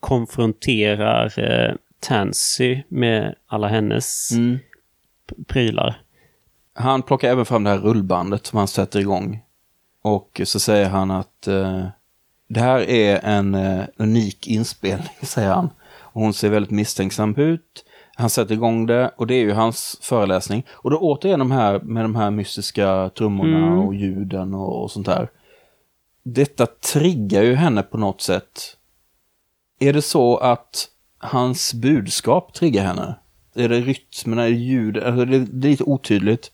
konfronterar 0.00 1.38
eh, 1.38 1.74
Tansy 2.00 2.82
med 2.88 3.34
alla 3.46 3.68
hennes 3.68 4.32
Mm. 4.32 4.58
prylar. 5.46 6.00
Han 6.74 7.02
plockar 7.02 7.28
även 7.30 7.44
fram 7.44 7.64
det 7.64 7.70
här 7.70 7.78
rullbandet 7.78 8.46
som 8.46 8.58
han 8.58 8.68
sätter 8.68 9.00
igång. 9.00 9.40
Och 10.02 10.40
så 10.44 10.60
säger 10.60 10.88
han 10.88 11.10
att 11.10 11.46
eh, 11.48 11.86
det 12.48 12.60
här 12.60 12.80
är 12.90 13.20
en 13.24 13.54
eh, 13.54 13.84
unik 13.96 14.46
inspelning, 14.48 15.08
säger 15.22 15.48
han. 15.50 15.70
Och 16.00 16.22
hon 16.22 16.32
ser 16.34 16.48
väldigt 16.48 16.70
misstänksam 16.70 17.36
ut. 17.36 17.84
Han 18.14 18.30
sätter 18.30 18.54
igång 18.54 18.86
det 18.86 19.10
och 19.16 19.26
det 19.26 19.34
är 19.34 19.40
ju 19.40 19.52
hans 19.52 19.98
föreläsning. 20.02 20.66
Och 20.70 20.90
då 20.90 20.98
återigen 20.98 21.38
de 21.38 21.50
här 21.50 21.80
med 21.80 22.04
de 22.04 22.16
här 22.16 22.30
mystiska 22.30 23.10
trummorna 23.18 23.58
Mm. 23.58 23.78
och 23.78 23.94
ljuden 23.94 24.54
och, 24.54 24.82
och 24.82 24.90
sånt 24.90 25.06
där. 25.06 25.30
Detta 26.22 26.66
triggar 26.66 27.42
ju 27.42 27.54
henne 27.54 27.82
på 27.82 27.98
något 27.98 28.20
sätt. 28.20 28.76
Är 29.78 29.92
det 29.92 30.02
så 30.02 30.36
att 30.36 30.88
hans 31.18 31.74
budskap 31.74 32.54
triggar 32.54 32.84
henne? 32.84 33.14
Är 33.54 33.68
det 33.68 33.80
rytmerna, 33.80 34.44
är 34.44 34.50
det 34.50 34.56
ljud? 34.56 34.98
Alltså 34.98 35.24
det, 35.24 35.38
det 35.38 35.68
är 35.68 35.70
lite 35.70 35.84
otydligt. 35.84 36.52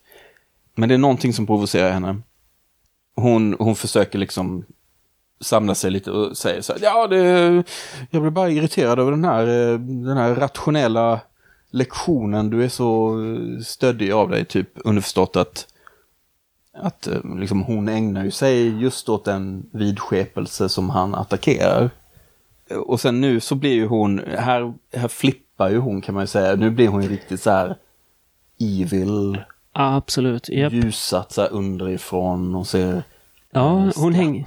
Men 0.75 0.89
det 0.89 0.95
är 0.95 0.99
någonting 0.99 1.33
som 1.33 1.47
provocerar 1.47 1.91
henne. 1.91 2.21
Hon, 3.17 3.57
hon 3.59 3.77
försöker 3.77 4.19
liksom 4.19 4.65
samla 5.45 5.75
sig 5.75 5.91
lite 5.91 6.11
och 6.11 6.37
säger 6.37 6.61
så 6.61 6.73
här, 6.73 6.81
ja 6.83 7.07
det, 7.07 7.19
jag 8.11 8.23
blir 8.23 8.31
bara 8.31 8.51
irriterad 8.51 8.99
över 8.99 9.11
den 9.11 9.25
här, 9.25 9.47
eh, 9.47 9.79
den 9.79 10.17
här 10.17 10.35
rationella 10.35 11.21
lektionen. 11.71 12.51
Du 12.51 12.65
är 12.65 12.69
så 12.69 13.21
eh, 13.23 13.61
stöddig 13.63 14.13
av 14.13 14.31
dig, 14.31 14.45
typ 14.45 14.69
underförstått 14.75 15.37
att, 15.37 15.67
att 16.79 17.07
eh, 17.07 17.37
liksom, 17.39 17.63
hon 17.63 17.89
ägnar 17.89 18.25
ju 18.25 18.31
sig 18.31 18.83
just 18.83 19.09
åt 19.09 19.25
den 19.25 19.67
vidskepelse 19.73 20.69
som 20.69 20.91
han 20.91 21.15
attackerar. 21.15 21.91
Och 22.87 23.01
sen 23.01 23.21
nu 23.21 23.41
så 23.41 23.55
blir 23.55 23.73
ju 23.73 23.87
hon, 23.87 24.21
här, 24.39 24.75
här 24.93 25.09
flippar 25.09 25.71
ju 25.71 25.79
hon 25.79 26.01
kan 26.01 26.15
man 26.15 26.23
ju 26.23 26.27
säga. 26.27 26.57
Nu 26.57 26.71
blir 26.71 26.89
hon 26.89 27.03
ju 27.03 27.09
riktigt 27.09 27.43
så 27.43 27.51
här 27.51 27.77
evil 28.61 29.39
absolut. 29.73 30.49
Japp. 30.49 30.73
ljusat 30.73 31.33
så 31.33 31.41
här 31.41 31.53
underifrån 31.53 32.55
och 32.55 32.67
ser 32.67 33.03
Ja, 33.55 33.91
hon, 33.97 34.15
häng, 34.15 34.47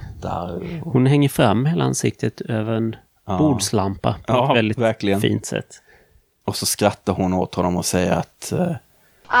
hon 0.84 1.06
hänger 1.06 1.28
fram 1.28 1.66
hela 1.66 1.84
ansiktet 1.84 2.40
över 2.40 2.72
en 2.72 2.96
Ja. 3.26 3.38
bordslampa 3.38 4.12
på 4.12 4.18
Ja, 4.32 4.50
ett 4.50 4.56
väldigt 4.56 4.78
verkligen. 4.78 5.20
fint 5.20 5.46
sätt. 5.46 5.82
Och 6.44 6.56
så 6.56 6.66
skrattar 6.66 7.12
hon 7.12 7.32
åt 7.32 7.54
honom 7.54 7.76
och 7.76 7.84
säger 7.84 8.12
att 8.12 8.52
eh, 8.52 8.70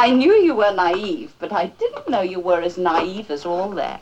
I 0.06 0.10
knew 0.10 0.32
you 0.46 0.56
were 0.56 0.72
naive, 0.76 1.28
but 1.38 1.52
I 1.52 1.54
didn't 1.54 2.04
know 2.06 2.24
you 2.24 2.42
were 2.42 2.66
as 2.66 2.76
naive 2.76 3.34
as 3.34 3.46
all 3.46 3.72
that. 3.76 4.00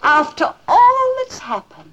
After 0.00 0.44
all 0.64 1.08
that's 1.28 1.40
happened, 1.40 1.92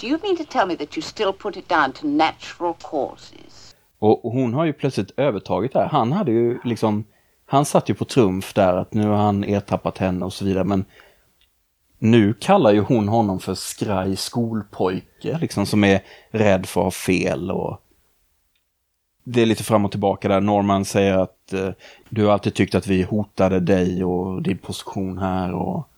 do 0.00 0.06
you 0.06 0.18
mean 0.22 0.36
to 0.36 0.44
tell 0.52 0.66
me 0.66 0.76
that 0.76 0.96
you 0.96 1.02
still 1.02 1.32
put 1.32 1.56
it 1.56 1.68
down 1.68 1.92
to 1.92 2.06
natural 2.06 2.74
causes? 2.82 3.74
Och 3.98 4.20
hon 4.32 4.54
har 4.54 4.64
ju 4.64 4.72
plötsligt 4.72 5.10
övertagit 5.16 5.72
det 5.72 5.78
här. 5.78 5.88
Han 5.88 6.12
hade 6.12 6.30
ju 6.32 6.58
liksom, 6.64 7.04
han 7.46 7.64
satt 7.64 7.90
ju 7.90 7.94
på 7.94 8.04
trumf 8.04 8.54
där 8.54 8.76
att 8.76 8.94
nu 8.94 9.06
har 9.06 9.16
han 9.16 9.44
ertappat 9.44 9.98
henne 9.98 10.24
och 10.24 10.32
så 10.32 10.44
vidare. 10.44 10.64
Men 10.64 10.84
nu 11.98 12.34
kallar 12.34 12.72
ju 12.72 12.80
hon 12.80 13.08
honom 13.08 13.40
för 13.40 13.54
skraj 13.54 14.16
skolpojke, 14.16 15.38
liksom 15.40 15.66
som 15.66 15.84
är 15.84 16.00
rädd 16.30 16.66
för 16.66 16.80
att 16.80 16.84
ha 16.84 16.90
fel 16.90 17.50
och 17.50 17.80
det 19.24 19.42
är 19.42 19.46
lite 19.46 19.64
fram 19.64 19.84
och 19.84 19.90
tillbaka 19.90 20.28
där. 20.28 20.40
Norman 20.40 20.84
säger 20.84 21.18
att 21.18 21.52
eh, 21.52 21.70
du 22.08 22.24
har 22.24 22.32
alltid 22.32 22.54
tyckt 22.54 22.74
att 22.74 22.86
vi 22.86 23.02
hotade 23.02 23.60
dig 23.60 24.04
och 24.04 24.42
din 24.42 24.58
position 24.58 25.18
här 25.18 25.52
och 25.52 25.88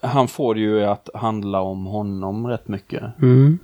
han 0.00 0.28
får 0.28 0.54
det 0.54 0.60
ju 0.60 0.84
att 0.84 1.08
handla 1.14 1.60
om 1.60 1.86
honom 1.86 2.46
rätt 2.46 2.68
mycket. 2.68 3.02
Mm. 3.22 3.58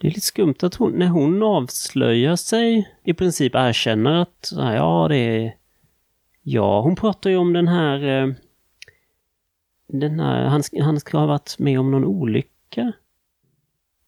Det 0.00 0.06
är 0.06 0.10
lite 0.10 0.26
skumt 0.26 0.54
att 0.62 0.74
hon, 0.74 0.92
när 0.92 1.06
hon 1.06 1.42
avslöjar 1.42 2.36
sig, 2.36 2.94
i 3.04 3.14
princip 3.14 3.54
erkänner 3.54 4.14
att 4.14 4.52
ja, 4.56 5.06
det 5.08 5.16
är... 5.16 5.54
Ja, 6.46 6.80
hon 6.80 6.96
pratar 6.96 7.30
ju 7.30 7.36
om 7.36 7.52
den 7.52 7.68
här... 7.68 8.22
eh, 8.22 8.32
Den 9.88 10.20
här 10.20 10.44
han, 10.44 10.62
ska- 10.62 10.82
han 10.82 11.00
ska 11.00 11.18
ha 11.18 11.26
varit 11.26 11.58
med 11.58 11.80
om 11.80 11.90
någon 11.90 12.04
olycka. 12.04 12.92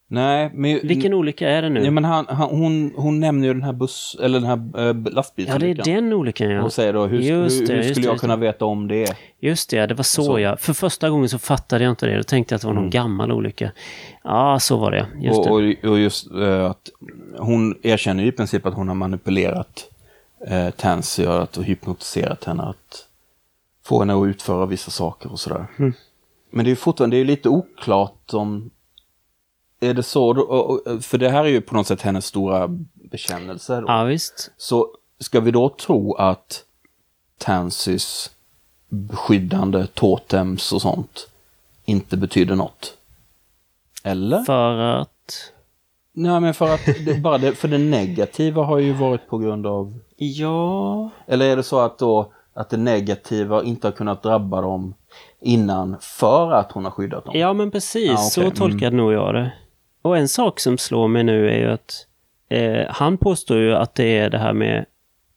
Nej, 0.09 0.51
men... 0.55 0.81
Vilken 0.83 1.15
olycka 1.15 1.49
är 1.51 1.63
det 1.63 1.69
nu? 1.69 1.85
Ja, 1.85 1.91
men 1.91 2.05
han, 2.05 2.27
han, 2.29 2.49
hon, 2.51 2.93
hon 2.97 3.21
nämner 3.21 3.47
ju 3.49 3.53
den 3.55 3.63
här 3.63 3.73
buss, 3.73 4.17
eller 4.23 4.41
den 4.41 4.49
här 4.49 4.57
äh, 4.79 4.85
Ja, 4.87 4.93
det 4.93 5.11
är 5.11 5.15
lastbilsolyckan. 5.15 5.85
den 5.95 6.13
olyckan 6.13 6.51
ja. 6.51 6.63
Och 6.63 6.73
säger 6.73 6.93
då, 6.93 7.07
hur, 7.07 7.19
Just 7.21 7.61
hur, 7.63 7.67
det, 7.67 7.75
hur 7.75 7.83
skulle 7.95 8.07
jag 8.07 8.19
kunna 8.21 8.37
det. 8.37 8.41
veta 8.47 8.65
om 8.65 8.89
det? 8.89 9.17
Just 9.41 9.71
det, 9.71 9.87
det 9.87 9.95
var 9.95 10.03
så, 10.05 10.23
Så. 10.25 10.39
ja. 10.39 10.57
För 10.57 10.73
första 10.73 11.11
gången 11.11 11.29
så 11.29 11.39
fattade 11.39 11.85
jag 11.85 11.93
inte 11.93 12.07
det. 12.07 12.17
Då 12.17 12.23
tänkte 12.23 12.53
jag 12.53 12.57
att 12.57 12.63
det 12.63 12.67
var 12.67 12.75
någon 12.75 12.83
Mm. 12.83 12.91
gammal 12.91 13.33
olycka. 13.33 13.73
Ja, 14.25 14.59
så 14.61 14.77
var 14.77 14.91
det. 14.91 15.07
Just 15.21 15.39
och, 15.39 15.63
det. 15.63 15.77
och, 15.85 15.91
och 15.91 15.99
just 15.99 16.31
eh, 16.31 16.65
att 16.67 16.89
hon 17.39 17.75
erkänner 17.83 18.23
ju 18.23 18.29
i 18.29 18.33
princip 18.33 18.67
att 18.67 18.75
hon 18.75 18.89
har 18.89 18.95
manipulerat 18.95 19.91
uh, 20.51 20.71
Tansy 20.71 21.27
och 21.27 21.65
hypnotiserat 21.65 22.45
henne 22.45 22.63
att 22.63 23.07
få 23.85 24.01
henne 24.01 24.15
att 24.15 24.27
utföra 24.27 24.67
vissa 24.67 24.91
saker 24.91 25.33
och 25.33 25.41
sådär. 25.41 25.67
Mm. 25.79 25.93
Men 26.51 26.65
det 26.65 26.69
är 26.69 26.73
ju 26.73 26.77
fortfarande 26.77 27.17
det 27.17 27.21
är 27.21 27.25
lite 27.25 27.49
oklart 27.49 28.35
om 28.35 28.71
är 29.81 29.95
det 29.95 30.03
så? 30.03 30.33
Då, 30.33 30.81
för 31.01 31.19
det 31.19 31.31
här 31.31 31.45
är 31.45 31.49
ju 31.49 31.61
på 31.61 31.75
något 31.75 31.87
sätt 31.87 32.03
hennes 32.03 32.27
stora 32.27 32.69
bekännelse. 32.95 33.81
Då. 33.81 33.87
Ja, 33.87 34.05
visst. 34.05 34.51
Så 34.57 34.89
ska 35.19 35.41
vi 35.41 35.51
då 35.51 35.69
tro 35.69 36.15
att 36.15 36.65
Tansys 37.39 38.31
beskyddande 38.89 39.87
totems 39.87 40.73
och 40.73 40.83
sånt 40.83 41.29
inte 41.85 42.17
betyder 42.17 42.55
något? 42.55 42.97
Eller? 44.03 44.45
För 44.45 44.79
att... 44.79 45.53
Nej, 46.13 46.41
men 46.41 46.55
för 46.55 46.75
att 46.75 46.85
det, 47.05 47.21
bara 47.21 47.39
det, 47.39 47.53
för 47.53 47.69
det 47.69 47.79
negativa 47.79 48.63
har 48.63 48.79
ju 48.79 48.93
varit 48.93 49.29
på 49.29 49.39
grund 49.39 49.67
av... 49.67 49.99
Ja... 50.17 51.11
Eller 51.27 51.47
är 51.47 51.57
det 51.57 51.63
så 51.63 51.81
att 51.81 51.99
då 51.99 52.33
att 52.55 52.71
det 52.71 52.77
negativa 52.77 53.63
inte 53.63 53.87
har 53.87 53.93
kunnat 53.93 54.23
drabba 54.23 54.61
dem 54.61 54.95
innan 55.41 55.97
för 56.01 56.53
att 56.53 56.73
hon 56.73 56.85
har 56.85 56.91
skyddat 56.91 57.25
dem? 57.25 57.39
Ja, 57.39 57.53
men 57.53 57.71
precis. 57.71 58.07
Ja, 58.07 58.13
okej. 58.13 58.31
Så 58.31 58.51
tolkade 58.51 58.97
nog 58.97 59.13
jag 59.13 59.35
det. 59.35 59.53
Och 60.03 60.17
en 60.17 60.29
sak 60.29 60.61
som 60.61 60.79
slår 60.79 61.09
mig 61.09 61.25
nu 61.25 61.51
är 61.51 61.59
ju 61.59 61.71
att 61.71 62.07
eh, 62.49 62.87
han 62.89 63.19
påstår 63.19 63.59
ju 63.59 63.75
att 63.75 63.95
det 63.95 64.19
är 64.19 64.31
det 64.31 64.39
här 64.39 64.53
med 64.53 64.87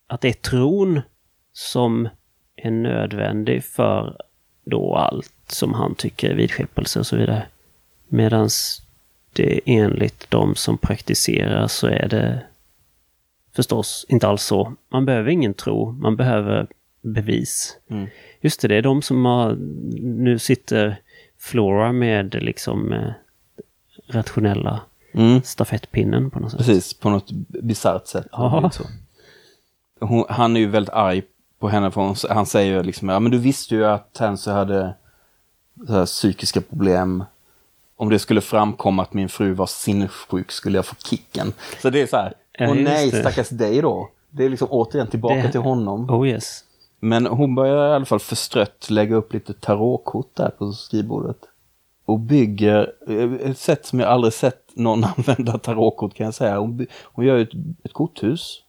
att 0.07 0.22
det 0.22 0.27
är 0.27 0.34
tron 0.34 1.01
som 1.53 2.10
är 2.56 2.72
nödvändig 2.72 3.64
för 3.64 4.18
då 4.65 4.95
allt 4.95 5.34
som 5.47 5.73
han 5.73 5.95
tycker 5.95 6.30
är 6.30 6.35
vidskepelse 6.35 6.99
och 6.99 7.07
så 7.07 7.18
vidare. 7.18 7.47
Medan 8.07 8.49
det 9.34 9.60
enligt 9.65 10.31
de 10.31 10.56
som 10.56 10.77
praktiserar 10.77 11.68
så 11.68 11.88
är 11.88 12.07
det 12.07 12.41
förstås 13.60 14.06
inte 14.10 14.27
alls 14.27 14.44
så. 14.44 14.73
Man 14.90 15.06
behöver 15.06 15.30
ingen 15.31 15.53
tro, 15.53 15.91
man 15.91 16.15
behöver 16.15 16.68
bevis. 17.02 17.77
Mm. 17.90 18.07
Just 18.41 18.61
det, 18.61 18.68
det 18.68 18.76
är 18.76 18.81
de 18.81 19.02
som 19.02 19.26
har, 19.26 19.56
nu 20.02 20.40
sitter 20.40 21.02
Flora 21.40 21.91
med 21.91 22.44
liksom 22.44 22.94
eh, 22.94 23.11
rationella 24.07 24.81
Mm, 25.14 25.41
stafettpinnen 25.41 26.30
på 26.30 26.40
något 26.40 26.52
sätt. 26.52 26.57
precis, 26.57 26.94
på 26.94 27.10
något 27.10 27.31
bisarrt 27.49 28.07
sätt. 28.07 28.27
Ja. 28.31 28.72
Hon, 29.99 30.26
han 30.30 30.56
är 30.56 30.60
ju 30.60 30.68
väldigt 30.68 30.94
arg 30.94 31.23
på 31.60 31.69
henne 31.69 31.91
för 31.91 32.02
hon, 32.02 32.15
han 32.30 32.45
säger 32.45 32.77
ju 32.77 32.84
liksom, 32.84 33.10
ja 33.10 33.19
men 33.19 33.31
du 33.31 33.38
visste 33.38 33.76
ju 33.76 33.86
att 33.86 34.14
Tansy 34.14 34.52
hade 34.52 34.94
så 35.88 35.94
här, 35.94 36.06
psykiska 36.06 36.61
problem. 36.61 37.23
Om 37.95 38.10
det 38.10 38.19
skulle 38.19 38.41
framkomma 38.41 39.02
att 39.02 39.14
min 39.14 39.30
fru 39.30 39.53
var 39.53 39.68
sinnessjuk 39.68 40.52
skulle 40.52 40.77
jag 40.77 40.86
få 40.86 40.95
kicken. 40.95 41.53
Så 41.81 41.90
det 41.90 42.02
är 42.02 42.07
så 42.07 42.18
här, 42.18 42.34
Ja, 42.60 42.73
nej 42.73 43.11
det. 43.11 43.19
stackars 43.22 43.49
dig 43.49 43.81
då. 43.81 44.10
Det 44.30 44.45
är 44.45 44.49
liksom 44.49 44.68
återigen 44.72 45.07
tillbaka 45.07 45.36
Det- 45.36 45.52
till 45.52 45.61
honom. 45.61 46.10
Oh 46.10 46.27
yes. 46.30 46.64
Men 46.99 47.26
hon 47.26 47.56
börjar 47.56 47.91
i 47.91 47.95
alla 47.95 48.06
fall 48.06 48.19
förstrött 48.19 48.88
lägga 48.90 49.15
upp 49.15 49.34
lite 49.34 49.53
tarotkort 49.53 50.36
där 50.36 50.49
på 50.49 50.72
skrivbordet. 50.72 51.38
Och 52.06 52.19
bygger, 52.19 52.91
eh, 53.07 53.49
ett 53.52 53.57
sätt 53.57 53.86
som 53.86 53.99
jag 53.99 54.10
aldrig 54.10 54.34
sett 54.34 54.64
någon 54.73 55.03
använda 55.18 55.57
tarotkort 55.57 56.14
kan 56.14 56.26
jag 56.26 56.34
säga. 56.34 56.57
Hon, 56.60 56.77
by- 56.77 56.88
hon 57.03 57.26
gör 57.26 57.36
ju 57.38 57.44
ett, 57.44 57.53
ett 57.84 57.94
korthus. 57.94 58.61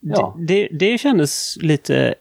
Ja. 0.00 0.34
Det, 0.38 0.44
det, 0.46 0.68
det 0.78 0.98
kändes 0.98 1.56
lite 1.60 2.14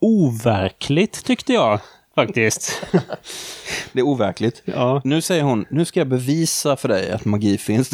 overkligt 0.00 1.24
tyckte 1.24 1.52
jag 1.52 1.80
faktiskt. 2.26 2.82
Det 3.92 4.00
är 4.00 4.06
overkligt. 4.06 4.62
ja. 4.64 5.00
Nu 5.04 5.20
säger 5.20 5.42
hon, 5.42 5.64
nu 5.70 5.84
ska 5.84 6.00
jag 6.00 6.08
bevisa 6.08 6.76
för 6.76 6.88
dig 6.88 7.10
att 7.10 7.24
magi 7.24 7.58
finns. 7.58 7.90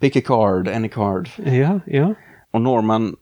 Pick 0.00 0.16
a 0.16 0.20
card, 0.24 0.68
any 0.68 0.88
card. 0.88 1.28
Ja, 1.44 1.80
ja. 1.86 2.14
Och 2.52 2.60
Norman, 2.60 3.16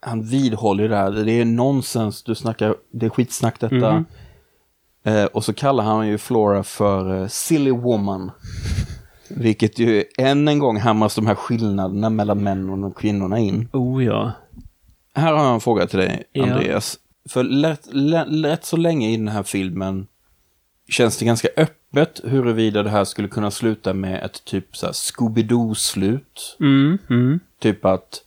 han 0.00 0.22
vidhåller 0.22 0.88
det 0.88 0.96
här. 0.96 1.10
Det 1.10 1.32
är 1.32 1.44
nonsens, 1.44 2.22
du 2.22 2.34
snackar, 2.34 2.74
det 2.92 3.06
är 3.06 3.10
skitsnack 3.10 3.60
detta. 3.60 3.92
Mhm. 3.92 4.04
Eh, 5.04 5.24
och 5.24 5.44
så 5.44 5.52
kallar 5.52 5.84
han 5.84 6.08
ju 6.08 6.18
Flora 6.18 6.62
för 6.62 7.20
eh, 7.22 7.26
silly 7.28 7.70
woman. 7.70 8.30
Vilket 9.28 9.78
ju 9.78 10.04
än 10.18 10.48
en 10.48 10.58
gång 10.58 10.76
hamras 10.80 11.14
de 11.14 11.26
här 11.26 11.34
skillnaderna 11.34 12.10
mellan 12.10 12.42
män 12.42 12.84
och 12.84 12.96
kvinnorna 12.96 13.38
in. 13.38 13.68
Oh 13.72 14.04
ja. 14.04 14.32
Här 15.14 15.32
har 15.32 15.44
jag 15.44 15.54
en 15.54 15.60
fråga 15.60 15.86
till 15.86 15.98
dig, 15.98 16.24
Ja. 16.32 16.80
För 17.30 17.42
lätt, 17.42 17.86
lätt, 17.92 18.28
lätt 18.28 18.64
så 18.64 18.76
länge 18.76 19.10
i 19.10 19.16
den 19.16 19.28
här 19.28 19.42
filmen 19.42 20.06
känns 20.88 21.18
det 21.18 21.24
ganska 21.24 21.48
öppet 21.56 22.20
huruvida 22.24 22.82
det 22.82 22.90
här 22.90 23.04
skulle 23.04 23.28
kunna 23.28 23.50
sluta 23.50 23.94
med 23.94 24.24
ett 24.24 24.44
typ 24.44 24.76
så 24.76 24.86
här 24.86 24.92
Scooby-Doo-slut. 24.92 26.56
Mm, 26.60 26.98
mm. 27.10 27.40
Typ 27.58 27.84
att 27.84 28.22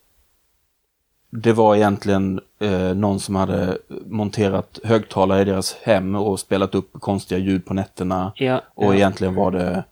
det 1.29 1.53
var 1.53 1.75
egentligen 1.75 2.41
eh, 2.59 2.93
någon 2.93 3.19
som 3.19 3.35
hade 3.35 3.77
monterat 4.05 4.79
högtalare 4.83 5.41
i 5.41 5.45
deras 5.45 5.73
hem 5.73 6.15
och 6.15 6.39
spelat 6.39 6.75
upp 6.75 6.93
konstiga 6.93 7.39
ljud 7.39 7.65
på 7.65 7.73
nätterna. 7.73 8.31
Ja, 8.35 8.61
Och 8.75 8.93
ja. 8.93 8.95
egentligen 8.95 9.35
var 9.35 9.51
det 9.51 9.83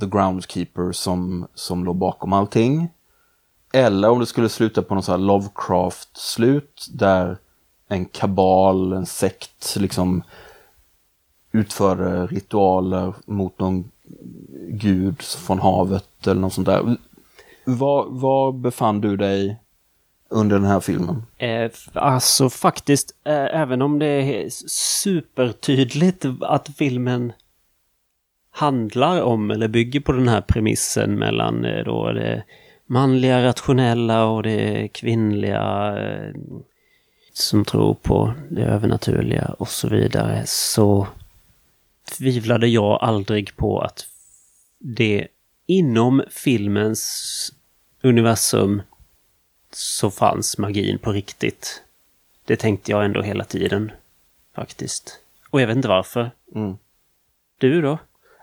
The 0.00 0.06
Groundskeeper 0.06 0.92
som, 0.92 1.46
som 1.54 1.84
låg 1.84 1.96
bakom 1.96 2.32
allting. 2.32 2.88
Eller 3.72 4.10
om 4.10 4.20
det 4.20 4.26
skulle 4.26 4.48
sluta 4.48 4.82
på 4.82 4.94
något 4.94 5.04
så 5.04 5.12
här 5.12 5.18
Lovecraft-slut 5.18 6.86
där 6.92 7.38
en 7.88 8.04
kabal, 8.04 8.92
en 8.92 9.06
sekt 9.06 9.76
liksom 9.76 10.22
utförde 11.52 12.26
ritualer 12.26 13.14
mot 13.26 13.58
någon 13.58 13.90
gud 14.68 15.22
från 15.22 15.58
havet 15.58 16.26
eller 16.26 16.40
något 16.40 16.52
sånt 16.52 16.66
där. 16.66 16.96
Var, 17.64 18.06
var 18.08 18.52
befann 18.52 19.00
du 19.00 19.16
dig 19.16 19.60
under 20.28 20.56
den 20.56 20.68
här 20.68 20.80
filmen? 20.80 21.22
Eh, 21.38 21.70
alltså 21.92 22.50
faktiskt, 22.50 23.14
eh, 23.24 23.60
även 23.60 23.82
om 23.82 23.98
det 23.98 24.06
är 24.06 24.48
supertydligt 24.68 26.24
att 26.40 26.68
filmen 26.76 27.32
handlar 28.50 29.22
om 29.22 29.50
eller 29.50 29.68
bygger 29.68 30.00
på 30.00 30.12
den 30.12 30.28
här 30.28 30.40
premissen 30.40 31.18
mellan 31.18 31.64
eh, 31.64 31.84
då 31.84 32.12
det 32.12 32.44
manliga 32.86 33.44
rationella 33.44 34.26
och 34.26 34.42
det 34.42 34.88
kvinnliga 34.88 35.94
eh, 35.98 36.34
som 37.36 37.64
tror 37.64 37.94
på 37.94 38.34
det 38.50 38.62
övernaturliga 38.62 39.54
och 39.58 39.68
så 39.68 39.88
vidare 39.88 40.42
så 40.46 41.06
tvivlade 42.18 42.68
jag 42.68 42.98
aldrig 43.02 43.56
på 43.56 43.80
att 43.80 44.06
det 44.78 45.28
inom 45.66 46.22
filmens 46.30 47.52
universum 48.02 48.82
så 49.70 50.10
fanns 50.10 50.58
magin 50.58 50.98
på 50.98 51.12
riktigt. 51.12 51.82
Det 52.44 52.56
tänkte 52.56 52.90
jag 52.90 53.04
ändå 53.04 53.22
hela 53.22 53.44
tiden, 53.44 53.92
faktiskt. 54.54 55.20
Och 55.50 55.60
jag 55.60 55.66
vet 55.66 55.76
inte 55.76 55.88
varför. 55.88 56.30
Mm. 56.54 56.76
Du 57.58 57.82
då? 57.82 57.98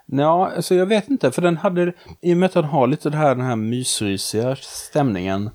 Ja, 0.06 0.52
alltså 0.56 0.74
jag 0.74 0.86
vet 0.86 1.08
inte, 1.08 1.32
för 1.32 1.42
den 1.42 1.56
hade, 1.56 1.92
i 2.20 2.32
och 2.32 2.36
med 2.36 2.46
att 2.46 2.52
den 2.52 2.64
har 2.64 2.86
lite 2.86 3.10
det 3.10 3.16
här, 3.16 3.34
den 3.34 3.46
här 3.46 3.56
mysrysiga 3.56 4.56
stämningen 4.56 5.50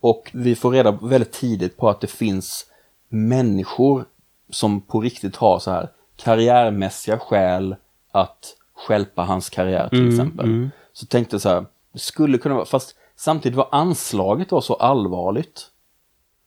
och 0.00 0.30
vi 0.34 0.54
får 0.56 0.70
reda 0.70 0.90
väldigt 0.90 1.32
tidigt 1.32 1.76
på 1.76 1.88
att 1.88 2.00
det 2.00 2.06
finns 2.06 2.66
människor 3.08 4.04
som 4.50 4.80
på 4.80 5.00
riktigt 5.00 5.36
har 5.36 5.58
så 5.58 5.70
här 5.70 5.88
karriärmässiga 6.16 7.18
skäl 7.18 7.76
att 8.12 8.56
skälpa 8.74 9.22
hans 9.22 9.50
karriär 9.50 9.88
till 9.88 10.08
exempel. 10.08 10.68
Så 10.92 11.06
tänkte 11.06 11.34
jag 11.34 11.40
så 11.40 11.48
här, 11.48 11.66
det 11.92 11.98
skulle 11.98 12.38
kunna 12.38 12.54
vara, 12.54 12.64
fast 12.64 12.96
samtidigt 13.16 13.56
var 13.56 13.68
anslaget 13.72 14.52
var 14.52 14.60
så 14.60 14.74
allvarligt 14.74 15.70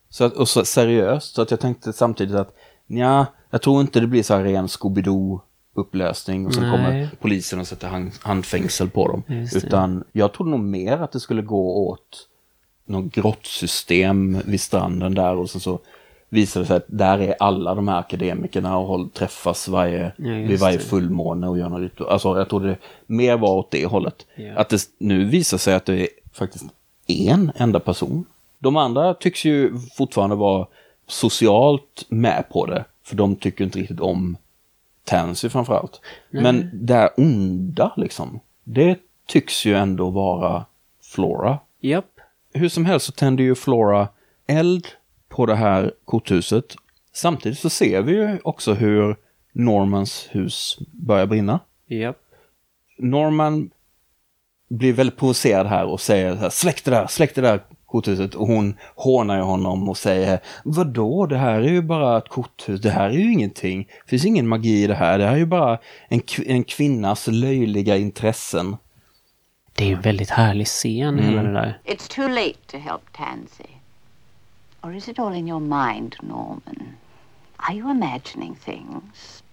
så 0.10 0.24
att, 0.24 0.34
och 0.34 0.50
så 0.50 0.66
seriöst 0.66 1.36
så 1.36 1.42
att 1.42 1.52
jag 1.52 1.60
tänkte 1.60 1.94
samtidigt 1.94 2.36
att 2.36 2.56
ja, 2.88 3.26
jag 3.50 3.62
tror 3.62 3.82
inte 3.82 4.00
det 4.00 4.08
blir 4.08 4.24
så 4.24 4.34
här 4.34 4.44
ren 4.44 4.68
Scooby-Doo 4.68 5.40
upplösning 5.74 6.46
och 6.46 6.54
sen 6.54 6.64
Nej. 6.64 6.72
kommer 6.72 7.10
polisen 7.22 7.60
och 7.60 7.68
sätter 7.68 7.88
hand, 7.88 8.12
handfängsel 8.22 8.90
på 8.90 9.08
dem. 9.08 9.24
Utan 9.56 10.04
jag 10.12 10.34
trodde 10.34 10.52
nog 10.52 10.60
mer 10.60 10.98
att 10.98 11.12
det 11.12 11.20
skulle 11.20 11.42
gå 11.42 11.88
åt 11.90 12.29
något 12.90 13.14
grottsystem 13.14 14.42
vid 14.46 14.62
stranden 14.62 15.16
där 15.16 15.36
och 15.36 15.50
sen 15.50 15.62
så 15.62 15.80
visade 16.30 16.64
det 16.64 16.68
sig 16.68 16.78
att 16.78 16.86
där 16.88 17.20
är 17.20 17.36
alla 17.40 17.76
de 17.76 17.88
här 17.88 18.00
akademikerna 18.00 18.78
och 18.78 18.88
håll, 18.88 19.10
träffas 19.10 19.68
varje, 19.68 20.12
Ja, 20.18 20.34
vid 20.34 20.60
varje 20.60 20.80
fullmåne 20.80 21.48
och 21.48 21.58
gör 21.58 21.70
något 21.70 21.82
ritual. 21.82 22.10
Alltså 22.10 22.38
jag 22.38 22.50
trodde 22.50 22.68
det 22.68 22.78
mer 23.08 23.38
var 23.38 23.56
åt 23.56 23.72
det 23.72 23.86
hållet. 23.86 24.26
Ja. 24.36 24.56
Att 24.56 24.70
det 24.70 24.90
nu 24.98 25.26
visar 25.26 25.58
sig 25.58 25.74
att 25.74 25.86
det 25.86 26.02
är 26.02 26.08
faktiskt 26.34 26.66
en 27.08 27.52
enda 27.56 27.80
person. 27.80 28.26
De 28.60 28.78
andra 28.78 29.14
tycks 29.14 29.46
ju 29.46 29.80
fortfarande 29.94 30.36
vara 30.36 30.68
socialt 31.08 32.06
med 32.10 32.44
på 32.50 32.66
det. 32.66 32.86
För 33.04 33.16
de 33.16 33.36
tycker 33.36 33.64
inte 33.64 33.80
riktigt 33.80 34.00
om 34.00 34.38
Tansy 35.04 35.50
framförallt. 35.50 36.02
Men 36.30 36.70
det 36.74 36.94
här 36.94 37.10
onda 37.18 37.94
liksom. 37.98 38.40
Det 38.64 39.00
tycks 39.26 39.66
ju 39.66 39.76
ändå 39.76 40.10
vara 40.10 40.66
Flora. 41.04 41.60
Japp. 41.80 42.19
Hur 42.60 42.70
som 42.70 42.86
helst 42.86 43.06
så 43.06 43.12
tänder 43.12 43.44
ju 43.44 43.56
Flora 43.56 44.08
eld 44.48 44.88
på 45.30 45.46
det 45.46 45.56
här 45.56 45.94
korthuset. 46.06 46.76
Samtidigt 47.14 47.60
så 47.60 47.70
ser 47.70 48.02
vi 48.02 48.12
ju 48.12 48.40
också 48.44 48.74
hur 48.74 49.16
Normans 49.54 50.28
hus 50.32 50.78
börjar 50.92 51.26
brinna. 51.26 51.60
Japp. 51.88 52.18
Norman 52.98 53.70
blir 54.70 54.94
väldigt 54.94 55.18
provocerad 55.18 55.68
här 55.68 55.86
och 55.86 56.02
säger 56.02 56.36
så 56.36 56.42
här, 56.42 56.50
släck 56.50 56.84
det 56.86 56.92
där, 56.92 57.08
släck 57.08 57.36
det 57.36 57.42
där 57.42 57.60
korthuset. 57.86 58.36
Och 58.36 58.48
hon 58.48 58.76
hånar 58.96 59.36
ju 59.36 59.44
honom 59.44 59.90
och 59.90 59.98
säger, 59.98 60.40
vadå, 60.64 61.26
det 61.26 61.38
här 61.38 61.62
är 61.62 61.72
ju 61.72 61.82
bara 61.82 62.18
ett 62.18 62.30
korthus, 62.30 62.82
det 62.82 62.90
här 62.90 63.10
är 63.10 63.14
ju 63.14 63.34
ingenting. 63.34 63.88
Det 64.04 64.10
finns 64.10 64.26
ingen 64.26 64.48
magi 64.48 64.84
i 64.84 64.88
det 64.88 64.96
här, 64.96 65.18
det 65.18 65.26
här 65.26 65.34
är 65.34 65.38
ju 65.38 65.46
bara 65.46 65.80
en, 66.10 66.22
en 66.46 66.64
kvinnas 66.64 67.28
löjliga 67.28 67.98
intressen. 67.98 68.76
Det 69.74 69.84
är 69.84 69.88
ju 69.88 69.94
en 69.94 70.02
väldigt 70.02 70.30
härlig 70.30 70.68
scen, 70.68 71.20
hela 71.20 71.44
det 71.44 71.54
där. 71.54 71.80
It's 71.86 72.16
too 72.16 72.28
late 72.28 72.60
to 72.68 72.78
help 72.78 73.02
Tansy. 73.12 73.70
Or 74.82 74.96
is 74.96 75.08
it 75.08 75.20
all 75.20 75.36
in 75.36 75.48
your 75.48 75.60
mind, 75.60 76.16
Norman? 76.22 76.98
Are 77.58 77.76
you 77.76 77.92
imagining 77.92 78.56
things? 78.56 79.44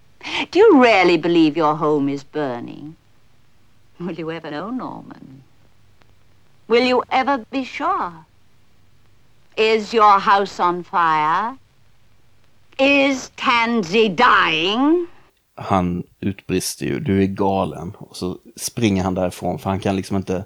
Do 0.50 0.58
you 0.58 0.82
really 0.82 1.18
believe 1.18 1.56
your 1.56 1.74
home 1.74 2.12
is 2.12 2.24
burning? 2.32 2.96
Will 3.98 4.20
you 4.20 4.30
ever 4.32 4.50
know, 4.50 4.70
Norman? 4.70 5.42
Will 6.68 6.84
you 6.84 7.02
ever 7.10 7.44
be 7.50 7.64
sure? 7.64 8.12
Is 9.56 9.94
your 9.94 10.20
house 10.20 10.60
on 10.60 10.84
fire? 10.84 11.56
Is 12.78 13.30
Tansy 13.36 14.08
dying? 14.08 15.06
Han 15.54 16.02
utbrister 16.20 16.86
ju, 16.86 17.00
du 17.00 17.22
är 17.22 17.26
galen. 17.26 17.92
Och 17.98 18.16
så 18.16 18.38
springer 18.56 19.04
han 19.04 19.14
därifrån 19.14 19.58
för 19.58 19.70
han 19.70 19.80
kan 19.80 19.96
liksom 19.96 20.16
inte, 20.16 20.44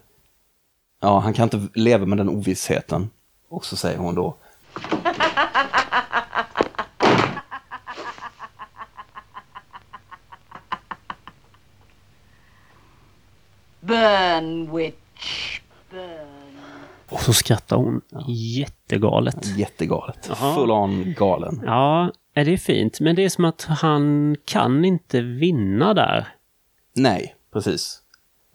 ja 1.01 1.19
han 1.19 1.33
kan 1.33 1.43
inte 1.45 1.69
leva 1.75 2.07
med 2.07 2.19
den 2.19 2.29
ovissheten. 2.29 3.11
Och 3.49 3.65
så 3.65 3.77
säger 3.77 3.99
hon 3.99 4.15
då, 4.15 4.37
Burn, 13.81 14.77
witch, 14.77 15.61
burn. 15.91 16.59
Och 17.09 17.21
så 17.21 17.33
skrattar 17.33 17.77
hon 17.77 18.01
jättegalet. 18.29 19.47
jättegalet. 19.59 20.27
Jaha. 20.29 20.55
Full 20.55 20.71
on 20.71 21.15
galen. 21.19 21.63
Ja, 21.67 22.13
är 22.35 22.45
det 22.45 22.53
är 22.53 22.57
fint. 22.57 23.01
Men 23.01 23.17
det 23.17 23.25
är 23.25 23.29
som 23.29 23.45
att 23.45 23.63
han 23.63 24.37
kan 24.45 24.85
inte 24.85 25.21
vinna 25.21 25.95
där. 25.95 26.29
Nej, 26.95 27.35
precis. 27.53 28.03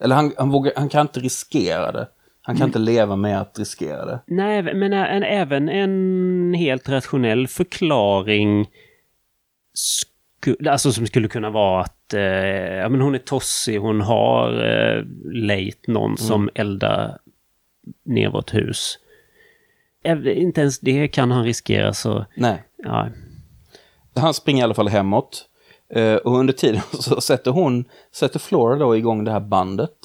Eller 0.02 0.16
han, 0.16 0.34
han, 0.38 0.50
vågar, 0.50 0.74
han 0.76 0.90
kan 0.90 1.02
inte 1.02 1.20
riskera 1.20 1.92
det. 1.92 2.08
Han 2.42 2.56
kan 2.58 2.68
inte 2.68 2.80
leva 2.80 3.16
med 3.16 3.42
att 3.42 3.60
riskera 3.60 4.06
det. 4.06 4.20
Nej, 4.28 4.64
men 4.64 4.94
en, 4.94 5.24
även 5.24 5.70
en 5.70 6.54
helt 6.54 6.90
rationell 6.90 7.48
förklaring 7.48 8.70
alltså 10.70 10.92
som 10.92 11.08
skulle 11.08 11.28
kunna 11.28 11.50
vara 11.50 11.82
att 11.82 12.14
eh, 12.14 12.22
ja, 12.22 12.90
men 12.90 13.02
hon 13.02 13.16
är 13.16 13.20
tossig, 13.20 13.78
hon 13.80 14.02
har 14.02 14.64
eh, 14.66 15.04
lejt 15.34 15.88
någon 15.88 16.18
som 16.18 16.50
eldar 16.56 17.18
ner 18.06 18.30
vårt 18.30 18.54
hus. 18.54 19.00
Även- 20.04 20.28
Inte 20.38 20.62
ens 20.62 20.80
det 20.80 21.08
kan 21.08 21.32
han 21.32 21.44
riskera 21.44 21.94
så, 21.94 22.26
Nej. 22.36 22.64
ja. 22.78 23.08
Han 24.16 24.34
springer 24.34 24.62
i 24.62 24.64
alla 24.64 24.74
fall 24.74 24.88
hemåt. 24.88 25.50
Eh, 25.96 26.16
och 26.16 26.38
under 26.38 26.54
tiden 26.54 26.82
så 26.92 27.22
sätter 27.22 27.52
hon, 27.52 27.86
sätter 28.12 28.40
Flora 28.40 28.76
då 28.76 28.96
igång 28.96 29.24
det 29.24 29.32
här 29.32 29.40
bandet. 29.40 29.98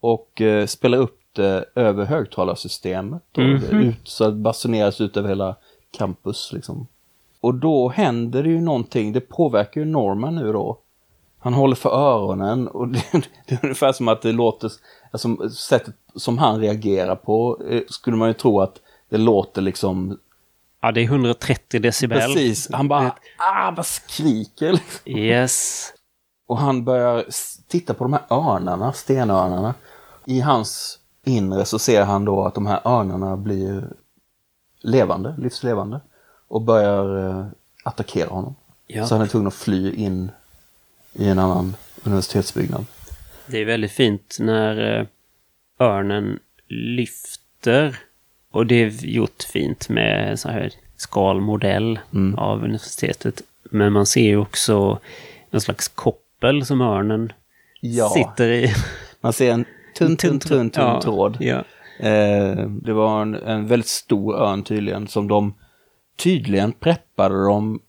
Och 0.00 0.40
eh, 0.40 0.66
spelar 0.66 0.98
upp 0.98 1.20
det 1.32 1.64
över 1.74 2.04
högtalarsystemet. 2.04 3.22
Och 3.36 3.72
ut, 3.72 3.96
så 4.04 4.24
att 4.24 4.34
basuneras 4.34 5.00
ut 5.00 5.16
över 5.16 5.28
hela 5.28 5.56
campus 5.90 6.50
liksom. 6.52 6.86
Och 7.40 7.54
då 7.54 7.88
händer 7.88 8.42
det 8.42 8.48
ju 8.48 8.60
någonting, 8.60 9.12
det 9.12 9.20
påverkar 9.20 9.80
ju 9.80 9.84
Norman 9.84 10.34
nu 10.34 10.52
då. 10.52 10.78
Han 11.38 11.54
håller 11.54 11.74
för 11.74 11.90
öronen 11.90 12.68
och 12.68 12.88
det, 12.92 13.02
det 13.46 13.54
är 13.54 13.60
ungefär 13.62 13.92
som 13.92 14.08
att 14.08 14.22
det 14.22 14.32
låter, 14.32 14.70
alltså 15.10 15.48
sättet 15.50 15.94
som 16.14 16.38
han 16.38 16.60
reagerar 16.60 17.16
på 17.16 17.60
eh, 17.68 17.82
skulle 17.88 18.16
man 18.16 18.28
ju 18.28 18.34
tro 18.34 18.60
att 18.60 18.80
det 19.08 19.18
låter 19.18 19.62
liksom 19.62 20.18
ja, 20.80 20.92
det 20.92 21.00
är 21.00 21.04
130 21.04 21.80
decibel. 21.80 22.20
Precis, 22.20 22.68
han 22.72 22.88
bara, 22.88 23.14
ah, 23.36 23.72
bara 23.72 23.82
skriker. 23.82 24.72
liksom. 24.72 25.18
Yes. 25.18 25.86
Och 26.46 26.58
han 26.58 26.84
börjar 26.84 27.24
titta 27.68 27.94
på 27.94 28.04
de 28.04 28.12
här 28.12 28.22
örnarna, 28.30 28.92
stenörnarna. 28.92 29.74
I 30.24 30.40
hans 30.40 30.98
inre 31.24 31.64
så 31.64 31.78
ser 31.78 32.04
han 32.04 32.24
då 32.24 32.44
att 32.44 32.54
de 32.54 32.66
här 32.66 32.80
örnarna 32.84 33.36
blir 33.36 33.84
levande, 34.80 35.34
livslevande. 35.38 36.00
Och 36.48 36.62
börjar 36.62 37.28
eh, 37.28 37.46
attackera 37.84 38.28
honom. 38.28 38.54
Ja. 38.86 39.06
Så 39.06 39.14
han 39.14 39.22
är 39.22 39.28
tvungen 39.28 39.48
att 39.48 39.54
fly 39.54 39.92
in 39.94 40.30
i 41.12 41.28
en 41.28 41.38
annan 41.38 41.76
universitetsbyggnad. 42.04 42.86
Det 43.46 43.58
är 43.58 43.64
väldigt 43.64 43.92
fint 43.92 44.36
när 44.40 45.00
eh, 45.00 45.06
örnen 45.78 46.38
lyfter. 46.68 47.98
Och 48.52 48.66
det 48.66 48.74
är 48.74 49.06
gjort 49.06 49.42
fint 49.42 49.88
med 49.88 50.30
en 50.30 50.36
sån 50.36 50.52
här 50.52 50.70
skalmodell 50.96 51.98
Mm. 52.14 52.38
av 52.38 52.64
universitetet. 52.64 53.42
Men 53.70 53.92
man 53.92 54.06
ser 54.06 54.22
ju 54.22 54.36
också 54.36 54.98
en 55.50 55.60
slags 55.60 55.88
koppel 55.88 56.64
som 56.66 56.80
örnen 56.80 57.32
Ja, 57.80 58.08
sitter 58.08 58.48
i. 58.48 58.74
man 59.20 59.32
ser 59.32 59.52
en 59.52 59.64
tunn, 59.98 60.16
tunn, 60.16 60.38
tunn, 60.40 60.70
tunn 60.70 60.84
Ja, 60.84 61.00
tråd. 61.00 61.36
Ja. 61.40 61.64
Eh, 62.06 62.66
det 62.68 62.92
var 62.92 63.22
en, 63.22 63.34
en 63.34 63.66
väldigt 63.66 63.88
stor 63.88 64.34
örn 64.34 64.62
tydligen 64.62 65.08
som 65.08 65.28
de 65.28 65.54
tydligen 66.16 66.72
preppade 66.72 67.44
de 67.44 67.80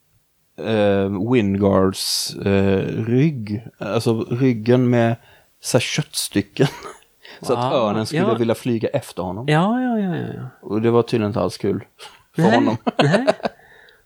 eh, 0.59 1.31
Wingards 1.31 2.35
eh, 2.35 3.03
rygg, 3.05 3.63
alltså 3.77 4.21
ryggen 4.29 4.89
med 4.89 5.15
så 5.61 5.77
här 5.77 5.81
köttstycken. 5.81 6.67
så 7.41 7.53
att 7.53 7.72
Wow, 7.72 7.73
örnen 7.73 8.05
skulle 8.05 8.22
ja. 8.22 8.34
vilja 8.34 8.55
flyga 8.55 8.89
efter 8.89 9.23
honom. 9.23 9.47
Ja, 9.47 9.81
ja, 9.81 9.99
ja, 9.99 10.15
ja, 10.15 10.34
ja. 10.34 10.43
Och 10.61 10.81
det 10.81 10.91
var 10.91 11.03
tydligen 11.03 11.30
inte 11.30 11.39
alls 11.39 11.57
kul 11.57 11.84
för 12.35 12.41
Nej, 12.41 12.55
honom. 12.55 12.77
Nej. 12.97 13.26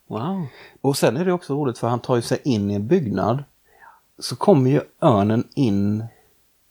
Wow. 0.08 0.48
Och 0.82 0.98
sen 0.98 1.18
är 1.18 1.26
det 1.26 1.34
också 1.34 1.54
roligt 1.54 1.78
för 1.78 1.88
han 1.88 2.00
tar 2.00 2.16
ju 2.16 2.22
sig 2.22 2.42
in 2.44 2.72
i 2.72 2.74
en 2.74 2.88
byggnad. 2.88 3.44
Så 4.20 4.36
kommer 4.36 4.72
ju 4.72 4.82
örnen 5.02 5.48
in 5.56 6.06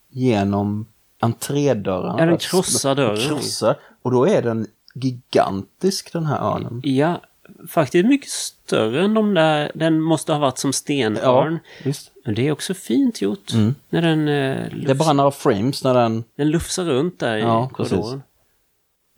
genom 0.08 0.86
entrédörren. 1.20 2.18
Ja, 2.18 2.26
den 2.26 2.38
krossar 2.38 2.94
dörren. 2.94 3.28
Krossar. 3.28 3.76
Och 4.02 4.10
då 4.10 4.28
är 4.28 4.42
den 4.42 4.66
gigantisk 4.94 6.12
den 6.12 6.26
här 6.26 6.54
örnen. 6.54 6.80
Ja, 6.84 7.20
faktiskt 7.68 8.06
mycket 8.06 8.30
större 8.30 9.04
än 9.04 9.14
de 9.14 9.34
där. 9.34 9.70
Den 9.74 10.00
måste 10.00 10.32
ha 10.32 10.38
varit 10.38 10.58
som 10.58 10.72
stenörn. 10.72 11.58
visst. 11.84 12.10
Men 12.24 12.34
det 12.34 12.48
är 12.48 12.52
också 12.52 12.74
fint 12.74 13.22
gjort. 13.22 13.52
När 13.88 14.02
den, 14.02 14.28
eh, 14.28 14.56
Det 14.70 14.76
lufs, 14.76 14.98
bara 14.98 15.12
några 15.12 15.30
frames 15.30 15.84
när 15.84 15.94
den... 15.94 16.24
den 16.36 16.50
lufsar 16.50 16.84
runt 16.84 17.18
där 17.18 17.36
Ja, 17.36 17.64
i 17.72 17.74
precis. 17.76 17.90
korridoren. 17.92 18.22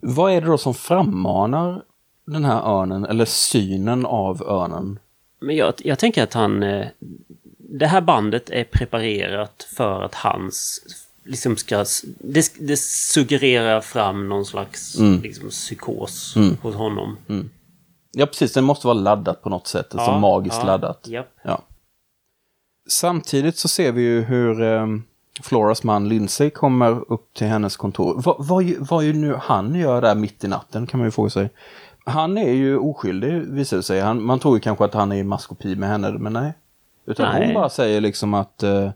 Vad 0.01 0.31
är 0.31 0.41
det 0.41 0.47
då 0.47 0.57
som 0.57 0.73
frammanar 0.73 1.81
den 2.25 2.45
här 2.45 2.61
örnen, 2.79 3.05
eller 3.05 3.25
synen 3.25 4.05
av 4.05 4.41
örnen? 4.41 4.99
Men 5.39 5.55
jag, 5.55 5.73
jag 5.77 5.99
tänker 5.99 6.23
att 6.23 6.33
han... 6.33 6.63
eh, 6.63 6.87
Det 7.57 7.87
här 7.87 8.01
bandet 8.01 8.49
är 8.49 8.63
preparerat 8.63 9.67
för 9.75 10.01
att 10.03 10.15
hans... 10.15 10.81
Liksom 11.23 11.57
ska, 11.57 11.85
det, 12.19 12.51
det 12.59 12.79
suggererar 12.79 13.81
fram 13.81 14.29
någon 14.29 14.45
slags 14.45 14.97
Mm. 14.99 15.21
liksom, 15.21 15.49
psykos 15.49 16.35
Mm. 16.35 16.57
hos 16.61 16.75
honom. 16.75 17.17
Ja, 18.19 18.25
precis. 18.25 18.53
Den 18.53 18.63
måste 18.63 18.87
vara 18.87 18.97
laddat 18.97 19.41
på 19.41 19.49
något 19.49 19.67
sätt. 19.67 19.95
Alltså 19.95 20.11
magiskt 20.11 20.57
ja, 20.59 20.65
laddat. 20.65 21.07
Japp. 21.07 21.27
Ja. 21.43 21.61
Samtidigt 22.89 23.57
så 23.57 23.67
ser 23.67 23.91
vi 23.91 24.01
ju 24.01 24.21
hur 24.21 24.61
ehm, 24.61 25.03
Floras 25.43 25.83
man 25.83 26.09
Lindsay 26.09 26.49
kommer 26.49 27.11
upp 27.11 27.33
till 27.33 27.47
hennes 27.47 27.77
kontor. 27.77 28.21
Vad, 28.25 28.35
vad, 28.47 28.63
ju- 28.63 28.77
vad 28.79 29.03
ju 29.03 29.13
nu 29.13 29.35
han 29.41 29.75
gör 29.75 30.01
där 30.01 30.15
mitt 30.15 30.43
i 30.43 30.47
natten 30.47 30.87
kan 30.87 30.97
man 30.99 31.07
ju 31.07 31.11
fråga 31.11 31.29
sig. 31.29 31.49
Han 32.05 32.37
är 32.37 32.51
ju 32.51 32.77
oskyldig 32.77 33.33
visar 33.33 33.77
det 33.77 33.83
sig. 33.83 33.99
Han, 34.01 34.23
man 34.23 34.39
tror 34.39 34.55
ju 34.55 34.59
kanske 34.59 34.85
att 34.85 34.93
han 34.93 35.11
är 35.11 35.15
i 35.15 35.23
maskopi 35.23 35.75
med 35.75 35.89
henne, 35.89 36.11
men 36.11 36.33
nej. 36.33 36.53
Utan 37.05 37.33
Nej. 37.33 37.45
hon 37.45 37.53
bara 37.53 37.69
säger 37.69 38.01
liksom 38.01 38.33
att 38.33 38.63
eh, 38.63 38.89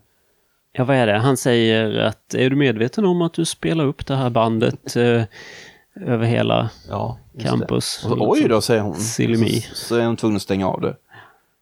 Ja, 0.74 0.84
vad 0.84 0.96
är 0.96 1.08
det? 1.08 1.18
Han 1.18 1.38
säger 1.38 2.00
att 2.00 2.34
är 2.34 2.50
du 2.50 2.56
medveten 2.56 3.06
om 3.06 3.22
att 3.22 3.34
du 3.34 3.46
spelar 3.46 3.86
upp 3.86 4.06
det 4.06 4.16
här 4.16 4.30
bandet 4.30 4.96
eh, 4.96 5.24
över 5.96 6.26
hela 6.26 6.70
ja, 6.90 7.18
campus? 7.40 8.06
Och, 8.06 8.18
så, 8.18 8.30
oj 8.32 8.48
då, 8.48 8.62
säger 8.62 8.82
hon. 8.82 8.96
Silly 8.96 9.38
me. 9.38 9.50
Så, 9.62 9.76
så 9.76 9.96
är 9.96 10.06
hon 10.06 10.16
tvungen 10.18 10.36
att 10.36 10.42
stänga 10.42 10.68
av 10.68 10.82
det. 10.82 10.96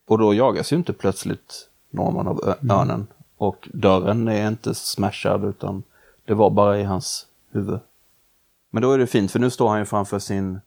Och 0.08 0.18
då 0.18 0.34
jagas 0.34 0.74
ju 0.74 0.76
inte 0.78 0.94
plötsligt 0.94 1.70
Norman 1.92 2.28
av 2.28 2.56
Mm. 2.62 2.78
örnen. 2.78 3.08
Och 3.38 3.70
dörren 3.74 4.28
är 4.28 4.48
inte 4.48 4.76
smashad 4.76 5.46
utan 5.46 5.84
det 6.26 6.34
var 6.34 6.50
bara 6.50 6.80
i 6.80 6.84
hans 6.84 7.26
huvud. 7.52 7.80
Men 8.72 8.82
då 8.84 8.92
är 8.92 8.98
det 8.98 9.08
fint 9.08 9.32
för 9.32 9.40
nu 9.40 9.50
står 9.50 9.70
han 9.70 9.80
ju 9.80 9.86
framför 9.86 10.20
sin 10.20 10.60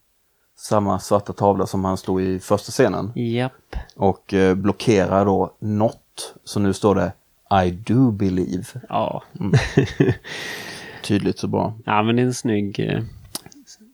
samma 0.56 0.98
svarta 0.98 1.32
tavla 1.32 1.66
som 1.66 1.84
han 1.84 1.96
stod 1.96 2.22
i 2.22 2.38
första 2.38 2.70
scenen. 2.70 3.12
Japp. 3.14 3.76
Och 3.96 4.34
eh, 4.34 4.54
blockerar 4.54 5.24
då 5.24 5.52
något. 5.58 6.34
Så 6.44 6.60
nu 6.60 6.72
står 6.72 6.94
det 6.94 7.12
I 7.66 7.70
do 7.70 8.10
believe. 8.10 8.64
Ja. 8.88 9.22
Tydligt 11.04 11.38
så 11.38 11.46
bra. 11.46 11.74
ja, 11.84 12.02
men 12.02 12.16
det 12.16 12.22
är 12.22 12.26
en 12.26 12.34
snygg... 12.34 12.80
Eh, 12.80 13.02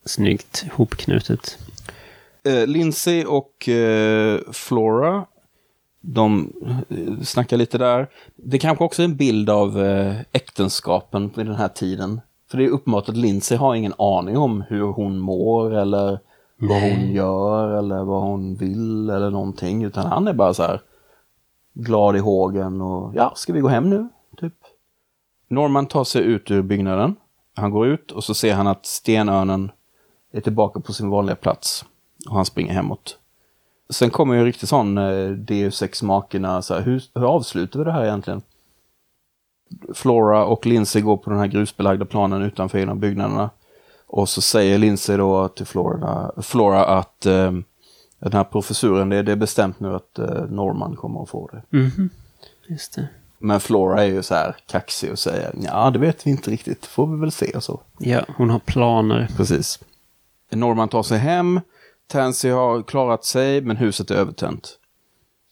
snyggt 0.08 0.64
hopknutet. 0.72 1.58
Eh, 2.44 2.66
Lindsay 2.66 3.24
och 3.24 3.68
eh, 3.68 4.40
Flora, 4.52 5.24
de 6.00 6.52
eh, 6.88 7.22
snackar 7.22 7.56
lite 7.56 7.78
där. 7.78 8.08
Det 8.36 8.58
kanske 8.58 8.84
också 8.84 9.02
är 9.02 9.04
en 9.04 9.16
bild 9.16 9.50
av 9.50 9.84
eh, 9.84 10.16
äktenskapen 10.32 11.30
vid 11.36 11.46
den 11.46 11.54
här 11.54 11.68
tiden. 11.68 12.20
För 12.50 12.58
det 12.58 12.64
är 12.64 12.68
uppenbart 12.68 13.08
att 13.08 13.16
Lindsay 13.16 13.58
har 13.58 13.74
ingen 13.74 13.94
aning 13.98 14.36
om 14.36 14.64
hur 14.68 14.82
hon 14.82 15.18
mår 15.18 15.74
eller 15.74 16.18
vad 16.56 16.82
hon 16.82 17.12
gör 17.12 17.78
eller 17.78 18.04
vad 18.04 18.22
hon 18.22 18.54
vill 18.54 19.10
eller 19.10 19.30
någonting. 19.30 19.84
Utan 19.84 20.06
han 20.06 20.28
är 20.28 20.32
bara 20.32 20.54
så 20.54 20.62
här 20.62 20.80
glad 21.74 22.16
i 22.16 22.18
hågen 22.18 22.80
och 22.80 23.12
ja, 23.14 23.32
ska 23.36 23.52
vi 23.52 23.60
gå 23.60 23.68
hem 23.68 23.90
nu? 23.90 24.08
Typ. 24.36 24.54
Norman 25.48 25.86
tar 25.86 26.04
sig 26.04 26.22
ut 26.22 26.50
ur 26.50 26.62
byggnaden. 26.62 27.16
Han 27.54 27.70
går 27.70 27.86
ut 27.86 28.12
och 28.12 28.24
så 28.24 28.34
ser 28.34 28.54
han 28.54 28.66
att 28.66 28.86
stenörnen 28.86 29.70
är 30.32 30.40
tillbaka 30.40 30.80
på 30.80 30.92
sin 30.92 31.10
vanliga 31.10 31.36
plats. 31.36 31.84
Och 32.28 32.36
han 32.36 32.44
springer 32.44 32.72
hemåt. 32.72 33.18
Sen 33.90 34.10
kommer 34.10 34.34
ju 34.34 34.40
en 34.40 34.46
riktigt 34.46 34.68
sån 34.68 34.98
eh, 34.98 35.30
Deus 35.30 35.82
Ex 35.82 36.02
Machina, 36.02 36.62
så 36.62 36.74
här, 36.74 36.80
hur, 36.80 37.02
hur 37.14 37.24
avslutar 37.24 37.78
vi 37.78 37.84
det 37.84 37.92
här 37.92 38.04
egentligen? 38.04 38.42
Flora 39.94 40.44
och 40.44 40.66
Lindsay 40.66 41.02
går 41.02 41.16
på 41.16 41.30
den 41.30 41.38
här 41.38 41.46
grusbelagda 41.46 42.04
planen 42.04 42.42
utanför 42.42 42.78
en 42.78 42.88
av 42.88 42.96
byggnaderna. 42.96 43.50
Och 44.06 44.28
så 44.28 44.40
säger 44.40 44.78
Lindsay 44.78 45.16
då 45.16 45.48
till 45.48 45.66
Flora, 45.66 46.32
Flora 46.42 46.84
att 46.84 47.26
eh, 47.26 47.52
den 48.18 48.32
här 48.32 48.44
professuren, 48.44 49.08
det, 49.08 49.22
det 49.22 49.32
är 49.32 49.36
bestämt 49.36 49.80
nu 49.80 49.94
att 49.94 50.18
eh, 50.18 50.44
Norman 50.48 50.96
kommer 50.96 51.22
att 51.22 51.28
få 51.28 51.50
det. 51.52 51.78
Mhm. 51.78 52.10
Just 52.66 52.94
det. 52.94 53.08
Men 53.38 53.60
Flora 53.60 54.04
är 54.04 54.06
ju 54.06 54.22
så 54.22 54.34
här 54.34 54.56
kaxig 54.66 55.12
och 55.12 55.18
säger 55.18 55.54
ja 55.62 55.90
det 55.90 55.98
vet 55.98 56.26
vi 56.26 56.30
inte 56.30 56.50
riktigt, 56.50 56.86
får 56.86 57.06
vi 57.06 57.20
väl 57.20 57.32
se 57.32 57.52
och 57.56 57.64
så. 57.64 57.80
Ja, 57.98 58.20
hon 58.36 58.50
har 58.50 58.58
planer. 58.58 59.28
Precis. 59.36 59.80
Norman 60.50 60.88
tar 60.88 61.02
sig 61.02 61.18
hem. 61.18 61.60
Tansy 62.06 62.50
har 62.50 62.82
klarat 62.82 63.24
sig, 63.24 63.60
men 63.60 63.76
huset 63.76 64.10
är 64.10 64.14
övertänt. 64.14 64.78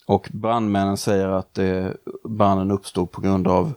Och 0.07 0.29
brandmännen 0.33 0.97
säger 0.97 1.29
att 1.29 1.59
eh, 1.59 1.87
branden 2.25 2.71
uppstod 2.71 3.11
på 3.11 3.21
grund 3.21 3.49
av 3.49 3.73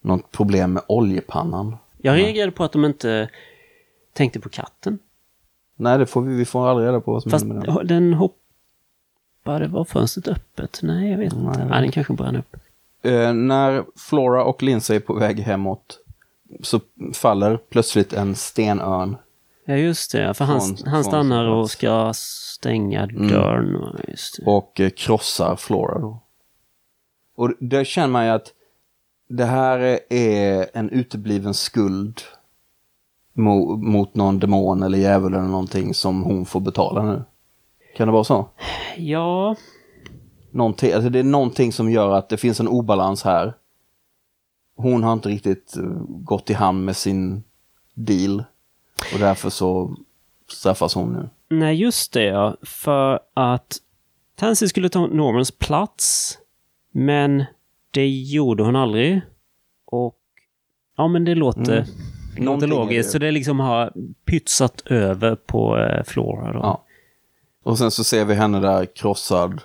något 0.00 0.30
problem 0.30 0.72
med 0.72 0.82
oljepannan. 0.86 1.76
Jag 1.98 2.16
reagerade 2.16 2.52
på 2.52 2.64
att 2.64 2.72
de 2.72 2.84
inte 2.84 3.30
tänkte 4.12 4.40
på 4.40 4.48
katten. 4.48 4.98
Nej, 5.76 5.98
det 5.98 6.06
får 6.06 6.22
vi, 6.22 6.34
vi 6.34 6.44
får 6.44 6.68
aldrig 6.68 6.88
reda 6.88 7.00
på 7.00 7.12
vad 7.12 7.22
som 7.22 7.30
Fast 7.30 7.44
med 7.46 7.62
den. 7.62 7.86
den 7.86 8.14
hoppade, 8.14 9.68
var 9.68 9.84
fönstret 9.84 10.28
öppet? 10.28 10.80
Nej, 10.82 11.10
jag 11.10 11.18
vet 11.18 11.32
inte. 11.32 11.58
Nej. 11.58 11.66
Nej, 11.70 11.82
den 11.82 11.92
kanske 11.92 12.12
brann 12.12 12.36
upp. 12.36 12.56
Eh, 13.02 13.32
när 13.32 13.84
Flora 13.96 14.44
och 14.44 14.62
Lindsay 14.62 14.96
är 14.96 15.00
på 15.00 15.14
väg 15.14 15.40
hemåt 15.40 15.98
så 16.62 16.80
faller 17.12 17.56
plötsligt 17.56 18.12
en 18.12 18.34
stenörn. 18.34 19.16
Ja, 19.64 19.74
just 19.76 20.12
det. 20.12 20.34
För 20.34 20.44
han, 20.44 20.60
Från- 20.60 20.88
han 20.92 21.04
stannar 21.04 21.46
och 21.46 21.70
ska 21.70 22.12
stänga 22.14 23.06
dörren. 23.06 23.80
va, 23.80 23.96
Just 24.08 24.36
det. 24.36 24.50
och 24.50 24.80
eh, 24.80 24.90
krossar 24.90 25.56
Flora 25.56 25.98
då. 25.98 26.18
Och 27.36 27.52
där 27.60 27.84
känner 27.84 28.08
man 28.08 28.24
ju 28.24 28.30
att 28.30 28.52
det 29.28 29.44
här 29.44 29.98
är 30.12 30.66
en 30.74 30.90
utebliven 30.90 31.54
skuld 31.54 32.20
mo- 33.36 33.76
mot 33.76 34.14
någon 34.14 34.38
demon 34.38 34.82
eller 34.82 34.98
djävul 34.98 35.34
eller 35.34 35.44
någonting 35.44 35.94
som 35.94 36.22
hon 36.22 36.46
får 36.46 36.60
betala 36.60 37.02
nu. 37.02 37.22
Kan 37.96 38.08
det 38.08 38.12
vara 38.12 38.24
så? 38.24 38.48
Ja, 38.96 39.56
Någonting, 40.54 40.92
alltså 40.92 41.10
det 41.10 41.18
är 41.18 41.22
någonting 41.24 41.72
som 41.72 41.90
gör 41.90 42.10
att 42.14 42.28
det 42.28 42.36
finns 42.36 42.60
en 42.60 42.68
obalans 42.68 43.22
här. 43.24 43.54
Hon 44.76 45.02
har 45.04 45.12
inte 45.12 45.28
riktigt 45.28 45.76
eh, 45.76 45.82
gått 46.08 46.50
i 46.50 46.54
hamn 46.54 46.84
med 46.84 46.96
sin 46.96 47.42
deal. 47.94 48.44
Och 49.14 49.18
därför 49.18 49.50
så 49.50 49.96
straffas 50.48 50.94
hon 50.94 51.12
nu. 51.12 51.28
nej 51.56 51.74
just 51.76 52.12
det 52.12 52.24
ja. 52.24 52.56
För 52.62 53.20
att 53.34 53.76
Tansy 54.36 54.68
skulle 54.68 54.88
ta 54.88 55.06
Normans 55.06 55.50
plats. 55.50 56.38
Men 56.92 57.44
det 57.90 58.08
gjorde 58.08 58.62
hon 58.62 58.76
aldrig. 58.76 59.20
Och 59.86 60.16
ja, 60.96 61.08
men 61.08 61.24
det 61.24 61.34
låter, 61.34 61.72
Mm. 61.72 61.86
det 62.36 62.42
låter 62.42 62.66
logiskt. 62.66 63.08
det. 63.08 63.12
Så 63.12 63.18
det 63.18 63.30
liksom 63.30 63.60
har 63.60 63.92
pytsat 64.24 64.80
över 64.86 65.34
på 65.36 65.78
eh, 65.78 66.04
Flora 66.04 66.52
då. 66.52 66.58
Ja. 66.58 66.84
Och 67.64 67.78
sen 67.78 67.90
så 67.90 68.04
ser 68.04 68.24
vi 68.24 68.34
henne 68.34 68.60
där 68.60 68.86
krossad. 68.96 69.60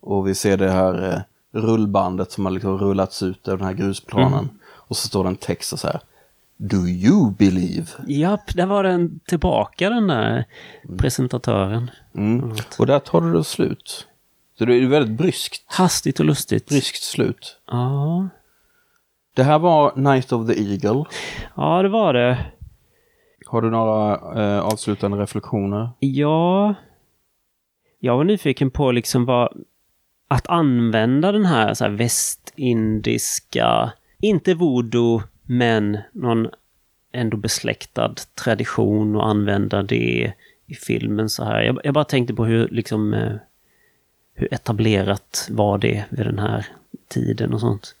Och 0.00 0.26
vi 0.28 0.34
ser 0.34 0.56
det 0.56 0.70
här 0.70 1.12
eh, 1.12 1.20
rullbandet 1.60 2.32
som 2.32 2.44
har 2.44 2.52
liksom 2.52 2.78
rullats 2.78 3.22
ut 3.22 3.48
över 3.48 3.58
den 3.58 3.66
här 3.66 3.74
grusplanen. 3.74 4.32
Mm. 4.38 4.48
Och 4.64 4.96
så 4.96 5.08
står 5.08 5.24
det 5.24 5.30
en 5.30 5.36
text 5.36 5.78
så 5.78 5.86
här. 5.86 6.00
Do 6.56 6.76
you 6.76 7.30
believe? 7.30 7.86
Japp, 8.06 8.54
där 8.54 8.66
var 8.66 8.82
den 8.82 9.20
tillbaka 9.20 9.90
den 9.90 10.06
där 10.06 10.44
presentatören. 10.98 11.90
Mm. 12.14 12.52
Och 12.78 12.86
där 12.86 12.98
tar 12.98 13.20
det 13.20 13.44
slut. 13.44 14.08
Så 14.58 14.64
det 14.64 14.74
är 14.74 14.86
väldigt 14.86 15.18
bryskt. 15.18 15.64
Hastigt 15.66 16.20
och 16.20 16.26
lustigt. 16.26 16.68
Bryskt 16.68 17.02
slut. 17.02 17.60
Ja. 17.66 18.28
Det 19.34 19.42
här 19.42 19.58
var 19.58 19.96
Night 19.96 20.32
of 20.32 20.46
the 20.46 20.72
Eagle. 20.72 21.04
ja, 21.56 21.82
det 21.82 21.88
var 21.88 22.12
det. 22.12 22.38
Har 23.46 23.62
du 23.62 23.70
några 23.70 24.14
eh, 24.14 24.60
avslutande 24.60 25.18
reflektioner? 25.18 25.90
Ja. 25.98 26.74
Jag 28.00 28.16
var 28.16 28.24
nyfiken 28.24 28.70
på 28.70 28.92
liksom 28.92 29.24
vad... 29.24 29.48
Att 30.28 30.46
använda 30.46 31.32
den 31.32 31.44
här, 31.44 31.74
så 31.74 31.84
här 31.84 31.90
västindiska, 31.90 33.92
inte 34.20 34.54
voodoo, 34.54 35.22
men 35.46 35.98
någon 36.12 36.48
ändå 37.12 37.36
besläktad 37.36 38.14
tradition 38.44 39.16
och 39.16 39.28
använda 39.28 39.82
det 39.82 40.32
i 40.66 40.74
filmen 40.74 41.28
så 41.28 41.44
här. 41.44 41.62
Jag, 41.62 41.78
jag 41.84 41.94
bara 41.94 42.04
tänkte 42.04 42.34
på 42.34 42.44
hur 42.44 42.68
liksom 42.68 43.14
eh, 43.14 43.32
hur 44.34 44.54
etablerat 44.54 45.48
var 45.50 45.78
det 45.78 46.04
vid 46.08 46.26
den 46.26 46.38
här 46.38 46.66
tiden 47.08 47.52
och 47.54 47.60
sånt. 47.60 47.94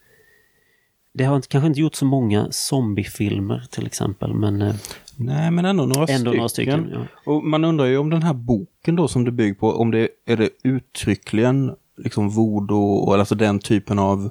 Det 1.12 1.24
har 1.24 1.36
inte, 1.36 1.48
kanske 1.48 1.66
inte 1.66 1.80
gjort 1.80 1.94
så 1.94 2.04
många 2.04 2.46
zombiefilmer 2.50 3.66
till 3.70 3.86
exempel, 3.86 4.34
men 4.34 4.62
eh, 4.62 4.74
Nej, 5.16 5.50
men 5.50 5.64
ändå 5.64 5.86
några 5.86 6.00
ändå 6.00 6.14
stycken. 6.14 6.36
några 6.36 6.48
stycken. 6.48 6.90
Ja. 6.92 7.32
Och 7.32 7.44
man 7.44 7.64
undrar 7.64 7.86
ju 7.86 7.98
om 7.98 8.10
den 8.10 8.22
här 8.22 8.34
boken 8.34 8.96
då 8.96 9.08
som 9.08 9.24
det 9.24 9.30
bygger 9.30 9.54
på, 9.54 9.72
om 9.72 9.90
det 9.90 10.08
är 10.26 10.36
det 10.36 10.48
uttryckligen 10.62 11.74
liksom 11.96 12.30
voodoo, 12.30 12.94
och 12.94 13.14
alltså 13.14 13.34
den 13.34 13.58
typen 13.58 13.98
av 13.98 14.30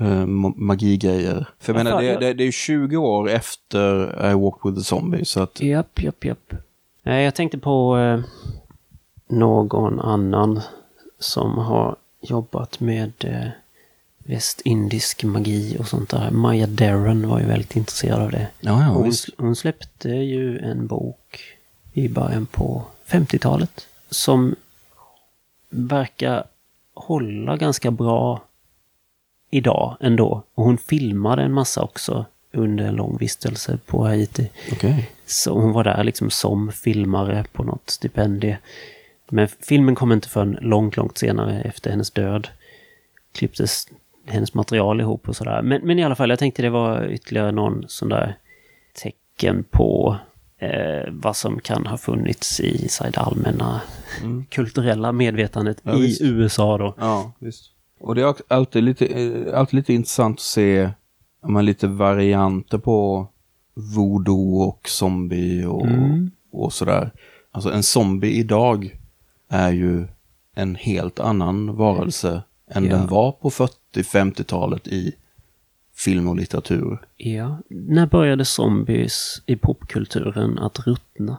eh, 0.00 0.06
ma- 0.26 0.54
magigrejer. 0.56 1.46
För 1.58 1.72
jag 1.72 1.80
Ja, 1.80 1.84
menar, 1.84 1.90
fan, 1.96 2.04
det, 2.04 2.16
det, 2.26 2.34
det 2.34 2.42
är 2.42 2.46
ju 2.46 2.52
20 2.52 2.96
år 2.96 3.30
efter 3.30 4.04
I 4.30 4.34
Walk 4.34 4.54
With 4.64 4.76
The 4.78 4.84
Zombie, 4.84 5.24
så 5.24 5.40
att... 5.42 5.60
Japp, 5.60 6.02
japp, 6.02 6.24
japp. 6.24 6.54
Jag 7.02 7.34
tänkte 7.34 7.58
på 7.58 7.98
eh, 7.98 8.20
någon 9.28 10.00
annan 10.00 10.60
som 11.18 11.58
har 11.58 11.96
jobbat 12.20 12.80
med 12.80 13.12
eh, 13.24 13.48
västindisk 14.18 15.24
magi 15.24 15.76
och 15.80 15.88
sånt 15.88 16.10
där. 16.10 16.30
Maya 16.30 16.66
Deren 16.66 17.28
var 17.28 17.40
ju 17.40 17.46
väldigt 17.46 17.76
intresserad 17.76 18.20
av 18.22 18.30
det. 18.30 18.48
Ja, 18.60 18.80
ja, 18.82 18.88
hon, 18.88 19.12
hon 19.38 19.56
släppte 19.56 20.08
ju 20.08 20.58
en 20.58 20.86
bok 20.86 21.40
i 21.92 22.08
början 22.08 22.46
på 22.46 22.82
50-talet 23.06 23.86
som 24.10 24.54
verkar 25.70 26.44
hålla 26.94 27.56
ganska 27.56 27.90
bra 27.90 28.42
idag 29.54 29.96
ändå. 30.00 30.42
Och 30.54 30.64
hon 30.64 30.78
filmade 30.78 31.42
en 31.42 31.52
massa 31.52 31.82
också 31.82 32.24
under 32.52 32.84
en 32.84 32.94
lång 32.94 33.16
vistelse 33.18 33.78
på 33.86 34.04
Haiti. 34.06 34.50
Okej. 34.72 35.10
Så 35.26 35.60
hon 35.60 35.72
var 35.72 35.84
där 35.84 36.04
liksom 36.04 36.30
som 36.30 36.72
filmare 36.72 37.44
på 37.52 37.62
något 37.62 37.90
stipendie. 37.90 38.58
Men 39.30 39.48
filmen 39.48 39.94
kom 39.94 40.12
inte 40.12 40.28
förrän 40.28 40.58
långt, 40.60 40.96
långt 40.96 41.18
senare 41.18 41.60
efter 41.60 41.90
hennes 41.90 42.10
död. 42.10 42.48
Klipptes 43.34 43.88
hennes 44.26 44.54
material 44.54 45.00
ihop 45.00 45.28
och 45.28 45.36
sådär. 45.36 45.62
Men, 45.62 45.82
men 45.82 45.98
i 45.98 46.04
alla 46.04 46.14
fall, 46.14 46.30
jag 46.30 46.38
tänkte 46.38 46.62
det 46.62 46.70
var 46.70 47.06
ytterligare 47.06 47.52
någon 47.52 47.84
sån 47.88 48.08
där 48.08 48.38
tecken 49.02 49.64
på 49.70 50.16
eh, 50.58 51.08
vad 51.10 51.36
som 51.36 51.60
kan 51.60 51.86
ha 51.86 51.96
funnits 51.96 52.60
i 52.60 52.88
så 52.88 53.04
här, 53.04 53.10
det 53.10 53.20
allmänna 53.20 53.80
kulturella 54.48 55.12
medvetandet 55.12 55.78
Ja, 55.82 55.94
i 55.94 56.00
visst. 56.00 56.22
USA 56.22 56.78
då. 56.78 56.94
Ja, 56.98 57.32
visst. 57.38 57.70
Och 58.04 58.14
det 58.14 58.22
är 58.22 58.34
alltid 58.48 58.84
lite, 58.84 59.06
eh, 59.06 59.58
alltid 59.58 59.76
lite 59.76 59.92
intressant 59.94 60.36
att 60.36 60.40
se 60.40 60.90
men 61.46 61.64
lite 61.66 61.86
varianter 61.86 62.78
på 62.78 63.26
voodoo 63.74 64.60
och 64.62 64.88
zombie 64.88 65.64
och, 65.64 65.86
och 66.52 66.72
sådär. 66.72 67.10
Alltså 67.50 67.72
en 67.72 67.82
zombie 67.82 68.30
idag 68.38 68.98
är 69.48 69.70
ju 69.72 70.06
en 70.54 70.74
helt 70.74 71.20
annan 71.20 71.76
varelse 71.76 72.42
än 72.70 72.84
Ja. 72.84 72.90
den 72.96 73.06
var 73.06 73.32
på 73.32 73.50
40-50-talet 73.50 74.86
i 74.88 75.12
film 75.96 76.28
och 76.28 76.36
litteratur. 76.36 76.98
Ja. 77.16 77.58
När 77.70 78.06
började 78.06 78.44
zombies 78.44 79.42
i 79.46 79.56
popkulturen 79.56 80.58
att 80.58 80.86
ruttna? 80.86 81.36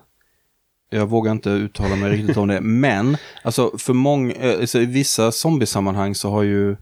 Jag 0.95 1.09
vågar 1.09 1.31
inte 1.31 1.49
uttala 1.49 1.95
mig 1.95 2.11
riktigt 2.11 2.37
om 2.37 2.47
det, 2.47 2.61
men 2.61 3.17
alltså 3.43 3.77
för 3.77 3.93
många, 3.93 4.33
eh, 4.33 4.59
alltså, 4.59 4.79
i 4.81 4.85
vissa 4.85 5.31
zombiesammanhang 5.31 6.15
så 6.15 6.29
har 6.29 6.43
ju 6.43 6.75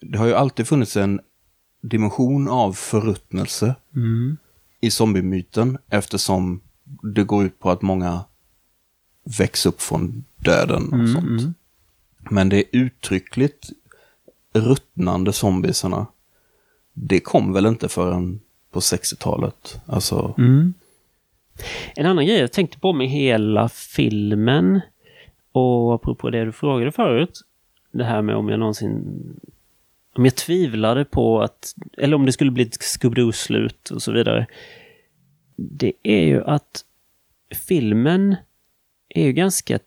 det 0.00 0.18
har 0.18 0.26
ju 0.26 0.34
alltid 0.34 0.66
funnits 0.68 0.96
en 0.96 1.20
dimension 1.82 2.48
av 2.48 2.72
förruttnelse 2.72 3.74
i 4.80 4.90
zombiemyten 4.90 5.78
eftersom 5.90 6.60
det 7.02 7.24
går 7.24 7.44
ut 7.44 7.58
på 7.58 7.70
att 7.70 7.82
många 7.82 8.24
väcks 9.38 9.66
upp 9.66 9.82
från 9.82 10.24
döden 10.36 10.82
och 10.92 11.08
sånt. 11.08 11.56
Men 12.30 12.48
det 12.48 12.56
är 12.56 12.64
uttryckligt 12.72 13.70
ruttnande 14.52 15.32
zombiesarna. 15.32 16.06
Det 16.92 17.20
kom 17.20 17.52
väl 17.52 17.66
inte 17.66 17.88
förrän 17.88 18.40
på 18.72 18.80
60-talet. 18.80 19.80
Alltså, 19.86 20.34
en 21.96 22.06
annan 22.06 22.26
grej 22.26 22.38
jag 22.38 22.52
tänkte 22.52 22.78
på 22.78 22.92
med 22.92 23.08
hela 23.08 23.68
filmen 23.68 24.80
och 25.52 25.94
apropå 25.94 26.30
det 26.30 26.44
du 26.44 26.52
frågade 26.52 26.92
förut. 26.92 27.40
Det 27.90 28.04
här 28.04 28.22
med 28.22 28.36
om 28.36 28.48
jag 28.48 28.58
någonsin... 28.58 29.02
Om 30.14 30.24
jag 30.24 30.34
tvivlade 30.34 31.04
på 31.04 31.42
att... 31.42 31.74
Eller 31.98 32.16
om 32.16 32.26
det 32.26 32.32
skulle 32.32 32.50
bli 32.50 32.62
ett 32.62 32.82
Scooby-Doo-slut 32.82 33.90
och 33.90 34.02
så 34.02 34.12
vidare. 34.12 34.46
Det 35.56 35.92
är 36.02 36.24
ju 36.24 36.44
att 36.44 36.84
filmen 37.68 38.36
är 39.08 39.24
ju 39.24 39.32
ganska 39.32 39.78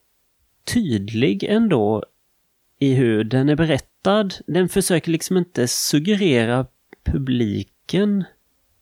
tydlig 0.73 1.43
ändå 1.43 2.03
i 2.79 2.93
hur 2.93 3.23
den 3.23 3.49
är 3.49 3.55
berättad. 3.55 4.29
Den 4.47 4.69
försöker 4.69 5.11
liksom 5.11 5.37
inte 5.37 5.67
suggerera 5.67 6.65
publiken 7.03 8.23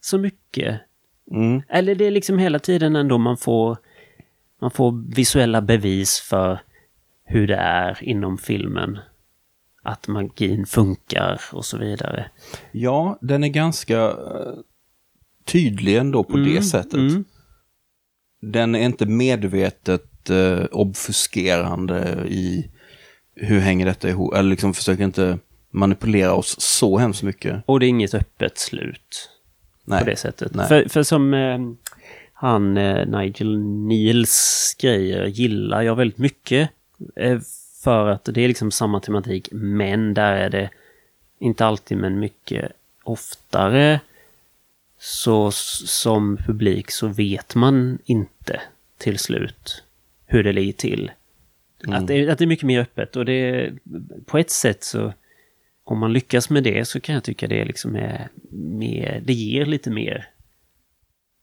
så 0.01 0.17
mycket 0.17 0.81
mm, 1.31 1.61
Eller 1.69 1.95
det 1.95 2.05
är 2.05 2.11
liksom 2.11 2.39
hela 2.39 2.59
tiden 2.59 2.95
ändå 2.95 3.17
man 3.17 3.37
får, 3.37 3.77
man 4.61 4.71
får 4.71 5.15
visuella 5.15 5.61
bevis 5.61 6.19
för 6.19 6.59
hur 7.25 7.47
det 7.47 7.55
är 7.55 8.03
inom 8.03 8.37
filmen. 8.37 8.97
Att 9.83 10.07
magin 10.07 10.65
funkar 10.65 11.41
och 11.51 11.65
så 11.65 11.77
vidare. 11.77 12.29
ja, 12.71 13.17
den 13.21 13.43
är 13.43 13.47
ganska 13.47 14.01
eh, 14.07 14.53
tydlig 15.45 15.97
ändå 15.97 16.23
på 16.23 16.37
det 16.37 16.61
sättet. 16.61 16.93
mm. 16.93 17.25
Den 18.41 18.75
är 18.75 18.79
inte 18.79 19.05
medvetet 19.05 20.29
eh, 20.29 20.65
obfuskerande 20.71 22.25
i 22.27 22.71
hur 23.35 23.59
hänger 23.59 23.85
detta 23.85 24.09
ihop, 24.09 24.33
eller 24.33 24.49
liksom 24.49 24.73
försöker 24.73 25.03
inte 25.03 25.39
manipulera 25.71 26.33
oss 26.33 26.55
så 26.59 26.97
hemskt 26.97 27.23
mycket. 27.23 27.63
Och 27.65 27.79
det 27.79 27.85
är 27.85 27.87
inget 27.89 28.13
öppet 28.13 28.57
slut 28.57 29.29
Nej. 29.89 29.99
på 29.99 30.05
det 30.09 30.15
sättet. 30.15 30.53
Nej. 30.55 30.67
För, 30.67 30.89
för 30.89 31.03
som 31.03 31.33
eh, 31.33 31.59
han 32.33 32.77
eh, 32.77 33.07
Nigel 33.07 33.59
Neils 33.59 34.75
grejer 34.79 35.25
gillar 35.25 35.81
jag 35.81 35.95
väldigt 35.95 36.17
mycket. 36.17 36.69
Eh, 37.15 37.39
för 37.83 38.07
att 38.07 38.25
det 38.25 38.41
är 38.41 38.47
liksom 38.47 38.71
samma 38.71 38.99
tematik, 38.99 39.49
men 39.51 40.13
där 40.13 40.33
är 40.33 40.49
det 40.49 40.69
inte 41.39 41.65
alltid 41.65 41.97
men 41.97 42.19
mycket 42.19 42.71
oftare 43.03 43.99
så 44.99 45.51
som 45.51 46.37
publik 46.37 46.91
så 46.91 47.07
vet 47.07 47.55
man 47.55 47.97
inte 48.05 48.61
till 48.97 49.19
slut 49.19 49.83
hur 50.25 50.43
det 50.43 50.51
ligger 50.53 50.73
till. 50.73 51.11
Att, 51.87 52.07
det, 52.07 52.13
är- 52.13 52.29
att 52.29 52.37
det 52.37 52.43
är 52.45 52.47
mycket 52.47 52.65
mer 52.65 52.79
öppet 52.79 53.15
och 53.15 53.25
det 53.25 53.71
på 54.25 54.37
ett 54.37 54.49
sätt 54.51 54.83
så 54.83 55.13
om 55.89 55.99
man 55.99 56.13
lyckas 56.13 56.49
med 56.49 56.63
det 56.63 56.85
så 56.85 56.99
kan 56.99 57.15
jag 57.15 57.23
tycka 57.23 57.47
det 57.47 57.65
liksom 57.65 57.95
är 57.95 58.29
mer, 58.51 59.21
det 59.25 59.33
ger 59.33 59.65
lite 59.65 59.89
mer. 59.89 60.29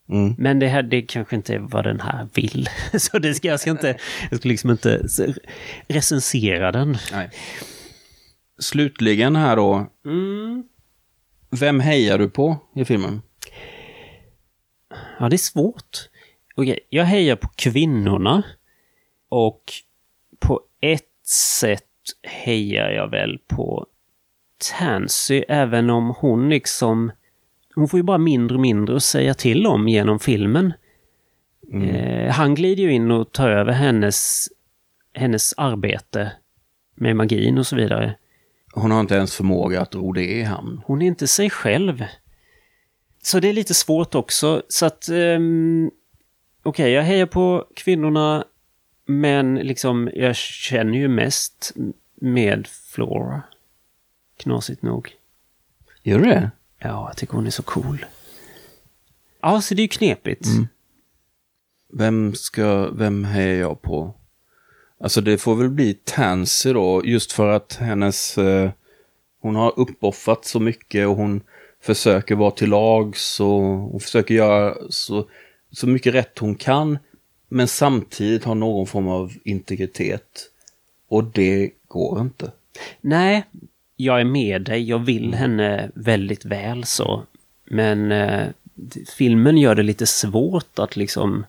Mm. 0.09 0.35
Men 0.39 0.59
det 0.59 0.69
här, 0.69 0.83
det 0.83 1.03
kanske 1.03 1.37
inte 1.37 1.55
är 1.55 1.59
vad 1.59 1.85
den 1.85 2.01
här 2.01 2.29
vill. 2.35 2.69
Så 2.99 3.19
det 3.19 3.35
ska, 3.35 3.49
jag 3.49 3.61
ska 3.61 3.71
inte, 3.71 3.97
jag 4.31 4.39
ska 4.39 4.49
liksom 4.49 4.71
inte 4.71 5.07
recensera 5.89 6.73
den. 6.73 6.97
Nej. 7.13 7.31
Slutligen 8.59 9.37
här 9.37 9.57
då, 9.57 9.87
vem 11.51 11.81
hejar 11.81 12.19
du 12.19 12.31
på 12.31 12.57
i 12.75 12.85
filmen? 12.85 13.23
Ja, 15.19 15.29
det 15.29 15.37
är 15.37 15.39
svårt. 15.39 16.09
Okej, 16.55 16.81
jag 16.91 17.05
hejar 17.05 17.37
på 17.37 17.49
kvinnorna. 17.49 18.43
Och 19.29 19.63
på 20.39 20.61
ett 20.81 21.27
sätt 21.61 21.83
hejar 22.23 22.91
jag 22.91 23.11
väl 23.11 23.39
på 23.49 23.87
Tansy, 24.79 25.45
även 25.49 25.91
om 25.91 26.15
hon 26.19 26.49
liksom... 26.49 27.13
Hon 27.75 27.89
får 27.89 27.99
ju 27.99 28.03
bara 28.05 28.19
mindre 28.19 28.55
och 28.55 28.61
mindre 28.61 28.97
att 28.97 29.03
säga 29.03 29.35
till 29.35 29.67
om 29.67 29.89
genom 29.89 30.19
filmen. 30.19 30.73
Eh, 31.73 32.33
han 32.33 32.55
glider 32.55 32.83
ju 32.83 32.93
in 32.93 33.11
och 33.11 33.33
tar 33.33 33.51
över 33.51 33.73
hennes, 33.73 34.49
hennes 35.15 35.55
arbete 35.57 36.33
med 36.95 37.17
magin 37.17 37.59
och 37.59 37.67
så 37.67 37.77
vidare. 37.77 38.15
Hon 38.73 38.91
har 38.91 39.01
inte 39.01 39.15
ens 39.15 39.37
förmåga 39.37 39.81
att 39.81 39.95
ro 39.95 40.13
det 40.13 40.25
i 40.25 40.43
hamn. 40.43 40.81
Hon 40.87 41.03
är 41.03 41.07
inte 41.07 41.27
sig 41.27 41.51
själv. 41.51 42.05
Så 43.23 43.41
det 43.41 43.49
är 43.49 43.53
lite 43.53 43.75
svårt 43.75 44.15
också. 44.15 44.63
Så 44.69 44.87
att... 44.87 45.09
Um, 45.09 45.91
Okej, 46.63 46.93
jag 46.93 47.03
hejar 47.03 47.27
på 47.27 47.67
kvinnorna. 47.77 48.45
Men 49.07 49.55
liksom, 49.55 50.11
jag 50.15 50.37
känner 50.37 50.99
ju 50.99 51.09
mest 51.09 51.73
med 52.21 52.67
Flora. 52.67 53.43
Knasigt 54.37 54.83
nog. 54.83 55.15
Gör 56.03 56.19
du 56.19 56.25
det? 56.25 56.51
Ja, 56.79 57.09
jag 57.09 57.17
tycker 57.17 57.35
hon 57.35 57.47
är 57.47 57.51
så 57.51 57.63
cool. 57.63 58.07
Ja, 59.41 59.61
så 59.61 59.75
det 59.75 59.81
är 59.81 59.85
ju 59.85 59.89
knepigt. 59.89 60.47
Vem 61.93 62.35
ska, 62.35 62.91
vem 62.91 63.25
hejar 63.25 63.61
jag 63.61 63.83
på? 63.83 64.15
Alltså 65.01 65.21
det 65.21 65.39
får 65.39 65.55
väl 65.55 65.71
bli 65.71 65.95
Tansy 65.95 66.73
då, 66.73 67.03
just 67.05 67.33
för 67.33 67.49
att 67.49 67.77
hennes, 67.77 68.39
eh, 68.39 68.71
hon 69.41 69.57
har 69.57 69.79
uppoffrat 69.79 70.45
så 70.45 70.61
mycket 70.61 71.09
och 71.09 71.17
hon 71.17 71.41
försöker 71.81 72.35
vara 72.35 72.51
till 72.51 72.71
lags 72.71 73.41
och 73.41 73.63
hon 73.63 74.01
försöker 74.01 74.35
göra 74.35 74.77
så, 74.91 75.29
så 75.71 75.87
mycket 75.87 76.15
rätt 76.15 76.39
hon 76.39 76.55
kan. 76.55 76.99
Men 77.49 77.69
samtidigt 77.69 78.45
har 78.45 78.55
någon 78.55 78.87
form 78.87 79.09
av 79.09 79.33
integritet. 79.45 80.51
Och 81.09 81.25
det 81.25 81.71
går 81.89 82.21
inte. 82.21 82.53
Nej, 83.01 83.45
jag 83.97 84.21
är 84.21 84.25
med 84.25 84.63
dig. 84.63 84.89
Jag 84.89 84.99
vill 84.99 85.35
henne 85.35 85.91
väldigt 85.95 86.45
väl 86.45 86.85
så. 86.85 87.23
Men 87.65 88.13
eh, 88.13 88.47
filmen 89.17 89.59
gör 89.59 89.75
det 89.75 89.83
lite 89.83 90.07
svårt 90.07 90.79
att 90.79 90.97
liksom 90.97 91.47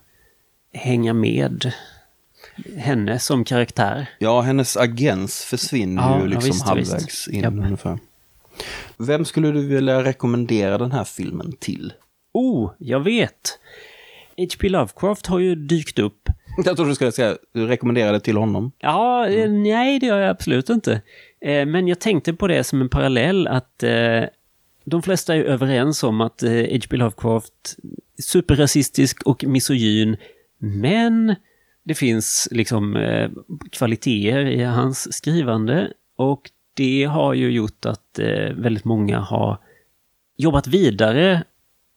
hänga 0.73 1.13
med 1.13 1.71
henne 2.77 3.19
som 3.19 3.43
karaktär. 3.43 4.09
Ja, 4.19 4.41
hennes 4.41 4.77
agens 4.77 5.43
försvinner 5.43 6.01
Ja, 6.01 6.15
ju 6.17 6.21
ja, 6.23 6.27
liksom 6.27 6.49
visst, 6.51 6.65
halvvägs 6.67 7.07
visst. 7.07 7.27
in 7.27 7.41
Japp. 7.43 7.53
ungefär. 7.53 7.99
Vem 8.97 9.25
skulle 9.25 9.51
du 9.51 9.67
vilja 9.67 10.03
rekommendera 10.03 10.77
den 10.77 10.91
här 10.91 11.03
filmen 11.03 11.51
till? 11.59 11.93
Oh, 12.33 12.71
jag 12.77 12.99
vet! 12.99 13.59
H.P. 14.37 14.69
Lovecraft 14.69 15.25
har 15.27 15.39
ju 15.39 15.55
dykt 15.55 15.99
upp. 15.99 16.29
Jag 16.65 16.75
trodde 16.75 16.91
du 16.91 16.95
skulle 16.95 17.11
säga, 17.11 17.37
du 17.53 17.67
rekommenderade 17.67 18.19
till 18.19 18.37
honom. 18.37 18.71
Ja, 18.79 19.27
eh, 19.27 19.49
nej 19.51 19.99
det 19.99 20.05
gör 20.05 20.19
jag 20.19 20.29
absolut 20.29 20.69
inte. 20.69 21.01
Eh, 21.41 21.65
men 21.65 21.87
jag 21.87 21.99
tänkte 21.99 22.33
på 22.33 22.47
det 22.47 22.63
som 22.63 22.81
en 22.81 22.89
parallell 22.89 23.47
att 23.47 23.83
eh, 23.83 24.23
de 24.83 25.01
flesta 25.01 25.35
är 25.35 25.43
överens 25.43 26.03
om 26.03 26.21
att 26.21 26.43
eh, 26.43 26.51
H.P. 26.51 26.97
Lovecraft 26.97 27.75
är 28.17 28.21
superrasistisk 28.23 29.23
och 29.23 29.43
misogyn, 29.43 30.17
men 30.57 31.35
det 31.83 31.95
finns 31.95 32.47
liksom 32.51 32.97
kvaliteter 33.71 34.45
i 34.45 34.63
hans 34.63 35.13
skrivande 35.13 35.93
och 36.15 36.51
det 36.73 37.03
har 37.03 37.33
ju 37.33 37.51
gjort 37.51 37.85
att 37.85 38.19
väldigt 38.53 38.85
många 38.85 39.19
har 39.19 39.57
jobbat 40.37 40.67
vidare 40.67 41.43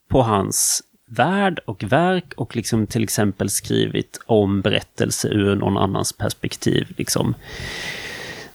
på 0.09 0.23
hans 0.23 0.83
värld 1.07 1.61
och 1.67 1.85
verk 1.85 2.33
och 2.37 2.57
liksom 2.57 2.87
till 2.87 3.03
exempel 3.03 3.51
skrivit 3.51 4.21
om 4.27 4.61
berättelse 4.61 5.29
ur 5.29 5.57
någon 5.57 5.77
annans 5.77 6.13
perspektiv. 6.13 6.95
Liksom 6.97 7.35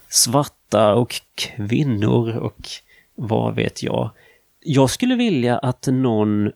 Svart 0.09 0.64
svarta 0.75 0.95
och 0.95 1.15
kvinnor 1.35 2.37
och 2.37 2.67
vad 3.15 3.55
vet 3.55 3.83
jag. 3.83 4.09
Jag 4.59 4.89
skulle 4.89 5.15
vilja 5.15 5.57
att 5.57 5.87
någon 5.87 6.51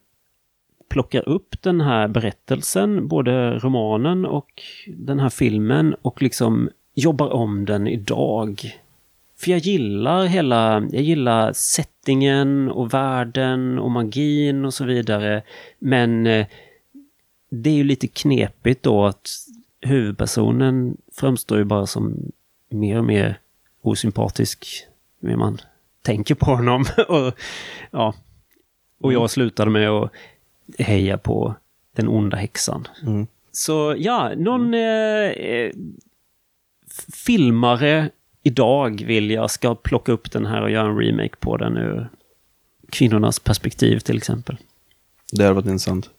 plockar 0.90 1.30
upp 1.30 1.62
den 1.62 1.82
här 1.82 2.08
berättelsen, 2.08 3.08
både 3.08 3.60
romanen 3.60 4.26
och 4.26 4.50
den 4.88 5.20
här 5.20 5.30
filmen 5.30 5.96
och 6.02 6.22
liksom 6.22 6.70
jobbar 6.96 7.30
om 7.30 7.66
den 7.66 7.88
idag. 7.88 8.62
För 9.38 9.52
jag 9.52 9.60
gillar 9.60 10.26
hela, 10.26 10.88
jag 10.92 11.02
gillar 11.02 11.54
settingen 11.54 12.70
och 12.72 12.94
världen 12.94 13.80
och 13.80 13.92
magin 13.92 14.66
och 14.66 14.74
så 14.74 14.86
vidare. 14.86 15.44
Men 15.80 16.28
eh, 16.28 16.48
det 17.52 17.70
är 17.70 17.74
ju 17.74 17.84
lite 17.84 18.08
knepigt 18.08 18.84
då 18.84 19.06
att 19.06 19.30
huvudpersonen 19.82 20.98
framstår 21.16 21.58
ju 21.58 21.64
bara 21.64 21.86
som 21.86 22.32
mer 22.70 22.98
och 22.98 23.06
mer 23.06 23.40
osympatisk 23.82 24.66
när 25.20 25.36
man 25.36 25.62
tänker 26.02 26.36
på 26.36 26.46
honom. 26.46 26.86
och, 27.08 27.34
ja. 27.92 28.14
och 29.02 29.14
jag 29.14 29.30
slutade 29.30 29.72
med 29.72 29.90
att 29.90 30.12
heja 30.80 31.18
på 31.18 31.56
den 31.96 32.08
onda 32.08 32.38
häxan. 32.38 32.88
Mm. 33.04 33.28
Så 33.52 33.96
ja, 33.98 34.32
någon 34.38 34.74
eh, 34.74 35.30
eh, 35.30 35.72
filmare 37.26 38.10
idag 38.44 39.04
vill 39.06 39.32
jag 39.32 39.52
ska 39.52 39.76
plocka 39.76 40.12
upp 40.12 40.32
den 40.32 40.46
här 40.46 40.62
och 40.62 40.72
göra 40.72 40.90
en 40.90 40.98
remake 40.98 41.36
på 41.40 41.58
den 41.58 41.78
ur 41.78 42.10
kvinnornas 42.90 43.40
perspektiv 43.40 44.00
till 44.00 44.18
exempel. 44.18 44.58
Det 45.32 45.44
hade 45.44 45.56
varit 45.56 45.66
intressant. 45.66 46.10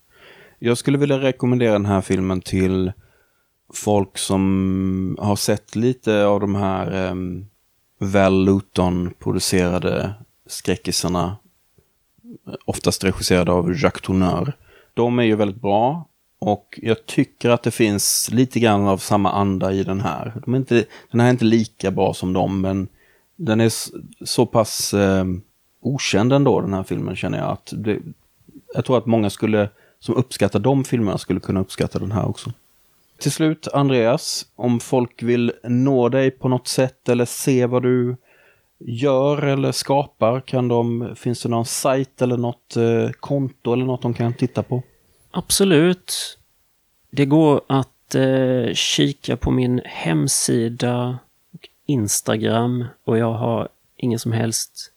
Jag 0.58 0.78
skulle 0.78 0.98
vilja 0.98 1.18
rekommendera 1.18 1.72
den 1.72 1.86
här 1.86 2.00
filmen 2.00 2.40
till 2.40 2.92
folk 3.74 4.18
som 4.18 5.16
har 5.20 5.36
sett 5.36 5.76
lite 5.76 6.24
av 6.24 6.40
de 6.40 6.54
här 6.54 7.10
um, 7.10 7.46
Val 8.02 8.44
Luton-producerade 8.44 10.14
skräckisarna. 10.47 11.36
Oftast 12.64 13.05
regisserade 13.05 13.52
av 13.52 13.74
Jacques 13.77 14.02
Tourneur. 14.02 14.52
De 14.94 15.18
är 15.18 15.22
ju 15.22 15.36
väldigt 15.36 15.62
bra 15.62 16.09
och 16.39 16.78
jag 16.82 17.06
tycker 17.06 17.51
att 17.51 17.62
det 17.62 17.70
finns 17.70 18.31
lite 18.32 18.60
grann 18.60 18.89
av 18.89 18.98
samma 18.98 19.32
anda 19.32 19.72
i 19.72 19.85
den 19.85 20.01
här. 20.01 20.32
De 20.44 20.55
är 20.55 20.59
inte, 20.59 20.85
den 21.10 21.20
här 21.20 21.27
är 21.27 21.31
inte 21.31 21.44
lika 21.44 21.90
bra 21.90 22.14
som 22.14 22.32
dem, 22.32 22.60
men 22.60 22.89
den 23.36 23.60
är 23.60 23.72
så 24.24 24.47
pass 24.47 24.94
eh, 24.94 25.24
okänd 25.81 26.32
ändå, 26.32 26.60
den 26.60 26.74
här 26.74 26.82
filmen, 26.82 27.16
känner 27.16 27.39
jag. 27.39 27.48
att 27.51 27.72
det, 27.77 27.98
Jag 28.74 28.85
tror 28.85 28.98
att 28.98 29.06
många 29.06 29.31
skulle, 29.31 29.68
som 29.98 30.14
uppskattar 30.14 30.60
de 30.60 30.85
filmerna 30.85 31.18
skulle 31.18 31.40
kunna 31.40 31.60
uppskatta 31.60 31.98
den 31.98 32.12
här 32.12 32.28
också. 32.28 32.52
Till 33.20 33.32
slut, 33.32 33.68
Andreas, 33.68 34.47
om 34.56 34.80
folk 34.80 35.22
vill 35.22 35.52
nå 35.62 36.09
dig 36.09 36.30
på 36.30 36.48
något 36.48 36.68
sätt 36.68 37.09
eller 37.09 37.24
se 37.24 37.66
vad 37.66 37.82
du 37.82 38.16
gör 38.78 39.42
eller 39.42 39.72
skapar, 39.72 40.40
kan 40.40 40.68
de, 40.68 41.12
finns 41.16 41.42
det 41.42 41.48
någon 41.48 41.66
sajt 41.66 42.22
eller 42.22 42.36
något 42.36 42.76
eh, 42.76 43.10
konto 43.10 43.72
eller 43.72 43.84
något 43.84 44.02
de 44.02 44.14
kan 44.14 44.34
titta 44.34 44.62
på? 44.62 44.82
Absolut. 45.30 46.38
Det 47.10 47.24
går 47.26 47.60
att 47.66 48.14
eh, 48.14 48.74
kika 48.74 49.36
på 49.36 49.51
min 49.51 49.80
hemsida 49.84 51.18
och 51.52 51.68
Instagram 51.86 52.84
och 53.05 53.18
jag 53.18 53.32
har 53.32 53.68
ingen 53.97 54.18
som 54.18 54.32
helst 54.32 54.92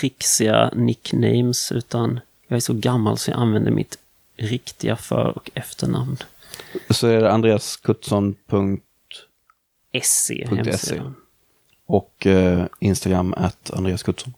trixiga 0.00 0.70
nicknames 0.74 1.72
utan 1.72 2.20
jag 2.48 2.56
är 2.56 2.60
så 2.60 2.74
gammal 2.74 3.18
så 3.18 3.30
jag 3.30 3.40
använder 3.40 3.70
mitt 3.70 3.98
riktiga 4.36 4.96
för 4.96 5.36
och 5.36 5.50
efternamn. 5.54 6.16
Så 6.90 7.06
är 7.06 7.20
det 7.20 7.32
andreaskutsson.se 7.32 10.00
SE 10.02 10.46
hemsidan. 10.46 11.14
och 11.86 12.26
eh, 12.26 12.66
Instagram 12.80 13.34
at 13.36 13.70
Andreas 13.70 14.02
Kutsson. 14.02 14.34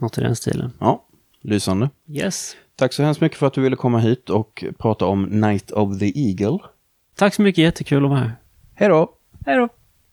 Något 0.00 0.18
i 0.18 0.20
den 0.20 0.36
stilen. 0.36 0.72
Ja, 0.80 1.04
lysande. 1.40 1.90
Yes. 2.08 2.56
Tack 2.76 2.92
så 2.92 3.02
hemskt 3.02 3.20
mycket 3.20 3.38
för 3.38 3.46
att 3.46 3.52
du 3.52 3.60
ville 3.60 3.76
komma 3.76 3.98
hit 3.98 4.30
och 4.30 4.64
prata 4.78 5.06
om 5.06 5.22
Night 5.22 5.70
of 5.70 5.98
the 5.98 6.12
Eagle. 6.28 6.58
Tack 7.14 7.34
så 7.34 7.42
mycket, 7.42 7.62
jättekul 7.62 8.04
att 8.04 8.10
vara 8.10 8.20
här. 8.20 8.32
Hej 8.74 8.88
då! 8.88 9.12
Hej 9.46 9.56
då! 9.56 9.68